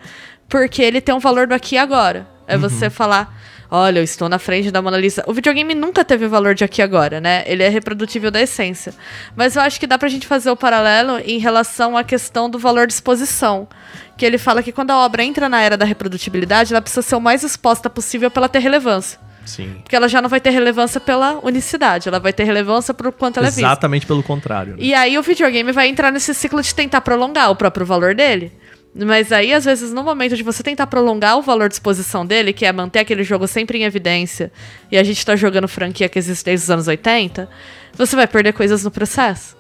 porque 0.48 0.84
ele 0.84 1.02
tem 1.02 1.16
um 1.16 1.20
valor 1.20 1.48
do 1.48 1.56
aqui 1.56 1.74
e 1.74 1.80
agora. 1.80 2.28
É 2.48 2.58
você 2.58 2.90
falar, 2.90 3.38
olha, 3.70 4.00
eu 4.00 4.04
estou 4.04 4.30
na 4.30 4.40
frente 4.40 4.72
da 4.72 4.82
Mona 4.82 4.98
Lisa. 4.98 5.24
O 5.28 5.34
videogame 5.34 5.76
nunca 5.76 6.04
teve 6.06 6.26
o 6.26 6.30
valor 6.30 6.56
de 6.56 6.64
aqui 6.64 6.82
agora, 6.82 7.20
né? 7.20 7.44
Ele 7.46 7.62
é 7.62 7.70
reprodutível 7.70 8.32
da 8.32 8.42
essência. 8.42 8.94
Mas 9.36 9.56
eu 9.56 9.62
acho 9.62 9.80
que 9.80 9.86
dá 9.86 9.98
pra 9.98 10.08
gente 10.08 10.26
fazer 10.26 10.50
o 10.50 10.56
paralelo 10.56 11.20
em 11.20 11.38
relação 11.40 11.98
à 11.98 12.04
questão 12.04 12.50
do 12.50 12.58
valor 12.58 12.88
de 12.88 12.94
exposição. 12.94 13.68
Que 14.18 14.26
ele 14.26 14.38
fala 14.38 14.64
que 14.64 14.72
quando 14.72 14.92
a 14.92 14.98
obra 14.98 15.24
entra 15.24 15.50
na 15.50 15.62
era 15.62 15.76
da 15.78 15.86
reprodutibilidade, 15.86 16.74
ela 16.74 16.82
precisa 16.82 17.02
ser 17.02 17.16
o 17.16 17.22
mais 17.22 17.44
exposta 17.44 17.90
possível 17.90 18.32
pra 18.32 18.42
ela 18.42 18.50
ter 18.50 18.60
relevância. 18.60 19.20
Sim. 19.46 19.78
Porque 19.82 19.96
ela 19.96 20.10
já 20.10 20.22
não 20.22 20.28
vai 20.28 20.42
ter 20.42 20.50
relevância 20.50 21.00
pela 21.00 21.40
unicidade, 21.42 22.10
ela 22.10 22.20
vai 22.20 22.34
ter 22.34 22.44
relevância 22.44 22.94
por 22.94 23.12
quanto 23.14 23.38
ela 23.38 23.48
é 23.48 23.50
vista. 23.50 23.62
Exatamente 23.62 24.06
pelo 24.06 24.22
contrário. 24.22 24.74
né? 24.74 24.80
E 24.82 24.94
aí 24.94 25.18
o 25.18 25.22
videogame 25.22 25.72
vai 25.72 25.88
entrar 25.88 26.12
nesse 26.12 26.34
ciclo 26.34 26.62
de 26.62 26.76
tentar 26.76 27.00
prolongar 27.00 27.50
o 27.50 27.56
próprio 27.56 27.86
valor 27.86 28.14
dele. 28.14 28.52
Mas 29.06 29.32
aí, 29.32 29.54
às 29.54 29.66
vezes, 29.66 29.94
no 29.94 30.04
momento 30.04 30.36
de 30.36 30.44
você 30.44 30.64
tentar 30.64 30.88
prolongar 30.88 31.38
o 31.38 31.42
valor 31.42 31.70
de 31.70 31.76
exposição 31.76 32.26
dele, 32.26 32.52
que 32.52 32.66
é 32.66 32.72
manter 32.72 33.00
aquele 33.00 33.24
jogo 33.24 33.48
sempre 33.48 33.78
em 33.78 33.84
evidência, 33.84 34.52
e 34.92 34.98
a 34.98 35.04
gente 35.04 35.24
tá 35.24 35.36
jogando 35.36 35.68
franquia 35.68 36.10
que 36.10 36.18
existe 36.18 36.46
desde 36.46 36.64
os 36.64 36.72
anos 36.72 36.88
80, 36.88 37.48
você 37.94 38.16
vai 38.16 38.28
perder 38.28 38.54
coisas 38.54 38.84
no 38.84 38.90
processo. 38.90 39.56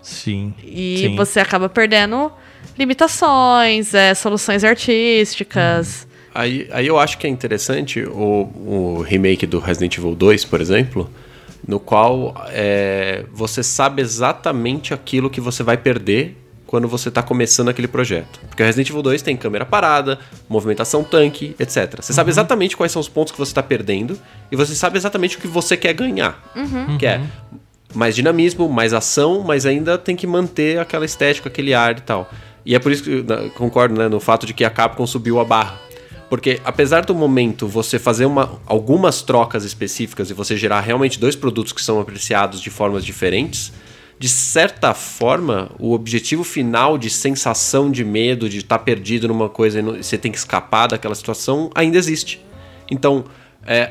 Sim. 0.00 0.54
E 0.62 0.98
Sim. 0.98 1.16
você 1.16 1.40
acaba 1.40 1.68
perdendo 1.68 2.30
limitações, 2.78 3.94
é, 3.94 4.14
soluções 4.14 4.64
artísticas. 4.64 6.06
Aí, 6.34 6.68
aí 6.72 6.86
eu 6.86 6.98
acho 6.98 7.18
que 7.18 7.26
é 7.26 7.30
interessante 7.30 8.02
o, 8.02 8.96
o 8.98 9.02
remake 9.02 9.46
do 9.46 9.58
Resident 9.58 9.98
Evil 9.98 10.14
2, 10.14 10.44
por 10.44 10.60
exemplo, 10.60 11.10
no 11.66 11.78
qual 11.78 12.34
é, 12.48 13.24
você 13.32 13.62
sabe 13.62 14.02
exatamente 14.02 14.94
aquilo 14.94 15.28
que 15.28 15.40
você 15.40 15.62
vai 15.62 15.76
perder 15.76 16.36
quando 16.72 16.88
você 16.88 17.10
está 17.10 17.22
começando 17.22 17.68
aquele 17.68 17.86
projeto. 17.86 18.40
Porque 18.48 18.62
o 18.62 18.64
Resident 18.64 18.88
Evil 18.88 19.02
2 19.02 19.20
tem 19.20 19.36
câmera 19.36 19.66
parada, 19.66 20.18
movimentação 20.48 21.04
tanque, 21.04 21.54
etc. 21.58 22.00
Você 22.00 22.14
sabe 22.14 22.30
exatamente 22.30 22.78
quais 22.78 22.90
são 22.90 22.98
os 22.98 23.10
pontos 23.10 23.30
que 23.30 23.38
você 23.38 23.50
está 23.50 23.62
perdendo 23.62 24.18
e 24.50 24.56
você 24.56 24.74
sabe 24.74 24.96
exatamente 24.96 25.36
o 25.36 25.40
que 25.40 25.46
você 25.46 25.76
quer 25.76 25.92
ganhar. 25.92 26.42
Que 26.98 27.04
é 27.04 27.20
mais 27.94 28.16
dinamismo, 28.16 28.70
mais 28.70 28.94
ação, 28.94 29.44
mas 29.46 29.66
ainda 29.66 29.98
tem 29.98 30.16
que 30.16 30.26
manter 30.26 30.80
aquela 30.80 31.04
estética, 31.04 31.50
aquele 31.50 31.74
ar 31.74 31.98
e 31.98 32.00
tal. 32.00 32.32
E 32.64 32.74
é 32.74 32.78
por 32.78 32.90
isso 32.90 33.02
que 33.02 33.10
eu 33.10 33.50
concordo 33.50 33.94
né, 33.94 34.08
no 34.08 34.18
fato 34.18 34.46
de 34.46 34.54
que 34.54 34.64
a 34.64 34.70
Capcom 34.70 35.06
subiu 35.06 35.40
a 35.40 35.44
barra. 35.44 35.78
Porque 36.30 36.58
apesar 36.64 37.04
do 37.04 37.14
momento 37.14 37.68
você 37.68 37.98
fazer 37.98 38.24
uma, 38.24 38.58
algumas 38.64 39.20
trocas 39.20 39.62
específicas 39.62 40.30
e 40.30 40.32
você 40.32 40.56
gerar 40.56 40.80
realmente 40.80 41.20
dois 41.20 41.36
produtos 41.36 41.74
que 41.74 41.82
são 41.82 42.00
apreciados 42.00 42.62
de 42.62 42.70
formas 42.70 43.04
diferentes, 43.04 43.74
de 44.22 44.28
certa 44.28 44.94
forma, 44.94 45.68
o 45.80 45.92
objetivo 45.92 46.44
final 46.44 46.96
de 46.96 47.10
sensação 47.10 47.90
de 47.90 48.04
medo, 48.04 48.48
de 48.48 48.58
estar 48.58 48.78
perdido 48.78 49.26
numa 49.26 49.48
coisa 49.48 49.80
e 49.80 49.82
você 49.82 50.16
tem 50.16 50.30
que 50.30 50.38
escapar 50.38 50.86
daquela 50.86 51.16
situação, 51.16 51.70
ainda 51.74 51.98
existe. 51.98 52.40
Então, 52.88 53.24
é, 53.66 53.90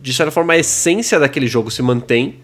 de 0.00 0.14
certa 0.14 0.30
forma, 0.30 0.52
a 0.52 0.58
essência 0.58 1.18
daquele 1.18 1.48
jogo 1.48 1.72
se 1.72 1.82
mantém 1.82 2.36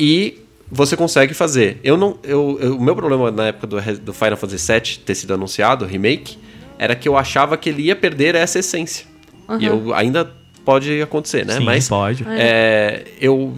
e 0.00 0.38
você 0.70 0.96
consegue 0.96 1.34
fazer. 1.34 1.78
Eu 1.84 1.98
não, 1.98 2.18
eu, 2.24 2.56
eu- 2.58 2.76
o 2.78 2.80
meu 2.82 2.96
problema 2.96 3.30
na 3.30 3.48
época 3.48 3.66
do, 3.66 3.76
do 4.00 4.14
Final 4.14 4.38
Fantasy 4.38 4.72
VII 4.72 4.98
ter 5.04 5.14
sido 5.14 5.34
anunciado, 5.34 5.84
o 5.84 5.88
remake, 5.88 6.38
era 6.78 6.96
que 6.96 7.06
eu 7.06 7.18
achava 7.18 7.58
que 7.58 7.68
ele 7.68 7.82
ia 7.82 7.94
perder 7.96 8.34
essa 8.34 8.60
essência. 8.60 9.04
E 9.58 9.66
eu 9.66 9.92
ainda 9.94 10.24
pode 10.64 11.02
acontecer, 11.02 11.44
né? 11.44 11.58
Sim, 11.58 11.64
Mas 11.64 11.86
pode. 11.86 12.24
é, 12.26 13.04
eu, 13.20 13.52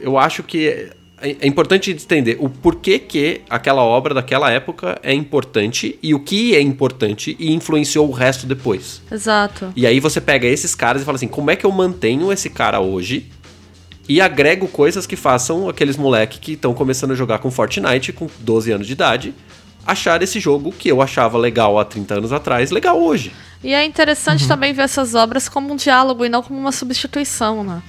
eu 0.00 0.16
acho 0.16 0.42
que 0.42 0.88
é, 1.22 1.36
é 1.40 1.46
importante 1.46 1.90
entender 1.90 2.36
o 2.40 2.48
porquê 2.48 2.98
que 2.98 3.40
aquela 3.48 3.82
obra 3.82 4.12
daquela 4.12 4.50
época 4.50 4.98
é 5.02 5.14
importante 5.14 5.98
e 6.02 6.14
o 6.14 6.20
que 6.20 6.54
é 6.54 6.60
importante 6.60 7.36
e 7.38 7.52
influenciou 7.52 8.08
o 8.08 8.12
resto 8.12 8.46
depois. 8.46 9.00
Exato. 9.10 9.72
E 9.76 9.86
aí 9.86 10.00
você 10.00 10.20
pega 10.20 10.46
esses 10.46 10.74
caras 10.74 11.02
e 11.02 11.04
fala 11.04 11.16
assim, 11.16 11.28
como 11.28 11.50
é 11.50 11.56
que 11.56 11.64
eu 11.64 11.70
mantenho 11.70 12.32
esse 12.32 12.50
cara 12.50 12.80
hoje 12.80 13.30
e 14.08 14.20
agrego 14.20 14.66
coisas 14.66 15.06
que 15.06 15.14
façam 15.14 15.68
aqueles 15.68 15.96
moleque 15.96 16.40
que 16.40 16.52
estão 16.52 16.74
começando 16.74 17.12
a 17.12 17.14
jogar 17.14 17.38
com 17.38 17.50
Fortnite 17.50 18.12
com 18.12 18.28
12 18.40 18.72
anos 18.72 18.86
de 18.86 18.92
idade 18.92 19.34
achar 19.86 20.22
esse 20.22 20.38
jogo 20.38 20.72
que 20.72 20.88
eu 20.88 21.02
achava 21.02 21.36
legal 21.36 21.78
há 21.78 21.84
30 21.84 22.14
anos 22.14 22.32
atrás, 22.32 22.70
legal 22.70 23.00
hoje. 23.00 23.32
E 23.62 23.72
é 23.72 23.84
interessante 23.84 24.46
também 24.48 24.72
ver 24.72 24.82
essas 24.82 25.14
obras 25.14 25.48
como 25.48 25.72
um 25.72 25.76
diálogo 25.76 26.24
e 26.24 26.28
não 26.28 26.42
como 26.42 26.58
uma 26.58 26.72
substituição, 26.72 27.62
né? 27.62 27.82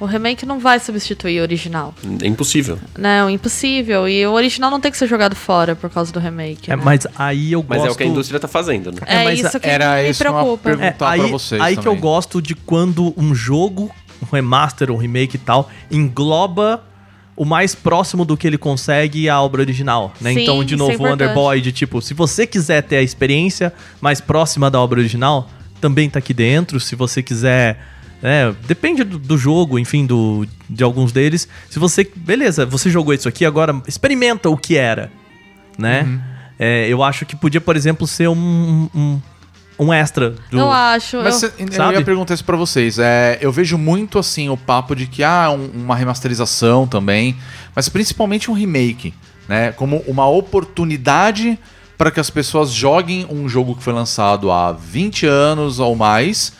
O 0.00 0.06
remake 0.06 0.46
não 0.46 0.60
vai 0.60 0.78
substituir 0.78 1.40
o 1.40 1.42
original, 1.42 1.92
É 2.22 2.26
impossível. 2.26 2.78
É 3.02 3.24
um 3.24 3.30
impossível. 3.30 4.08
E 4.08 4.24
o 4.26 4.32
original 4.32 4.70
não 4.70 4.80
tem 4.80 4.92
que 4.92 4.96
ser 4.96 5.08
jogado 5.08 5.34
fora 5.34 5.74
por 5.74 5.90
causa 5.90 6.12
do 6.12 6.20
remake. 6.20 6.70
É, 6.70 6.76
né? 6.76 6.82
mas 6.84 7.06
aí 7.16 7.52
eu 7.52 7.64
Mas 7.68 7.78
gosto... 7.78 7.90
é 7.90 7.92
o 7.92 7.96
que 7.96 8.02
a 8.04 8.06
indústria 8.06 8.38
tá 8.38 8.46
fazendo, 8.46 8.92
né? 8.92 8.98
É, 9.06 9.14
É, 9.16 9.24
mas 9.24 9.40
isso 9.40 9.58
que 9.58 9.66
era 9.68 9.96
me 9.96 10.08
isso 10.08 10.22
uma 10.22 10.30
preocupa. 10.30 10.62
pergunta. 10.62 10.86
É, 10.86 10.90
perguntar 10.92 11.10
aí, 11.10 11.20
pra 11.20 11.28
vocês 11.30 11.60
aí 11.60 11.74
que 11.74 11.80
eu 11.80 11.84
também. 11.84 12.00
gosto 12.00 12.40
de 12.40 12.54
quando 12.54 13.12
um 13.16 13.34
jogo, 13.34 13.90
um 14.22 14.34
remaster, 14.34 14.90
um 14.92 14.96
remake 14.96 15.34
e 15.36 15.40
tal, 15.40 15.68
engloba 15.90 16.84
o 17.36 17.44
mais 17.44 17.74
próximo 17.74 18.24
do 18.24 18.36
que 18.36 18.46
ele 18.46 18.58
consegue 18.58 19.28
a 19.28 19.40
obra 19.40 19.62
original, 19.62 20.12
né? 20.20 20.32
Sim, 20.32 20.42
então, 20.42 20.64
de 20.64 20.74
é 20.74 20.76
novo, 20.76 21.04
o. 21.04 21.12
Underboy, 21.12 21.60
de 21.60 21.72
tipo, 21.72 22.00
se 22.02 22.14
você 22.14 22.46
quiser 22.46 22.82
ter 22.82 22.96
a 22.96 23.02
experiência 23.02 23.72
mais 24.00 24.20
próxima 24.20 24.70
da 24.70 24.80
obra 24.80 24.98
original, 25.00 25.48
também 25.80 26.10
tá 26.10 26.18
aqui 26.18 26.34
dentro. 26.34 26.78
Se 26.80 26.94
você 26.94 27.22
quiser. 27.22 27.78
Né, 28.22 28.54
depende 28.66 29.04
do, 29.04 29.18
do 29.18 29.38
jogo, 29.38 29.78
enfim, 29.78 30.04
do, 30.06 30.46
de 30.68 30.82
alguns 30.84 31.12
deles. 31.12 31.48
Se 31.70 31.78
você. 31.78 32.08
Beleza, 32.16 32.64
você 32.66 32.90
jogou 32.90 33.14
isso 33.14 33.28
aqui, 33.28 33.44
agora 33.44 33.80
experimenta 33.86 34.48
o 34.50 34.56
que 34.56 34.76
era. 34.76 35.10
Né? 35.78 36.02
Uhum. 36.02 36.20
É, 36.58 36.88
eu 36.88 37.02
acho 37.04 37.24
que 37.24 37.36
podia, 37.36 37.60
por 37.60 37.76
exemplo, 37.76 38.04
ser 38.06 38.28
um, 38.28 38.88
um, 38.94 39.20
um 39.78 39.92
extra 39.92 40.30
do. 40.50 40.58
Eu 40.58 40.72
acho. 40.72 41.18
Mas 41.18 41.40
eu- 41.42 41.48
cê- 41.50 41.54
eu 41.58 41.92
ia 41.92 42.04
perguntar 42.04 42.34
isso 42.34 42.44
pra 42.44 42.56
vocês. 42.56 42.98
É, 42.98 43.38
eu 43.40 43.52
vejo 43.52 43.78
muito 43.78 44.18
assim 44.18 44.48
o 44.48 44.56
papo 44.56 44.96
de 44.96 45.06
que 45.06 45.22
há 45.22 45.50
um- 45.52 45.70
uma 45.72 45.94
remasterização 45.94 46.84
também, 46.86 47.36
mas 47.76 47.88
principalmente 47.88 48.50
um 48.50 48.54
remake, 48.54 49.14
né? 49.48 49.70
Como 49.70 49.98
uma 50.08 50.26
oportunidade 50.26 51.56
para 51.96 52.10
que 52.10 52.20
as 52.20 52.30
pessoas 52.30 52.70
joguem 52.72 53.26
um 53.30 53.48
jogo 53.48 53.74
que 53.76 53.82
foi 53.82 53.92
lançado 53.92 54.50
há 54.50 54.72
20 54.72 55.26
anos 55.26 55.78
ou 55.80 55.94
mais, 55.96 56.52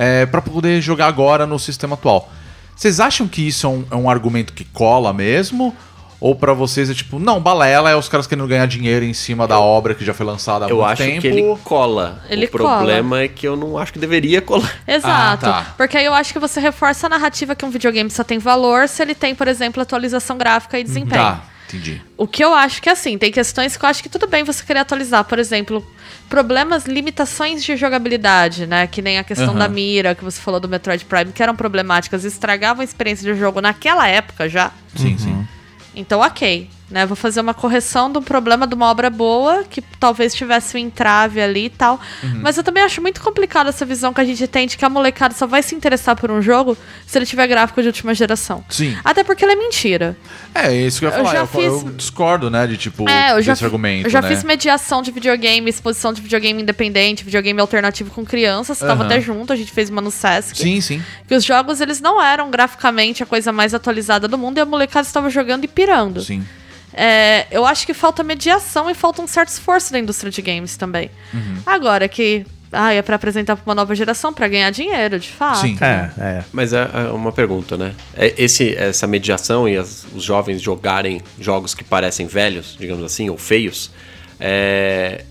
é, 0.00 0.24
para 0.24 0.40
poder 0.40 0.80
jogar 0.80 1.08
agora 1.08 1.46
no 1.46 1.58
sistema 1.58 1.92
atual. 1.92 2.32
Vocês 2.74 2.98
acham 2.98 3.28
que 3.28 3.46
isso 3.46 3.66
é 3.66 3.68
um, 3.68 3.84
é 3.90 3.96
um 3.96 4.08
argumento 4.08 4.54
que 4.54 4.64
cola 4.64 5.12
mesmo? 5.12 5.76
Ou 6.18 6.34
pra 6.34 6.54
vocês 6.54 6.88
é 6.88 6.94
tipo, 6.94 7.18
não, 7.18 7.38
balela 7.38 7.90
é 7.90 7.96
os 7.96 8.08
caras 8.08 8.26
querendo 8.26 8.48
ganhar 8.48 8.64
dinheiro 8.66 9.04
em 9.04 9.12
cima 9.12 9.46
da 9.46 9.60
obra 9.60 9.94
que 9.94 10.02
já 10.02 10.14
foi 10.14 10.24
lançada 10.24 10.64
há 10.64 10.68
Eu 10.70 10.76
muito 10.76 10.88
acho 10.90 11.02
tempo? 11.02 11.20
que 11.20 11.26
ele 11.26 11.56
cola. 11.62 12.22
Ele 12.30 12.46
o 12.46 12.50
problema 12.50 13.20
é 13.20 13.28
que 13.28 13.46
eu 13.46 13.56
não 13.56 13.76
acho 13.76 13.92
que 13.92 13.98
deveria 13.98 14.40
colar. 14.40 14.74
Exato. 14.88 15.46
Ah, 15.46 15.64
tá. 15.64 15.74
Porque 15.76 15.98
aí 15.98 16.06
eu 16.06 16.14
acho 16.14 16.32
que 16.32 16.38
você 16.38 16.60
reforça 16.60 17.06
a 17.06 17.10
narrativa 17.10 17.54
que 17.54 17.64
um 17.66 17.70
videogame 17.70 18.10
só 18.10 18.24
tem 18.24 18.38
valor 18.38 18.88
se 18.88 19.02
ele 19.02 19.14
tem, 19.14 19.34
por 19.34 19.48
exemplo, 19.48 19.82
atualização 19.82 20.38
gráfica 20.38 20.78
e 20.78 20.84
desempenho. 20.84 21.22
Tá, 21.22 21.42
entendi. 21.76 22.02
O 22.16 22.26
que 22.26 22.42
eu 22.42 22.54
acho 22.54 22.82
que 22.82 22.88
é 22.88 22.92
assim, 22.92 23.16
tem 23.16 23.30
questões 23.32 23.76
que 23.76 23.84
eu 23.84 23.88
acho 23.88 24.02
que 24.02 24.08
tudo 24.08 24.26
bem 24.26 24.44
você 24.44 24.64
querer 24.64 24.80
atualizar. 24.80 25.24
Por 25.24 25.38
exemplo, 25.38 25.86
problemas, 26.28 26.86
limitações 26.86 27.62
de 27.62 27.76
jogabilidade, 27.76 28.66
né? 28.66 28.86
Que 28.86 29.02
nem 29.02 29.18
a 29.18 29.24
questão 29.24 29.50
Aham. 29.50 29.58
da 29.58 29.68
mira, 29.68 30.14
que 30.14 30.24
você 30.24 30.40
falou 30.40 30.60
do 30.60 30.68
Metroid 30.68 31.04
Prime, 31.04 31.32
que 31.32 31.42
eram 31.42 31.56
problemáticas, 31.56 32.24
estragavam 32.24 32.82
a 32.82 32.84
experiência 32.84 33.32
de 33.32 33.38
jogo 33.38 33.60
naquela 33.60 34.06
época 34.06 34.48
já. 34.48 34.72
Sim, 34.94 35.16
sim. 35.18 35.46
Então, 35.94 36.20
ok. 36.20 36.68
Né, 36.90 37.06
vou 37.06 37.14
fazer 37.14 37.40
uma 37.40 37.54
correção 37.54 38.10
de 38.10 38.18
um 38.18 38.22
problema 38.22 38.66
de 38.66 38.74
uma 38.74 38.86
obra 38.90 39.08
boa, 39.08 39.62
que 39.62 39.80
talvez 39.80 40.34
tivesse 40.34 40.76
um 40.76 40.80
entrave 40.80 41.40
ali 41.40 41.66
e 41.66 41.70
tal. 41.70 42.00
Uhum. 42.20 42.40
Mas 42.42 42.56
eu 42.56 42.64
também 42.64 42.82
acho 42.82 43.00
muito 43.00 43.20
complicado 43.20 43.68
essa 43.68 43.86
visão 43.86 44.12
que 44.12 44.20
a 44.20 44.24
gente 44.24 44.44
tem 44.48 44.66
de 44.66 44.76
que 44.76 44.84
a 44.84 44.88
molecada 44.88 45.32
só 45.32 45.46
vai 45.46 45.62
se 45.62 45.72
interessar 45.72 46.16
por 46.16 46.32
um 46.32 46.42
jogo 46.42 46.76
se 47.06 47.16
ele 47.16 47.24
tiver 47.26 47.46
gráfico 47.46 47.80
de 47.80 47.86
última 47.86 48.12
geração. 48.12 48.64
Sim. 48.68 48.96
Até 49.04 49.22
porque 49.22 49.44
ele 49.44 49.52
é 49.52 49.56
mentira. 49.56 50.16
É, 50.52 50.74
isso 50.74 50.98
que 50.98 51.06
eu 51.06 51.10
ia 51.10 51.16
Eu 51.18 51.24
falar. 51.24 51.32
já 51.36 51.40
Eu, 51.42 51.46
fiz- 51.46 51.84
eu 51.84 51.90
discordo, 51.92 52.50
né, 52.50 52.66
de 52.66 52.76
tipo, 52.76 53.08
É, 53.08 53.34
eu 53.34 53.40
já, 53.42 53.52
desse 53.52 53.64
argumento, 53.64 54.06
eu 54.06 54.10
já 54.10 54.20
né? 54.20 54.26
fiz 54.28 54.42
mediação 54.42 55.00
de 55.00 55.12
videogame, 55.12 55.70
exposição 55.70 56.12
de 56.12 56.20
videogame 56.20 56.60
independente, 56.60 57.22
videogame 57.22 57.60
alternativo 57.60 58.10
com 58.10 58.24
crianças. 58.24 58.78
Você 58.78 58.84
tava 58.86 59.04
Aham. 59.04 59.06
até 59.12 59.20
junto, 59.20 59.52
a 59.52 59.56
gente 59.56 59.70
fez 59.70 59.90
uma 59.90 60.00
no 60.02 60.10
Sesc. 60.10 60.58
Sim, 60.58 60.80
sim. 60.80 61.00
Que 61.28 61.36
os 61.36 61.44
jogos, 61.44 61.80
eles 61.80 62.00
não 62.00 62.20
eram 62.20 62.50
graficamente 62.50 63.22
a 63.22 63.26
coisa 63.26 63.52
mais 63.52 63.74
atualizada 63.74 64.26
do 64.26 64.36
mundo 64.36 64.58
e 64.58 64.60
a 64.60 64.66
molecada 64.66 65.06
estava 65.06 65.30
jogando 65.30 65.62
e 65.62 65.68
pirando. 65.68 66.20
Sim. 66.20 66.44
É, 66.92 67.46
eu 67.50 67.64
acho 67.64 67.86
que 67.86 67.94
falta 67.94 68.22
mediação 68.22 68.90
e 68.90 68.94
falta 68.94 69.22
um 69.22 69.26
certo 69.26 69.48
esforço 69.50 69.92
da 69.92 69.98
indústria 69.98 70.30
de 70.30 70.42
games 70.42 70.76
também. 70.76 71.10
Uhum. 71.32 71.56
Agora 71.64 72.08
que 72.08 72.44
ah, 72.72 72.92
é 72.92 73.02
pra 73.02 73.16
apresentar 73.16 73.56
pra 73.56 73.64
uma 73.66 73.74
nova 73.74 73.94
geração, 73.96 74.32
pra 74.32 74.46
ganhar 74.46 74.70
dinheiro, 74.70 75.18
de 75.18 75.28
fato. 75.28 75.60
Sim. 75.60 75.76
É, 75.80 76.10
é. 76.18 76.44
Mas 76.52 76.72
é, 76.72 76.88
é 76.94 77.10
uma 77.12 77.32
pergunta, 77.32 77.76
né? 77.76 77.94
É 78.16 78.32
esse, 78.38 78.74
essa 78.76 79.06
mediação 79.08 79.68
e 79.68 79.76
as- 79.76 80.06
os 80.14 80.22
jovens 80.22 80.60
jogarem 80.62 81.20
jogos 81.40 81.74
que 81.74 81.82
parecem 81.82 82.26
velhos, 82.28 82.76
digamos 82.78 83.04
assim, 83.04 83.28
ou 83.28 83.36
feios, 83.36 83.90
é, 84.38 85.24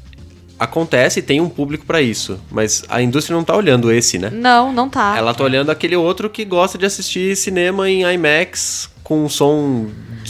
acontece 0.58 1.20
e 1.20 1.22
tem 1.22 1.40
um 1.40 1.48
público 1.50 1.86
pra 1.86 2.02
isso. 2.02 2.40
Mas 2.52 2.84
a 2.90 3.02
indústria 3.02 3.36
não 3.36 3.44
tá 3.44 3.56
olhando 3.56 3.92
esse, 3.92 4.18
né? 4.20 4.30
Não, 4.30 4.74
não 4.74 4.90
tá. 4.90 5.16
Ela 5.18 5.34
tá 5.34 5.44
olhando 5.44 5.70
aquele 5.70 5.96
outro 5.96 6.30
que 6.30 6.44
gosta 6.44 6.78
de 6.78 6.86
assistir 6.86 7.36
cinema 7.38 7.90
em 7.90 8.04
IMAX 8.04 8.90
com 9.10 9.26
um 9.26 9.28
som 9.30 9.88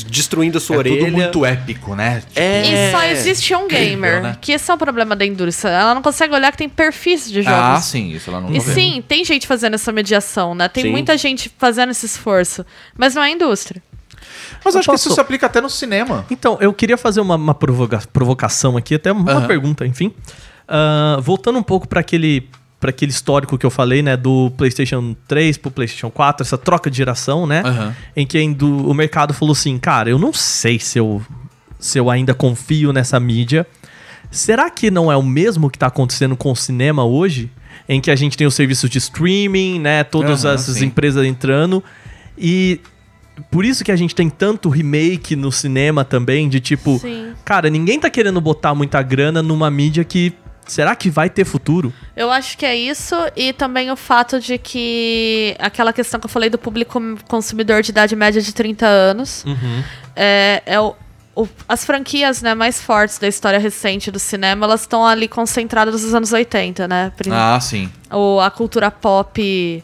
destruindo 0.08 0.58
a 0.58 0.62
sua 0.62 0.78
é 0.78 0.80
orelha. 0.80 1.06
tudo 1.06 1.12
muito 1.12 1.46
épico, 1.46 1.94
né? 1.96 2.22
Tipo, 2.22 2.40
É. 2.40 2.90
E 2.90 2.92
só 2.92 3.04
existe 3.04 3.54
um 3.54 3.68
gamer, 3.68 4.22
né? 4.24 4.38
que 4.40 4.54
esse 4.54 4.72
é 4.72 4.74
o 4.74 4.78
problema 4.78 5.14
da 5.16 5.26
indústria. 5.26 5.70
Ela 5.72 5.94
não 5.94 6.02
consegue 6.02 6.34
olhar 6.34 6.50
que 6.54 6.58
tem 6.58 6.70
perfis 6.70 7.30
de 7.30 7.42
jogos. 7.42 7.60
Ah, 7.60 7.82
sim, 7.82 8.12
isso 8.12 8.30
ela 8.30 8.40
não 8.40 8.50
E 8.50 8.60
vendo. 8.60 8.74
sim, 8.74 9.04
tem 9.06 9.26
gente 9.26 9.46
fazendo 9.46 9.74
essa 9.74 9.92
mediação, 9.92 10.56
né? 10.56 10.70
Tem 10.70 10.84
Sim. 10.86 10.92
muita 10.92 11.18
gente 11.18 11.52
fazendo 11.58 11.90
esse 11.92 12.06
esforço. 12.06 12.66
Mas 12.98 13.14
não 13.14 13.22
é 13.22 13.26
a 13.28 13.32
indústria. 13.32 13.84
Mas 14.64 14.74
Eu 14.74 14.80
acho 14.80 14.88
que 14.88 14.92
posso- 14.94 15.08
isso 15.10 15.16
se 15.16 15.20
aplica 15.22 15.48
até 15.48 15.60
no 15.60 15.70
cinema. 15.70 16.26
Então, 16.32 16.58
eu 16.62 16.72
queria 16.74 16.98
fazer 16.98 17.20
uma, 17.20 17.36
uma 17.36 17.54
provoca- 17.54 18.02
provocação 18.14 18.78
aqui, 18.78 18.96
até 18.96 19.12
uma 19.12 19.42
pergunta, 19.48 19.86
enfim. 19.86 20.14
Ah, 20.68 21.18
voltando 21.22 21.60
um 21.60 21.64
pouco 21.64 21.88
para 21.88 22.00
aquele, 22.00 22.48
pra 22.80 22.92
aquele 22.92 23.12
histórico 23.12 23.58
que 23.58 23.66
eu 23.66 23.70
falei, 23.70 24.02
né, 24.02 24.16
do 24.16 24.52
PlayStation 24.52 25.16
3 25.28 25.58
pro 25.58 25.70
PlayStation 25.70 26.10
4, 26.10 26.46
essa 26.46 26.58
troca 26.58 26.90
de 26.90 26.98
geração, 26.98 27.46
né, 27.46 27.62
Aham. 27.66 27.96
em 28.16 28.26
que 28.26 28.38
o 28.62 28.94
mercado 28.94 29.34
falou 29.34 29.52
assim, 29.52 29.78
cara, 29.78 30.10
eu 30.10 30.18
não 30.18 30.32
sei 30.32 30.80
se 30.80 30.98
eu, 30.98 31.22
se 31.78 31.98
eu 31.98 32.10
ainda 32.10 32.34
confio 32.34 32.94
nessa 32.94 33.20
mídia. 33.20 33.68
Será 34.32 34.70
que 34.70 34.90
não 34.90 35.12
é 35.12 35.18
o 35.18 35.24
mesmo 35.24 35.70
que 35.70 35.78
tá 35.78 35.88
acontecendo 35.88 36.38
com 36.38 36.52
o 36.52 36.56
cinema 36.56 37.04
hoje? 37.04 37.52
Em 37.88 38.00
que 38.00 38.12
a 38.12 38.16
gente 38.16 38.38
tem 38.38 38.46
os 38.46 38.54
serviços 38.54 38.90
de 38.90 38.98
streaming, 39.00 39.80
né, 39.80 40.04
todas 40.04 40.46
Aham, 40.46 40.54
essas 40.54 40.78
sim. 40.78 40.86
empresas 40.86 41.26
entrando 41.26 41.84
e 42.38 42.80
por 43.52 43.66
isso 43.66 43.84
que 43.84 43.92
a 43.92 43.96
gente 43.96 44.14
tem 44.14 44.30
tanto 44.30 44.70
remake 44.70 45.36
no 45.36 45.52
cinema 45.52 46.04
também, 46.04 46.50
de 46.50 46.60
tipo, 46.60 47.00
Sim. 47.00 47.34
cara, 47.46 47.70
ninguém 47.70 48.00
tá 48.00 48.10
querendo 48.10 48.40
botar 48.42 48.76
muita 48.76 49.02
grana 49.02 49.42
numa 49.42 49.70
mídia 49.72 50.04
que 50.04 50.34
será 50.72 50.96
que 50.96 51.10
vai 51.10 51.30
ter 51.30 51.46
futuro? 51.46 51.94
Eu 52.16 52.30
acho 52.32 52.58
que 52.58 52.66
é 52.66 52.76
isso, 52.76 53.16
e 53.36 53.52
também 53.54 53.92
o 53.92 53.96
fato 53.96 54.40
de 54.40 54.58
que 54.58 55.56
aquela 55.60 55.92
questão 55.94 56.20
que 56.20 56.26
eu 56.26 56.30
falei 56.30 56.50
do 56.50 56.58
público 56.58 57.02
consumidor 57.28 57.82
de 57.82 57.92
idade 57.92 58.16
média 58.16 58.42
de 58.42 58.54
30 58.54 58.86
anos 58.86 59.44
é, 60.16 60.62
é 60.66 60.80
o, 60.80 60.96
o- 61.36 61.48
as 61.68 61.86
franquias 61.86 62.42
né, 62.42 62.54
mais 62.54 62.82
fortes 62.82 63.18
da 63.20 63.28
história 63.28 63.60
recente 63.60 64.12
do 64.12 64.20
cinema, 64.20 64.66
elas 64.66 64.82
estão 64.82 65.06
ali 65.06 65.28
concentradas 65.28 66.04
nos 66.04 66.14
anos 66.14 66.32
80, 66.34 66.88
né? 66.88 67.12
Ah, 67.32 67.60
sim. 67.60 67.90
Ou 68.12 68.40
a 68.42 68.50
cultura 68.52 68.90
pop 68.92 69.84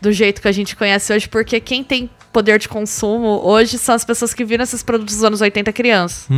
do 0.00 0.12
jeito 0.12 0.40
que 0.42 0.48
a 0.48 0.52
gente 0.52 0.76
conhece 0.76 1.12
hoje, 1.12 1.28
porque 1.28 1.58
quem 1.60 1.82
tem 1.82 2.10
poder 2.36 2.58
de 2.58 2.68
consumo 2.68 3.40
hoje 3.42 3.78
são 3.78 3.94
as 3.94 4.04
pessoas 4.04 4.34
que 4.34 4.44
viram 4.44 4.62
esses 4.62 4.82
produtos 4.82 5.14
dos 5.14 5.24
anos 5.24 5.40
80 5.40 5.72
crianças. 5.72 6.28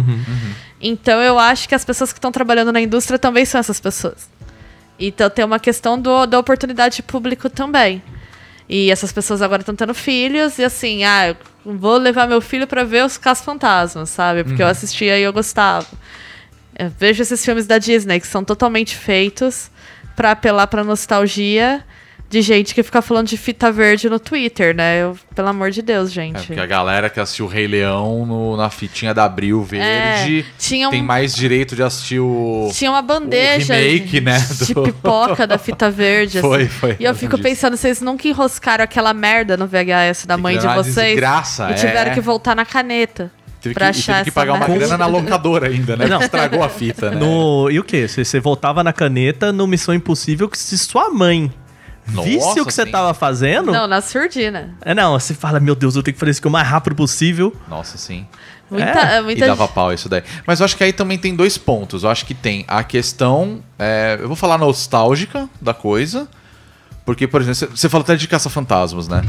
Então 0.80 1.20
eu 1.20 1.36
acho 1.36 1.68
que 1.68 1.74
as 1.74 1.84
pessoas 1.84 2.12
que 2.12 2.20
estão 2.20 2.30
trabalhando 2.30 2.70
na 2.70 2.80
indústria 2.80 3.18
também 3.18 3.44
são 3.44 3.58
essas 3.58 3.80
pessoas. 3.80 4.30
Então 4.96 5.28
tem 5.28 5.44
uma 5.44 5.58
questão 5.58 6.00
do, 6.00 6.24
da 6.24 6.38
oportunidade 6.38 6.94
de 6.96 7.02
público 7.02 7.50
também. 7.50 8.00
E 8.68 8.92
essas 8.92 9.10
pessoas 9.10 9.42
agora 9.42 9.62
estão 9.62 9.74
tendo 9.74 9.92
filhos 9.92 10.56
e 10.60 10.64
assim, 10.64 11.02
ah, 11.02 11.30
eu 11.30 11.36
vou 11.64 11.96
levar 11.96 12.28
meu 12.28 12.40
filho 12.40 12.68
pra 12.68 12.84
ver 12.84 13.04
os 13.04 13.18
Caça-Fantasmas, 13.18 14.08
sabe? 14.08 14.44
Porque 14.44 14.62
eu 14.62 14.68
assistia 14.68 15.18
e 15.18 15.22
eu 15.22 15.32
gostava. 15.32 15.88
Eu 16.78 16.92
vejo 16.96 17.22
esses 17.22 17.44
filmes 17.44 17.66
da 17.66 17.78
Disney 17.78 18.20
que 18.20 18.26
são 18.28 18.44
totalmente 18.44 18.94
feitos 18.94 19.68
pra 20.14 20.30
apelar 20.30 20.68
pra 20.68 20.84
nostalgia 20.84 21.84
de 22.30 22.42
gente 22.42 22.74
que 22.74 22.82
fica 22.82 23.00
falando 23.00 23.26
de 23.26 23.38
fita 23.38 23.72
verde 23.72 24.08
no 24.10 24.20
Twitter, 24.20 24.74
né? 24.76 25.02
Eu, 25.02 25.16
pelo 25.34 25.48
amor 25.48 25.70
de 25.70 25.80
Deus, 25.80 26.10
É, 26.10 26.12
gente. 26.12 26.46
porque 26.48 26.60
a 26.60 26.66
galera 26.66 27.08
que 27.08 27.18
assistiu 27.18 27.46
o 27.46 27.48
Rei 27.48 27.66
Leão 27.66 28.26
no- 28.26 28.54
na 28.54 28.68
fitinha 28.68 29.14
da 29.14 29.24
Abril 29.24 29.62
Verde 29.64 30.40
É, 30.40 30.44
tinha 30.58 30.88
um- 30.88 30.90
tem 30.90 31.02
mais 31.02 31.34
direito 31.34 31.74
de 31.74 31.82
assistir 31.82 32.20
o. 32.20 32.68
Tinha 32.74 32.90
uma 32.90 33.00
bandeja 33.00 33.74
remake, 33.74 34.20
né, 34.20 34.38
de 34.60 34.74
do- 34.74 34.82
pipoca 34.82 35.46
da 35.46 35.56
fita 35.58 35.90
verde. 35.90 36.40
Foi, 36.40 36.62
assim. 36.64 36.68
foi, 36.70 36.96
E 37.00 37.04
eu 37.04 37.14
fico 37.14 37.36
lembro 37.36 37.48
pensando, 37.50 37.76
vocês 37.78 38.00
nunca 38.02 38.28
enroscaram 38.28 38.84
aquela 38.84 39.14
merda 39.14 39.56
no 39.56 39.66
VHS 39.66 40.26
da 40.26 40.36
Que 40.36 40.42
mãe 40.42 40.58
de 40.58 40.66
vocês? 40.66 40.94
desgraça, 41.12 41.70
e 41.70 41.74
tiveram 41.76 42.10
é. 42.10 42.14
que 42.14 42.20
voltar 42.20 42.54
na 42.54 42.66
caneta. 42.66 43.30
Teve 43.62 43.74
pra 43.74 43.90
que, 43.90 43.96
e 43.96 44.00
achar 44.00 44.18
teve 44.18 44.24
que 44.26 44.34
pagar 44.34 44.52
uma 44.52 44.68
grana 44.68 44.98
na 44.98 45.06
locadora 45.06 45.66
ainda, 45.68 45.96
né? 45.96 46.06
Não. 46.06 46.20
Estragou 46.20 46.62
a 46.62 46.68
fita, 46.68 47.10
né? 47.10 47.16
No, 47.16 47.70
e 47.70 47.80
o 47.80 47.82
quê? 47.82 48.06
Você, 48.06 48.22
você 48.24 48.38
voltava 48.38 48.84
na 48.84 48.92
caneta 48.92 49.50
no 49.50 49.66
Missão 49.66 49.94
Impossível 49.94 50.46
que 50.48 50.56
se 50.58 50.76
sua 50.78 51.10
mãe 51.10 51.50
visse 52.08 52.38
Nossa, 52.46 52.62
o 52.62 52.66
que 52.66 52.72
você 52.72 52.86
tava 52.86 53.12
fazendo. 53.14 53.70
Não, 53.72 53.86
na 53.86 54.00
surdina. 54.00 54.74
É 54.82 54.94
não, 54.94 55.18
você 55.18 55.34
fala, 55.34 55.60
meu 55.60 55.74
Deus, 55.74 55.94
eu 55.96 56.02
tenho 56.02 56.14
que 56.14 56.18
fazer 56.20 56.30
isso 56.32 56.40
aqui 56.40 56.48
o 56.48 56.50
mais 56.50 56.66
rápido 56.66 56.94
possível. 56.96 57.54
Nossa, 57.68 57.96
sim. 57.98 58.26
Muita, 58.70 58.86
É, 58.86 59.18
E 59.18 59.22
muita 59.22 59.46
dava 59.46 59.66
pau 59.66 59.92
isso 59.92 60.08
daí. 60.08 60.22
Mas 60.46 60.60
eu 60.60 60.64
acho 60.64 60.76
que 60.76 60.84
aí 60.84 60.92
também 60.92 61.16
tem 61.18 61.34
dois 61.34 61.56
pontos. 61.56 62.02
Eu 62.04 62.10
acho 62.10 62.26
que 62.26 62.34
tem 62.34 62.64
a 62.68 62.82
questão. 62.84 63.62
é, 63.78 64.18
eu 64.20 64.26
vou 64.28 64.36
falar 64.36 64.58
nostálgica 64.58 65.48
da 65.60 65.72
coisa. 65.72 66.28
Porque, 67.04 67.26
por 67.26 67.40
exemplo, 67.40 67.74
você- 67.74 67.88
falou 67.88 68.02
até 68.04 68.14
de 68.16 68.28
Caça-Fantasmas, 68.28 69.08
né? 69.08 69.22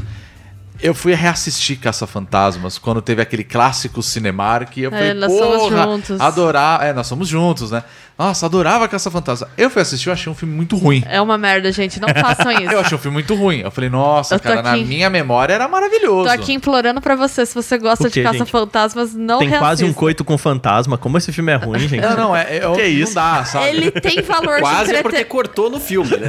Eu 0.82 0.94
fui 0.94 1.14
reassistir 1.14 1.78
Caça-Fantasmas 1.80 2.78
quando 2.78 3.02
teve 3.02 3.22
aquele 3.22 3.44
clássico 3.44 4.02
Cinemark. 4.04 4.76
E 4.78 4.84
eu 4.84 4.92
falei, 4.92 5.10
É, 5.10 5.14
nós 5.14 5.32
somos 5.32 5.58
porra, 5.58 5.84
juntos." 5.84 6.20
adorar. 6.22 6.84
É, 6.84 6.92
nós 6.94 7.08
somos 7.08 7.28
juntos, 7.28 7.72
né? 7.72 7.84
Nossa, 8.20 8.46
adorava 8.48 8.86
Caça-Fantasmas. 8.86 9.50
Eu 9.58 9.70
fui 9.70 9.82
assistir, 9.82 10.10
eu 10.10 10.14
achei 10.14 10.30
um 10.30 10.36
filme 10.36 10.54
muito 10.54 10.76
ruim. 10.76 11.02
É 11.08 11.22
uma 11.22 11.38
merda, 11.38 11.72
gente. 11.72 12.02
Não 12.02 12.10
façam 12.10 12.52
isso. 12.62 12.70
Eu 12.70 12.82
achei 12.82 12.98
um 12.98 13.00
filme 13.00 13.14
muito 13.14 13.34
ruim. 13.34 13.62
Eu 13.62 13.72
falei, 13.72 13.90
nossa, 13.90 14.36
Eu 14.36 14.40
cara, 14.42 14.62
na 14.62 14.74
aqui- 14.74 14.84
minha 14.84 15.10
memória 15.10 15.54
era 15.54 15.70
maravilhoso. 15.70 16.26
Tô 16.26 16.30
aqui 16.30 16.52
implorando 16.52 17.00
pra 17.00 17.16
você, 17.16 17.46
se 17.46 17.56
você 17.56 17.78
gosta 17.78 18.10
quê, 18.10 18.20
de 18.22 18.24
Caça-Fantasmas, 18.24 19.16
não 19.16 19.40
Tem 19.40 19.50
quase 19.52 19.86
um 19.86 19.94
coito 19.94 20.26
com 20.26 20.38
fantasma. 20.38 20.98
Como 20.98 21.18
esse 21.18 21.32
filme 21.32 21.54
é 21.54 21.56
ruim, 21.56 21.80
gente. 21.80 22.02
Não, 22.02 22.18
não, 22.18 22.36
é, 22.36 22.58
é 22.58 22.72
Que 22.76 22.84
isso? 22.84 23.16
não 23.16 23.22
dá, 23.24 23.46
sabe? 23.46 23.68
Ele 23.70 23.90
tem 23.90 24.22
valor 24.22 24.56
de 24.56 24.62
Quase 24.64 24.84
entrete- 24.90 25.04
porque 25.04 25.24
cortou 25.24 25.70
no 25.70 25.80
filme, 25.80 26.18
né? 26.18 26.28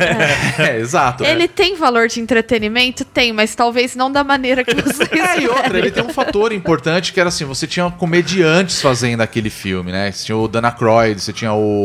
É, 0.59 0.79
exato. 0.79 1.25
é. 1.25 1.33
Ele 1.33 1.49
tem 1.49 1.75
valor 1.75 2.07
de 2.07 2.21
entretenimento? 2.21 3.05
Tem, 3.05 3.33
mas 3.33 3.57
talvez 3.57 3.97
não 3.97 4.13
da 4.13 4.23
maneira 4.23 4.63
que 4.63 4.75
vocês 4.75 5.11
É, 5.11 5.41
e 5.41 5.49
outra, 5.49 5.77
ele 5.77 5.91
tem 5.91 6.05
um 6.05 6.11
fator 6.11 6.53
importante 6.53 7.13
que 7.13 7.19
era 7.19 7.31
assim, 7.31 7.45
você 7.45 7.67
tinha 7.67 7.91
comediantes 7.91 8.81
fazendo 8.81 9.23
aquele 9.23 9.51
filme, 9.51 9.91
né? 9.91 10.13
Você 10.13 10.27
tinha 10.27 10.39
o 10.39 10.47
Dana 10.47 10.71
Croyd, 10.71 11.21
você 11.21 11.33
tinha 11.33 11.53
o, 11.53 11.80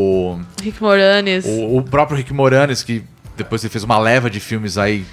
Rick 0.62 0.82
Moranis. 0.82 1.44
o, 1.46 1.78
o 1.78 1.82
próprio 1.82 2.16
Rick 2.16 2.32
Moranis, 2.32 2.82
que 2.82 3.02
depois 3.36 3.62
ele 3.62 3.70
fez 3.70 3.84
uma 3.84 3.98
leva 3.98 4.28
de 4.30 4.40
filmes 4.40 4.78
aí. 4.78 5.04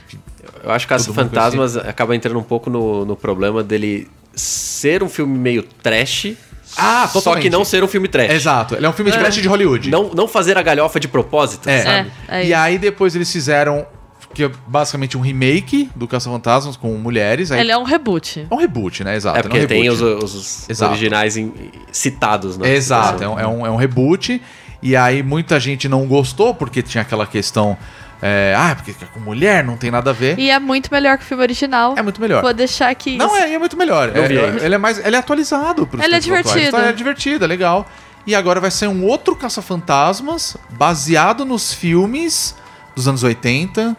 Eu 0.64 0.72
acho 0.72 0.85
que 0.85 0.89
Caça 0.93 1.05
Todo 1.07 1.15
mundo 1.18 1.30
Fantasmas 1.30 1.76
acaba 1.77 2.15
entrando 2.15 2.39
um 2.39 2.43
pouco 2.43 2.69
no, 2.69 3.03
no 3.05 3.15
problema 3.15 3.61
dele 3.64 4.07
ser 4.34 5.03
um 5.03 5.10
filme 5.10 5.38
meio 5.38 5.64
trash. 5.64 6.34
Ah, 6.76 7.05
Só 7.07 7.19
totalmente. 7.19 7.43
que 7.43 7.49
não 7.49 7.64
ser 7.64 7.84
um 7.84 7.88
filme 7.88 8.07
trash. 8.07 8.31
Exato, 8.31 8.76
ele 8.76 8.85
é 8.85 8.89
um 8.89 8.93
filme 8.93 9.11
de 9.11 9.18
trash 9.18 9.35
de 9.35 9.47
Hollywood. 9.47 9.89
Não, 9.91 10.10
não 10.14 10.27
fazer 10.27 10.57
a 10.57 10.61
galhofa 10.64 10.99
de 10.99 11.07
propósito, 11.07 11.69
É. 11.69 11.81
sabe? 11.84 12.11
É, 12.27 12.41
é 12.41 12.45
e 12.47 12.53
aí 12.53 12.77
depois 12.80 13.14
eles 13.15 13.31
fizeram, 13.31 13.85
que 14.34 14.45
é 14.45 14.51
basicamente 14.65 15.15
um 15.15 15.22
remake 15.22 15.89
do 15.95 16.07
Caça-Fantasmas 16.07 16.76
com 16.76 16.88
mulheres. 16.97 17.51
Aí 17.51 17.60
Ele 17.60 17.72
é 17.72 17.77
um 17.77 17.84
reboot. 17.84 18.47
é 18.49 18.53
um 18.55 18.57
reboot, 18.57 19.03
né? 19.03 19.15
Exato. 19.15 19.38
É 19.38 19.43
porque 19.43 19.60
um 19.60 19.68
tem 19.68 19.88
os, 19.89 20.01
os- 20.01 20.81
originais 20.81 21.38
em- 21.38 21.53
citados, 21.91 22.57
né? 22.57 22.73
Exato, 22.73 23.23
é 23.23 23.27
um, 23.27 23.39
é, 23.39 23.47
um, 23.47 23.68
é 23.68 23.69
um 23.69 23.76
reboot. 23.76 24.41
E 24.84 24.97
aí 24.97 25.23
muita 25.23 25.60
gente 25.60 25.88
não 25.88 26.05
gostou, 26.05 26.53
porque 26.53 26.81
tinha 26.81 27.01
aquela 27.01 27.26
questão. 27.26 27.77
É, 28.22 28.53
ah, 28.57 28.76
porque 28.76 28.91
é 28.91 29.05
com 29.14 29.19
mulher, 29.19 29.64
não 29.64 29.76
tem 29.76 29.89
nada 29.89 30.11
a 30.11 30.14
ver. 30.14 30.38
E 30.38 30.49
é 30.49 30.60
muito 30.60 30.89
melhor 30.91 31.18
que 31.18 31.23
o 31.23 31.27
filme 31.27 31.41
original. 31.41 31.95
É 31.97 32.01
muito 32.01 32.22
melhor. 32.22 32.41
Vou 32.41 32.53
deixar 32.53 32.89
aqui. 32.89 33.18
Não, 33.18 33.35
é, 33.35 33.53
é 33.53 33.57
muito 33.57 33.76
melhor. 33.77 34.15
É, 34.15 34.27
vi. 34.27 34.38
é- 34.38 34.65
ele 34.65 34.76
é 34.76 34.77
mais. 34.77 35.03
Ele 35.03 35.15
é 35.15 35.19
atualizado 35.19 35.88
pros 35.88 36.03
Ele 36.03 36.15
é 36.15 36.19
divertido. 36.19 36.60
Então, 36.60 36.80
é 36.81 36.91
divertido, 36.91 37.45
é 37.45 37.47
legal. 37.47 37.89
E 38.27 38.35
agora 38.35 38.60
vai 38.60 38.72
ser 38.72 38.88
um 38.88 39.05
outro 39.05 39.35
Caça-Fantasmas 39.35 40.55
baseado 40.69 41.43
nos 41.45 41.73
filmes 41.73 42.55
dos 42.95 43.07
anos 43.07 43.23
80. 43.23 43.95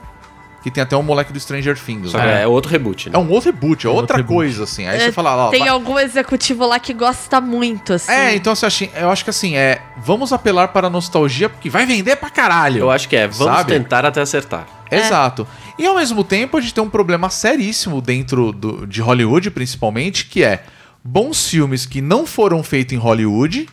Que 0.65 0.70
tem 0.70 0.82
até 0.82 0.97
um 0.97 1.03
moleque 1.03 1.31
do 1.32 1.39
Stranger 1.39 1.78
Things. 1.78 2.11
Só 2.11 2.16
né? 2.19 2.43
é 2.43 2.47
outro 2.47 2.70
reboot, 2.73 3.11
né? 3.11 3.16
É 3.16 3.19
um 3.19 3.28
outro 3.31 3.53
reboot, 3.53 3.86
é 3.86 3.89
outro 3.91 4.01
outra 4.01 4.16
reboot. 4.16 4.35
coisa, 4.35 4.65
assim. 4.65 4.86
Aí 4.86 4.97
É, 4.97 5.01
você 5.01 5.12
fala, 5.12 5.36
ó, 5.36 5.51
Tem 5.51 5.61
vai- 5.61 5.69
algum 5.69 5.99
executivo 5.99 6.66
lá 6.66 6.78
que 6.81 6.95
gosta 6.95 7.39
muito, 7.39 7.93
assim. 7.93 8.11
É, 8.11 8.35
então 8.35 8.51
acha, 8.53 8.89
eu 8.97 9.11
acho 9.11 9.23
que 9.23 9.28
assim, 9.31 9.57
é. 9.57 9.82
Vamos 9.99 10.32
apelar 10.32 10.69
para 10.69 10.86
a 10.86 10.91
nostalgia, 10.91 11.51
porque 11.51 11.69
vai 11.69 11.85
vender 11.85 12.16
pra 12.16 12.31
caralho. 12.31 12.78
Eu 12.81 12.91
acho 12.91 13.07
que 13.09 13.15
é, 13.15 13.28
vamos 13.28 13.55
Sabe? 13.59 13.73
tentar 13.74 14.07
até 14.07 14.23
acertar. 14.23 14.66
Exato. 14.91 15.47
E 15.78 15.85
ao 15.86 15.97
mesmo 15.97 16.24
tempo, 16.24 16.57
a 16.57 16.61
gente 16.62 16.73
tem 16.73 16.82
um 16.82 16.89
problema 16.89 17.28
seríssimo 17.28 18.01
dentro 18.01 18.51
do- 18.51 18.86
de 18.86 19.03
Hollywood, 19.03 19.51
principalmente, 19.51 20.24
que 20.24 20.43
é 20.43 20.62
bons 21.05 21.47
filmes 21.47 21.85
que 21.85 22.01
não 22.01 22.24
foram 22.27 22.62
feitos 22.62 22.95
em 22.95 22.97
Hollywood, 22.99 23.69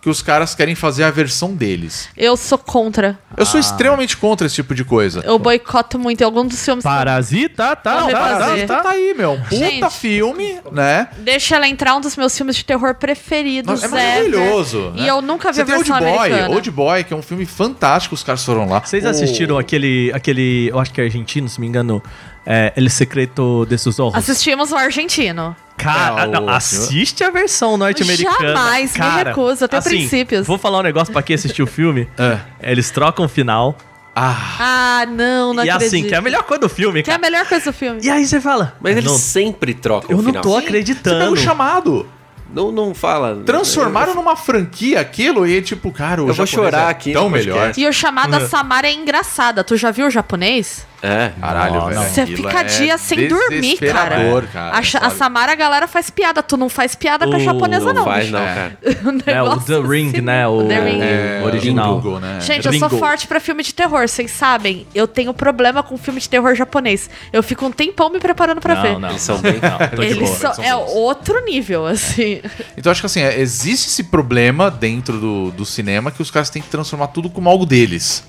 que 0.00 0.08
os 0.08 0.22
caras 0.22 0.54
querem 0.54 0.76
fazer 0.76 1.02
a 1.02 1.10
versão 1.10 1.54
deles. 1.56 2.08
Eu 2.16 2.36
sou 2.36 2.56
contra. 2.56 3.18
Eu 3.36 3.42
Ah. 3.42 3.44
sou 3.44 3.58
extremamente 3.58 4.16
contra 4.16 4.46
esse 4.46 4.54
tipo 4.54 4.72
de 4.72 4.84
coisa. 4.84 5.20
Eu 5.24 5.38
boicoto 5.40 5.98
muito. 5.98 6.20
Em 6.20 6.24
algum 6.24 6.46
dos 6.46 6.64
filmes. 6.64 6.84
Parasita, 6.84 7.74
tá, 7.74 8.00
Vou 8.02 8.10
tá, 8.12 8.18
tá, 8.18 8.34
refazer. 8.38 8.66
tá. 8.68 8.80
Tá 8.82 8.90
aí, 8.90 9.12
meu. 9.16 9.36
Puta 9.38 9.56
Gente. 9.56 9.90
filme, 9.90 10.60
né? 10.70 11.08
Deixa 11.18 11.56
ela 11.56 11.66
entrar 11.66 11.96
um 11.96 12.00
dos 12.00 12.16
meus 12.16 12.36
filmes 12.36 12.54
de 12.56 12.64
terror 12.64 12.94
preferidos. 12.94 13.82
É 13.82 13.86
ever. 13.86 13.98
maravilhoso. 13.98 14.92
E 14.94 15.00
né? 15.02 15.10
eu 15.10 15.20
nunca 15.20 15.50
vi 15.50 15.56
Você 15.56 15.62
a 15.62 15.64
tem 15.66 15.74
Old 15.74 15.90
versão 15.90 16.06
Boy, 16.08 16.18
americana. 16.26 16.54
Old 16.54 16.70
Boy, 16.70 17.04
que 17.04 17.12
é 17.12 17.16
um 17.16 17.22
filme 17.22 17.44
fantástico, 17.44 18.14
os 18.14 18.22
caras 18.22 18.44
foram 18.44 18.68
lá. 18.68 18.80
Vocês 18.80 19.04
O- 19.04 19.08
assistiram 19.08 19.58
aquele, 19.58 20.12
aquele, 20.14 20.68
eu 20.70 20.78
acho 20.78 20.92
que 20.92 21.00
é 21.00 21.04
argentino, 21.04 21.48
se 21.48 21.60
me 21.60 21.66
engano, 21.66 22.00
é, 22.46 22.72
El 22.76 22.88
Secreto 22.88 23.66
de 23.68 23.76
sus 23.76 23.98
Ojos? 23.98 24.14
Assistimos 24.16 24.70
o 24.70 24.76
argentino. 24.76 25.56
Cara, 25.78 26.24
É, 26.24 26.26
não, 26.26 26.48
assiste 26.48 27.22
a 27.24 27.30
versão 27.30 27.76
norte-americana. 27.76 28.48
Jamais, 28.48 28.92
me 28.92 28.98
Cara, 28.98 29.30
recuso, 29.30 29.64
eu 29.64 29.68
tenho 29.68 29.78
assim, 29.80 29.90
princípios. 29.90 30.46
Vou 30.46 30.58
falar 30.58 30.80
um 30.80 30.82
negócio 30.82 31.12
pra 31.12 31.22
quem 31.22 31.34
assistiu 31.34 31.64
o 31.64 31.68
filme. 31.68 32.08
É. 32.18 32.40
Eles 32.60 32.90
trocam 32.90 33.24
o 33.24 33.28
final. 33.28 33.76
Ah, 34.14 34.56
Ah, 34.58 35.06
não, 35.06 35.54
não 35.54 35.64
e 35.64 35.70
acredito. 35.70 35.86
assim, 35.94 36.08
que 36.08 36.14
é 36.14 36.18
a 36.18 36.20
melhor 36.20 36.42
coisa 36.42 36.60
do 36.62 36.68
filme, 36.68 37.02
Que 37.04 37.10
é 37.10 37.14
a 37.14 37.18
cara. 37.18 37.30
melhor 37.30 37.46
coisa 37.46 37.64
do 37.66 37.72
filme. 37.72 38.00
E 38.02 38.10
aí 38.10 38.26
você 38.26 38.40
fala. 38.40 38.74
Mas 38.80 38.96
eles 38.96 39.08
não, 39.08 39.16
sempre 39.16 39.72
trocam 39.74 40.10
eu 40.10 40.18
o 40.18 40.22
não 40.22 40.30
final. 40.30 40.42
tô 40.42 40.48
você 40.50 40.56
pega 40.56 40.66
acreditando. 40.66 41.32
o 41.32 41.36
chamado. 41.36 42.08
Não, 42.52 42.72
não 42.72 42.94
fala. 42.94 43.36
Transformaram 43.46 44.14
numa 44.16 44.34
franquia 44.34 45.00
aquilo 45.00 45.46
e 45.46 45.60
tipo, 45.62 45.92
cara, 45.92 46.22
o 46.22 46.28
Eu 46.28 46.34
vou 46.34 46.46
japonês 46.46 46.50
chorar 46.72 46.88
é 46.88 46.90
aqui 46.90 47.12
tão 47.12 47.28
melhor. 47.30 47.54
podcast. 47.56 47.80
E 47.80 47.86
o 47.86 47.92
chamada 47.92 48.48
Samara 48.48 48.88
é 48.88 48.92
engraçada. 48.92 49.62
Tu 49.62 49.76
já 49.76 49.90
viu 49.92 50.06
o 50.06 50.10
japonês? 50.10 50.84
É. 51.00 51.30
Caralho, 51.40 51.74
Não, 51.74 51.84
velho. 51.86 52.00
não. 52.00 52.08
Você 52.08 52.26
fica 52.26 52.60
é 52.60 52.64
dias 52.64 53.00
sem 53.00 53.28
dormir, 53.28 53.78
cara. 53.78 54.16
cara. 54.52 54.72
a, 54.72 55.06
a? 55.06 55.10
Samara, 55.10 55.52
a 55.52 55.54
galera 55.54 55.86
faz 55.86 56.10
piada. 56.10 56.42
Tu 56.42 56.56
não 56.56 56.68
faz 56.68 56.94
piada 56.94 57.26
com 57.26 57.34
a 57.36 57.38
japonesa, 57.38 57.86
Não 57.86 57.94
não. 57.94 58.04
faz, 58.04 58.30
não, 58.30 58.40
É. 58.40 58.54
cara. 58.54 58.78
O 59.04 59.30
É, 59.30 59.42
o 59.42 59.60
The 59.60 59.80
Ring, 59.80 60.08
assim, 60.08 60.20
né? 60.20 60.46
O, 60.48 60.64
The 60.64 60.80
Ring. 60.80 61.00
É, 61.00 61.42
original. 61.44 61.96
Ringo, 62.00 62.18
né? 62.18 62.38
Gente, 62.40 62.66
eu 62.66 62.72
sou 62.74 62.88
forte 62.90 63.26
pra 63.28 63.38
filme 63.38 63.62
de 63.62 63.72
terror, 63.74 64.08
vocês 64.08 64.30
sabem. 64.30 64.86
Eu 64.94 65.06
tenho 65.06 65.32
problema 65.32 65.82
com 65.82 65.96
filme 65.96 66.20
de 66.20 66.28
terror 66.28 66.54
japonês. 66.54 67.08
Eu 67.32 67.42
fico 67.42 67.64
um 67.66 67.70
tempão 67.70 68.10
me 68.10 68.18
preparando 68.18 68.60
pra 68.60 68.74
ver. 68.74 68.92
Não, 68.94 69.00
não. 69.00 69.10
Eles 69.10 69.22
são 69.22 69.38
bem- 69.38 69.60
Não, 69.60 70.02
Eles 70.02 70.28
são, 70.30 70.52
é 70.62 70.74
outro 70.74 71.44
nível, 71.44 71.86
assim. 71.86 72.40
Então 72.76 72.90
acho 72.90 73.00
que 73.02 73.06
assim, 73.06 73.20
é, 73.20 73.38
existe 73.40 73.88
esse 73.88 74.04
problema 74.04 74.70
dentro 74.70 75.18
do, 75.18 75.50
do 75.52 75.64
cinema 75.64 76.10
que 76.10 76.20
os 76.22 76.30
caras 76.30 76.50
têm 76.50 76.60
que 76.62 76.68
transformar 76.68 77.08
tudo 77.08 77.30
como 77.30 77.48
algo 77.48 77.64
deles. 77.64 78.24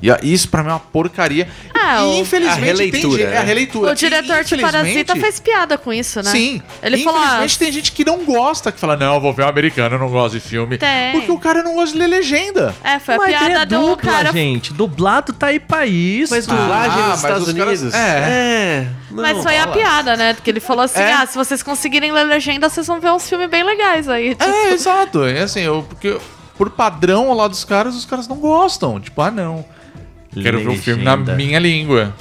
E 0.00 0.10
a- 0.10 0.18
isso 0.22 0.48
pra 0.48 0.62
mim 0.62 0.68
é 0.70 0.72
uma 0.72 0.80
porcaria. 0.80 1.48
Ah, 1.74 2.04
e 2.04 2.20
infelizmente 2.20 2.60
A 2.60 2.64
releitura, 2.64 3.00
tem 3.00 3.10
gente- 3.10 3.22
é 3.22 3.36
a 3.36 3.40
né? 3.40 3.46
releitura. 3.46 3.92
O 3.92 3.94
diretor 3.94 4.44
de 4.44 4.56
Parasita 4.58 4.90
infelizmente- 4.90 5.20
faz 5.20 5.40
piada 5.40 5.78
com 5.78 5.92
isso, 5.92 6.22
né? 6.22 6.30
Sim. 6.30 6.62
Ele 6.82 7.02
falou, 7.02 7.18
ah, 7.20 7.24
Infelizmente 7.24 7.58
tem 7.58 7.72
gente 7.72 7.92
que 7.92 8.04
não 8.04 8.24
gosta, 8.24 8.70
que 8.72 8.78
fala, 8.78 8.96
não, 8.96 9.14
eu 9.14 9.20
vou 9.20 9.32
ver 9.32 9.42
o 9.44 9.48
americano, 9.48 9.94
eu 9.94 9.98
não 9.98 10.08
gosto 10.10 10.34
de 10.34 10.40
filme. 10.40 10.78
Tem. 10.78 11.12
Porque 11.12 11.30
o 11.30 11.38
cara 11.38 11.62
não 11.62 11.74
gosta 11.74 11.92
de 11.92 11.98
ler 11.98 12.06
legenda. 12.08 12.74
É, 12.84 12.98
foi 12.98 13.14
a 13.14 13.18
Mas 13.18 13.28
piada 13.28 13.54
é 13.62 13.66
do 13.66 13.80
dupla, 13.80 14.12
cara. 14.12 14.32
gente. 14.32 14.72
Dublado 14.72 15.32
tá 15.32 15.46
aí 15.48 15.58
pra 15.60 15.86
isso. 15.86 16.32
Mas 16.34 16.46
dublagem 16.46 16.90
Ah, 16.92 16.96
nos 16.96 17.06
mas 17.08 17.16
Estados 17.24 17.48
os 17.48 17.54
caras- 17.54 17.80
Unidos. 17.80 17.94
é. 17.94 18.08
é. 18.08 18.88
Não, 19.10 19.22
Mas 19.22 19.42
foi 19.42 19.56
a 19.58 19.66
piada, 19.66 20.16
né? 20.16 20.36
Que 20.42 20.50
ele 20.50 20.60
falou 20.60 20.84
assim: 20.84 21.00
É. 21.00 21.12
ah, 21.14 21.26
se 21.26 21.34
vocês 21.34 21.62
conseguirem 21.62 22.12
ler 22.12 22.24
legenda, 22.24 22.68
vocês 22.68 22.86
vão 22.86 23.00
ver 23.00 23.10
uns 23.10 23.28
filmes 23.28 23.48
bem 23.48 23.62
legais 23.64 24.08
aí. 24.08 24.30
Tipo, 24.34 24.44
É, 24.44 24.72
exato. 24.72 25.24
É 25.24 25.40
assim, 25.42 25.60
eu, 25.60 25.82
porque 25.88 26.18
por 26.56 26.70
padrão 26.70 27.32
lá 27.32 27.48
dos 27.48 27.64
caras, 27.64 27.94
os 27.94 28.04
caras 28.04 28.28
não 28.28 28.36
gostam. 28.36 29.00
Tipo, 29.00 29.22
ah, 29.22 29.30
não. 29.30 29.64
Quero 30.42 30.58
ver 30.60 30.68
o 30.68 30.76
filme 30.76 31.02
na 31.04 31.16
minha 31.16 31.58
língua. 31.58 32.14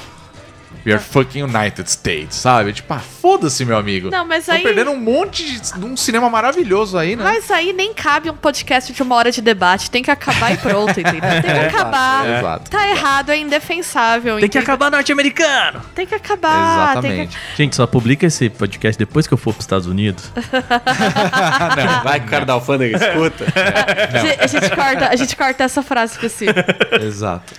We 0.86 0.94
are 0.94 1.02
fucking 1.04 1.42
United 1.44 1.90
States, 1.92 2.38
sabe? 2.38 2.72
Tipo, 2.72 2.94
ah, 2.94 3.00
foda-se, 3.00 3.66
meu 3.66 3.78
amigo. 3.78 4.10
Não, 4.10 4.26
mas 4.26 4.48
aí- 4.48 4.64
perdendo 4.64 4.92
um 4.92 4.98
monte 4.98 5.44
de, 5.44 5.74
de 5.80 5.86
um 5.86 5.98
cinema 5.98 6.30
maravilhoso 6.30 6.98
aí, 6.98 7.14
né? 7.14 7.26
Mas 7.26 7.52
aí 7.52 7.74
nem 7.74 7.94
cabe 7.94 8.30
um 8.30 8.36
podcast 8.38 8.94
de 8.94 9.04
uma 9.04 9.16
hora 9.16 9.30
de 9.30 9.42
debate. 9.42 9.92
Tem 9.92 10.02
que 10.02 10.10
acabar 10.10 10.54
e 10.54 10.58
pronto, 10.58 10.92
entendeu? 10.98 11.20
Tem 11.20 11.42
que 11.42 11.50
acabar. 11.76 12.26
É, 12.26 12.40
exato. 12.40 12.72
Tá 12.72 12.88
errado, 12.90 13.32
é 13.32 13.38
indefensável. 13.38 14.40
Tem 14.40 14.48
que 14.48 14.58
acabar 14.58 14.90
norte-americano! 14.90 15.82
Tem 15.94 16.06
que 16.06 16.16
acabar. 16.16 17.02
Tem 17.02 17.12
Exatamente. 17.12 17.38
Gente, 17.58 17.76
só 17.76 17.86
publica 17.86 18.26
esse 18.26 18.50
podcast 18.50 18.98
depois 18.98 19.28
que 19.28 19.34
eu 19.34 19.38
for 19.38 19.52
pros 19.54 19.66
Estados 19.66 19.88
Unidos. 19.88 20.32
Vai 22.04 22.22
que 22.22 22.28
o 22.28 22.30
cara 22.30 22.46
da 22.46 22.54
alfândega 22.54 22.96
escuta. 22.98 23.44
que... 23.52 24.18
A, 24.18 24.20
gente, 24.22 24.40
a 24.42 24.48
gente 24.48 24.70
corta, 24.76 25.10
a 25.10 25.16
gente 25.18 25.36
corta 25.36 25.64
essa 25.66 25.84
frase 25.84 26.14
específica. 26.14 26.66
Exato. 27.02 27.54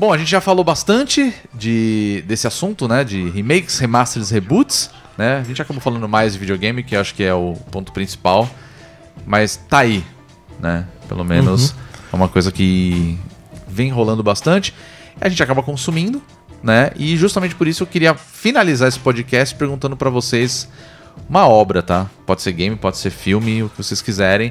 Bom, 0.00 0.14
a 0.14 0.16
gente 0.16 0.30
já 0.30 0.40
falou 0.40 0.64
bastante 0.64 1.30
de, 1.52 2.24
desse 2.26 2.46
assunto, 2.46 2.88
né? 2.88 3.04
De 3.04 3.28
remakes, 3.28 3.78
remasters, 3.78 4.30
reboots, 4.30 4.88
né? 5.18 5.36
A 5.36 5.42
gente 5.42 5.60
acabou 5.60 5.78
falando 5.78 6.08
mais 6.08 6.32
de 6.32 6.38
videogame, 6.38 6.82
que 6.82 6.96
acho 6.96 7.14
que 7.14 7.22
é 7.22 7.34
o 7.34 7.52
ponto 7.70 7.92
principal. 7.92 8.48
Mas 9.26 9.56
tá 9.56 9.80
aí, 9.80 10.02
né? 10.58 10.86
Pelo 11.06 11.22
menos 11.22 11.74
é 12.10 12.16
uma 12.16 12.30
coisa 12.30 12.50
que 12.50 13.18
vem 13.68 13.90
rolando 13.90 14.22
bastante. 14.22 14.72
A 15.20 15.28
gente 15.28 15.42
acaba 15.42 15.62
consumindo, 15.62 16.22
né? 16.62 16.92
E 16.96 17.14
justamente 17.18 17.54
por 17.54 17.68
isso 17.68 17.82
eu 17.82 17.86
queria 17.86 18.14
finalizar 18.14 18.88
esse 18.88 18.98
podcast 18.98 19.54
perguntando 19.54 19.98
pra 19.98 20.08
vocês 20.08 20.66
uma 21.28 21.46
obra, 21.46 21.82
tá? 21.82 22.08
Pode 22.24 22.40
ser 22.40 22.52
game, 22.52 22.74
pode 22.74 22.96
ser 22.96 23.10
filme, 23.10 23.64
o 23.64 23.68
que 23.68 23.76
vocês 23.76 24.00
quiserem. 24.00 24.50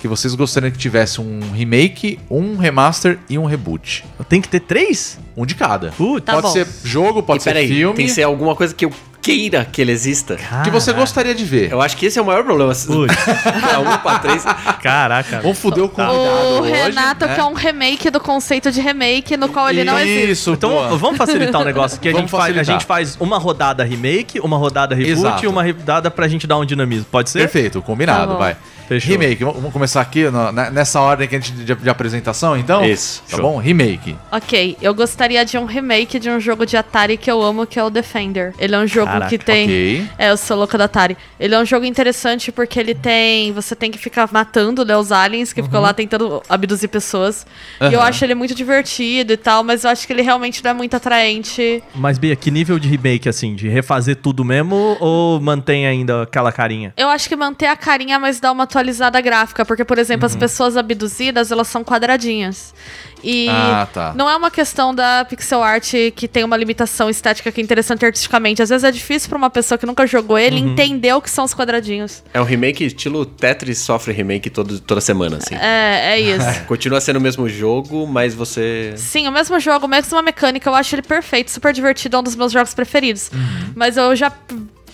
Que 0.00 0.08
vocês 0.08 0.34
gostariam 0.34 0.70
que 0.70 0.78
tivesse 0.78 1.20
um 1.20 1.40
remake, 1.52 2.18
um 2.30 2.56
remaster 2.56 3.18
e 3.28 3.36
um 3.38 3.44
reboot. 3.44 4.04
Tem 4.28 4.40
que 4.40 4.48
ter 4.48 4.60
três? 4.60 5.18
Um 5.36 5.44
de 5.44 5.54
cada. 5.54 5.90
Putz. 5.92 6.24
Tá 6.24 6.32
pode 6.32 6.46
bom. 6.46 6.52
ser 6.52 6.66
jogo, 6.84 7.22
pode 7.22 7.40
e 7.40 7.44
ser 7.44 7.50
peraí, 7.50 7.68
filme. 7.68 7.94
tem 7.94 8.06
que 8.06 8.12
ser 8.12 8.22
alguma 8.22 8.56
coisa 8.56 8.74
que 8.74 8.84
eu 8.86 8.92
queira 9.20 9.62
que 9.70 9.82
ele 9.82 9.92
exista. 9.92 10.36
Que 10.64 10.70
você 10.70 10.94
gostaria 10.94 11.34
de 11.34 11.44
ver. 11.44 11.70
Eu 11.70 11.82
acho 11.82 11.94
que 11.98 12.06
esse 12.06 12.18
é 12.18 12.22
o 12.22 12.24
maior 12.24 12.42
problema. 12.42 12.72
Putz. 12.74 13.14
pra 13.14 13.78
um, 13.80 13.98
pra 13.98 14.18
três. 14.20 14.42
Caraca. 14.82 15.40
Vamos 15.40 15.58
foder 15.58 15.84
o 15.84 15.88
convidado 15.90 16.16
O 16.18 16.60
hoje, 16.62 16.72
Renato 16.72 17.26
né? 17.26 17.34
quer 17.34 17.44
um 17.44 17.52
remake 17.52 18.08
do 18.10 18.18
conceito 18.20 18.72
de 18.72 18.80
remake 18.80 19.36
no 19.36 19.50
qual 19.50 19.68
ele 19.68 19.84
não 19.84 19.98
existe. 19.98 20.30
Isso, 20.30 20.52
Então 20.52 20.70
boa. 20.70 20.96
vamos 20.96 21.18
facilitar 21.18 21.60
o 21.60 21.64
negócio 21.64 22.00
que 22.00 22.08
a 22.08 22.12
gente, 22.12 22.30
faz, 22.30 22.56
a 22.56 22.62
gente 22.62 22.86
faz 22.86 23.16
uma 23.20 23.36
rodada 23.38 23.84
remake, 23.84 24.40
uma 24.40 24.56
rodada 24.56 24.94
reboot 24.94 25.12
Exato. 25.18 25.44
e 25.44 25.48
uma 25.48 25.62
rodada 25.62 26.10
pra 26.10 26.26
gente 26.26 26.46
dar 26.46 26.56
um 26.56 26.64
dinamismo. 26.64 27.04
Pode 27.10 27.28
ser? 27.28 27.40
Perfeito, 27.40 27.82
combinado, 27.82 28.32
Tá 28.32 28.38
vai. 28.38 28.56
Fechou. 28.90 29.12
Remake, 29.12 29.44
vamos 29.44 29.72
começar 29.72 30.00
aqui 30.00 30.28
na- 30.30 30.70
nessa 30.70 31.00
ordem 31.00 31.28
que 31.28 31.36
a 31.36 31.38
gente 31.40 31.52
de, 31.52 31.74
de 31.76 31.88
apresentação, 31.88 32.56
então? 32.56 32.84
Isso, 32.84 33.22
Tá 33.30 33.36
show. 33.36 33.42
bom? 33.52 33.56
Remake. 33.58 34.16
Ok, 34.32 34.76
eu 34.82 34.92
gostaria 34.92 35.44
de 35.44 35.56
um 35.56 35.64
remake 35.64 36.18
de 36.18 36.28
um 36.28 36.40
jogo 36.40 36.66
de 36.66 36.76
Atari 36.76 37.16
que 37.16 37.30
eu 37.30 37.40
amo, 37.40 37.66
que 37.66 37.78
é 37.78 37.84
o 37.84 37.88
Defender. 37.88 38.52
Ele 38.58 38.74
é 38.74 38.78
um 38.78 38.86
jogo 38.88 39.06
Caraca, 39.06 39.28
que 39.30 39.38
tem. 39.38 39.64
ok. 39.64 40.08
É, 40.18 40.30
eu 40.30 40.36
sou 40.36 40.56
louca 40.56 40.76
da 40.76 40.86
Atari. 40.86 41.16
Ele 41.38 41.54
é 41.54 41.58
um 41.60 41.64
jogo 41.64 41.84
interessante 41.86 42.50
porque 42.50 42.80
ele 42.80 42.94
tem. 42.94 43.52
Você 43.52 43.76
tem 43.76 43.92
que 43.92 43.98
ficar 43.98 44.28
matando 44.32 44.84
né, 44.84 44.96
os 44.96 45.12
aliens 45.12 45.52
que 45.52 45.62
ficam 45.62 45.80
lá 45.80 45.94
tentando 45.94 46.42
abduzir 46.48 46.88
pessoas. 46.88 47.46
E 47.80 47.84
eu 47.94 48.00
Uhum. 48.00 48.06
Acho 48.06 48.24
ele 48.24 48.34
muito 48.34 48.54
divertido 48.56 49.32
e 49.32 49.36
tal, 49.36 49.62
mas 49.62 49.84
eu 49.84 49.90
acho 49.90 50.04
que 50.06 50.12
ele 50.12 50.22
realmente 50.22 50.64
não 50.64 50.72
é 50.72 50.74
muito 50.74 50.96
atraente. 50.96 51.80
Mas, 51.94 52.18
Bia, 52.18 52.34
que 52.34 52.50
nível 52.50 52.78
de 52.78 52.88
remake, 52.88 53.28
assim? 53.28 53.54
De 53.54 53.68
refazer 53.68 54.16
tudo 54.16 54.44
mesmo 54.44 54.96
ou 54.98 55.40
mantém 55.40 55.86
ainda 55.86 56.22
aquela 56.22 56.50
carinha? 56.50 56.92
Eu 56.96 57.08
acho 57.08 57.28
que 57.28 57.36
manter 57.36 57.66
a 57.66 57.76
carinha, 57.76 58.18
mas 58.18 58.40
dar 58.40 58.50
uma 58.50 58.66
atualizada 58.80 59.20
gráfica. 59.20 59.64
Porque, 59.64 59.84
por 59.84 59.98
exemplo, 59.98 60.26
Uhum. 60.26 60.32
as 60.32 60.36
pessoas 60.36 60.76
abduzidas, 60.76 61.52
elas 61.52 61.68
são 61.68 61.84
quadradinhas. 61.84 62.74
E 63.22 63.48
Ah, 63.50 63.86
tá. 63.92 64.14
não 64.16 64.28
é 64.30 64.34
uma 64.34 64.50
questão 64.50 64.94
da 64.94 65.26
pixel 65.28 65.62
art 65.62 65.92
que 66.16 66.26
tem 66.26 66.42
uma 66.42 66.56
limitação 66.56 67.10
estética 67.10 67.52
que 67.52 67.60
é 67.60 67.64
interessante 67.64 68.04
artisticamente. 68.04 68.62
Às 68.62 68.70
vezes 68.70 68.82
é 68.82 68.90
difícil 68.90 69.28
pra 69.28 69.36
uma 69.36 69.50
pessoa 69.50 69.76
que 69.76 69.84
nunca 69.84 70.06
jogou 70.06 70.38
ele 70.38 70.60
Uhum. 70.62 70.72
entender 70.72 71.12
o 71.12 71.20
que 71.20 71.28
são 71.28 71.44
os 71.44 71.54
quadradinhos. 71.54 72.22
É 72.32 72.40
um 72.40 72.44
remake 72.44 72.82
estilo 72.84 73.26
Tetris 73.26 73.78
sofre 73.78 74.12
remake 74.14 74.48
todo, 74.48 74.80
toda 74.80 75.02
semana, 75.02 75.36
assim. 75.36 75.54
É, 75.54 76.12
é 76.14 76.20
isso. 76.36 76.64
Continua 76.66 76.98
sendo 77.00 77.16
o 77.16 77.20
mesmo 77.20 77.46
jogo, 77.48 78.06
mas 78.06 78.34
você. 78.34 78.94
Sim, 78.96 79.28
o 79.28 79.32
mesmo 79.32 79.60
jogo, 79.60 79.86
mesma 79.86 80.22
mecânica, 80.22 80.70
eu 80.70 80.74
acho 80.74 80.94
ele 80.94 81.02
perfeito, 81.02 81.50
super 81.50 81.74
divertido, 81.74 82.16
é 82.16 82.20
um 82.20 82.22
dos 82.22 82.34
meus 82.34 82.52
jogos 82.52 82.72
preferidos. 82.72 83.30
Uhum. 83.34 83.72
Mas 83.76 83.98
eu 83.98 84.16
já 84.16 84.32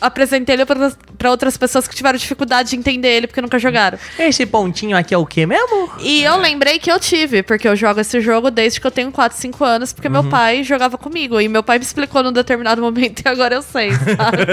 apresentei 0.01 0.55
ele 0.55 0.65
pra, 0.67 0.93
pra 1.17 1.31
outras 1.31 1.57
pessoas 1.57 1.87
que 1.89 1.95
tiveram 1.95 2.19
dificuldade 2.19 2.71
de 2.71 2.77
entender 2.77 3.09
ele 3.09 3.27
porque 3.27 3.41
nunca 3.41 3.59
jogaram. 3.59 3.99
Esse 4.19 4.45
pontinho 4.47 4.97
aqui 4.97 5.15
é 5.15 5.19
o 5.19 5.27
quê 5.27 5.47
mesmo? 5.47 5.91
E 6.01 6.23
eu 6.23 6.37
lembrei 6.37 6.79
que 6.79 6.91
eu 6.91 6.99
tive, 7.01 7.43
porque 7.43 7.67
eu 7.69 7.75
jogo 7.77 8.01
esse 8.01 8.21
jogo 8.21 8.51
desde 8.51 8.81
que 8.81 8.87
eu 8.87 8.91
tenho 8.91 9.11
4, 9.13 9.37
5 9.39 9.65
anos, 9.65 9.93
porque 9.93 10.09
meu 10.09 10.25
pai 10.25 10.63
jogava 10.65 10.97
comigo. 10.99 11.41
E 11.41 11.49
meu 11.49 11.63
pai 11.63 11.79
me 11.79 11.85
explicou 11.85 12.23
num 12.23 12.33
determinado 12.33 12.81
momento 12.81 13.21
e 13.25 13.29
agora 13.29 13.55
eu 13.55 13.63
sei, 13.63 13.91
sabe? 13.93 14.47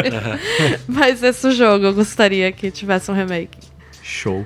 Mas 0.88 1.22
esse 1.24 1.52
jogo 1.52 1.86
eu 1.86 1.94
gostaria 1.94 2.52
que 2.52 2.72
tivesse 2.72 3.10
um 3.11 3.14
remake. 3.14 3.57
Show. 4.02 4.45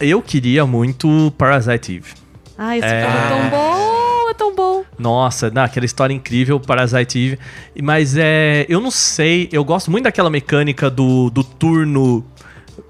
Eu 0.00 0.20
queria 0.20 0.66
muito 0.66 1.32
Parasite 1.38 1.96
Eve. 1.96 2.12
Ai, 2.58 2.78
esse 2.78 2.86
É. 2.88 3.02
jogo 3.02 3.16
é 3.16 3.28
tão 3.28 3.50
bom, 3.50 4.30
é 4.30 4.34
tão 4.34 4.54
bom. 4.54 4.73
Nossa, 4.98 5.50
não, 5.50 5.62
aquela 5.62 5.86
história 5.86 6.14
incrível, 6.14 6.60
Parasite 6.60 7.18
Eve. 7.18 7.38
Mas 7.82 8.16
é. 8.16 8.66
Eu 8.68 8.80
não 8.80 8.90
sei, 8.90 9.48
eu 9.52 9.64
gosto 9.64 9.90
muito 9.90 10.04
daquela 10.04 10.30
mecânica 10.30 10.88
do, 10.88 11.30
do 11.30 11.42
turno 11.42 12.24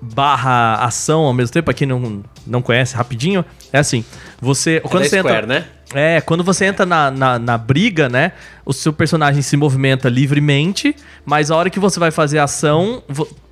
barra 0.01 0.77
ação 0.77 1.23
ao 1.23 1.33
mesmo 1.33 1.53
tempo. 1.53 1.67
Pra 1.67 1.75
quem 1.75 1.87
não, 1.87 2.23
não 2.47 2.63
conhece, 2.63 2.95
rapidinho. 2.95 3.45
É 3.73 3.79
assim: 3.79 4.05
você. 4.41 4.81
Quando 4.81 5.05
da 5.05 5.09
você 5.09 5.19
Square, 5.19 5.37
entra. 5.45 5.47
né? 5.47 5.67
É, 5.93 6.21
quando 6.21 6.43
você 6.43 6.65
entra 6.65 6.85
na, 6.85 7.11
na, 7.11 7.39
na 7.39 7.59
briga, 7.59 8.09
né? 8.09 8.33
O 8.65 8.73
seu 8.73 8.93
personagem 8.93 9.43
se 9.43 9.57
movimenta 9.57 10.09
livremente, 10.09 10.95
mas 11.25 11.51
a 11.51 11.57
hora 11.57 11.71
que 11.71 11.79
você 11.79 12.01
vai 12.01 12.11
fazer 12.11 12.39
a 12.39 12.45
ação, 12.45 13.03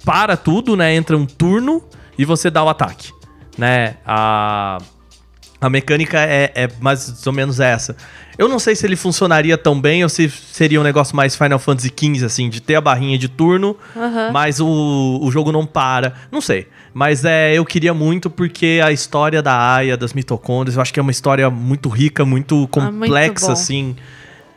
para 0.05 0.37
tudo, 0.37 0.77
né? 0.77 0.95
Entra 0.95 1.17
um 1.17 1.27
turno 1.27 1.83
e 2.19 2.25
você 2.25 2.51
dá 2.51 2.65
o 2.65 2.69
ataque, 2.69 3.13
né? 3.57 3.97
A, 4.05 4.79
a 5.61 5.71
mecânica 5.71 6.19
é, 6.19 6.51
é 6.55 6.69
mais 6.81 7.25
ou 7.27 7.33
menos 7.33 7.61
essa. 7.61 7.97
Eu 8.39 8.49
não 8.49 8.59
sei 8.59 8.75
se 8.75 8.87
ele 8.87 8.97
funcionaria 8.97 9.59
tão 9.59 9.81
bem 9.81 10.03
ou 10.03 10.09
se 10.09 10.29
seria 10.29 10.81
um 10.81 10.85
negócio 10.85 11.15
mais 11.15 11.37
Final 11.37 11.59
Fantasy 11.59 11.93
XV, 11.95 12.25
assim, 12.25 12.49
de 12.49 12.61
ter 12.61 12.75
a 12.75 12.81
barrinha 12.81 13.19
de 13.19 13.29
turno, 13.29 13.77
mas 14.33 14.61
o, 14.61 15.19
o 15.23 15.31
jogo 15.31 15.53
não 15.53 15.67
para. 15.67 16.15
Não 16.31 16.41
sei. 16.41 16.67
Mas 16.95 17.25
é, 17.25 17.55
eu 17.55 17.65
queria 17.65 17.95
muito 17.95 18.29
porque 18.29 18.81
a 18.85 18.93
história 18.93 19.43
da 19.43 19.75
Aya, 19.75 19.97
das 19.97 20.13
mitocôndrias, 20.13 20.77
eu 20.77 20.83
acho 20.83 20.93
que 20.93 21.01
é 21.01 21.03
uma 21.03 21.11
história 21.11 21.49
muito 21.51 21.89
rica, 21.89 22.25
muito 22.25 22.69
complexa, 22.69 23.47
bom. 23.47 23.53
assim. 23.53 23.97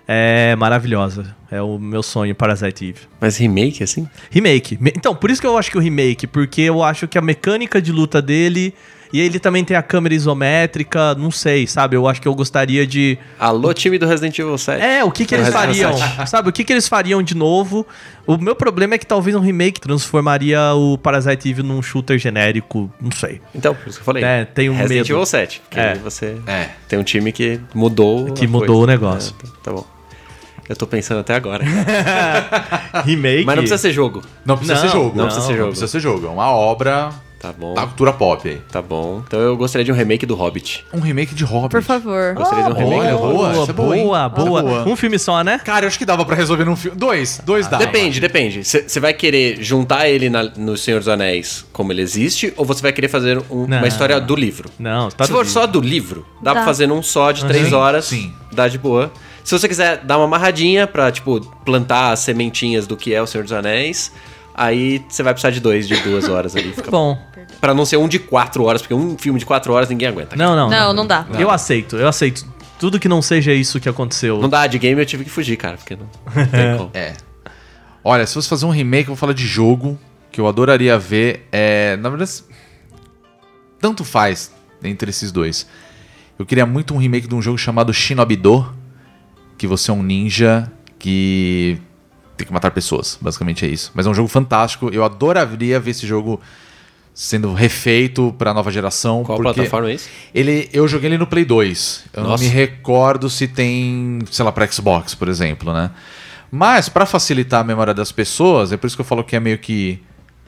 É 0.07 0.55
maravilhosa. 0.55 1.35
É 1.49 1.61
o 1.61 1.79
meu 1.79 2.03
sonho, 2.03 2.35
Parasite 2.35 2.89
Eve. 2.89 2.99
Mas 3.19 3.37
remake, 3.37 3.83
assim? 3.83 4.07
Remake. 4.29 4.77
Então, 4.95 5.15
por 5.15 5.31
isso 5.31 5.41
que 5.41 5.47
eu 5.47 5.57
acho 5.57 5.71
que 5.71 5.77
o 5.77 5.81
remake, 5.81 6.27
porque 6.27 6.61
eu 6.61 6.83
acho 6.83 7.07
que 7.07 7.17
a 7.17 7.21
mecânica 7.21 7.81
de 7.81 7.91
luta 7.91 8.21
dele. 8.21 8.73
E 9.15 9.21
ele 9.21 9.39
também 9.39 9.63
tem 9.63 9.77
a 9.77 9.81
câmera 9.81 10.13
isométrica, 10.13 11.15
não 11.15 11.31
sei, 11.31 11.65
sabe? 11.67 11.95
Eu 11.95 12.05
acho 12.05 12.21
que 12.21 12.27
eu 12.27 12.35
gostaria 12.35 12.85
de. 12.85 13.17
Alô, 13.39 13.73
time 13.73 13.97
do 13.97 14.05
Resident 14.05 14.37
Evil 14.37 14.57
7. 14.57 14.83
É, 14.83 15.05
o 15.05 15.09
que 15.09 15.23
que 15.23 15.33
eles 15.33 15.47
fariam? 15.47 15.95
7. 15.97 16.29
Sabe, 16.29 16.49
o 16.49 16.51
que 16.51 16.65
que 16.65 16.73
eles 16.73 16.85
fariam 16.85 17.23
de 17.23 17.33
novo? 17.33 17.87
O 18.27 18.37
meu 18.37 18.53
problema 18.57 18.95
é 18.95 18.97
que 18.97 19.05
talvez 19.05 19.33
um 19.33 19.39
remake 19.39 19.79
transformaria 19.79 20.59
o 20.73 20.97
Parasite 20.97 21.49
Eve 21.49 21.63
num 21.63 21.81
shooter 21.81 22.19
genérico, 22.19 22.91
não 22.99 23.09
sei. 23.11 23.39
Então, 23.55 23.73
por 23.73 23.87
isso 23.87 23.99
que 23.99 24.01
eu 24.01 24.05
falei. 24.05 24.21
É, 24.21 24.43
tenho 24.43 24.73
Resident 24.73 25.07
medo. 25.07 25.13
Evil 25.15 25.25
7. 25.25 25.61
Porque 25.61 25.79
É. 25.79 25.93
aí 25.93 25.97
você 25.99 26.35
É. 26.45 26.69
tem 26.89 26.99
um 26.99 27.03
time 27.03 27.31
que 27.31 27.57
mudou. 27.73 28.33
Que 28.33 28.45
mudou 28.45 28.67
coisa. 28.67 28.83
o 28.83 28.85
negócio. 28.85 29.33
É, 29.41 29.45
tá, 29.47 29.53
tá 29.63 29.71
bom. 29.71 29.85
Eu 30.67 30.75
tô 30.75 30.85
pensando 30.87 31.21
até 31.21 31.35
agora. 31.35 31.63
Remake. 33.05 33.45
Mas 33.45 33.55
não 33.55 33.63
precisa 33.63 33.77
ser 33.77 33.93
jogo. 33.93 34.23
Não 34.45 34.57
precisa 34.57 34.81
Não, 34.81 34.89
ser 34.89 34.91
jogo. 34.97 35.15
não 35.17 35.25
precisa 35.25 35.45
ser 35.47 35.53
jogo. 35.55 35.67
precisa 35.69 35.87
ser 35.87 35.99
jogo. 36.01 36.27
É 36.27 36.29
uma 36.29 36.49
obra 36.49 37.11
Tá 37.39 37.51
bom. 37.51 37.73
da 37.75 37.81
cultura 37.83 38.11
pop 38.13 38.47
aí. 38.47 38.57
Tá 38.71 38.81
bom. 38.81 39.21
Então 39.27 39.39
eu 39.39 39.55
gostaria 39.55 39.85
de 39.85 39.91
um 39.91 39.95
remake 39.95 40.25
do 40.25 40.33
Hobbit. 40.35 40.83
Um 40.93 40.99
remake 40.99 41.35
de 41.35 41.43
Hobbit. 41.43 41.69
Por 41.71 41.83
favor. 41.83 42.33
Gostaria 42.33 42.63
de 42.65 42.71
um 42.71 42.73
remake 42.73 42.99
olha, 43.01 43.11
do 43.11 43.17
Hobbit. 43.17 43.33
boa, 43.37 43.49
boa, 43.51 43.61
essa 43.63 43.71
é 43.71 43.73
boa, 43.73 43.97
hein? 43.97 44.03
boa, 44.03 44.29
boa. 44.29 44.59
É 44.59 44.63
boa. 44.63 44.87
Um 44.87 44.95
filme 44.95 45.19
só, 45.19 45.43
né? 45.43 45.59
Cara, 45.63 45.85
eu 45.85 45.87
acho 45.87 45.97
que 45.99 46.05
dava 46.05 46.25
pra 46.25 46.35
resolver 46.35 46.63
num 46.65 46.75
filme. 46.75 46.97
Dois, 46.97 47.41
dois 47.45 47.67
dá. 47.67 47.77
Depende, 47.77 48.19
depende. 48.19 48.63
Você 48.63 48.99
vai 48.99 49.13
querer 49.13 49.61
juntar 49.61 50.07
ele 50.09 50.29
na- 50.29 50.43
no 50.57 50.75
Senhor 50.77 50.99
dos 50.99 51.07
Anéis 51.07 51.65
como 51.71 51.91
ele 51.91 52.01
existe, 52.01 52.53
ou 52.57 52.65
você 52.65 52.81
vai 52.81 52.91
querer 52.93 53.09
fazer 53.09 53.37
um- 53.51 53.65
uma 53.65 53.87
história 53.87 54.19
do 54.19 54.35
livro? 54.35 54.69
Não, 54.79 55.09
tá 55.11 55.25
Se 55.25 55.31
for 55.31 55.45
só 55.45 55.67
do 55.67 55.79
livro, 55.81 56.25
dá, 56.41 56.51
Dá. 56.51 56.55
pra 56.55 56.65
fazer 56.65 56.87
num 56.87 57.03
só 57.03 57.31
de 57.31 57.45
três 57.45 57.67
Sim, 57.67 57.73
horas. 57.75 58.05
sim. 58.05 58.33
Dá 58.51 58.67
de 58.67 58.77
boa. 58.77 59.11
Se 59.43 59.51
você 59.57 59.67
quiser 59.67 59.97
dar 60.03 60.17
uma 60.17 60.25
amarradinha 60.25 60.87
pra, 60.87 61.11
tipo, 61.11 61.39
plantar 61.63 62.11
as 62.13 62.19
sementinhas 62.21 62.87
do 62.87 62.97
que 62.97 63.13
é 63.13 63.21
o 63.21 63.27
Senhor 63.27 63.43
dos 63.43 63.53
Anéis, 63.53 64.11
aí 64.55 65.03
você 65.07 65.21
vai 65.21 65.33
precisar 65.33 65.51
de 65.51 65.59
dois, 65.59 65.87
de 65.87 65.95
duas 65.97 66.29
horas 66.29 66.55
ali. 66.55 66.71
Fica 66.71 66.89
bom. 66.89 67.17
Pra 67.59 67.73
não 67.73 67.85
ser 67.85 67.97
um 67.97 68.07
de 68.07 68.17
quatro 68.17 68.63
horas, 68.63 68.81
porque 68.81 68.93
um 68.93 69.17
filme 69.17 69.39
de 69.39 69.45
quatro 69.45 69.73
horas 69.73 69.89
ninguém 69.89 70.07
aguenta. 70.07 70.35
Não, 70.35 70.55
não. 70.55 70.69
Não, 70.69 70.93
não 70.93 71.05
dá. 71.05 71.27
Eu 71.37 71.51
aceito, 71.51 71.95
eu 71.97 72.07
aceito. 72.07 72.45
Tudo 72.79 72.99
que 72.99 73.07
não 73.07 73.21
seja 73.21 73.53
isso 73.53 73.79
que 73.79 73.87
aconteceu. 73.87 74.39
Não 74.39 74.49
dá 74.49 74.67
de 74.67 74.77
game, 74.77 74.99
eu 74.99 75.05
tive 75.05 75.23
que 75.23 75.29
fugir, 75.29 75.55
cara, 75.55 75.77
porque 75.77 75.95
não, 75.95 76.09
não 76.35 76.47
tem 76.47 76.75
como. 76.77 76.91
É. 76.93 77.13
Olha, 78.03 78.25
se 78.25 78.33
fosse 78.33 78.49
fazer 78.49 78.65
um 78.65 78.69
remake, 78.69 79.03
eu 79.03 79.15
vou 79.15 79.15
falar 79.15 79.33
de 79.33 79.45
jogo 79.45 79.97
que 80.31 80.39
eu 80.39 80.47
adoraria 80.47 80.97
ver. 80.97 81.47
É, 81.51 81.95
na 81.97 82.09
verdade, 82.09 82.43
tanto 83.79 84.03
faz 84.03 84.51
entre 84.83 85.09
esses 85.09 85.31
dois. 85.31 85.67
Eu 86.37 86.45
queria 86.45 86.65
muito 86.65 86.93
um 86.93 86.97
remake 86.97 87.27
de 87.27 87.33
um 87.33 87.41
jogo 87.41 87.57
chamado 87.57 87.93
Shinobi 87.93 88.35
Do, 88.35 88.69
que 89.57 89.65
você 89.65 89.89
é 89.89 89.93
um 89.93 90.03
ninja 90.03 90.69
que 90.99 91.79
tem 92.37 92.45
que 92.45 92.53
matar 92.53 92.71
pessoas. 92.71 93.17
Basicamente 93.21 93.65
é 93.65 93.67
isso. 93.67 93.91
Mas 93.93 94.05
é 94.05 94.09
um 94.09 94.13
jogo 94.13 94.27
fantástico. 94.27 94.89
Eu 94.91 95.03
adoraria 95.03 95.79
ver 95.79 95.91
esse 95.91 96.05
jogo 96.05 96.39
sendo 97.13 97.53
refeito 97.53 98.35
pra 98.37 98.53
nova 98.53 98.69
geração. 98.71 99.23
Qual 99.23 99.39
plataforma 99.39 99.89
é 99.89 99.93
isso? 99.93 100.09
Ele, 100.33 100.69
eu 100.73 100.87
joguei 100.87 101.09
ele 101.09 101.17
no 101.17 101.25
Play 101.25 101.45
2. 101.45 102.05
Eu 102.13 102.23
Nossa. 102.23 102.43
não 102.43 102.49
me 102.49 102.53
recordo 102.53 103.29
se 103.29 103.47
tem, 103.47 104.19
sei 104.29 104.43
lá, 104.43 104.51
pra 104.51 104.67
Xbox, 104.67 105.15
por 105.15 105.29
exemplo, 105.29 105.73
né? 105.73 105.91
Mas 106.51 106.89
pra 106.89 107.05
facilitar 107.05 107.61
a 107.61 107.63
memória 107.63 107.93
das 107.93 108.11
pessoas, 108.11 108.71
é 108.71 108.77
por 108.77 108.87
isso 108.87 108.95
que 108.95 109.01
eu 109.01 109.05
falo 109.05 109.23
que 109.23 109.35
é 109.35 109.39
meio 109.39 109.57
que 109.57 110.01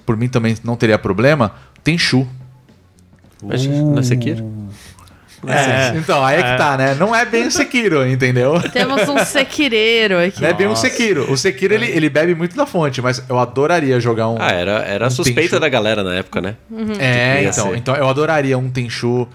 por 0.06 0.16
mim 0.16 0.28
também 0.30 0.56
não 0.64 0.76
teria 0.76 0.98
problema, 0.98 1.54
tem 1.84 1.98
Shu. 1.98 2.28
Mas 3.44 3.66
Não 3.66 4.02
é 5.46 5.84
Sekiro? 5.84 6.00
Então, 6.00 6.26
aí 6.26 6.40
é 6.40 6.52
que 6.52 6.58
tá, 6.58 6.78
né? 6.78 6.96
Não 6.96 7.16
é 7.16 7.26
bem 7.26 7.48
o 7.48 7.52
Sekiro, 7.52 8.08
entendeu? 8.08 8.60
Temos 8.74 9.08
um 9.08 9.20
sequireiro 9.26 10.18
aqui. 10.20 10.42
Não 10.42 10.50
é 10.50 10.54
bem 10.54 10.68
um 10.68 10.76
Sekiro. 10.76 11.32
O 11.32 11.38
Sekiro, 11.38 11.74
ele, 11.74 11.86
ele 11.86 12.10
bebe 12.10 12.34
muito 12.34 12.56
da 12.56 12.66
fonte, 12.66 13.02
mas 13.02 13.22
eu 13.30 13.38
adoraria 13.38 14.00
jogar 14.00 14.30
um... 14.30 14.38
Ah, 14.40 14.52
era, 14.52 14.72
era 14.84 15.06
a 15.06 15.08
Um 15.08 15.12
suspeita 15.12 15.42
Tenchu. 15.42 15.60
da 15.60 15.70
galera 15.70 16.04
na 16.04 16.16
época, 16.16 16.42
né? 16.42 16.56
É, 16.98 17.44
ia 17.44 17.50
então, 17.50 17.70
ser. 17.70 17.78
então 17.78 17.96
eu 17.96 18.08
adoraria 18.10 18.58
um 18.58 18.70
Tenchu 18.70 19.28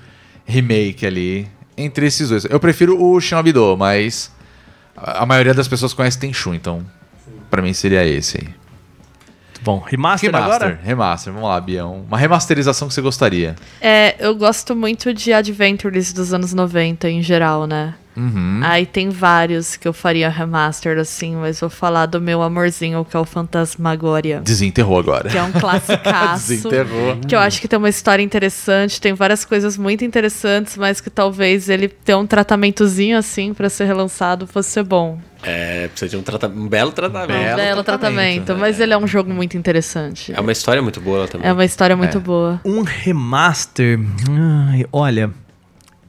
remake 0.44 1.06
ali 1.06 1.48
entre 1.76 2.06
esses 2.06 2.28
dois. 2.28 2.44
Eu 2.44 2.58
prefiro 2.58 3.00
o 3.02 3.20
Shinobi 3.20 3.52
Do, 3.52 3.76
mas 3.76 4.30
a 4.96 5.22
a 5.22 5.26
maioria 5.26 5.54
das 5.54 5.68
pessoas 5.68 5.92
conhece 5.94 6.18
Tenchu, 6.18 6.54
então 6.54 6.84
pra 7.50 7.62
mim 7.62 7.72
seria 7.72 8.04
esse 8.04 8.38
aí. 8.38 8.61
Bom, 9.64 9.78
remaster, 9.78 10.30
Remaster, 10.30 10.54
agora? 10.54 10.80
remaster, 10.82 11.32
vamos 11.32 11.48
lá, 11.48 11.60
Bião. 11.60 12.04
Uma 12.08 12.18
remasterização 12.18 12.88
que 12.88 12.94
você 12.94 13.00
gostaria. 13.00 13.54
É, 13.80 14.16
eu 14.18 14.34
gosto 14.34 14.74
muito 14.74 15.14
de 15.14 15.32
Adventures 15.32 16.12
dos 16.12 16.34
anos 16.34 16.52
90 16.52 17.08
em 17.08 17.22
geral, 17.22 17.66
né? 17.66 17.94
Uhum. 18.16 18.60
Aí 18.62 18.84
tem 18.86 19.08
vários 19.10 19.76
que 19.76 19.88
eu 19.88 19.92
faria 19.92 20.28
remaster 20.28 20.98
assim, 20.98 21.34
mas 21.36 21.60
vou 21.60 21.70
falar 21.70 22.06
do 22.06 22.20
meu 22.20 22.42
amorzinho, 22.42 23.04
que 23.04 23.16
é 23.16 23.20
o 23.20 23.24
Fantasmagoria. 23.24 24.40
Desenterrou 24.40 24.98
agora. 24.98 25.28
Que 25.30 25.38
é 25.38 25.42
um 25.42 25.52
classicaço. 25.52 26.48
Desenterrou. 26.48 27.16
que 27.26 27.34
eu 27.34 27.38
acho 27.38 27.60
que 27.60 27.68
tem 27.68 27.78
uma 27.78 27.88
história 27.88 28.22
interessante, 28.22 29.00
tem 29.00 29.14
várias 29.14 29.44
coisas 29.44 29.76
muito 29.78 30.04
interessantes, 30.04 30.76
mas 30.76 31.00
que 31.00 31.08
talvez 31.10 31.68
ele 31.68 31.88
tenha 31.88 32.18
um 32.18 32.26
tratamentozinho 32.26 33.16
assim 33.16 33.54
pra 33.54 33.68
ser 33.68 33.84
relançado 33.84 34.46
fosse 34.46 34.70
ser 34.70 34.82
bom. 34.84 35.18
É, 35.44 35.88
precisa 35.88 36.08
de 36.10 36.16
um, 36.16 36.22
trata- 36.22 36.46
um 36.46 36.68
belo 36.68 36.92
tratamento. 36.92 37.28
Belo 37.38 37.52
Um 37.54 37.56
belo 37.56 37.82
tratamento, 37.82 38.44
tratamento, 38.44 38.60
mas 38.60 38.78
ele 38.78 38.92
é 38.92 38.96
um 38.98 39.08
jogo 39.08 39.32
muito 39.32 39.56
interessante. 39.56 40.32
É 40.32 40.40
uma 40.40 40.52
história 40.52 40.80
muito 40.80 41.00
boa 41.00 41.26
também. 41.26 41.48
É 41.48 41.52
uma 41.52 41.64
história 41.64 41.96
muito 41.96 42.18
É. 42.18 42.20
boa. 42.20 42.60
Um 42.64 42.82
remaster. 42.82 43.98
Ai, 44.70 44.86
olha. 44.92 45.30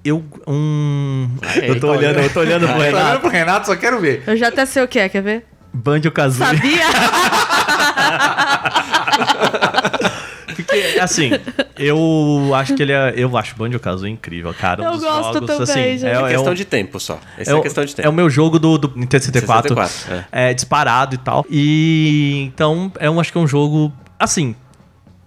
Eu. 0.06 0.22
Um. 0.48 1.30
eu 1.62 1.80
tô 1.80 1.92
olhando, 1.92 2.20
eu 2.20 2.30
tô 2.34 2.40
olhando 2.42 2.66
pro 2.68 2.76
Tô 2.76 2.82
olhando 2.82 2.96
Renato. 2.98 3.20
pro 3.22 3.30
Renato, 3.30 3.68
só 3.68 3.76
quero 3.76 4.00
ver. 4.02 4.24
Eu 4.28 4.36
já 4.36 4.50
até 4.50 4.66
sei 4.66 4.84
o 4.84 4.88
que 4.88 5.00
é, 5.00 5.08
quer 5.08 5.22
ver? 5.22 5.46
Banjo 5.74 6.12
Kazooie. 6.12 6.58
Sabia? 6.58 6.86
Porque, 10.56 11.00
assim, 11.02 11.32
eu 11.80 12.52
acho 12.54 12.76
que 12.76 12.84
ele 12.84 12.92
é. 12.92 13.14
Eu 13.18 13.36
acho 13.36 13.56
Banjo 13.56 13.80
Kazooie 13.80 14.12
incrível, 14.12 14.54
cara. 14.54 14.84
Um 14.84 14.86
Eu 14.86 14.92
dos 14.92 15.02
gosto 15.02 15.34
jogos, 15.34 15.48
também, 15.48 15.64
assim, 15.64 15.98
gente. 16.00 16.06
é, 16.06 16.14
É 16.14 16.22
é 16.22 16.28
questão 16.30 16.52
um- 16.52 16.56
de 16.56 16.66
tempo 16.66 17.00
só. 17.00 17.20
Essa 17.38 17.52
é, 17.52 17.54
é, 17.54 17.58
o- 17.58 17.62
questão 17.62 17.84
de 17.84 17.96
tempo. 17.96 18.08
é 18.08 18.10
o 18.10 18.14
meu 18.14 18.30
jogo 18.30 18.60
do, 18.60 18.78
do 18.78 18.94
Nintendo 18.96 19.24
64. 19.24 19.74
64, 19.76 20.26
é. 20.32 20.54
disparado 20.54 21.16
e 21.16 21.18
tal. 21.18 21.46
E 21.50 22.44
então, 22.54 22.92
eu 23.00 23.20
acho 23.20 23.32
que 23.32 23.38
é 23.38 23.42
um 23.42 23.48
jogo. 23.48 23.92
Assim, 24.20 24.56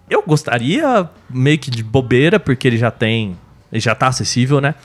eu 0.09 0.23
gostaria 0.25 1.09
meio 1.29 1.57
que 1.59 1.69
de 1.69 1.83
bobeira, 1.83 2.39
porque 2.39 2.67
ele 2.67 2.77
já 2.77 2.89
tem. 2.91 3.37
Já 3.73 3.93
tá 3.93 4.07
acessível, 4.07 4.61
né? 4.61 4.75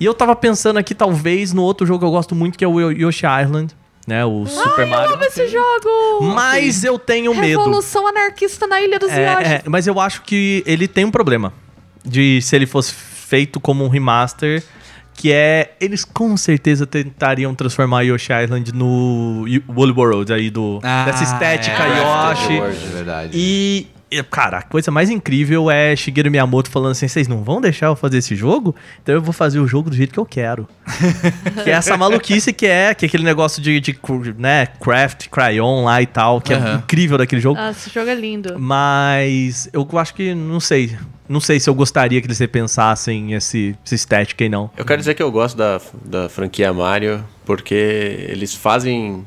E 0.00 0.04
eu 0.04 0.12
tava 0.14 0.34
pensando 0.34 0.78
aqui, 0.78 0.94
talvez, 0.94 1.52
no 1.52 1.62
outro 1.62 1.86
jogo 1.86 2.00
que 2.00 2.04
eu 2.04 2.10
gosto 2.10 2.34
muito, 2.34 2.58
que 2.58 2.64
é 2.64 2.68
o 2.68 2.90
Yoshi 2.90 3.24
Island, 3.26 3.74
né? 4.06 4.24
O 4.24 4.44
Super 4.46 4.86
Mario. 4.86 5.18
Esse 5.22 5.48
jogo! 5.48 6.34
Mas 6.34 6.84
eu 6.84 6.98
tenho 6.98 7.34
medo. 7.34 7.58
Revolução 7.60 8.06
anarquista 8.06 8.66
na 8.66 8.80
Ilha 8.80 8.98
dos 8.98 9.10
É, 9.10 9.32
Yoshi. 9.32 9.44
é, 9.46 9.62
mas 9.66 9.86
eu 9.86 9.98
acho 10.00 10.22
que 10.22 10.62
ele 10.66 10.86
tem 10.88 11.04
um 11.04 11.10
problema. 11.10 11.52
De 12.04 12.40
se 12.42 12.54
ele 12.54 12.66
fosse 12.66 12.92
feito 12.92 13.58
como 13.60 13.84
um 13.84 13.88
remaster. 13.88 14.62
Que 15.16 15.32
é. 15.32 15.76
Eles 15.80 16.04
com 16.04 16.36
certeza 16.36 16.86
tentariam 16.88 17.54
transformar 17.54 18.02
Yoshi 18.02 18.32
Island 18.32 18.74
no 18.74 19.44
Woolly 19.68 19.92
World 19.92 20.32
aí 20.32 20.50
do. 20.50 20.80
dessa 20.80 21.22
estética 21.22 21.84
é, 21.84 22.30
Yoshi. 22.32 22.58
É 22.58 22.88
verdade. 22.92 23.30
E. 23.32 23.86
e, 24.18 24.22
Cara, 24.22 24.58
a 24.58 24.62
coisa 24.62 24.90
mais 24.90 25.10
incrível 25.10 25.70
é 25.70 25.94
Shigeru 25.94 26.30
Miyamoto 26.30 26.70
falando 26.70 26.92
assim: 26.92 27.08
vocês 27.08 27.28
não 27.28 27.42
vão 27.42 27.60
deixar 27.60 27.86
eu 27.86 27.96
fazer 27.96 28.18
esse 28.18 28.34
jogo? 28.34 28.74
Então 29.02 29.14
eu 29.14 29.22
vou 29.22 29.32
fazer 29.32 29.60
o 29.60 29.66
jogo 29.66 29.90
do 29.90 29.96
jeito 29.96 30.12
que 30.12 30.18
eu 30.18 30.26
quero. 30.26 30.68
que 31.62 31.70
é 31.70 31.72
essa 31.72 31.96
maluquice 31.96 32.52
que 32.52 32.66
é, 32.66 32.94
que 32.94 33.04
é 33.04 33.08
aquele 33.08 33.24
negócio 33.24 33.62
de, 33.62 33.80
de 33.80 33.98
né, 34.36 34.66
craft, 34.66 35.28
crayon 35.28 35.84
lá 35.84 36.02
e 36.02 36.06
tal, 36.06 36.40
que 36.40 36.52
é 36.52 36.56
Aham. 36.56 36.76
incrível 36.76 37.18
daquele 37.18 37.40
jogo. 37.40 37.58
Ah, 37.60 37.70
esse 37.70 37.90
jogo 37.90 38.08
é 38.08 38.14
lindo. 38.14 38.58
Mas 38.58 39.68
eu 39.72 39.86
acho 39.98 40.14
que, 40.14 40.34
não 40.34 40.60
sei. 40.60 40.96
Não 41.26 41.40
sei 41.40 41.58
se 41.58 41.70
eu 41.70 41.74
gostaria 41.74 42.20
que 42.20 42.26
eles 42.26 42.38
repensassem 42.38 43.32
esse, 43.32 43.74
essa 43.82 43.94
estética 43.94 44.44
aí, 44.44 44.50
não. 44.50 44.70
Eu 44.76 44.84
quero 44.84 44.98
dizer 44.98 45.14
que 45.14 45.22
eu 45.22 45.32
gosto 45.32 45.56
da, 45.56 45.80
da 46.04 46.28
franquia 46.28 46.70
Mario 46.70 47.24
porque 47.46 48.26
eles 48.28 48.54
fazem 48.54 49.24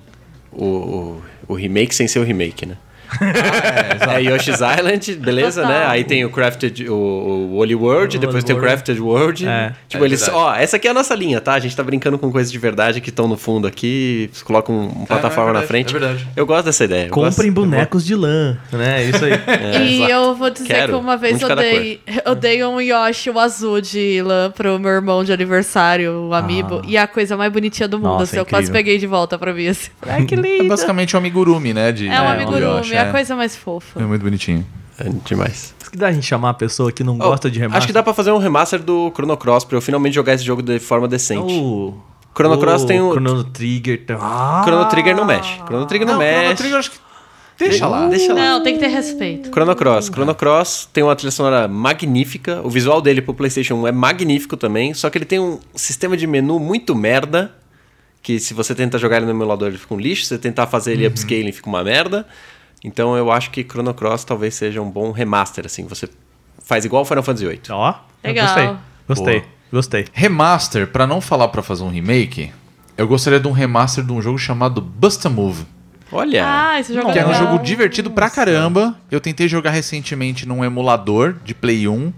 o, 0.51 0.65
o, 0.65 1.23
o 1.47 1.53
remake 1.55 1.95
sem 1.95 2.07
ser 2.07 2.19
o 2.19 2.23
remake, 2.23 2.67
né? 2.67 2.77
É, 3.21 4.21
Yoshi's 4.21 4.59
Island, 4.61 5.15
beleza, 5.15 5.61
Total. 5.61 5.77
né? 5.79 5.85
Aí 5.87 6.03
tem 6.03 6.25
o 6.25 6.29
Crafted, 6.29 6.89
o, 6.89 6.93
o 6.93 7.53
Woolly 7.55 7.75
World, 7.75 8.17
O 8.17 8.19
depois 8.19 8.35
Woolly 8.43 8.45
tem 8.45 8.55
o 8.55 8.59
World. 8.59 8.73
Crafted 8.73 8.99
World. 9.01 9.47
É. 9.47 9.73
Tipo, 9.87 10.03
É 10.03 10.07
eles. 10.07 10.19
verdade. 10.21 10.37
Ó, 10.43 10.53
essa 10.55 10.77
aqui 10.77 10.87
é 10.87 10.91
a 10.91 10.93
nossa 10.93 11.15
linha, 11.15 11.39
tá? 11.41 11.53
A 11.53 11.59
gente 11.59 11.75
tá 11.75 11.83
brincando 11.83 12.17
com 12.17 12.31
coisas 12.31 12.51
de 12.51 12.57
verdade 12.57 13.01
que 13.01 13.09
estão 13.09 13.27
no 13.27 13.37
fundo 13.37 13.67
aqui, 13.67 14.29
colocam 14.43 14.75
um, 14.75 14.87
uma 14.89 15.05
plataforma 15.07 15.49
é 15.51 15.53
na 15.53 15.59
verdade, 15.59 15.67
frente. 15.67 15.95
é 15.95 15.99
verdade. 15.99 16.27
Eu 16.35 16.45
gosto 16.45 16.65
dessa 16.65 16.83
ideia. 16.85 17.09
Comprem 17.09 17.51
gosto- 17.51 17.51
bonecos 17.51 18.05
de 18.05 18.15
lã, 18.15 18.57
né? 18.71 19.03
Isso 19.05 19.23
aí. 19.25 19.31
e 19.81 19.95
exato. 19.97 20.11
eu 20.11 20.35
vou 20.35 20.49
dizer 20.49 20.67
Quero. 20.67 20.93
que 20.93 20.99
uma 20.99 21.15
Um 21.15 21.17
vez 21.17 21.37
de 21.39 21.43
eu 21.43 21.55
dei, 21.55 21.99
eu 22.25 22.35
dei 22.35 22.63
um 22.65 22.79
Yoshi 22.81 23.29
o 23.29 23.39
azul 23.39 23.81
de 23.81 24.21
lã 24.21 24.51
pro 24.51 24.79
meu 24.79 24.91
irmão 24.91 25.23
de 25.23 25.31
aniversário, 25.33 26.27
o 26.29 26.33
amiibo. 26.33 26.81
E 26.87 26.97
é 26.97 27.01
a 27.01 27.07
coisa 27.07 27.35
mais 27.37 27.51
bonitinha 27.51 27.87
do 27.87 27.97
mundo. 27.97 28.07
Nossa, 28.07 28.23
assim, 28.23 28.37
eu 28.37 28.45
quase 28.45 28.71
peguei 28.71 28.97
de 28.97 29.07
volta 29.07 29.37
pra 29.37 29.53
mim. 29.53 29.67
Assim. 29.67 29.89
Ai, 30.07 30.25
que 30.25 30.35
lindo. 30.35 30.65
É 30.65 30.67
basicamente 30.67 31.15
um 31.15 31.19
amigurumi, 31.19 31.73
né? 31.73 31.91
De, 31.91 32.07
É 32.07 32.21
um 32.21 32.27
amigurumi, 32.27 32.61
Yoshi, 32.77 32.95
é 32.97 33.09
a 33.09 33.11
coisa 33.11 33.35
mais 33.35 33.55
fofa. 33.55 33.99
É 34.01 34.03
muito 34.03 34.21
bonitinho. 34.23 34.65
É 34.99 35.09
demais. 35.25 35.75
Isso 35.79 35.91
que 35.91 35.97
dá 35.97 36.07
a 36.07 36.11
gente 36.11 36.25
chamar 36.25 36.49
a 36.49 36.53
pessoa 36.53 36.91
que 36.91 37.03
não 37.03 37.13
Oh, 37.15 37.17
gosta 37.29 37.49
de 37.51 37.59
remaster. 37.59 37.77
Acho 37.77 37.87
que 37.87 37.93
dá 37.93 38.01
pra 38.01 38.13
fazer 38.13 38.31
um 38.31 38.37
remaster 38.39 38.81
do 38.81 39.11
Chrono 39.15 39.37
Cross 39.37 39.63
pra 39.63 39.77
eu 39.77 39.81
finalmente 39.81 40.13
jogar 40.15 40.33
esse 40.33 40.43
jogo 40.43 40.61
de 40.63 40.79
forma 40.79 41.07
decente. 41.07 41.53
O 41.53 41.93
Chrono 42.35 42.57
Cross 42.57 42.83
tem 42.85 42.99
o- 42.99 43.11
Chrono 43.11 43.43
Trigger. 43.43 44.05
tem- 44.05 44.17
Ah! 44.19 44.61
Chrono 44.65 44.85
Trigger 44.89 45.15
não 45.15 45.25
mexe. 45.25 45.55
Chrono 45.65 45.85
Trigger 45.85 46.07
não, 46.07 46.13
Não, 46.15 46.19
mexe. 46.19 46.39
Chrono 46.41 46.55
Trigger 46.57 46.77
acho 46.79 46.91
que... 46.91 46.97
Deixa 47.59 47.87
lá. 47.87 48.07
Deixa 48.07 48.33
lá. 48.35 48.39
Não, 48.39 48.63
tem 48.63 48.75
que 48.75 48.79
ter 48.79 48.87
respeito. 48.87 49.49
Chrono 49.51 49.75
Cross. 49.75 50.09
Chrono 50.11 50.35
Cross 50.35 50.89
tem 50.93 51.03
uma 51.03 51.15
trilha 51.15 51.31
sonora 51.31 51.67
magnífica. 51.67 52.61
O 52.63 52.69
visual 52.69 53.01
dele 53.01 53.19
pro 53.21 53.33
PlayStation 53.33 53.75
1 53.75 53.87
é 53.87 53.91
magnífico 53.91 54.55
também. 54.55 54.93
Só 54.93 55.09
que 55.09 55.17
ele 55.17 55.25
tem 55.25 55.39
um 55.39 55.59
sistema 55.75 56.15
de 56.15 56.27
menu 56.27 56.59
muito 56.59 56.93
merda. 56.95 57.51
Que 58.21 58.39
se 58.39 58.53
você 58.53 58.75
tenta 58.75 58.97
jogar 58.99 59.17
ele 59.17 59.25
no 59.25 59.31
emulador, 59.31 59.69
ele 59.69 59.77
fica 59.79 59.93
um 59.93 59.99
lixo. 59.99 60.23
Se 60.23 60.29
você 60.29 60.37
tentar 60.37 60.67
fazer 60.67 60.93
ele 60.93 61.07
upscaling, 61.07 61.51
fica 61.51 61.67
uma 61.67 61.83
merda. 61.83 62.27
Então 62.83 63.17
eu 63.17 63.31
acho 63.31 63.51
que 63.51 63.63
Chrono 63.63 63.93
Cross 63.93 64.23
talvez 64.23 64.55
seja 64.55 64.81
um 64.81 64.89
bom 64.89 65.11
remaster, 65.11 65.65
assim. 65.65 65.85
Você 65.87 66.07
faz 66.63 66.85
igual 66.85 67.01
o 67.01 67.05
Final 67.05 67.23
Fantasy 67.23 67.47
VIII. 67.47 67.61
Ó, 67.71 67.93
eu 68.23 68.27
Legal. 68.29 68.45
gostei. 68.45 68.77
Gostei. 69.07 69.39
Boa. 69.39 69.51
Gostei. 69.71 70.05
Remaster, 70.13 70.87
pra 70.87 71.05
não 71.05 71.19
falar 71.19 71.49
pra 71.49 71.61
fazer 71.61 71.83
um 71.83 71.89
remake, 71.89 72.51
eu 72.97 73.07
gostaria 73.07 73.39
de 73.39 73.47
um 73.47 73.51
remaster 73.51 74.03
de 74.03 74.11
um 74.13 74.21
jogo 74.21 74.37
chamado 74.37 74.79
Bust 74.81 75.25
a 75.27 75.29
Move. 75.29 75.65
Olha! 76.11 76.45
Ah, 76.47 76.79
esse 76.79 76.93
jogo 76.93 77.11
Que 77.11 77.19
é 77.19 77.21
era 77.21 77.29
um 77.29 77.33
jogo 77.33 77.59
divertido 77.59 78.09
pra 78.11 78.29
caramba. 78.29 78.97
Eu 79.11 79.19
tentei 79.19 79.47
jogar 79.47 79.71
recentemente 79.71 80.47
num 80.47 80.63
emulador 80.63 81.35
de 81.43 81.53
Play 81.53 81.87
1 81.87 82.13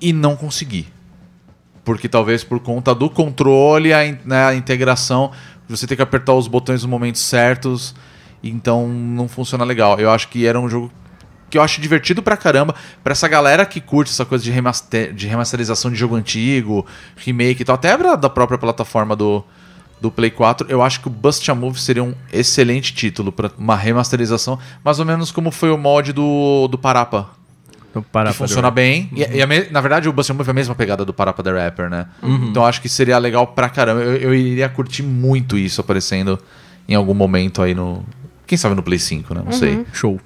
e 0.00 0.12
não 0.12 0.34
consegui. 0.34 0.88
Porque 1.84 2.08
talvez 2.08 2.42
por 2.42 2.58
conta 2.60 2.94
do 2.94 3.08
controle, 3.08 3.92
a, 3.92 4.00
né, 4.24 4.44
a 4.46 4.54
integração, 4.54 5.30
você 5.68 5.86
tem 5.86 5.96
que 5.96 6.02
apertar 6.02 6.34
os 6.34 6.48
botões 6.48 6.82
nos 6.82 6.90
momentos 6.90 7.20
certos, 7.20 7.94
então 8.42 8.88
não 8.88 9.28
funciona 9.28 9.64
legal. 9.64 9.98
Eu 9.98 10.10
acho 10.10 10.28
que 10.28 10.46
era 10.46 10.58
um 10.58 10.68
jogo 10.68 10.90
que 11.48 11.58
eu 11.58 11.62
acho 11.62 11.80
divertido 11.80 12.22
pra 12.22 12.36
caramba, 12.36 12.74
pra 13.02 13.10
essa 13.12 13.26
galera 13.26 13.66
que 13.66 13.80
curte 13.80 14.12
essa 14.12 14.24
coisa 14.24 14.44
de, 14.44 14.50
remaster, 14.52 15.12
de 15.12 15.26
remasterização 15.26 15.90
de 15.90 15.96
jogo 15.96 16.14
antigo, 16.14 16.86
remake 17.16 17.62
e 17.62 17.64
tal, 17.64 17.74
até 17.74 17.96
da 18.16 18.30
própria 18.30 18.56
plataforma 18.56 19.16
do, 19.16 19.42
do 20.00 20.12
Play 20.12 20.30
4, 20.30 20.68
eu 20.70 20.80
acho 20.80 21.00
que 21.00 21.08
o 21.08 21.10
Bust 21.10 21.50
a 21.50 21.54
Move 21.54 21.80
seria 21.80 22.04
um 22.04 22.14
excelente 22.32 22.94
título 22.94 23.32
pra 23.32 23.50
uma 23.58 23.74
remasterização, 23.74 24.60
mais 24.84 25.00
ou 25.00 25.04
menos 25.04 25.32
como 25.32 25.50
foi 25.50 25.72
o 25.72 25.76
mod 25.76 26.12
do, 26.12 26.68
do 26.68 26.78
Parapa, 26.78 27.30
Então, 27.90 28.00
para 28.00 28.30
que 28.30 28.36
funciona 28.38 28.70
bem. 28.70 29.10
E, 29.16 29.38
e 29.38 29.42
a 29.42 29.46
me- 29.48 29.66
na 29.72 29.80
verdade, 29.80 30.08
o 30.08 30.12
Bust 30.12 30.30
a 30.30 30.34
Move 30.34 30.46
é 30.48 30.52
a 30.52 30.54
mesma 30.54 30.76
pegada 30.76 31.04
do 31.04 31.12
Parapa 31.12 31.42
The 31.42 31.50
Rapper, 31.64 31.90
né? 31.90 32.06
Então 32.22 32.62
eu 32.62 32.68
acho 32.68 32.80
que 32.80 32.88
seria 32.88 33.18
legal 33.18 33.48
pra 33.48 33.68
caramba. 33.68 34.02
Eu, 34.02 34.14
eu 34.14 34.34
iria 34.36 34.68
curtir 34.68 35.02
muito 35.02 35.58
isso 35.58 35.80
aparecendo 35.80 36.38
em 36.88 36.94
algum 36.94 37.12
momento 37.14 37.60
aí 37.60 37.74
no. 37.74 38.04
Quem 38.50 38.58
sabe 38.58 38.74
no 38.74 38.82
Play 38.82 38.98
5, 38.98 39.32
né? 39.32 39.42
Não 39.44 39.52
sei. 39.52 39.86
Show. 39.92 40.20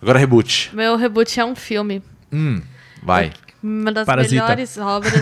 Agora 0.00 0.18
reboot. 0.18 0.70
Meu 0.72 0.96
reboot 0.96 1.38
é 1.38 1.44
um 1.44 1.54
filme. 1.54 2.02
Hum, 2.32 2.62
vai. 3.02 3.34
Uma 3.62 3.92
das 3.92 4.06
Parasita. 4.06 4.42
melhores 4.42 4.78
obras. 4.78 5.12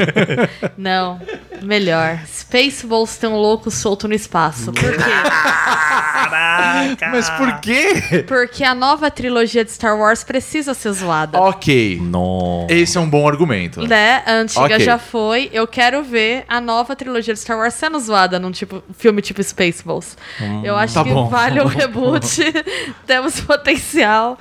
Não, 0.78 1.20
melhor. 1.62 2.18
Spaceballs 2.26 3.18
tem 3.18 3.28
um 3.28 3.36
louco 3.36 3.70
solto 3.70 4.08
no 4.08 4.14
espaço. 4.14 4.72
Por 4.72 4.90
quê? 4.96 5.10
Mas 7.10 7.28
por 7.30 7.60
quê? 7.60 8.24
Porque 8.26 8.64
a 8.64 8.74
nova 8.74 9.10
trilogia 9.10 9.64
de 9.64 9.70
Star 9.70 9.98
Wars 9.98 10.24
precisa 10.24 10.72
ser 10.74 10.92
zoada. 10.92 11.38
Ok. 11.40 11.98
Nossa. 12.00 12.72
Esse 12.72 12.96
é 12.96 13.00
um 13.00 13.08
bom 13.08 13.26
argumento. 13.28 13.86
Né? 13.86 14.22
A 14.26 14.32
antiga 14.32 14.64
Ok. 14.64 14.80
já 14.80 14.98
foi. 14.98 15.50
Eu 15.52 15.66
quero 15.66 16.02
ver 16.02 16.44
a 16.48 16.60
nova 16.60 16.96
trilogia 16.96 17.34
de 17.34 17.40
Star 17.40 17.58
Wars 17.58 17.74
sendo 17.74 17.98
zoada 18.00 18.38
num 18.38 18.50
tipo, 18.50 18.82
filme 18.96 19.20
tipo 19.22 19.42
Spaceballs. 19.42 20.16
Eu 20.64 20.76
acho 20.76 20.94
Tá 20.94 21.04
que 21.04 21.10
bom. 21.10 21.28
vale 21.28 21.60
o 21.60 21.66
reboot. 21.68 22.40
Temos 23.06 23.40
potencial. 23.40 24.38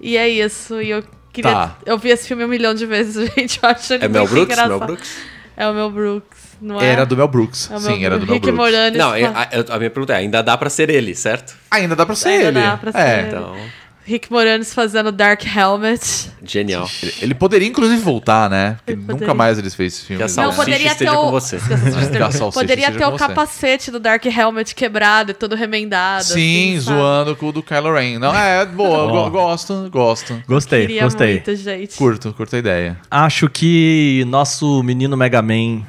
E 0.00 0.16
é 0.16 0.28
isso. 0.28 0.80
E 0.80 0.90
eu 0.90 1.04
queria. 1.32 1.50
Tá. 1.52 1.76
Eu 1.86 1.96
vi 1.98 2.08
esse 2.10 2.26
filme 2.28 2.44
um 2.44 2.48
milhão 2.48 2.74
de 2.74 2.86
vezes, 2.86 3.30
gente. 3.36 3.58
Eu 3.62 3.68
acho 3.68 3.92
ele 3.94 4.04
É 4.04 4.08
Mel 4.08 4.26
Brooks? 4.26 4.52
engraçado. 4.52 4.68
Mel 4.78 4.86
Brooks? 4.86 5.16
É 5.56 5.68
o 5.68 5.74
Mel 5.74 5.90
Brooks, 5.90 6.38
não 6.62 6.80
é? 6.80 6.86
Era 6.86 7.04
do 7.04 7.16
Mel 7.16 7.28
Brooks. 7.28 7.68
É 7.70 7.72
Mel 7.72 7.80
Sim, 7.80 8.04
era 8.04 8.18
do 8.18 8.24
Mel 8.26 8.34
Rick 8.34 8.50
Brooks. 8.50 8.56
Moranis. 8.72 8.98
Não, 8.98 9.10
fa- 9.10 9.16
a, 9.16 9.42
a- 9.42 9.76
a 9.76 9.78
minha 9.78 9.90
pergunta 9.90 10.12
é, 10.14 10.16
ainda 10.16 10.42
dá 10.42 10.56
pra 10.56 10.70
ser 10.70 10.88
ele, 10.88 11.14
certo? 11.14 11.54
Ainda 11.70 11.94
dá 11.94 12.06
pra 12.06 12.14
ser 12.14 12.28
Ainda 12.30 12.44
ele. 12.48 12.60
dá 12.60 12.76
pra 12.78 12.92
ser 12.92 12.98
é. 12.98 13.18
ele. 13.18 13.28
Então, 13.28 13.56
Rick 14.04 14.30
Moranis 14.32 14.74
fazendo 14.74 15.12
Dark 15.12 15.44
Helmet. 15.44 16.30
genial. 16.42 16.88
Ele 17.20 17.34
poderia, 17.34 17.68
inclusive, 17.68 18.00
voltar, 18.00 18.48
né? 18.50 18.76
Porque 18.78 18.92
Ele 18.92 19.00
nunca 19.02 19.12
poderia. 19.12 19.34
mais 19.34 19.58
eles 19.58 19.74
fez 19.74 19.94
esse 19.94 20.04
filme. 20.06 20.24
Que 20.24 20.32
a? 20.32 20.42
Não, 20.42 20.54
poderia 20.54 20.94
ter 20.94 21.08
o. 21.10 21.14
com 21.16 21.30
você. 21.30 21.58
Que 21.60 22.38
Poderia 22.52 22.90
ter 22.90 22.98
com 22.98 23.06
o 23.08 23.10
você. 23.12 23.18
capacete 23.18 23.90
do 23.90 24.00
Dark 24.00 24.24
Helmet 24.26 24.74
quebrado 24.74 25.30
e 25.30 25.34
todo 25.34 25.54
remendado. 25.54 26.24
Sim, 26.24 26.70
assim, 26.76 26.80
zoando 26.80 27.36
com 27.36 27.46
o 27.48 27.52
do 27.52 27.62
Kylo 27.62 27.92
Ren. 27.94 28.18
Não, 28.18 28.34
é, 28.34 28.64
boa, 28.66 29.06
go- 29.10 29.30
gosto, 29.30 29.88
gosto. 29.90 30.42
Gostei, 30.48 30.82
Queria 30.86 31.02
gostei. 31.04 31.34
muito, 31.34 31.54
gente. 31.56 31.96
Curto, 31.96 32.32
curto 32.32 32.56
a 32.56 32.58
ideia. 32.58 32.98
Acho 33.10 33.48
que 33.48 34.24
nosso 34.28 34.82
menino 34.82 35.16
Mega 35.16 35.42
Man 35.42 35.82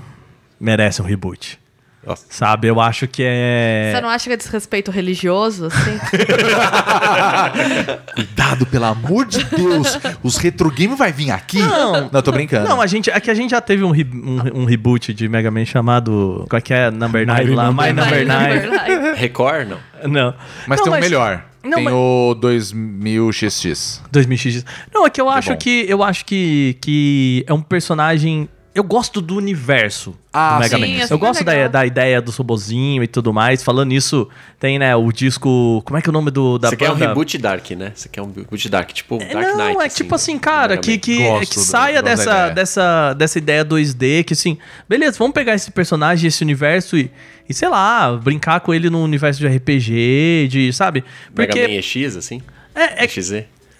merece 0.59 1.01
um 1.01 1.05
reboot. 1.05 1.59
Nossa. 2.05 2.25
Sabe? 2.29 2.67
Eu 2.67 2.79
acho 2.81 3.07
que 3.07 3.21
é. 3.25 3.91
Você 3.93 4.01
não 4.01 4.09
acha 4.09 4.25
que 4.27 4.33
é 4.33 4.37
desrespeito 4.37 4.89
religioso, 4.89 5.67
assim? 5.67 5.99
Cuidado, 8.15 8.65
pelo 8.65 8.85
amor 8.85 9.25
de 9.25 9.43
Deus. 9.43 9.97
Os 10.23 10.37
retro 10.37 10.69
game 10.71 10.95
vai 10.95 11.11
vir 11.11 11.31
aqui? 11.31 11.59
Não. 11.59 12.09
Não, 12.11 12.21
tô 12.21 12.31
brincando. 12.31 12.67
Não, 12.67 12.81
a 12.81 12.87
gente, 12.87 13.09
é 13.09 13.19
que 13.19 13.29
a 13.29 13.33
gente 13.33 13.51
já 13.51 13.61
teve 13.61 13.83
um, 13.83 13.91
re- 13.91 14.07
um, 14.13 14.61
um 14.61 14.65
reboot 14.65 15.13
de 15.13 15.27
Mega 15.29 15.51
Man 15.51 15.65
chamado. 15.65 16.45
Qual 16.49 16.57
é 16.57 16.61
que 16.61 16.73
é? 16.73 16.89
Number 16.91 17.25
9 17.25 17.55
lá? 17.55 17.71
My 17.71 17.93
Number 17.93 18.27
9. 18.27 19.13
Record, 19.15 19.67
não. 19.69 19.77
Não. 20.09 20.33
Mas 20.67 20.79
Não, 20.79 20.85
tem 20.85 20.93
um 20.93 20.99
melhor. 20.99 21.43
Não, 21.63 21.75
tem 21.75 21.83
mas- 21.83 21.93
o 21.93 22.35
2000XX. 22.41 24.01
2000x. 24.11 24.65
Não, 24.93 25.05
é 25.05 25.09
que 25.09 25.21
eu 25.21 25.29
acho 25.29 25.51
bom. 25.51 25.57
que 25.57 25.85
eu 25.87 26.03
acho 26.03 26.25
que, 26.25 26.77
que 26.81 27.43
é 27.47 27.53
um 27.53 27.61
personagem. 27.61 28.49
Eu 28.73 28.85
gosto 28.85 29.19
do 29.19 29.35
universo 29.35 30.15
Ah, 30.31 30.53
do 30.53 30.59
Mega 30.61 30.77
sim, 30.77 30.95
Man. 30.97 31.03
assim 31.03 31.13
eu 31.13 31.19
gosto 31.19 31.41
é 31.41 31.43
da, 31.43 31.67
da 31.67 31.85
ideia 31.85 32.21
do 32.21 32.31
robozinho 32.31 33.03
e 33.03 33.07
tudo 33.07 33.33
mais. 33.33 33.61
Falando 33.61 33.89
nisso, 33.89 34.29
tem, 34.57 34.79
né, 34.79 34.95
o 34.95 35.11
disco. 35.11 35.81
Como 35.85 35.97
é 35.97 36.01
que 36.01 36.07
é 36.07 36.09
o 36.09 36.13
nome 36.13 36.31
do 36.31 36.57
da 36.57 36.69
Você 36.69 36.77
quer 36.77 36.89
um 36.89 36.93
banda? 36.93 37.07
reboot 37.09 37.37
Dark, 37.37 37.69
né? 37.71 37.91
Você 37.93 38.07
quer 38.07 38.21
um 38.21 38.31
reboot 38.31 38.69
Dark, 38.69 38.89
tipo 38.93 39.17
Dark 39.17 39.33
não, 39.57 39.67
Knight. 39.73 39.81
é 39.83 39.89
tipo 39.89 40.15
assim, 40.15 40.39
cara, 40.39 40.77
do 40.77 40.81
que, 40.81 40.97
que, 40.97 41.17
Gosto 41.17 41.49
que 41.49 41.55
do- 41.59 41.65
saia 41.65 42.01
da 42.01 42.11
dessa, 42.11 42.23
ideia. 42.31 42.49
dessa, 42.53 43.13
dessa 43.13 43.37
ideia 43.39 43.65
2D, 43.65 44.23
que 44.23 44.31
assim, 44.33 44.57
beleza, 44.87 45.17
vamos 45.19 45.33
pegar 45.33 45.53
esse 45.53 45.69
personagem, 45.69 46.29
esse 46.29 46.41
universo 46.41 46.95
e, 46.97 47.11
e 47.49 47.53
sei 47.53 47.67
lá, 47.67 48.13
brincar 48.15 48.61
com 48.61 48.73
ele 48.73 48.89
no 48.89 49.03
universo 49.03 49.37
de 49.41 49.47
RPG, 49.47 50.47
de, 50.49 50.71
sabe? 50.71 51.01
Man. 51.01 51.07
Mega 51.39 51.53
Porque, 51.53 51.67
Man 51.67 51.73
EX, 52.05 52.15
assim? 52.15 52.41
é, 52.73 53.03
é? 53.03 53.07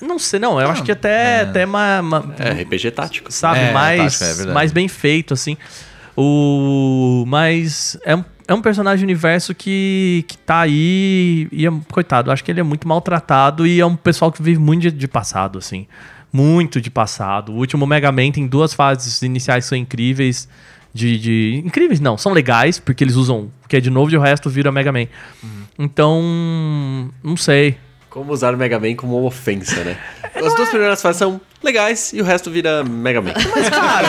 Não 0.01 0.17
sei, 0.19 0.39
não, 0.39 0.59
eu 0.59 0.69
acho 0.69 0.83
que 0.83 0.91
até, 0.91 1.41
até 1.41 1.65
ma, 1.65 2.01
ma- 2.01 2.23
É, 2.39 2.49
RPG 2.63 2.91
tático. 2.91 3.31
sabe, 3.31 3.59
É, 3.59 3.71
mais, 3.73 4.19
tático, 4.19 4.49
é 4.49 4.53
mais 4.53 4.71
bem 4.71 4.87
feito, 4.87 5.33
assim. 5.33 5.55
O, 6.15 7.23
mas 7.27 7.97
é 8.05 8.15
um, 8.15 8.23
é 8.47 8.53
um 8.53 8.61
personagem 8.61 9.03
universo 9.03 9.55
que, 9.55 10.25
que 10.27 10.37
tá 10.37 10.61
aí 10.61 11.47
e, 11.51 11.65
é, 11.65 11.71
coitado, 11.91 12.31
acho 12.31 12.43
que 12.43 12.51
ele 12.51 12.59
é 12.59 12.63
muito 12.63 12.87
maltratado 12.87 13.65
e 13.65 13.79
é 13.79 13.85
um 13.85 13.95
pessoal 13.95 14.31
que 14.31 14.41
vive 14.41 14.59
muito 14.59 14.81
de, 14.83 14.91
de 14.91 15.07
passado, 15.07 15.57
assim. 15.57 15.87
Muito 16.33 16.79
de 16.79 16.89
passado. 16.89 17.51
O 17.51 17.55
último 17.57 17.85
Mega 17.85 18.11
Man 18.11 18.31
tem 18.31 18.47
duas 18.47 18.73
fases 18.73 19.21
iniciais 19.21 19.65
que 19.65 19.69
são 19.69 19.77
incríveis. 19.77 20.47
De, 20.93 21.17
de- 21.17 21.63
Incríveis, 21.65 21.99
não, 22.01 22.17
são 22.17 22.33
legais, 22.33 22.77
porque 22.77 23.01
eles 23.03 23.15
usam 23.15 23.49
o 23.63 23.67
que 23.67 23.77
é 23.77 23.79
de 23.79 23.89
novo 23.89 24.11
e 24.11 24.17
o 24.17 24.21
resto 24.21 24.49
vira 24.49 24.71
Mega 24.71 24.91
Man. 24.91 25.07
Então, 25.79 26.21
não 27.23 27.37
sei. 27.37 27.77
Como 28.11 28.33
usar 28.33 28.53
o 28.53 28.57
Mega 28.57 28.77
Man 28.77 28.93
como 28.93 29.17
uma 29.17 29.27
ofensa, 29.27 29.83
né? 29.85 29.97
É, 30.35 30.39
As 30.45 30.53
duas 30.53 30.67
primeiras 30.69 31.01
fases 31.01 31.17
são 31.17 31.39
legais 31.63 32.11
e 32.11 32.19
o 32.21 32.25
resto 32.25 32.51
vira 32.51 32.83
Mega 32.83 33.21
Man. 33.21 33.31
Mas, 33.55 33.69
cara, 33.69 34.07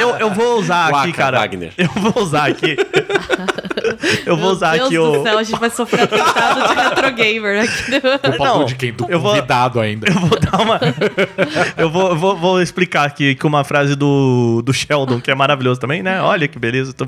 eu, 0.00 0.10
eu 0.10 0.30
vou 0.32 0.60
usar 0.60 0.84
aqui, 0.86 0.92
Waka, 1.08 1.12
cara. 1.12 1.38
Wagner. 1.40 1.72
Eu 1.76 1.88
vou 1.88 2.22
usar 2.22 2.48
aqui. 2.48 2.76
eu 4.24 4.36
vou 4.36 4.50
usar 4.52 4.74
Meu 4.76 4.84
aqui 4.84 4.94
Deus 4.94 5.08
o. 5.08 5.18
do 5.18 5.22
céu, 5.24 5.38
a 5.38 5.42
gente 5.42 5.58
vai 5.58 5.70
sofrer 5.70 6.02
atentado 6.02 6.68
de 6.68 6.74
retro 6.80 7.12
gamer 7.14 7.64
aqui. 7.64 8.38
Não, 8.38 8.64
de 8.64 8.74
quem? 8.76 8.92
Do 8.92 9.06
eu 9.08 9.18
vou- 9.18 9.30
convidado 9.32 9.80
ainda. 9.80 10.06
Eu 10.08 10.14
vou 10.20 10.38
dar 10.38 10.60
uma. 10.60 10.80
eu 11.76 11.90
vou, 11.90 12.14
vou, 12.16 12.36
vou 12.36 12.62
explicar 12.62 13.06
aqui 13.06 13.34
com 13.34 13.48
uma 13.48 13.64
frase 13.64 13.96
do, 13.96 14.62
do 14.64 14.72
Sheldon, 14.72 15.20
que 15.20 15.32
é 15.32 15.34
maravilhoso 15.34 15.80
também, 15.80 16.00
né? 16.00 16.20
Olha 16.22 16.46
que 16.46 16.60
beleza. 16.60 16.92
tô- 16.92 17.06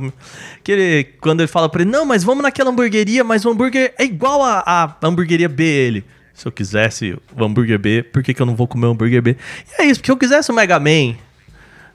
Que 0.65 0.73
ele, 0.73 1.05
quando 1.21 1.41
ele 1.43 1.49
fala 1.49 1.69
pra 1.69 1.83
ele, 1.83 1.91
não, 1.93 2.05
mas 2.05 2.25
vamos 2.25 2.43
naquela 2.43 2.71
hamburgueria, 2.71 3.23
mas 3.23 3.45
o 3.45 3.51
hambúrguer 3.51 3.95
é 3.97 4.05
igual 4.05 4.43
a, 4.43 4.65
a 4.67 5.07
hamburgueria 5.07 5.49
B, 5.49 5.63
ele. 5.65 6.05
Se 6.39 6.47
eu 6.47 6.53
quisesse 6.53 7.19
o 7.37 7.45
hambúrguer 7.45 7.81
B, 7.81 8.01
por 8.01 8.23
que, 8.23 8.33
que 8.33 8.41
eu 8.41 8.47
não 8.47 8.55
vou 8.55 8.69
comer 8.69 8.87
o 8.87 8.91
hambúrguer 8.91 9.21
B? 9.21 9.37
E 9.77 9.83
é 9.83 9.87
isso, 9.87 9.99
porque 9.99 10.13
eu 10.13 10.17
quisesse 10.17 10.49
o 10.53 10.55
Mega 10.55 10.79
Man 10.79 11.17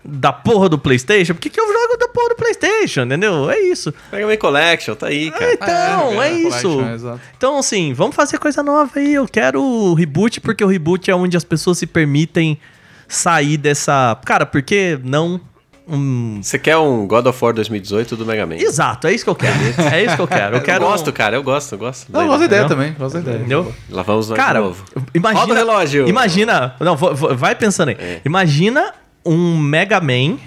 da 0.03 0.33
porra 0.33 0.67
do 0.67 0.77
Playstation, 0.77 1.33
por 1.33 1.39
que, 1.39 1.49
que 1.49 1.57
eu 1.57 1.65
jogo 1.65 1.95
da 1.97 2.09
porra 2.09 2.27
do 2.27 2.35
Playstation, 2.35 3.03
entendeu? 3.03 3.49
É 3.49 3.57
isso. 3.61 3.93
Mega 4.11 4.27
Man 4.27 4.35
Collection, 4.35 4.95
tá 4.95 5.07
aí, 5.07 5.31
cara. 5.31 5.53
Então, 5.53 6.21
é, 6.21 6.27
é, 6.27 6.33
isso. 6.33 6.61
Collection, 6.61 6.93
exato. 6.93 7.21
Então, 7.37 7.57
assim, 7.57 7.93
vamos 7.93 8.17
fazer 8.17 8.37
coisa 8.37 8.61
nova 8.61 8.91
aí. 8.99 9.13
Eu 9.13 9.25
quero 9.29 9.63
o 9.63 9.93
reboot, 9.93 10.41
porque 10.41 10.61
o 10.61 10.67
reboot 10.67 11.09
é 11.09 11.15
onde 11.15 11.37
as 11.37 11.45
pessoas 11.45 11.77
se 11.77 11.87
permitem 11.87 12.59
sair 13.07 13.55
dessa. 13.55 14.19
Cara, 14.25 14.45
por 14.45 14.61
que 14.61 14.99
não 15.05 15.39
um. 15.87 16.39
Você 16.41 16.57
quer 16.57 16.77
um 16.77 17.05
God 17.07 17.25
of 17.25 17.43
War 17.43 17.53
2018 17.53 18.15
do 18.15 18.25
Mega 18.25 18.45
Man? 18.45 18.55
Exato, 18.55 19.07
é 19.07 19.13
isso 19.13 19.23
que 19.23 19.29
eu 19.29 19.35
quero. 19.35 19.53
É 19.93 20.03
isso 20.03 20.15
que 20.15 20.21
eu 20.21 20.27
quero. 20.27 20.55
Eu 20.55 20.59
Eu 20.59 20.63
quero. 20.63 20.85
gosto, 20.85 21.11
cara, 21.13 21.35
eu 21.35 21.43
gosto, 21.43 21.73
eu 21.73 21.77
gosto. 21.79 22.11
Não, 22.11 22.21
eu 22.21 22.27
gosto 22.27 22.39
da 22.39 22.45
ideia 22.45 22.61
Entendeu? 22.61 22.77
também. 22.77 22.93
Gosto 22.97 23.13
da 23.15 23.19
ideia. 23.21 23.35
Entendeu? 23.37 23.75
Lá 23.89 24.01
vamos 24.01 24.29
nós 24.29 24.37
Cara, 24.37 24.59
de 24.59 24.65
novo. 24.65 24.85
imagina. 25.13 25.39
Roda 25.41 25.53
o 25.53 25.55
relógio. 25.55 26.07
Imagina. 26.07 26.75
Não, 26.79 26.95
vai 26.95 27.55
pensando 27.55 27.89
aí. 27.89 27.97
É. 27.99 28.21
Imagina 28.25 28.93
um 29.25 29.57
Mega 29.57 29.99
Man 29.99 30.37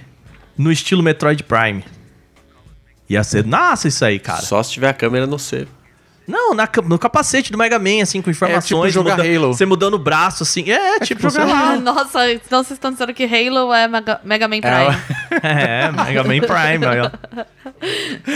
no 0.56 0.70
estilo 0.72 1.02
Metroid 1.02 1.42
Prime. 1.42 1.84
Ia 3.08 3.22
ser. 3.22 3.44
Nossa, 3.44 3.86
isso 3.88 4.04
aí, 4.04 4.18
cara. 4.18 4.42
Só 4.42 4.62
se 4.62 4.72
tiver 4.72 4.88
a 4.88 4.94
câmera 4.94 5.26
no 5.26 5.38
C. 5.38 5.66
Não, 6.26 6.54
na 6.54 6.68
no 6.84 6.98
capacete 6.98 7.52
do 7.52 7.58
Mega 7.58 7.78
Man, 7.78 8.02
assim, 8.02 8.20
com 8.20 8.28
informações. 8.30 8.92
jogar 8.92 9.16
muda- 9.16 9.22
Halo. 9.36 9.54
Você 9.54 9.64
mudando 9.64 9.94
o 9.94 9.98
braço, 9.98 10.42
assim. 10.42 10.68
É, 10.70 10.98
tipo, 11.00 11.30
sei 11.30 11.44
lá. 11.44 11.76
Nossa, 11.76 12.32
então 12.32 12.64
vocês 12.64 12.72
estão 12.76 12.90
dizendo 12.90 13.14
que 13.14 13.24
Halo 13.24 13.72
é 13.72 13.86
Mega, 13.86 14.20
Mega 14.24 14.48
Man 14.48 14.60
Prime. 14.60 15.40
É, 15.42 15.90
Mega 15.92 16.24
Man 16.24 16.40
Prime. 16.40 17.10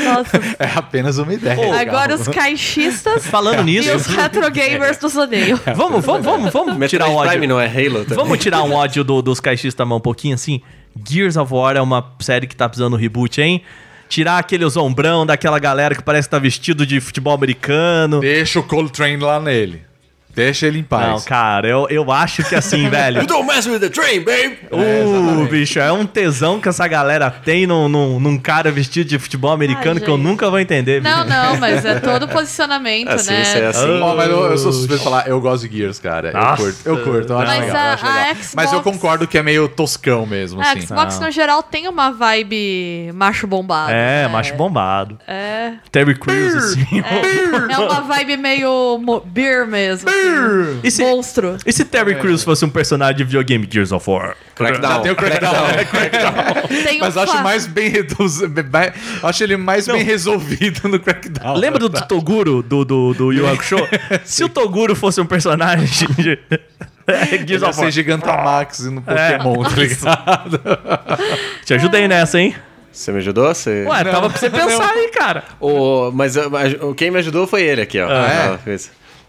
Nossa. 0.05 0.37
É 0.59 0.71
apenas 0.77 1.19
uma 1.19 1.33
ideia. 1.35 1.57
Pô, 1.57 1.73
Agora 1.73 2.15
os 2.15 2.29
caixistas 2.29 3.27
Falando 3.27 3.61
e 3.61 3.65
nisso, 3.65 3.95
os 3.95 4.07
retro 4.07 4.49
gamers 4.51 5.01
nos 5.01 5.17
odeiam. 5.17 5.59
vamos, 5.75 6.05
vamos, 6.05 6.25
vamos, 6.25 6.53
vamos 6.53 6.89
tirar 6.91 7.07
um 7.07 7.09
Metroid 7.11 7.29
Prime 7.31 7.47
ódio. 7.47 7.49
não 7.49 7.61
é 7.61 7.67
Halo 7.67 8.05
também? 8.05 8.17
Vamos 8.25 8.39
tirar 8.39 8.63
um 8.63 8.73
ódio 8.73 9.03
do- 9.05 9.23
dos 9.23 9.41
caixistas 9.41 9.87
mão 9.87 9.99
um 9.99 10.01
pouquinho 10.01 10.35
assim. 10.35 10.61
Gears 11.09 11.37
of 11.37 11.53
War 11.53 11.77
é 11.77 11.81
uma 11.81 12.13
série 12.21 12.47
que 12.47 12.55
tá 12.57 12.69
precisando 12.69 12.97
reboot, 12.97 13.41
hein? 13.41 13.63
Tirar 14.11 14.39
aquele 14.39 14.67
ombrão 14.77 15.25
daquela 15.25 15.61
galera 15.61 15.95
que 15.95 16.03
parece 16.03 16.27
que 16.27 16.33
tá 16.33 16.39
vestido 16.41 16.85
de 16.85 17.01
futebol 17.01 17.33
americano. 17.33 18.19
Deixa 18.19 18.59
o 18.59 18.63
Coltrane 18.63 19.17
lá 19.17 19.39
nele. 19.41 19.90
Deixa 20.35 20.67
ele 20.67 20.79
em 20.79 20.83
paz. 20.83 21.07
Não, 21.09 21.21
cara, 21.23 21.67
eu, 21.69 21.87
eu 21.91 22.11
acho 22.13 22.43
que 22.45 22.55
assim, 22.55 22.89
velho. 22.91 23.21
You 23.21 23.27
don't 23.27 23.47
mess 23.47 23.67
with 23.67 23.81
the 23.81 23.89
train, 23.89 24.21
babe! 24.21 24.59
Uh, 24.71 25.47
bicho, 25.49 25.79
é 25.79 25.91
um 25.93 26.07
tesão 26.07 26.61
que 26.61 26.69
essa 26.69 26.87
galera 26.87 27.31
tem 27.31 27.67
num, 27.67 27.89
num, 27.89 28.21
num 28.21 28.39
cara 28.39 28.71
vestido 28.71 29.09
de 29.09 29.19
futebol 29.19 29.51
americano 29.53 29.99
Ai, 29.99 30.05
que 30.05 30.11
eu 30.11 30.17
nunca 30.17 30.49
vou 30.49 30.59
entender. 30.61 31.03
Não, 31.03 31.25
bicho. 31.25 31.29
não, 31.37 31.57
mas 31.59 31.85
é 31.85 31.99
todo 32.01 32.29
posicionamento, 32.29 33.09
Assim, 33.11 33.33
né? 33.33 33.43
isso 33.43 33.59
é 33.59 33.67
assim. 33.67 34.01
Ó, 34.01 34.15
mas 34.15 34.31
eu, 34.31 34.45
eu 34.51 34.59
sou 34.59 34.73
suspeito 34.73 34.99
de 34.99 35.05
falar, 35.05 35.27
eu 35.29 35.41
gosto 35.41 35.69
de 35.69 35.77
Gears, 35.79 35.99
cara. 35.99 36.33
Nossa. 36.33 36.63
Eu 36.63 36.67
curto, 36.67 36.81
eu 36.87 36.99
curto, 37.05 37.33
eu 37.33 37.39
acho 37.39 37.47
Mas 37.51 37.61
legal. 37.61 37.77
a- 37.77 37.81
eu 37.89 37.93
acho 37.95 38.07
a 38.07 38.09
legal. 38.15 38.35
Xbox- 38.35 38.55
Mas 38.55 38.73
eu 38.73 38.83
concordo 38.83 39.27
que 39.27 39.39
é 39.39 39.43
meio 39.43 39.69
toscão 39.69 40.27
mesmo, 40.27 40.61
A 40.61 40.73
assim. 40.73 40.83
Xbox, 40.83 41.19
no 41.19 41.31
geral, 41.31 41.63
tem 41.63 41.89
uma 41.89 42.11
vibe 42.13 43.11
macho 43.15 43.47
bombado. 43.47 43.91
É, 43.93 44.23
né? 44.23 44.29
macho 44.29 44.55
bombado. 44.55 45.19
É. 45.27 45.73
Terry 45.91 46.15
Crews, 46.19 46.55
assim. 46.55 46.87
É 47.71 47.79
uma 47.79 48.01
vibe 48.01 48.37
meio 48.37 49.01
beer 49.27 49.67
mesmo. 49.67 50.09
assim. 50.09 50.20
E 50.83 50.91
se, 50.91 51.03
Monstro. 51.03 51.57
e 51.67 51.73
se 51.73 51.85
Terry 51.85 52.15
Crews 52.17 52.43
fosse 52.43 52.65
um 52.65 52.71
personagem 52.71 53.17
de 53.19 53.25
videogame 53.25 53.69
Gears 53.71 53.93
of 53.93 54.09
War? 54.09 54.35
Crackdown. 54.55 55.03
Tem 55.03 55.13
o 55.13 55.17
Crackdown. 55.17 55.55
Tem 56.85 56.99
Mas 57.01 57.17
um 57.17 57.19
eu 57.19 57.25
acho 57.25 57.33
fa- 57.37 57.43
mais 57.43 57.67
bem 57.67 57.89
reduzido. 57.89 58.65
Acho 59.23 59.45
ele 59.45 59.57
mais 59.57 59.87
bem 59.87 60.03
resolvido 60.03 60.89
no 60.89 60.99
Crackdown. 61.01 61.57
Lembra 61.57 61.79
do 61.79 61.91
Toguro, 61.91 62.63
do, 62.63 62.85
do, 62.85 63.15
do 63.15 63.33
Yu 63.33 63.47
Hakusho? 63.51 63.77
Se 64.25 64.45
o 64.45 64.49
Toguro 64.49 64.95
fosse 64.97 65.21
um 65.21 65.27
personagem 65.27 66.09
de... 66.17 66.39
É, 67.07 67.45
Gears 67.45 67.63
of 67.65 67.75
ser 67.75 67.81
War. 67.83 67.91
Gigantamax 67.91 68.81
no 68.85 69.03
Pokémon, 69.03 69.65
tá 69.65 69.71
ligado? 69.75 70.61
Te 71.65 71.75
ajudei 71.75 72.07
nessa, 72.07 72.39
hein? 72.39 72.55
Você 72.93 73.11
me 73.11 73.19
ajudou? 73.19 73.53
Você... 73.53 73.85
Ué, 73.85 74.05
tava 74.05 74.31
pra 74.31 74.39
você 74.39 74.49
pensar 74.49 74.91
aí, 74.93 75.09
cara. 75.09 75.43
O, 75.59 76.13
mas 76.13 76.37
mas 76.49 76.75
o- 76.81 76.95
quem 76.95 77.11
me 77.11 77.19
ajudou 77.19 77.49
foi 77.49 77.63
ele 77.63 77.81
aqui, 77.83 78.01
ó. 78.01 78.07
Ah, 78.09 78.59
é? 78.65 78.79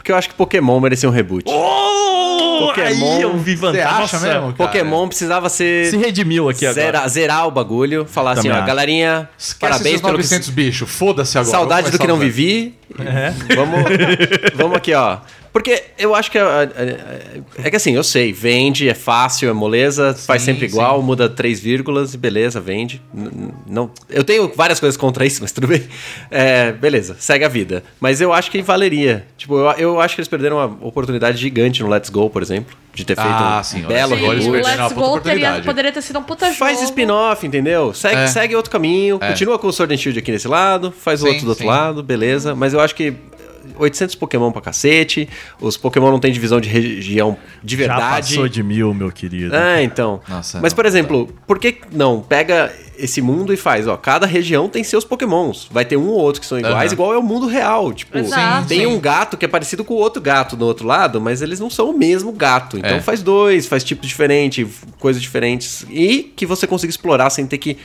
Porque 0.01 0.11
eu 0.11 0.15
acho 0.15 0.29
que 0.29 0.33
Pokémon 0.33 0.79
merecia 0.79 1.07
um 1.07 1.11
reboot. 1.11 1.45
Oh, 1.47 2.65
Pokémon. 2.67 3.13
Aí 3.13 3.21
eu 3.21 3.37
vi 3.37 3.55
Você 3.55 3.61
vantagem. 3.61 3.83
acha 3.87 3.99
Nossa, 4.01 4.19
mesmo? 4.19 4.41
cara? 4.41 4.53
Pokémon 4.53 5.07
precisava 5.07 5.47
ser. 5.47 5.91
Se 5.91 5.97
redimiu 5.97 6.49
aqui 6.49 6.65
agora. 6.65 6.85
Zerar, 6.85 7.07
zerar 7.09 7.47
o 7.47 7.51
bagulho, 7.51 8.03
falar 8.07 8.31
assim, 8.31 8.41
Também 8.43 8.53
ó, 8.53 8.57
acho. 8.57 8.67
galerinha, 8.67 9.29
Esquece 9.37 9.59
parabéns 9.59 9.85
esses 9.85 10.01
pelo 10.01 10.13
que 10.13 10.23
900 10.23 10.49
bichos, 10.49 10.89
foda-se 10.89 11.37
agora. 11.37 11.51
Saudade 11.51 11.91
do 11.91 11.99
que 11.99 12.07
não 12.07 12.17
vivi. 12.17 12.73
Vamos, 13.55 13.83
vamos 14.55 14.77
aqui, 14.77 14.91
ó. 14.95 15.17
Porque 15.53 15.83
eu 15.97 16.15
acho 16.15 16.31
que. 16.31 16.37
a- 16.37 16.45
a- 16.45 16.63
a- 16.63 17.61
É 17.65 17.69
que 17.69 17.75
assim, 17.75 17.93
eu 17.93 18.03
sei, 18.03 18.31
vende, 18.31 18.87
é 18.87 18.93
fácil, 18.93 19.49
é 19.49 19.53
moleza, 19.53 20.13
faz 20.13 20.41
sempre 20.43 20.61
sim. 20.69 20.73
igual, 20.73 21.01
muda 21.01 21.27
três 21.27 21.59
vírgulas 21.59 22.13
e 22.13 22.17
beleza, 22.17 22.61
vende. 22.61 23.01
N- 23.13 23.51
Não, 23.67 23.91
eu 24.09 24.23
tenho 24.23 24.51
várias 24.55 24.79
coisas 24.79 24.95
contra 24.95 25.25
isso, 25.25 25.39
mas 25.43 25.51
tudo 25.51 25.67
bem. 25.67 25.83
É, 26.29 26.71
beleza, 26.71 27.17
segue 27.19 27.43
a 27.43 27.49
vida. 27.49 27.83
Mas 27.99 28.21
eu 28.21 28.31
acho 28.31 28.49
que 28.49 28.61
valeria. 28.61 29.25
Tipo, 29.37 29.57
eu, 29.57 29.71
eu 29.77 29.99
acho 30.01 30.15
que 30.15 30.21
eles 30.21 30.27
perderam 30.29 30.55
uma 30.57 30.87
oportunidade 30.87 31.37
gigante 31.37 31.83
no 31.83 31.89
Let's 31.89 32.09
Go, 32.09 32.29
por 32.29 32.41
exemplo, 32.41 32.75
de 32.93 33.03
ter 33.03 33.15
feito 33.15 33.29
Ah, 33.29 33.59
um 33.59 33.63
sim, 33.63 33.81
belo 33.81 34.15
Sim, 34.15 34.23
uma 34.23 34.57
Let's 34.57 34.93
Go 34.93 35.19
teria, 35.19 35.61
poderia 35.65 35.91
ter 35.91 36.01
sido 36.01 36.19
um 36.19 36.23
puta 36.23 36.45
jogo. 36.45 36.57
Faz 36.57 36.81
spin-off, 36.81 37.45
entendeu? 37.45 37.93
Segue, 37.93 38.15
É. 38.21 38.27
segue 38.27 38.55
outro 38.55 38.71
caminho, 38.71 39.19
continua 39.19 39.59
com 39.59 39.67
o 39.67 39.73
Sword 39.73 39.93
and 39.93 39.97
Shield 39.97 40.17
aqui 40.19 40.31
nesse 40.31 40.47
lado, 40.47 40.91
faz 40.97 41.21
o 41.21 41.25
Sim, 41.25 41.29
outro 41.31 41.45
do 41.45 41.49
outro 41.49 41.63
sim. 41.63 41.69
lado, 41.69 42.01
beleza. 42.01 42.55
Mas 42.55 42.73
eu 42.73 42.79
acho 42.79 42.95
que 42.95 43.13
800 43.81 44.15
Pokémon 44.15 44.51
pra 44.51 44.61
cacete, 44.61 45.27
os 45.59 45.75
Pokémon 45.77 46.11
não 46.11 46.19
tem 46.19 46.31
divisão 46.31 46.61
de 46.61 46.69
região 46.69 47.35
de 47.63 47.75
Já 47.75 47.79
verdade. 47.87 48.27
passou 48.35 48.47
de 48.47 48.61
mil, 48.63 48.93
meu 48.93 49.11
querido. 49.11 49.55
Ah, 49.55 49.81
então. 49.81 50.21
Nossa, 50.29 50.59
Mas, 50.61 50.71
não, 50.71 50.75
por 50.75 50.85
exemplo, 50.85 51.27
por 51.47 51.57
que 51.59 51.77
não 51.91 52.21
pega 52.21 52.71
esse 52.97 53.21
mundo 53.21 53.51
e 53.51 53.57
faz, 53.57 53.87
ó, 53.87 53.97
cada 53.97 54.27
região 54.27 54.69
tem 54.69 54.83
seus 54.83 55.03
pokémons. 55.03 55.67
Vai 55.71 55.83
ter 55.83 55.97
um 55.97 56.07
ou 56.07 56.19
outro 56.19 56.39
que 56.39 56.45
são 56.47 56.59
iguais, 56.59 56.75
Aham. 56.91 56.93
igual 56.93 57.13
é 57.13 57.17
o 57.17 57.23
mundo 57.23 57.47
real. 57.47 57.91
Tipo, 57.91 58.17
Exato. 58.19 58.67
tem 58.67 58.81
Sim. 58.81 58.85
um 58.85 58.99
gato 58.99 59.35
que 59.37 59.45
é 59.45 59.47
parecido 59.47 59.83
com 59.83 59.95
o 59.95 59.97
outro 59.97 60.21
gato 60.21 60.55
do 60.55 60.65
outro 60.65 60.85
lado, 60.85 61.19
mas 61.19 61.41
eles 61.41 61.59
não 61.59 61.69
são 61.69 61.89
o 61.89 61.97
mesmo 61.97 62.31
gato. 62.31 62.77
Então 62.77 62.91
É. 62.97 63.01
faz 63.01 63.23
dois, 63.23 63.65
faz 63.67 63.83
tipos 63.83 64.07
diferentes, 64.07 64.67
coisas 64.99 65.19
diferentes. 65.21 65.85
E 65.89 66.31
que 66.35 66.45
você 66.45 66.67
consiga 66.67 66.91
explorar 66.91 67.29
sem 67.31 67.47
ter 67.47 67.57
que. 67.57 67.77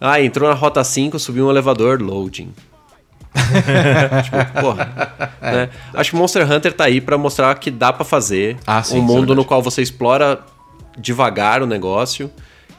Ah, 0.00 0.20
entrou 0.22 0.48
na 0.48 0.54
rota 0.54 0.82
5, 0.82 1.18
subiu 1.18 1.46
um 1.46 1.50
elevador, 1.50 2.00
loading. 2.00 2.50
Tipo, 4.24 4.60
porra. 4.60 4.90
né? 5.40 5.68
Acho 5.94 6.10
que 6.10 6.16
Monster 6.16 6.50
Hunter 6.50 6.72
tá 6.72 6.84
aí 6.84 7.00
pra 7.00 7.16
mostrar 7.16 7.54
que 7.56 7.70
dá 7.70 7.92
pra 7.92 8.04
fazer 8.04 8.56
Ah, 8.66 8.82
sim, 8.82 8.98
um 8.98 8.98
é 8.98 9.02
mundo 9.02 9.34
no 9.34 9.44
qual 9.44 9.62
você 9.62 9.82
explora 9.82 10.40
devagar 10.98 11.62
o 11.62 11.66
negócio. 11.66 12.30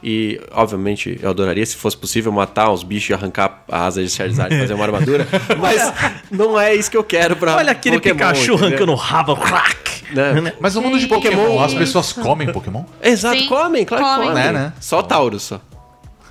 E, 0.04 0.40
obviamente, 0.50 1.16
eu 1.22 1.30
adoraria, 1.30 1.64
se 1.64 1.76
fosse 1.76 1.96
possível, 1.96 2.32
matar 2.32 2.72
os 2.72 2.82
bichos 2.82 3.10
e 3.10 3.14
arrancar 3.14 3.62
a 3.70 3.86
asa 3.86 4.02
de 4.02 4.10
Charizard 4.10 4.52
e 4.52 4.58
fazer 4.58 4.74
uma 4.74 4.84
armadura. 4.84 5.28
mas 5.60 5.92
não 6.28 6.58
é 6.58 6.74
isso 6.74 6.90
que 6.90 6.96
eu 6.96 7.04
quero 7.04 7.36
pra 7.36 7.56
Olha 7.56 7.70
aquele 7.70 7.98
Pokémon, 7.98 8.16
Pikachu 8.16 8.54
entendeu? 8.54 8.66
arrancando 8.66 8.92
o 8.92 8.96
rabo. 8.96 9.36
Crack. 9.36 10.04
Né? 10.12 10.52
Mas 10.60 10.74
no 10.74 10.82
mundo 10.82 10.98
de. 10.98 11.06
Pokémon, 11.06 11.62
as 11.62 11.72
pessoas 11.72 12.12
comem 12.12 12.52
Pokémon? 12.52 12.84
Exato, 13.00 13.38
Sim, 13.38 13.46
comem, 13.46 13.84
claro 13.84 14.04
que 14.04 14.10
comem. 14.10 14.28
comem. 14.28 14.44
Né, 14.44 14.52
né? 14.52 14.72
Só 14.80 15.02
Taurus, 15.02 15.44
só. 15.44 15.60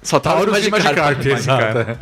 Só 0.03 0.19
Taurus, 0.19 0.45
Taurus 0.45 0.67
e 0.67 0.69
Magikarp, 0.71 1.25
exato. 1.25 1.99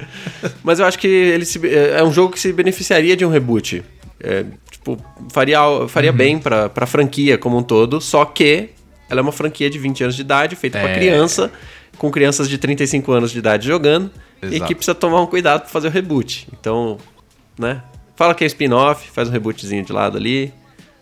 Mas 0.63 0.79
eu 0.79 0.85
acho 0.85 0.97
que 0.97 1.07
ele 1.07 1.45
se- 1.45 1.59
é 1.75 2.03
um 2.03 2.11
jogo 2.13 2.33
que 2.33 2.39
se 2.39 2.51
beneficiaria 2.53 3.15
de 3.17 3.25
um 3.25 3.29
reboot. 3.29 3.83
É, 4.21 4.45
tipo, 4.71 4.97
faria, 5.31 5.59
faria 5.87 6.11
bem 6.11 6.39
pra, 6.39 6.69
pra 6.69 6.85
franquia 6.85 7.37
como 7.37 7.57
um 7.57 7.63
todo, 7.63 7.99
só 8.01 8.23
que 8.25 8.69
ela 9.09 9.19
é 9.19 9.23
uma 9.23 9.31
franquia 9.31 9.69
de 9.69 9.77
20 9.79 10.03
anos 10.03 10.15
de 10.15 10.21
idade, 10.21 10.55
feita 10.55 10.79
pra 10.79 10.89
É. 10.89 10.95
criança, 10.95 11.51
com 11.97 12.09
crianças 12.11 12.47
de 12.49 12.57
35 12.57 13.11
anos 13.11 13.31
de 13.31 13.39
idade 13.39 13.67
jogando, 13.67 14.11
e 14.41 14.45
Exato. 14.47 14.65
que 14.67 14.75
precisa 14.75 14.95
tomar 14.95 15.21
um 15.21 15.25
cuidado 15.27 15.61
pra 15.61 15.69
fazer 15.69 15.87
o 15.87 15.91
reboot. 15.91 16.47
Então, 16.57 16.97
né? 17.57 17.81
Fala 18.15 18.33
que 18.35 18.43
é 18.43 18.47
spin-off, 18.47 19.09
faz 19.11 19.27
um 19.29 19.31
rebootzinho 19.31 19.83
de 19.83 19.91
lado 19.93 20.17
ali, 20.17 20.53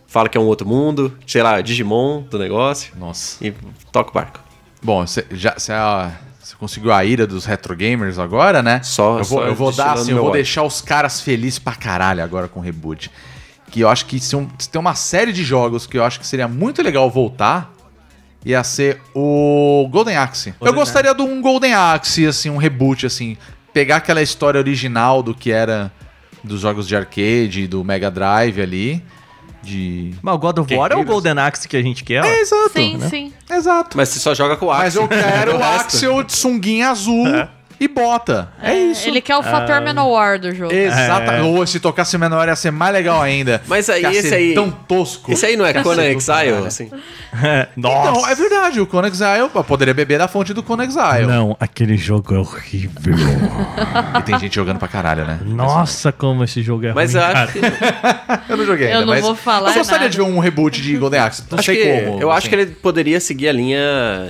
fala 0.08 0.30
que 0.30 0.38
é 0.38 0.42
um 0.42 0.46
outro 0.46 0.68
mundo, 0.68 1.16
sei 1.28 1.42
lá, 1.44 1.60
Digimon 1.62 2.22
do 2.24 2.38
negócio, 2.40 2.94
Nossa. 2.98 3.46
e 3.46 3.54
toca 3.92 4.10
o 4.12 4.14
barco. 4.14 4.40
Bom, 4.82 5.06
você 5.06 5.26
já 5.32 5.56
você, 5.58 5.72
ah, 5.74 6.12
você 6.50 6.56
conseguiu 6.56 6.92
a 6.94 7.04
ira 7.04 7.28
dos 7.28 7.46
retro 7.46 7.76
gamers 7.76 8.18
agora, 8.18 8.64
né? 8.64 8.82
Só- 8.84 9.20
eu 9.20 9.24
vou, 9.26 9.40
só 9.40 9.46
eu 9.48 9.56
vou 9.56 9.72
dar 9.72 9.94
assim, 9.94 10.12
eu 10.12 10.18
vou 10.22 10.32
deixar 10.32 10.64
os 10.64 10.82
caras 10.82 11.20
felizes 11.20 11.60
pra 11.60 11.76
caralho 11.76 12.24
agora 12.24 12.48
com 12.48 12.60
o 12.60 12.64
reboot. 12.64 13.12
Que 13.70 13.82
eu 13.82 13.90
acho 13.90 14.06
que 14.06 14.20
se, 14.20 14.36
um- 14.36 14.48
se 14.58 14.70
tem 14.70 14.80
uma 14.80 14.96
série 14.96 15.34
de 15.34 15.44
jogos 15.44 15.86
que 15.86 15.98
eu 15.98 16.04
acho 16.04 16.20
que 16.20 16.26
seria 16.26 16.48
muito 16.48 16.82
legal 16.82 17.10
voltar, 17.12 17.74
ia 18.46 18.64
ser 18.64 19.02
o 19.14 19.88
Golden 19.92 20.16
Axe. 20.16 20.50
eu 20.52 20.56
Golden 20.60 20.76
gostaria 20.76 21.14
de 21.14 21.22
um 21.22 21.42
Golden 21.42 21.74
Axe, 21.74 22.26
assim, 22.26 22.50
um 22.50 22.58
reboot, 22.58 23.06
assim. 23.06 23.36
Pegar 23.74 23.98
aquela 23.98 24.22
história 24.22 24.58
original 24.58 25.22
do 25.22 25.34
que 25.36 25.52
era 25.52 25.92
dos 26.44 26.62
jogos 26.62 26.88
de 26.88 26.96
arcade, 26.96 27.68
do 27.68 27.84
Mega 27.84 28.10
Drive 28.10 28.62
ali. 28.62 29.04
De. 29.62 30.14
Mas 30.22 30.36
o 30.36 30.38
God 30.38 30.60
of 30.60 30.76
War 30.76 30.92
é 30.92 30.96
o. 30.96 31.04
Golden 31.04 31.40
Axe 31.40 31.68
que 31.68 31.76
a 31.76 31.82
gente 31.82 32.04
quer. 32.04 32.24
É, 32.24 32.42
exato. 32.42 32.72
Sim, 32.74 32.98
né? 32.98 33.10
sim. 33.10 33.34
Exato. 33.50 33.98
Mas 33.98 34.10
você 34.10 34.20
só 34.20 34.34
joga 34.34 34.56
com 34.56 34.68
o 34.68 34.72
Axel. 34.72 34.84
Mas 34.84 34.96
eu 34.96 35.08
quero 35.08 35.58
O 35.58 35.64
Axel 35.64 36.24
de 36.24 36.34
sunguinha 36.34 36.90
azul 36.90 37.26
e 37.80 37.88
bota. 37.88 38.50
É, 38.62 38.74
isso. 38.76 39.08
Ele 39.08 39.22
quer 39.22 39.36
o 39.38 39.44
fator 39.44 39.82
Manowar 39.82 40.40
do 40.40 40.54
jogo. 40.54 40.74
Exatamente. 40.74 41.44
Ou 41.48 41.66
se 41.68 41.80
tocasse 41.80 42.18
menor 42.18 42.48
ia 42.48 42.56
ser 42.56 42.72
mais 42.72 42.94
legal 42.94 43.22
ainda. 43.22 43.62
Mas 43.68 43.90
aí, 43.90 44.04
esse 44.06 44.34
aí- 44.34 44.54
tão 44.54 44.70
tosco. 44.72 45.32
Esse 45.32 45.46
aí 45.46 45.56
não 45.56 45.66
é 45.66 45.74
Conan 45.82 46.04
Exile, 46.06 46.66
assim? 46.66 46.90
Nossa. 47.76 48.10
Então, 48.10 48.28
é 48.30 48.36
verdade, 48.36 48.80
o 48.82 48.88
Conan 48.88 49.08
Exile, 49.08 49.40
eu 49.40 49.50
poderia 49.64 49.94
beber 49.94 50.18
da 50.18 50.28
fonte 50.28 50.54
do 50.54 50.64
Conan 50.64 50.84
Exile. 50.86 51.28
Não, 51.28 51.56
aquele 51.60 51.98
jogo 51.98 52.34
é 52.36 52.40
horrível. 52.40 53.14
E 54.18 54.22
tem 54.24 54.40
gente 54.40 54.56
jogando 54.56 54.80
pra 54.80 54.88
caralho, 54.88 55.26
né? 55.26 55.40
Nossa, 55.46 56.12
como 56.12 56.44
esse 56.44 56.62
jogo 56.62 56.86
é 56.86 56.94
Mas 56.94 57.14
ruim, 57.14 57.24
eu 57.24 57.28
cara. 57.34 57.44
acho 57.44 57.54
que, 57.54 57.60
Eu 58.52 58.58
não 58.58 58.66
joguei 58.66 58.88
Eu 58.88 58.92
ainda, 58.92 59.02
não 59.02 59.08
mas 59.14 59.22
vou 59.24 59.36
falar 59.36 59.70
Eu 59.72 59.76
gostaria 59.76 60.00
nada. 60.02 60.10
de 60.10 60.18
ver 60.18 60.24
um 60.24 60.40
reboot 60.40 60.82
de 60.82 60.98
Golden 60.98 61.20
Axe. 61.20 61.44
Não 61.50 61.60
acho 61.60 61.66
sei 61.66 61.76
que- 61.78 62.02
como. 62.06 62.22
eu 62.22 62.32
acho 62.32 62.40
assim. 62.40 62.50
que 62.50 62.56
ele 62.56 62.66
poderia 62.72 63.20
seguir 63.20 63.50
a 63.50 63.54
linha 63.54 63.80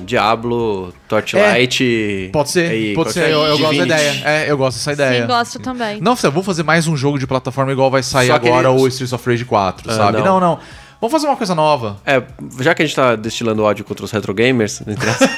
Diablo, 0.06 0.94
Torchlight. 1.08 2.30
Pode 2.34 2.50
ser, 2.52 2.74
e 2.74 2.94
pode 2.94 3.14
ser. 3.14 3.30
Eu, 3.46 3.52
eu 3.54 3.58
gosto 3.60 3.78
da 3.78 3.86
ideia. 3.86 4.22
É, 4.26 4.52
eu 4.52 4.58
gosto 4.58 4.78
dessa 4.78 4.94
ideia. 4.94 5.22
Sim, 5.22 5.28
gosto 5.28 5.60
também. 5.60 6.02
Não, 6.02 6.16
vamos 6.16 6.46
fazer 6.46 6.64
mais 6.64 6.88
um 6.88 6.96
jogo 6.98 7.18
de 7.20 7.28
plataforma 7.28 7.72
igual 7.72 7.90
vai 7.92 8.04
sair 8.04 8.28
Só 8.28 8.34
agora 8.36 8.70
ele- 8.70 8.80
o 8.82 8.88
Streets 8.88 9.14
of 9.14 9.30
Rage 9.30 9.46
4, 9.46 9.90
Ah, 9.92 9.94
sabe? 9.96 10.18
não. 10.20 10.26
Não, 10.26 10.40
não. 10.40 10.60
Vamos 11.00 11.12
fazer 11.12 11.28
uma 11.28 11.38
coisa 11.38 11.54
nova. 11.54 11.98
É, 12.04 12.24
já 12.60 12.74
que 12.74 12.82
a 12.82 12.86
gente 12.86 12.96
tá 12.96 13.16
destilando 13.16 13.62
ódio 13.64 13.86
contra 13.86 14.04
os 14.04 14.10
retro 14.10 14.34
gamers, 14.34 14.82
não 14.84 14.92
interessa. 14.94 15.30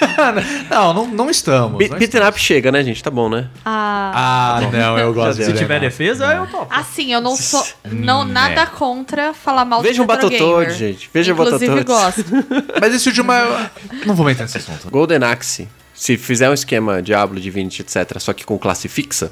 Não, 0.69 0.93
não, 0.93 1.07
não 1.07 1.29
estamos. 1.29 1.77
Be- 1.77 1.87
não 1.89 1.97
Beaten 1.97 2.21
up 2.27 2.39
chega, 2.39 2.71
né, 2.71 2.83
gente? 2.83 3.01
Tá 3.03 3.09
bom, 3.09 3.29
né? 3.29 3.47
Ah, 3.65 4.57
Ah, 4.57 4.61
não, 4.71 4.97
eu 4.97 5.11
gosto 5.15 5.37
de 5.39 5.45
Se 5.45 5.51
né? 5.53 5.57
tiver 5.57 5.79
defesa, 5.79 6.25
eu 6.33 6.45
topo. 6.47 6.67
assim, 6.69 7.11
eu 7.13 7.19
não 7.21 7.35
sou. 7.35 7.65
Não, 7.89 8.23
nada 8.25 8.65
contra 8.67 9.33
falar 9.33 9.65
mal 9.65 9.81
Veja 9.81 10.01
um 10.01 10.05
do 10.05 10.11
retro 10.11 10.29
Battletoad, 10.29 10.61
gamer. 10.65 10.77
gente. 10.77 11.09
Veja 11.13 11.33
um 11.33 11.35
Inclusive, 11.35 11.83
Battletoad. 11.83 12.23
gosto. 12.23 12.75
Mas 12.79 12.93
esse 12.95 13.07
último 13.09 13.31
é... 13.31 13.69
Não 14.05 14.13
vou 14.15 14.29
entrar 14.29 14.43
nesse 14.43 14.57
assunto. 14.57 14.89
Golden 14.89 15.23
Axe. 15.23 15.67
Se 15.99 16.17
fizer 16.17 16.49
um 16.49 16.53
esquema 16.53 17.01
Diablo, 17.01 17.39
Divinity, 17.41 17.81
etc., 17.81 18.19
só 18.19 18.31
que 18.31 18.45
com 18.45 18.57
classe 18.57 18.87
fixa, 18.87 19.31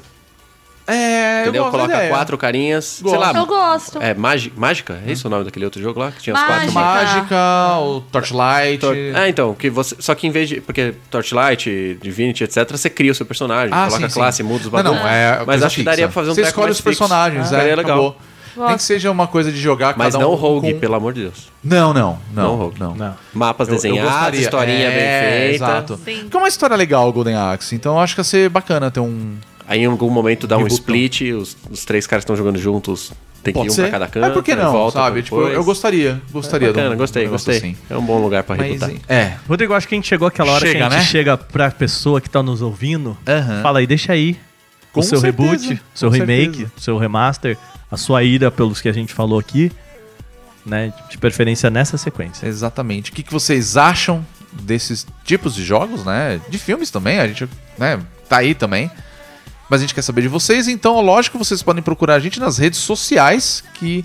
É, 0.86 1.42
entendeu? 1.42 1.60
eu 1.60 1.64
gosto 1.64 1.70
Coloca 1.78 1.94
ideia. 1.94 2.10
quatro 2.10 2.36
carinhas. 2.38 2.98
Gosto. 3.02 3.10
Sei 3.14 3.32
lá. 3.32 3.38
Eu 3.38 3.46
gosto. 3.46 3.98
É, 4.02 4.12
Magi- 4.14 4.52
Mágica? 4.56 5.02
É 5.06 5.12
isso 5.12 5.28
o 5.28 5.30
nome 5.30 5.44
daquele 5.44 5.64
outro 5.64 5.80
jogo 5.82 5.98
lá? 6.00 6.10
Que 6.12 6.22
tinha 6.22 6.34
os 6.34 6.40
quatro 6.42 6.72
Mágica. 6.72 7.34
Mágica, 7.34 7.78
o 7.80 8.00
Torchlight... 8.12 8.78
Tor- 8.80 8.96
Ah, 9.14 9.28
então, 9.28 9.54
que 9.54 9.68
você. 9.70 9.96
Só 9.98 10.14
que 10.14 10.26
em 10.26 10.30
vez 10.30 10.48
de. 10.48 10.60
Porque 10.60 10.94
Torchlight, 11.10 11.98
Divinity, 12.02 12.44
etc., 12.44 12.70
você 12.70 12.88
cria 12.90 13.12
o 13.12 13.14
seu 13.14 13.24
personagem, 13.26 13.68
Ah, 13.72 13.86
coloca 13.86 13.98
sim, 13.98 14.04
a 14.04 14.10
classe, 14.10 14.36
sim. 14.38 14.42
muda 14.42 14.58
os 14.58 14.64
Não, 14.64 14.70
bagulhos. 14.70 14.98
não, 15.00 15.08
é 15.08 15.42
Mas 15.46 15.62
acho 15.62 15.76
que 15.76 15.82
daria 15.82 16.06
pra 16.06 16.12
fazer 16.12 16.30
um 16.30 16.34
Você 16.34 16.42
escolhe 16.42 16.66
mais 16.66 16.76
os 16.76 16.82
fixo. 16.84 16.98
personagens, 17.00 17.52
Ah, 17.52 17.56
é, 17.56 17.60
Seria 17.60 17.76
legal. 17.76 17.92
acabou. 17.96 18.16
Nem 18.56 18.76
que 18.76 18.82
seja 18.82 19.10
uma 19.10 19.26
coisa 19.26 19.50
de 19.52 19.58
jogar 19.60 19.94
Mas 19.96 20.12
cada 20.14 20.24
não 20.24 20.32
um 20.32 20.36
rogue, 20.36 20.72
com- 20.74 20.80
pelo 20.80 20.94
amor 20.94 21.12
de 21.12 21.22
Deus. 21.22 21.48
Não, 21.62 21.92
não, 21.92 22.18
não. 22.34 22.44
Não 22.44 22.56
rogue. 22.56 22.80
Não. 22.80 22.94
Não. 22.94 23.14
Mapas 23.34 23.68
Eu- 23.68 23.74
desenhados, 23.74 24.38
historinha 24.38 24.88
É, 24.88 24.90
bem 24.90 25.48
feita. 25.50 25.64
Exato. 25.64 26.00
Sim. 26.04 26.18
Porque 26.22 26.36
é 26.36 26.40
uma 26.40 26.48
história 26.48 26.76
legal 26.76 27.08
o 27.08 27.12
Golden 27.12 27.34
Axe, 27.36 27.74
então 27.74 27.94
eu 27.94 28.00
acho 28.00 28.14
que 28.14 28.20
ia 28.20 28.24
ser 28.24 28.48
bacana 28.48 28.90
ter 28.90 29.00
um... 29.00 29.36
Aí 29.66 29.80
em 29.82 29.86
algum 29.86 30.08
momento 30.08 30.46
dá 30.46 30.56
um 30.56 30.60
Rebutão. 30.62 30.78
split, 30.78 31.20
os, 31.34 31.56
os 31.70 31.84
três 31.84 32.06
caras 32.06 32.22
que 32.24 32.30
estão 32.32 32.36
jogando 32.36 32.58
juntos, 32.58 33.12
tem 33.42 33.52
que 33.52 33.60
ir 33.60 33.68
um 33.68 33.70
ser. 33.70 33.82
pra 33.82 33.90
cada 33.90 34.06
canto. 34.06 34.24
Mas 34.24 34.32
por 34.32 34.42
que 34.42 34.54
não, 34.54 34.72
volta 34.72 34.98
sabe? 34.98 35.22
Tipo, 35.22 35.42
eu, 35.42 35.62
gostaria. 35.62 36.22
Gostaria 36.32 36.68
Bacana, 36.68 36.88
de 36.88 36.94
um- 36.94 36.98
gostei, 36.98 37.26
um 37.26 37.30
gostei. 37.30 37.56
assim. 37.58 37.76
É 37.90 37.96
um 37.96 38.00
bom 38.02 38.18
lugar 38.18 38.42
pra 38.44 38.56
rebutar. 38.56 38.90
é, 39.06 39.34
Rodrigo, 39.46 39.74
acho 39.74 39.86
que 39.86 39.94
a 39.94 39.98
gente 39.98 40.08
chegou 40.08 40.26
àquela 40.26 40.52
hora 40.52 40.66
Chega, 40.66 40.78
que 40.78 40.82
a 40.84 40.88
gente 40.88 40.98
né? 41.00 41.04
chega 41.04 41.36
pra 41.36 41.70
pessoa 41.70 42.18
que 42.20 42.30
tá 42.30 42.42
nos 42.42 42.62
ouvindo. 42.62 43.14
Fala 43.62 43.80
aí, 43.80 43.86
deixa 43.86 44.12
aí 44.14 44.38
Com 44.92 45.00
o 45.00 45.02
seu 45.02 45.20
certeza, 45.20 45.46
reboot, 45.46 45.82
seu 45.94 46.10
com 46.10 46.16
remake, 46.16 46.56
certeza. 46.58 46.72
seu 46.78 46.98
remaster, 46.98 47.58
a 47.90 47.96
sua 47.96 48.22
ira 48.22 48.50
pelos 48.50 48.80
que 48.80 48.88
a 48.88 48.92
gente 48.92 49.12
falou 49.12 49.38
aqui, 49.38 49.70
né? 50.64 50.92
De 51.10 51.18
preferência 51.18 51.70
nessa 51.70 51.98
sequência. 51.98 52.46
Exatamente. 52.46 53.10
O 53.10 53.14
que, 53.14 53.22
que 53.22 53.32
vocês 53.32 53.76
acham 53.76 54.24
desses 54.52 55.06
tipos 55.24 55.54
de 55.54 55.64
jogos, 55.64 56.04
né? 56.04 56.40
De 56.48 56.58
filmes 56.58 56.90
também, 56.90 57.18
a 57.18 57.26
gente, 57.26 57.48
né, 57.76 58.00
tá 58.28 58.38
aí 58.38 58.54
também. 58.54 58.90
Mas 59.68 59.80
a 59.80 59.82
gente 59.82 59.94
quer 59.94 60.02
saber 60.02 60.22
de 60.22 60.28
vocês, 60.28 60.66
então, 60.66 60.98
lógico, 61.00 61.36
vocês 61.38 61.62
podem 61.62 61.82
procurar 61.82 62.14
a 62.14 62.18
gente 62.18 62.40
nas 62.40 62.56
redes 62.56 62.78
sociais, 62.78 63.62
que 63.74 64.02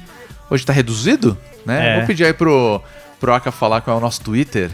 hoje 0.49 0.65
tá 0.65 0.73
reduzido, 0.73 1.38
né? 1.65 1.93
É. 1.93 1.97
Vou 1.99 2.07
pedir 2.07 2.26
aí 2.26 2.34
pro, 2.34 2.84
Proca 3.23 3.53
falar 3.53 3.80
qual 3.80 3.95
é 3.95 3.99
o 3.99 4.01
nosso 4.01 4.19
Twitter. 4.19 4.69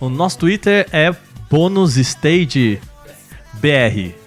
O 0.00 0.08
nosso 0.08 0.36
Twitter 0.38 0.84
é 0.90 1.14
bonusstage 1.48 2.80
BR. 3.52 4.23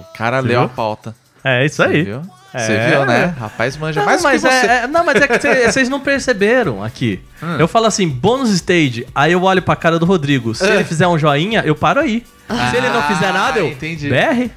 O 0.00 0.16
cara 0.16 0.40
Você 0.42 0.48
leu 0.48 0.60
viu? 0.60 0.66
a 0.66 0.68
pauta. 0.68 1.14
É 1.44 1.64
isso 1.64 1.76
Você 1.76 1.82
aí. 1.84 2.02
viu? 2.02 2.22
É. 2.54 2.58
Você 2.58 2.78
viu, 2.90 3.04
né? 3.04 3.34
Rapaz, 3.38 3.76
manja 3.76 4.00
Não, 4.00 4.06
mais 4.06 4.22
mas 4.22 4.42
que 4.42 4.48
você. 4.48 4.66
é, 4.66 4.76
é- 4.82 4.86
não, 4.86 5.04
mas 5.04 5.20
é 5.20 5.28
que 5.28 5.38
cê- 5.40 5.66
vocês 5.70 5.88
não 5.88 6.00
perceberam 6.00 6.82
aqui. 6.82 7.20
Hum. 7.42 7.56
Eu 7.58 7.68
falo 7.68 7.86
assim, 7.86 8.08
bônus 8.08 8.50
stage, 8.50 9.06
aí 9.14 9.32
eu 9.32 9.42
olho 9.42 9.60
pra 9.60 9.76
cara 9.76 9.98
do 9.98 10.06
Rodrigo. 10.06 10.54
Se 10.54 10.64
Ah. 10.64 10.74
ele 10.76 10.84
fizer 10.84 11.06
um 11.06 11.18
joinha, 11.18 11.62
eu 11.66 11.74
paro 11.74 12.00
aí. 12.00 12.24
Se 12.70 12.76
ele 12.76 12.88
não 12.88 13.02
fizer 13.02 13.32
nada, 13.32 13.58
eu. 13.58 13.68
entendi. 13.68 14.08
BR? 14.08 14.50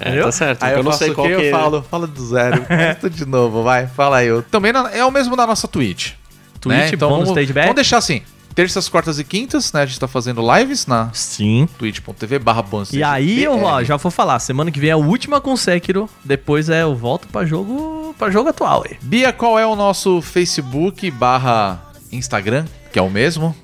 É, 0.00 0.20
tá 0.22 0.32
certo. 0.32 0.62
Aí 0.62 0.72
eu, 0.72 0.78
eu 0.78 0.84
não 0.84 0.92
sei 0.92 1.10
o 1.10 1.14
qual 1.14 1.26
que 1.26 1.34
que 1.36 1.42
eu 1.42 1.50
falo. 1.50 1.82
Fala 1.90 2.06
do 2.06 2.26
zero. 2.26 2.64
De 3.10 3.24
novo, 3.24 3.62
vai. 3.62 3.86
Fala 3.86 4.18
aí. 4.18 4.26
Eu- 4.28 4.42
Também 4.42 4.72
na- 4.72 4.90
é 4.92 5.04
o 5.04 5.10
mesmo 5.10 5.34
da 5.36 5.46
nossa 5.46 5.66
Twitch. 5.68 6.12
Twitch, 6.60 6.76
né? 6.78 6.90
Então 6.92 7.08
bônus 7.08 7.28
vamos, 7.28 7.38
stage 7.40 7.52
BR. 7.52 7.60
vamos 7.62 7.74
deixar 7.76 7.98
assim. 7.98 8.22
Terças, 8.54 8.88
quartas 8.88 9.18
e 9.18 9.24
quintas, 9.24 9.72
né? 9.72 9.82
A 9.82 9.86
gente 9.86 9.98
tá 9.98 10.06
fazendo 10.06 10.40
lives 10.56 10.86
na 10.86 11.10
Sim. 11.12 11.68
twitch.tv 11.76 12.38
barra 12.38 12.64
E 12.92 13.02
aí, 13.02 13.42
eu 13.42 13.60
ó, 13.64 13.82
já 13.82 13.96
vou 13.96 14.12
falar, 14.12 14.38
semana 14.38 14.70
que 14.70 14.78
vem 14.78 14.90
é 14.90 14.92
a 14.92 14.96
última 14.96 15.40
com 15.40 15.56
Sekiro, 15.56 16.08
depois 16.24 16.68
é 16.68 16.82
eu 16.82 16.94
volto 16.94 17.26
pra 17.28 17.44
jogo, 17.44 18.14
pra 18.16 18.30
jogo 18.30 18.50
atual 18.50 18.84
aí. 18.88 18.96
Bia, 19.02 19.32
qual 19.32 19.58
é 19.58 19.66
o 19.66 19.74
nosso 19.74 20.22
Facebook 20.22 21.10
barra 21.10 21.82
Instagram? 22.12 22.64
Que 22.92 22.98
é 23.00 23.02
o 23.02 23.10
mesmo? 23.10 23.56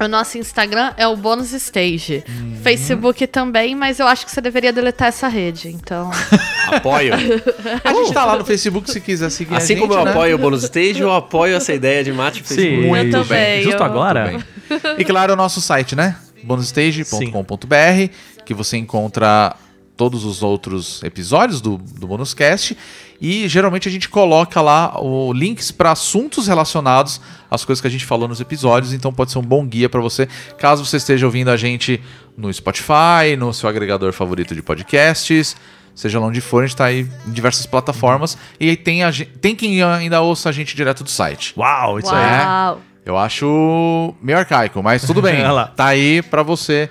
O 0.00 0.08
nosso 0.08 0.36
Instagram 0.38 0.92
é 0.96 1.06
o 1.06 1.16
Bônus 1.16 1.52
Stage. 1.52 2.24
Uhum. 2.28 2.56
Facebook 2.62 3.26
também, 3.28 3.74
mas 3.74 4.00
eu 4.00 4.06
acho 4.06 4.26
que 4.26 4.32
você 4.32 4.40
deveria 4.40 4.72
deletar 4.72 5.08
essa 5.08 5.28
rede. 5.28 5.68
Então. 5.68 6.10
Apoio. 6.66 7.14
A 7.84 7.94
gente 7.94 8.12
tá 8.12 8.24
lá 8.24 8.36
no 8.36 8.44
Facebook 8.44 8.90
se 8.90 9.00
quiser 9.00 9.30
seguir 9.30 9.54
a 9.54 9.58
Assim 9.58 9.74
gente, 9.74 9.80
como 9.86 9.94
eu 9.94 10.04
né? 10.04 10.10
apoio 10.10 10.34
o 10.36 10.38
bônus 10.38 10.64
stage, 10.64 11.00
eu 11.00 11.12
apoio 11.12 11.56
essa 11.56 11.72
ideia 11.72 12.02
de 12.02 12.12
mate 12.12 12.38
Sim, 12.38 12.44
Facebook. 12.44 12.86
Muito 12.88 13.16
Eu 13.16 13.22
também, 13.22 13.38
bem. 13.56 13.62
Justo 13.62 13.78
eu- 13.80 13.84
agora? 13.86 14.30
Muito 14.32 14.46
bem. 14.68 14.94
E 14.98 15.04
claro, 15.04 15.32
o 15.32 15.36
nosso 15.36 15.60
site, 15.60 15.94
né? 15.94 16.16
bonusstage.com.br, 16.42 18.12
que 18.44 18.54
você 18.54 18.76
encontra 18.76 19.54
todos 19.96 20.24
os 20.24 20.42
outros 20.42 21.02
episódios 21.02 21.60
do, 21.60 21.78
do 21.78 22.06
Bonus 22.06 22.34
Cast. 22.34 22.76
E 23.20 23.48
geralmente 23.48 23.88
a 23.88 23.92
gente 23.92 24.08
coloca 24.08 24.60
lá 24.60 25.00
o, 25.00 25.32
links 25.32 25.70
para 25.70 25.92
assuntos 25.92 26.46
relacionados 26.46 27.20
às 27.50 27.64
coisas 27.64 27.80
que 27.80 27.86
a 27.86 27.90
gente 27.90 28.04
falou 28.04 28.28
nos 28.28 28.40
episódios. 28.40 28.92
Então 28.92 29.12
pode 29.12 29.32
ser 29.32 29.38
um 29.38 29.42
bom 29.42 29.66
guia 29.66 29.88
para 29.88 30.00
você, 30.00 30.28
caso 30.58 30.84
você 30.84 30.96
esteja 30.96 31.26
ouvindo 31.26 31.50
a 31.50 31.56
gente 31.56 32.02
no 32.36 32.52
Spotify, 32.52 33.36
no 33.38 33.52
seu 33.54 33.68
agregador 33.68 34.12
favorito 34.12 34.54
de 34.54 34.62
podcasts. 34.62 35.56
Seja 35.94 36.18
lá 36.18 36.26
onde 36.26 36.40
for, 36.40 36.64
a 36.64 36.66
gente 36.66 36.76
tá 36.76 36.86
aí 36.86 37.08
em 37.26 37.30
diversas 37.30 37.66
plataformas. 37.66 38.36
E 38.58 38.68
aí 38.68 38.76
tem, 38.76 39.04
a, 39.04 39.12
tem 39.40 39.54
quem 39.54 39.80
ainda 39.80 40.20
ouça 40.20 40.48
a 40.48 40.52
gente 40.52 40.74
direto 40.74 41.04
do 41.04 41.10
site. 41.10 41.54
Uau, 41.56 42.00
isso 42.00 42.12
aí. 42.12 42.44
Uau! 42.44 42.80
Eu 43.06 43.18
acho 43.18 44.14
meio 44.20 44.38
arcaico, 44.38 44.82
mas 44.82 45.06
tudo 45.06 45.22
bem. 45.22 45.42
Tá 45.76 45.86
aí 45.86 46.20
pra 46.22 46.42
você 46.42 46.90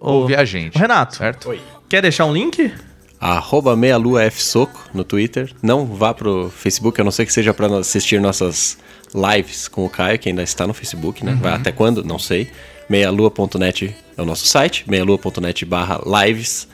ouvir 0.00 0.38
a 0.38 0.44
gente. 0.44 0.76
Ô, 0.78 0.80
Renato, 0.80 1.16
Certo? 1.16 1.54
quer 1.88 2.00
deixar 2.00 2.24
um 2.24 2.32
link? 2.32 2.72
Arroba 3.20 3.74
meialuafsoco 3.76 4.90
no 4.94 5.02
Twitter. 5.02 5.50
Não 5.62 5.84
vá 5.84 6.14
pro 6.14 6.50
Facebook, 6.50 7.00
a 7.00 7.04
não 7.04 7.10
ser 7.10 7.26
que 7.26 7.32
seja 7.32 7.52
pra 7.52 7.66
assistir 7.78 8.20
nossas 8.20 8.78
lives 9.14 9.66
com 9.66 9.84
o 9.84 9.90
Caio, 9.90 10.18
que 10.18 10.28
ainda 10.28 10.42
está 10.42 10.66
no 10.66 10.74
Facebook, 10.74 11.24
né? 11.24 11.36
Vai 11.40 11.52
até 11.52 11.72
quando? 11.72 12.04
Não 12.04 12.18
sei. 12.18 12.48
Meialua.net 12.88 13.94
é 14.16 14.22
o 14.22 14.24
nosso 14.24 14.46
site. 14.46 14.84
Meialua.net 14.88 15.64
barra 15.64 16.00
lives 16.26 16.68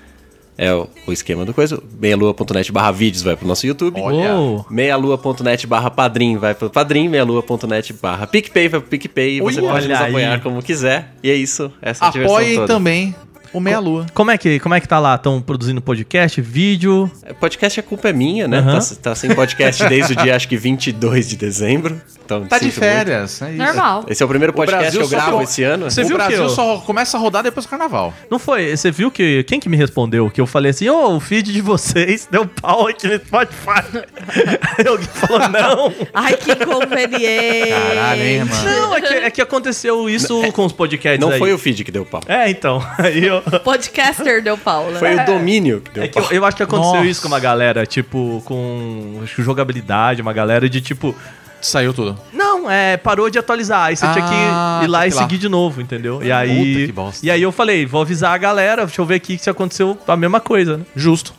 é 0.57 0.73
o, 0.73 0.89
o 1.07 1.13
esquema 1.13 1.45
do 1.45 1.53
coisa. 1.53 1.83
Meialua.net 1.99 2.71
barra 2.71 2.93
vídeos 2.93 3.23
vai 3.23 3.37
pro 3.37 3.47
nosso 3.49 3.67
YouTube. 3.67 4.01
Olha. 4.01 4.65
Meialua.net 4.71 5.67
barra 5.67 5.91
padrim 5.91 6.37
vai 6.37 6.55
pro 6.55 6.71
padrim, 6.71 7.09
meialua.net 7.09 7.93
barra 7.95 8.27
PicPay 8.27 8.69
vai 8.69 8.81
pro 8.81 8.89
PicPay 8.89 9.39
e 9.39 9.41
você 9.41 9.61
pode 9.61 9.89
nos 9.89 10.01
aí. 10.01 10.09
apoiar 10.09 10.41
como 10.41 10.63
quiser. 10.63 11.15
E 11.23 11.31
é 11.31 11.35
isso, 11.35 11.73
essa 11.83 12.05
é 12.05 12.09
a 12.09 12.11
diversão 12.11 12.37
Apoiem 12.37 12.55
toda. 12.55 12.67
também 12.69 13.15
o 13.55 13.61
Meia 13.61 13.79
Lua. 13.79 14.05
Como 14.13 14.31
é 14.31 14.37
que, 14.37 14.59
como 14.61 14.75
é 14.75 14.81
que 14.81 14.89
tá 14.89 14.99
lá? 14.99 15.15
Estão 15.15 15.41
produzindo 15.41 15.81
podcast, 15.81 16.41
vídeo? 16.41 17.11
É, 17.23 17.33
Podcast 17.33 17.79
a 17.81 17.83
culpa 17.83 18.09
é 18.09 18.13
minha, 18.13 18.47
né? 18.49 18.59
Aham. 18.59 18.79
Tá, 18.81 18.95
tá 19.03 19.15
sem 19.15 19.35
podcast 19.35 19.87
desde 19.89 20.13
o 20.13 20.17
dia, 20.17 20.35
acho 20.37 20.49
que 20.49 20.57
22 20.57 21.29
de 21.29 21.37
dezembro. 21.37 22.01
Então, 22.25 22.45
Tá 22.47 22.57
de 22.59 22.65
muito. 22.65 22.79
férias. 22.79 23.41
É 23.43 23.51
isso. 23.51 23.59
Normal. 23.63 24.05
Esse 24.09 24.23
é 24.23 24.27
o 24.27 24.29
primeiro 24.29 24.53
podcast 24.53 24.83
Brasil 24.83 25.01
que 25.01 25.05
eu 25.07 25.11
gravo 25.11 25.43
esse 25.43 25.63
ano. 25.63 25.91
Você 25.91 26.01
o 26.03 26.07
viu 26.07 26.17
que 26.17 26.23
Brasil 26.25 26.43
eu- 26.45 26.49
só 26.49 26.79
começa 26.79 27.17
a 27.17 27.21
rodar 27.21 27.43
depois 27.43 27.67
do 27.67 27.69
carnaval. 27.69 28.15
Não 28.31 28.39
foi? 28.39 28.75
Você 28.75 28.91
viu 28.91 29.11
que. 29.11 29.45
Quem 29.45 29.61
que 29.61 29.69
me 29.69 29.77
respondeu? 29.77 30.31
Que 30.31 30.41
eu 30.41 30.47
falei 30.47 30.71
assim: 30.71 30.89
Ô, 30.89 31.17
o 31.17 31.21
feed 31.21 31.53
de 31.53 31.61
vocês 31.61 32.27
deu 32.33 32.47
pau 32.47 32.89
aqui 32.89 33.07
no 33.07 33.15
Spotify. 33.19 34.05
Aí 34.79 34.87
alguém 34.89 35.07
falou: 35.07 35.49
Não. 35.51 35.93
Ai, 36.15 36.35
que 36.37 36.57
conveniente! 36.65 37.69
Caralho, 37.69 38.23
hein, 38.23 38.45
mano? 38.45 38.65
Não, 38.65 38.97
é 38.97 39.01
que, 39.03 39.15
é 39.15 39.31
que 39.31 39.43
aconteceu 39.43 40.09
isso 40.09 40.51
com 40.53 40.65
os 40.65 40.73
podcasts. 40.73 41.21
Não 41.21 41.31
aí. 41.31 41.39
foi 41.39 41.53
o 41.53 41.59
feed 41.59 41.85
que 41.85 41.93
deu 41.93 42.07
pau. 42.07 42.23
É, 42.27 42.49
então. 42.49 42.83
Aí 42.99 43.27
eu. 43.27 43.43
Podcaster 43.65 44.43
deu 44.43 44.57
pau, 44.59 44.91
né? 44.91 44.99
Foi 44.99 45.15
o 45.15 45.25
domínio 45.27 45.81
que 45.81 45.91
deu 45.91 46.05
É 46.05 46.09
que 46.09 46.21
pau. 46.21 46.29
eu, 46.31 46.37
eu 46.39 46.45
acho 46.45 46.57
que 46.57 46.63
aconteceu 46.63 46.95
Nossa. 46.97 47.07
isso 47.07 47.23
com 47.23 47.29
uma 47.29 47.41
galera, 47.41 47.85
tipo, 47.87 48.43
com 48.45 49.21
acho 49.23 49.37
que 49.37 49.43
jogabilidade, 49.43 50.23
uma 50.23 50.33
galera 50.33 50.69
de 50.69 50.81
tipo. 50.81 51.15
Saiu 51.61 51.95
tudo. 51.95 52.19
Não, 52.31 52.71
é, 52.71 52.99
parou 52.99 53.31
de 53.31 53.39
atualizar. 53.39 53.87
Aí 53.87 53.97
você 53.97 54.07
tinha 54.13 54.23
Ah, 54.27 54.79
que 54.81 54.85
ir 54.85 54.89
lá 54.89 55.07
e 55.07 55.11
que 55.11 55.17
lá. 55.17 55.23
seguir 55.23 55.39
de 55.39 55.49
novo, 55.49 55.81
entendeu? 55.81 56.23
E 56.23 56.31
aí. 56.31 56.87
que 56.87 56.93
bosta. 56.93 57.25
E 57.25 57.31
aí 57.31 57.41
eu 57.41 57.51
falei, 57.51 57.87
vou 57.87 58.03
avisar 58.03 58.35
a 58.35 58.39
galera, 58.39 58.85
deixa 58.85 59.01
eu 59.01 59.07
ver 59.07 59.15
aqui 59.15 59.39
se 59.39 59.49
aconteceu 59.49 59.97
a 60.07 60.15
mesma 60.17 60.41
coisa, 60.41 60.77
né? 60.77 60.85
Justo. 60.95 61.33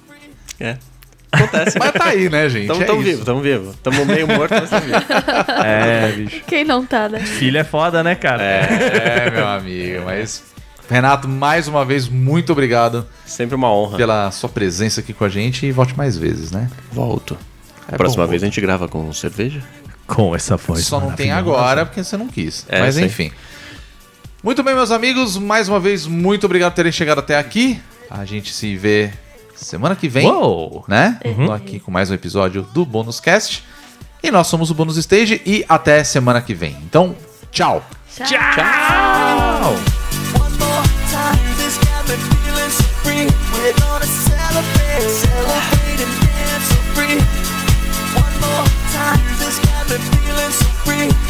É. 0.59 0.77
Acontece. 1.31 1.77
Mas 1.79 1.91
tá 1.91 2.05
aí, 2.05 2.27
né, 2.27 2.49
gente? 2.49 2.65
Tamo, 2.67 2.81
é 2.81 2.85
tamo 2.85 3.01
vivo, 3.03 3.23
tamo 3.25 3.39
vivo. 3.41 3.75
Tamo 3.83 4.03
meio 4.05 4.27
morto, 4.27 4.51
mas 4.55 4.69
tamo 4.69 4.81
vivo. 4.85 4.97
É, 5.63 6.11
bicho. 6.13 6.41
Quem 6.47 6.63
não 6.63 6.83
tá, 6.83 7.07
né? 7.07 7.19
Filho 7.19 7.59
é 7.59 7.63
foda, 7.63 8.01
né, 8.01 8.15
cara? 8.15 8.41
É, 8.41 9.29
meu 9.29 9.47
amigo, 9.47 10.05
mas... 10.05 10.43
Renato, 10.89 11.27
mais 11.27 11.67
uma 11.67 11.83
vez, 11.83 12.07
muito 12.07 12.51
obrigado 12.51 13.07
Sempre 13.25 13.55
uma 13.55 13.71
honra. 13.71 13.97
pela 13.97 14.31
sua 14.31 14.49
presença 14.49 15.01
aqui 15.01 15.13
com 15.13 15.23
a 15.23 15.29
gente 15.29 15.65
e 15.65 15.71
volte 15.71 15.97
mais 15.97 16.17
vezes, 16.17 16.51
né? 16.51 16.69
Volto. 16.91 17.37
É 17.87 17.97
Próxima 17.97 18.23
bom, 18.23 18.29
vez 18.29 18.43
a 18.43 18.45
gente 18.45 18.61
grava 18.61 18.87
com 18.87 19.11
cerveja? 19.13 19.61
Com 20.07 20.35
essa 20.35 20.55
voz. 20.57 20.85
Só 20.85 20.99
não 20.99 21.11
tem 21.11 21.31
agora 21.31 21.85
porque 21.85 22.03
você 22.03 22.17
não 22.17 22.27
quis. 22.27 22.65
É, 22.69 22.79
Mas 22.79 22.97
enfim. 22.97 23.31
Muito 24.43 24.61
bem, 24.61 24.75
meus 24.75 24.91
amigos. 24.91 25.37
Mais 25.37 25.67
uma 25.67 25.79
vez, 25.79 26.05
muito 26.05 26.45
obrigado 26.45 26.71
por 26.71 26.75
terem 26.75 26.91
chegado 26.91 27.19
até 27.19 27.37
aqui. 27.37 27.81
A 28.09 28.23
gente 28.25 28.53
se 28.53 28.75
vê 28.77 29.11
semana 29.55 29.95
que 29.95 30.07
vem. 30.07 30.27
Uou! 30.27 30.85
Né? 30.87 31.19
Tô 31.45 31.51
aqui 31.51 31.79
com 31.79 31.89
mais 31.89 32.11
um 32.11 32.13
episódio 32.13 32.61
do 32.73 32.85
Bônus 32.85 33.19
Cast. 33.19 33.63
E 34.21 34.29
nós 34.29 34.45
somos 34.47 34.69
o 34.69 34.75
Bônus 34.75 34.97
Stage. 34.97 35.41
E 35.45 35.65
até 35.67 36.03
semana 36.03 36.41
que 36.41 36.53
vem. 36.53 36.77
Então, 36.83 37.15
tchau. 37.51 37.83
Tchau. 38.15 38.27
Tchau! 38.27 39.94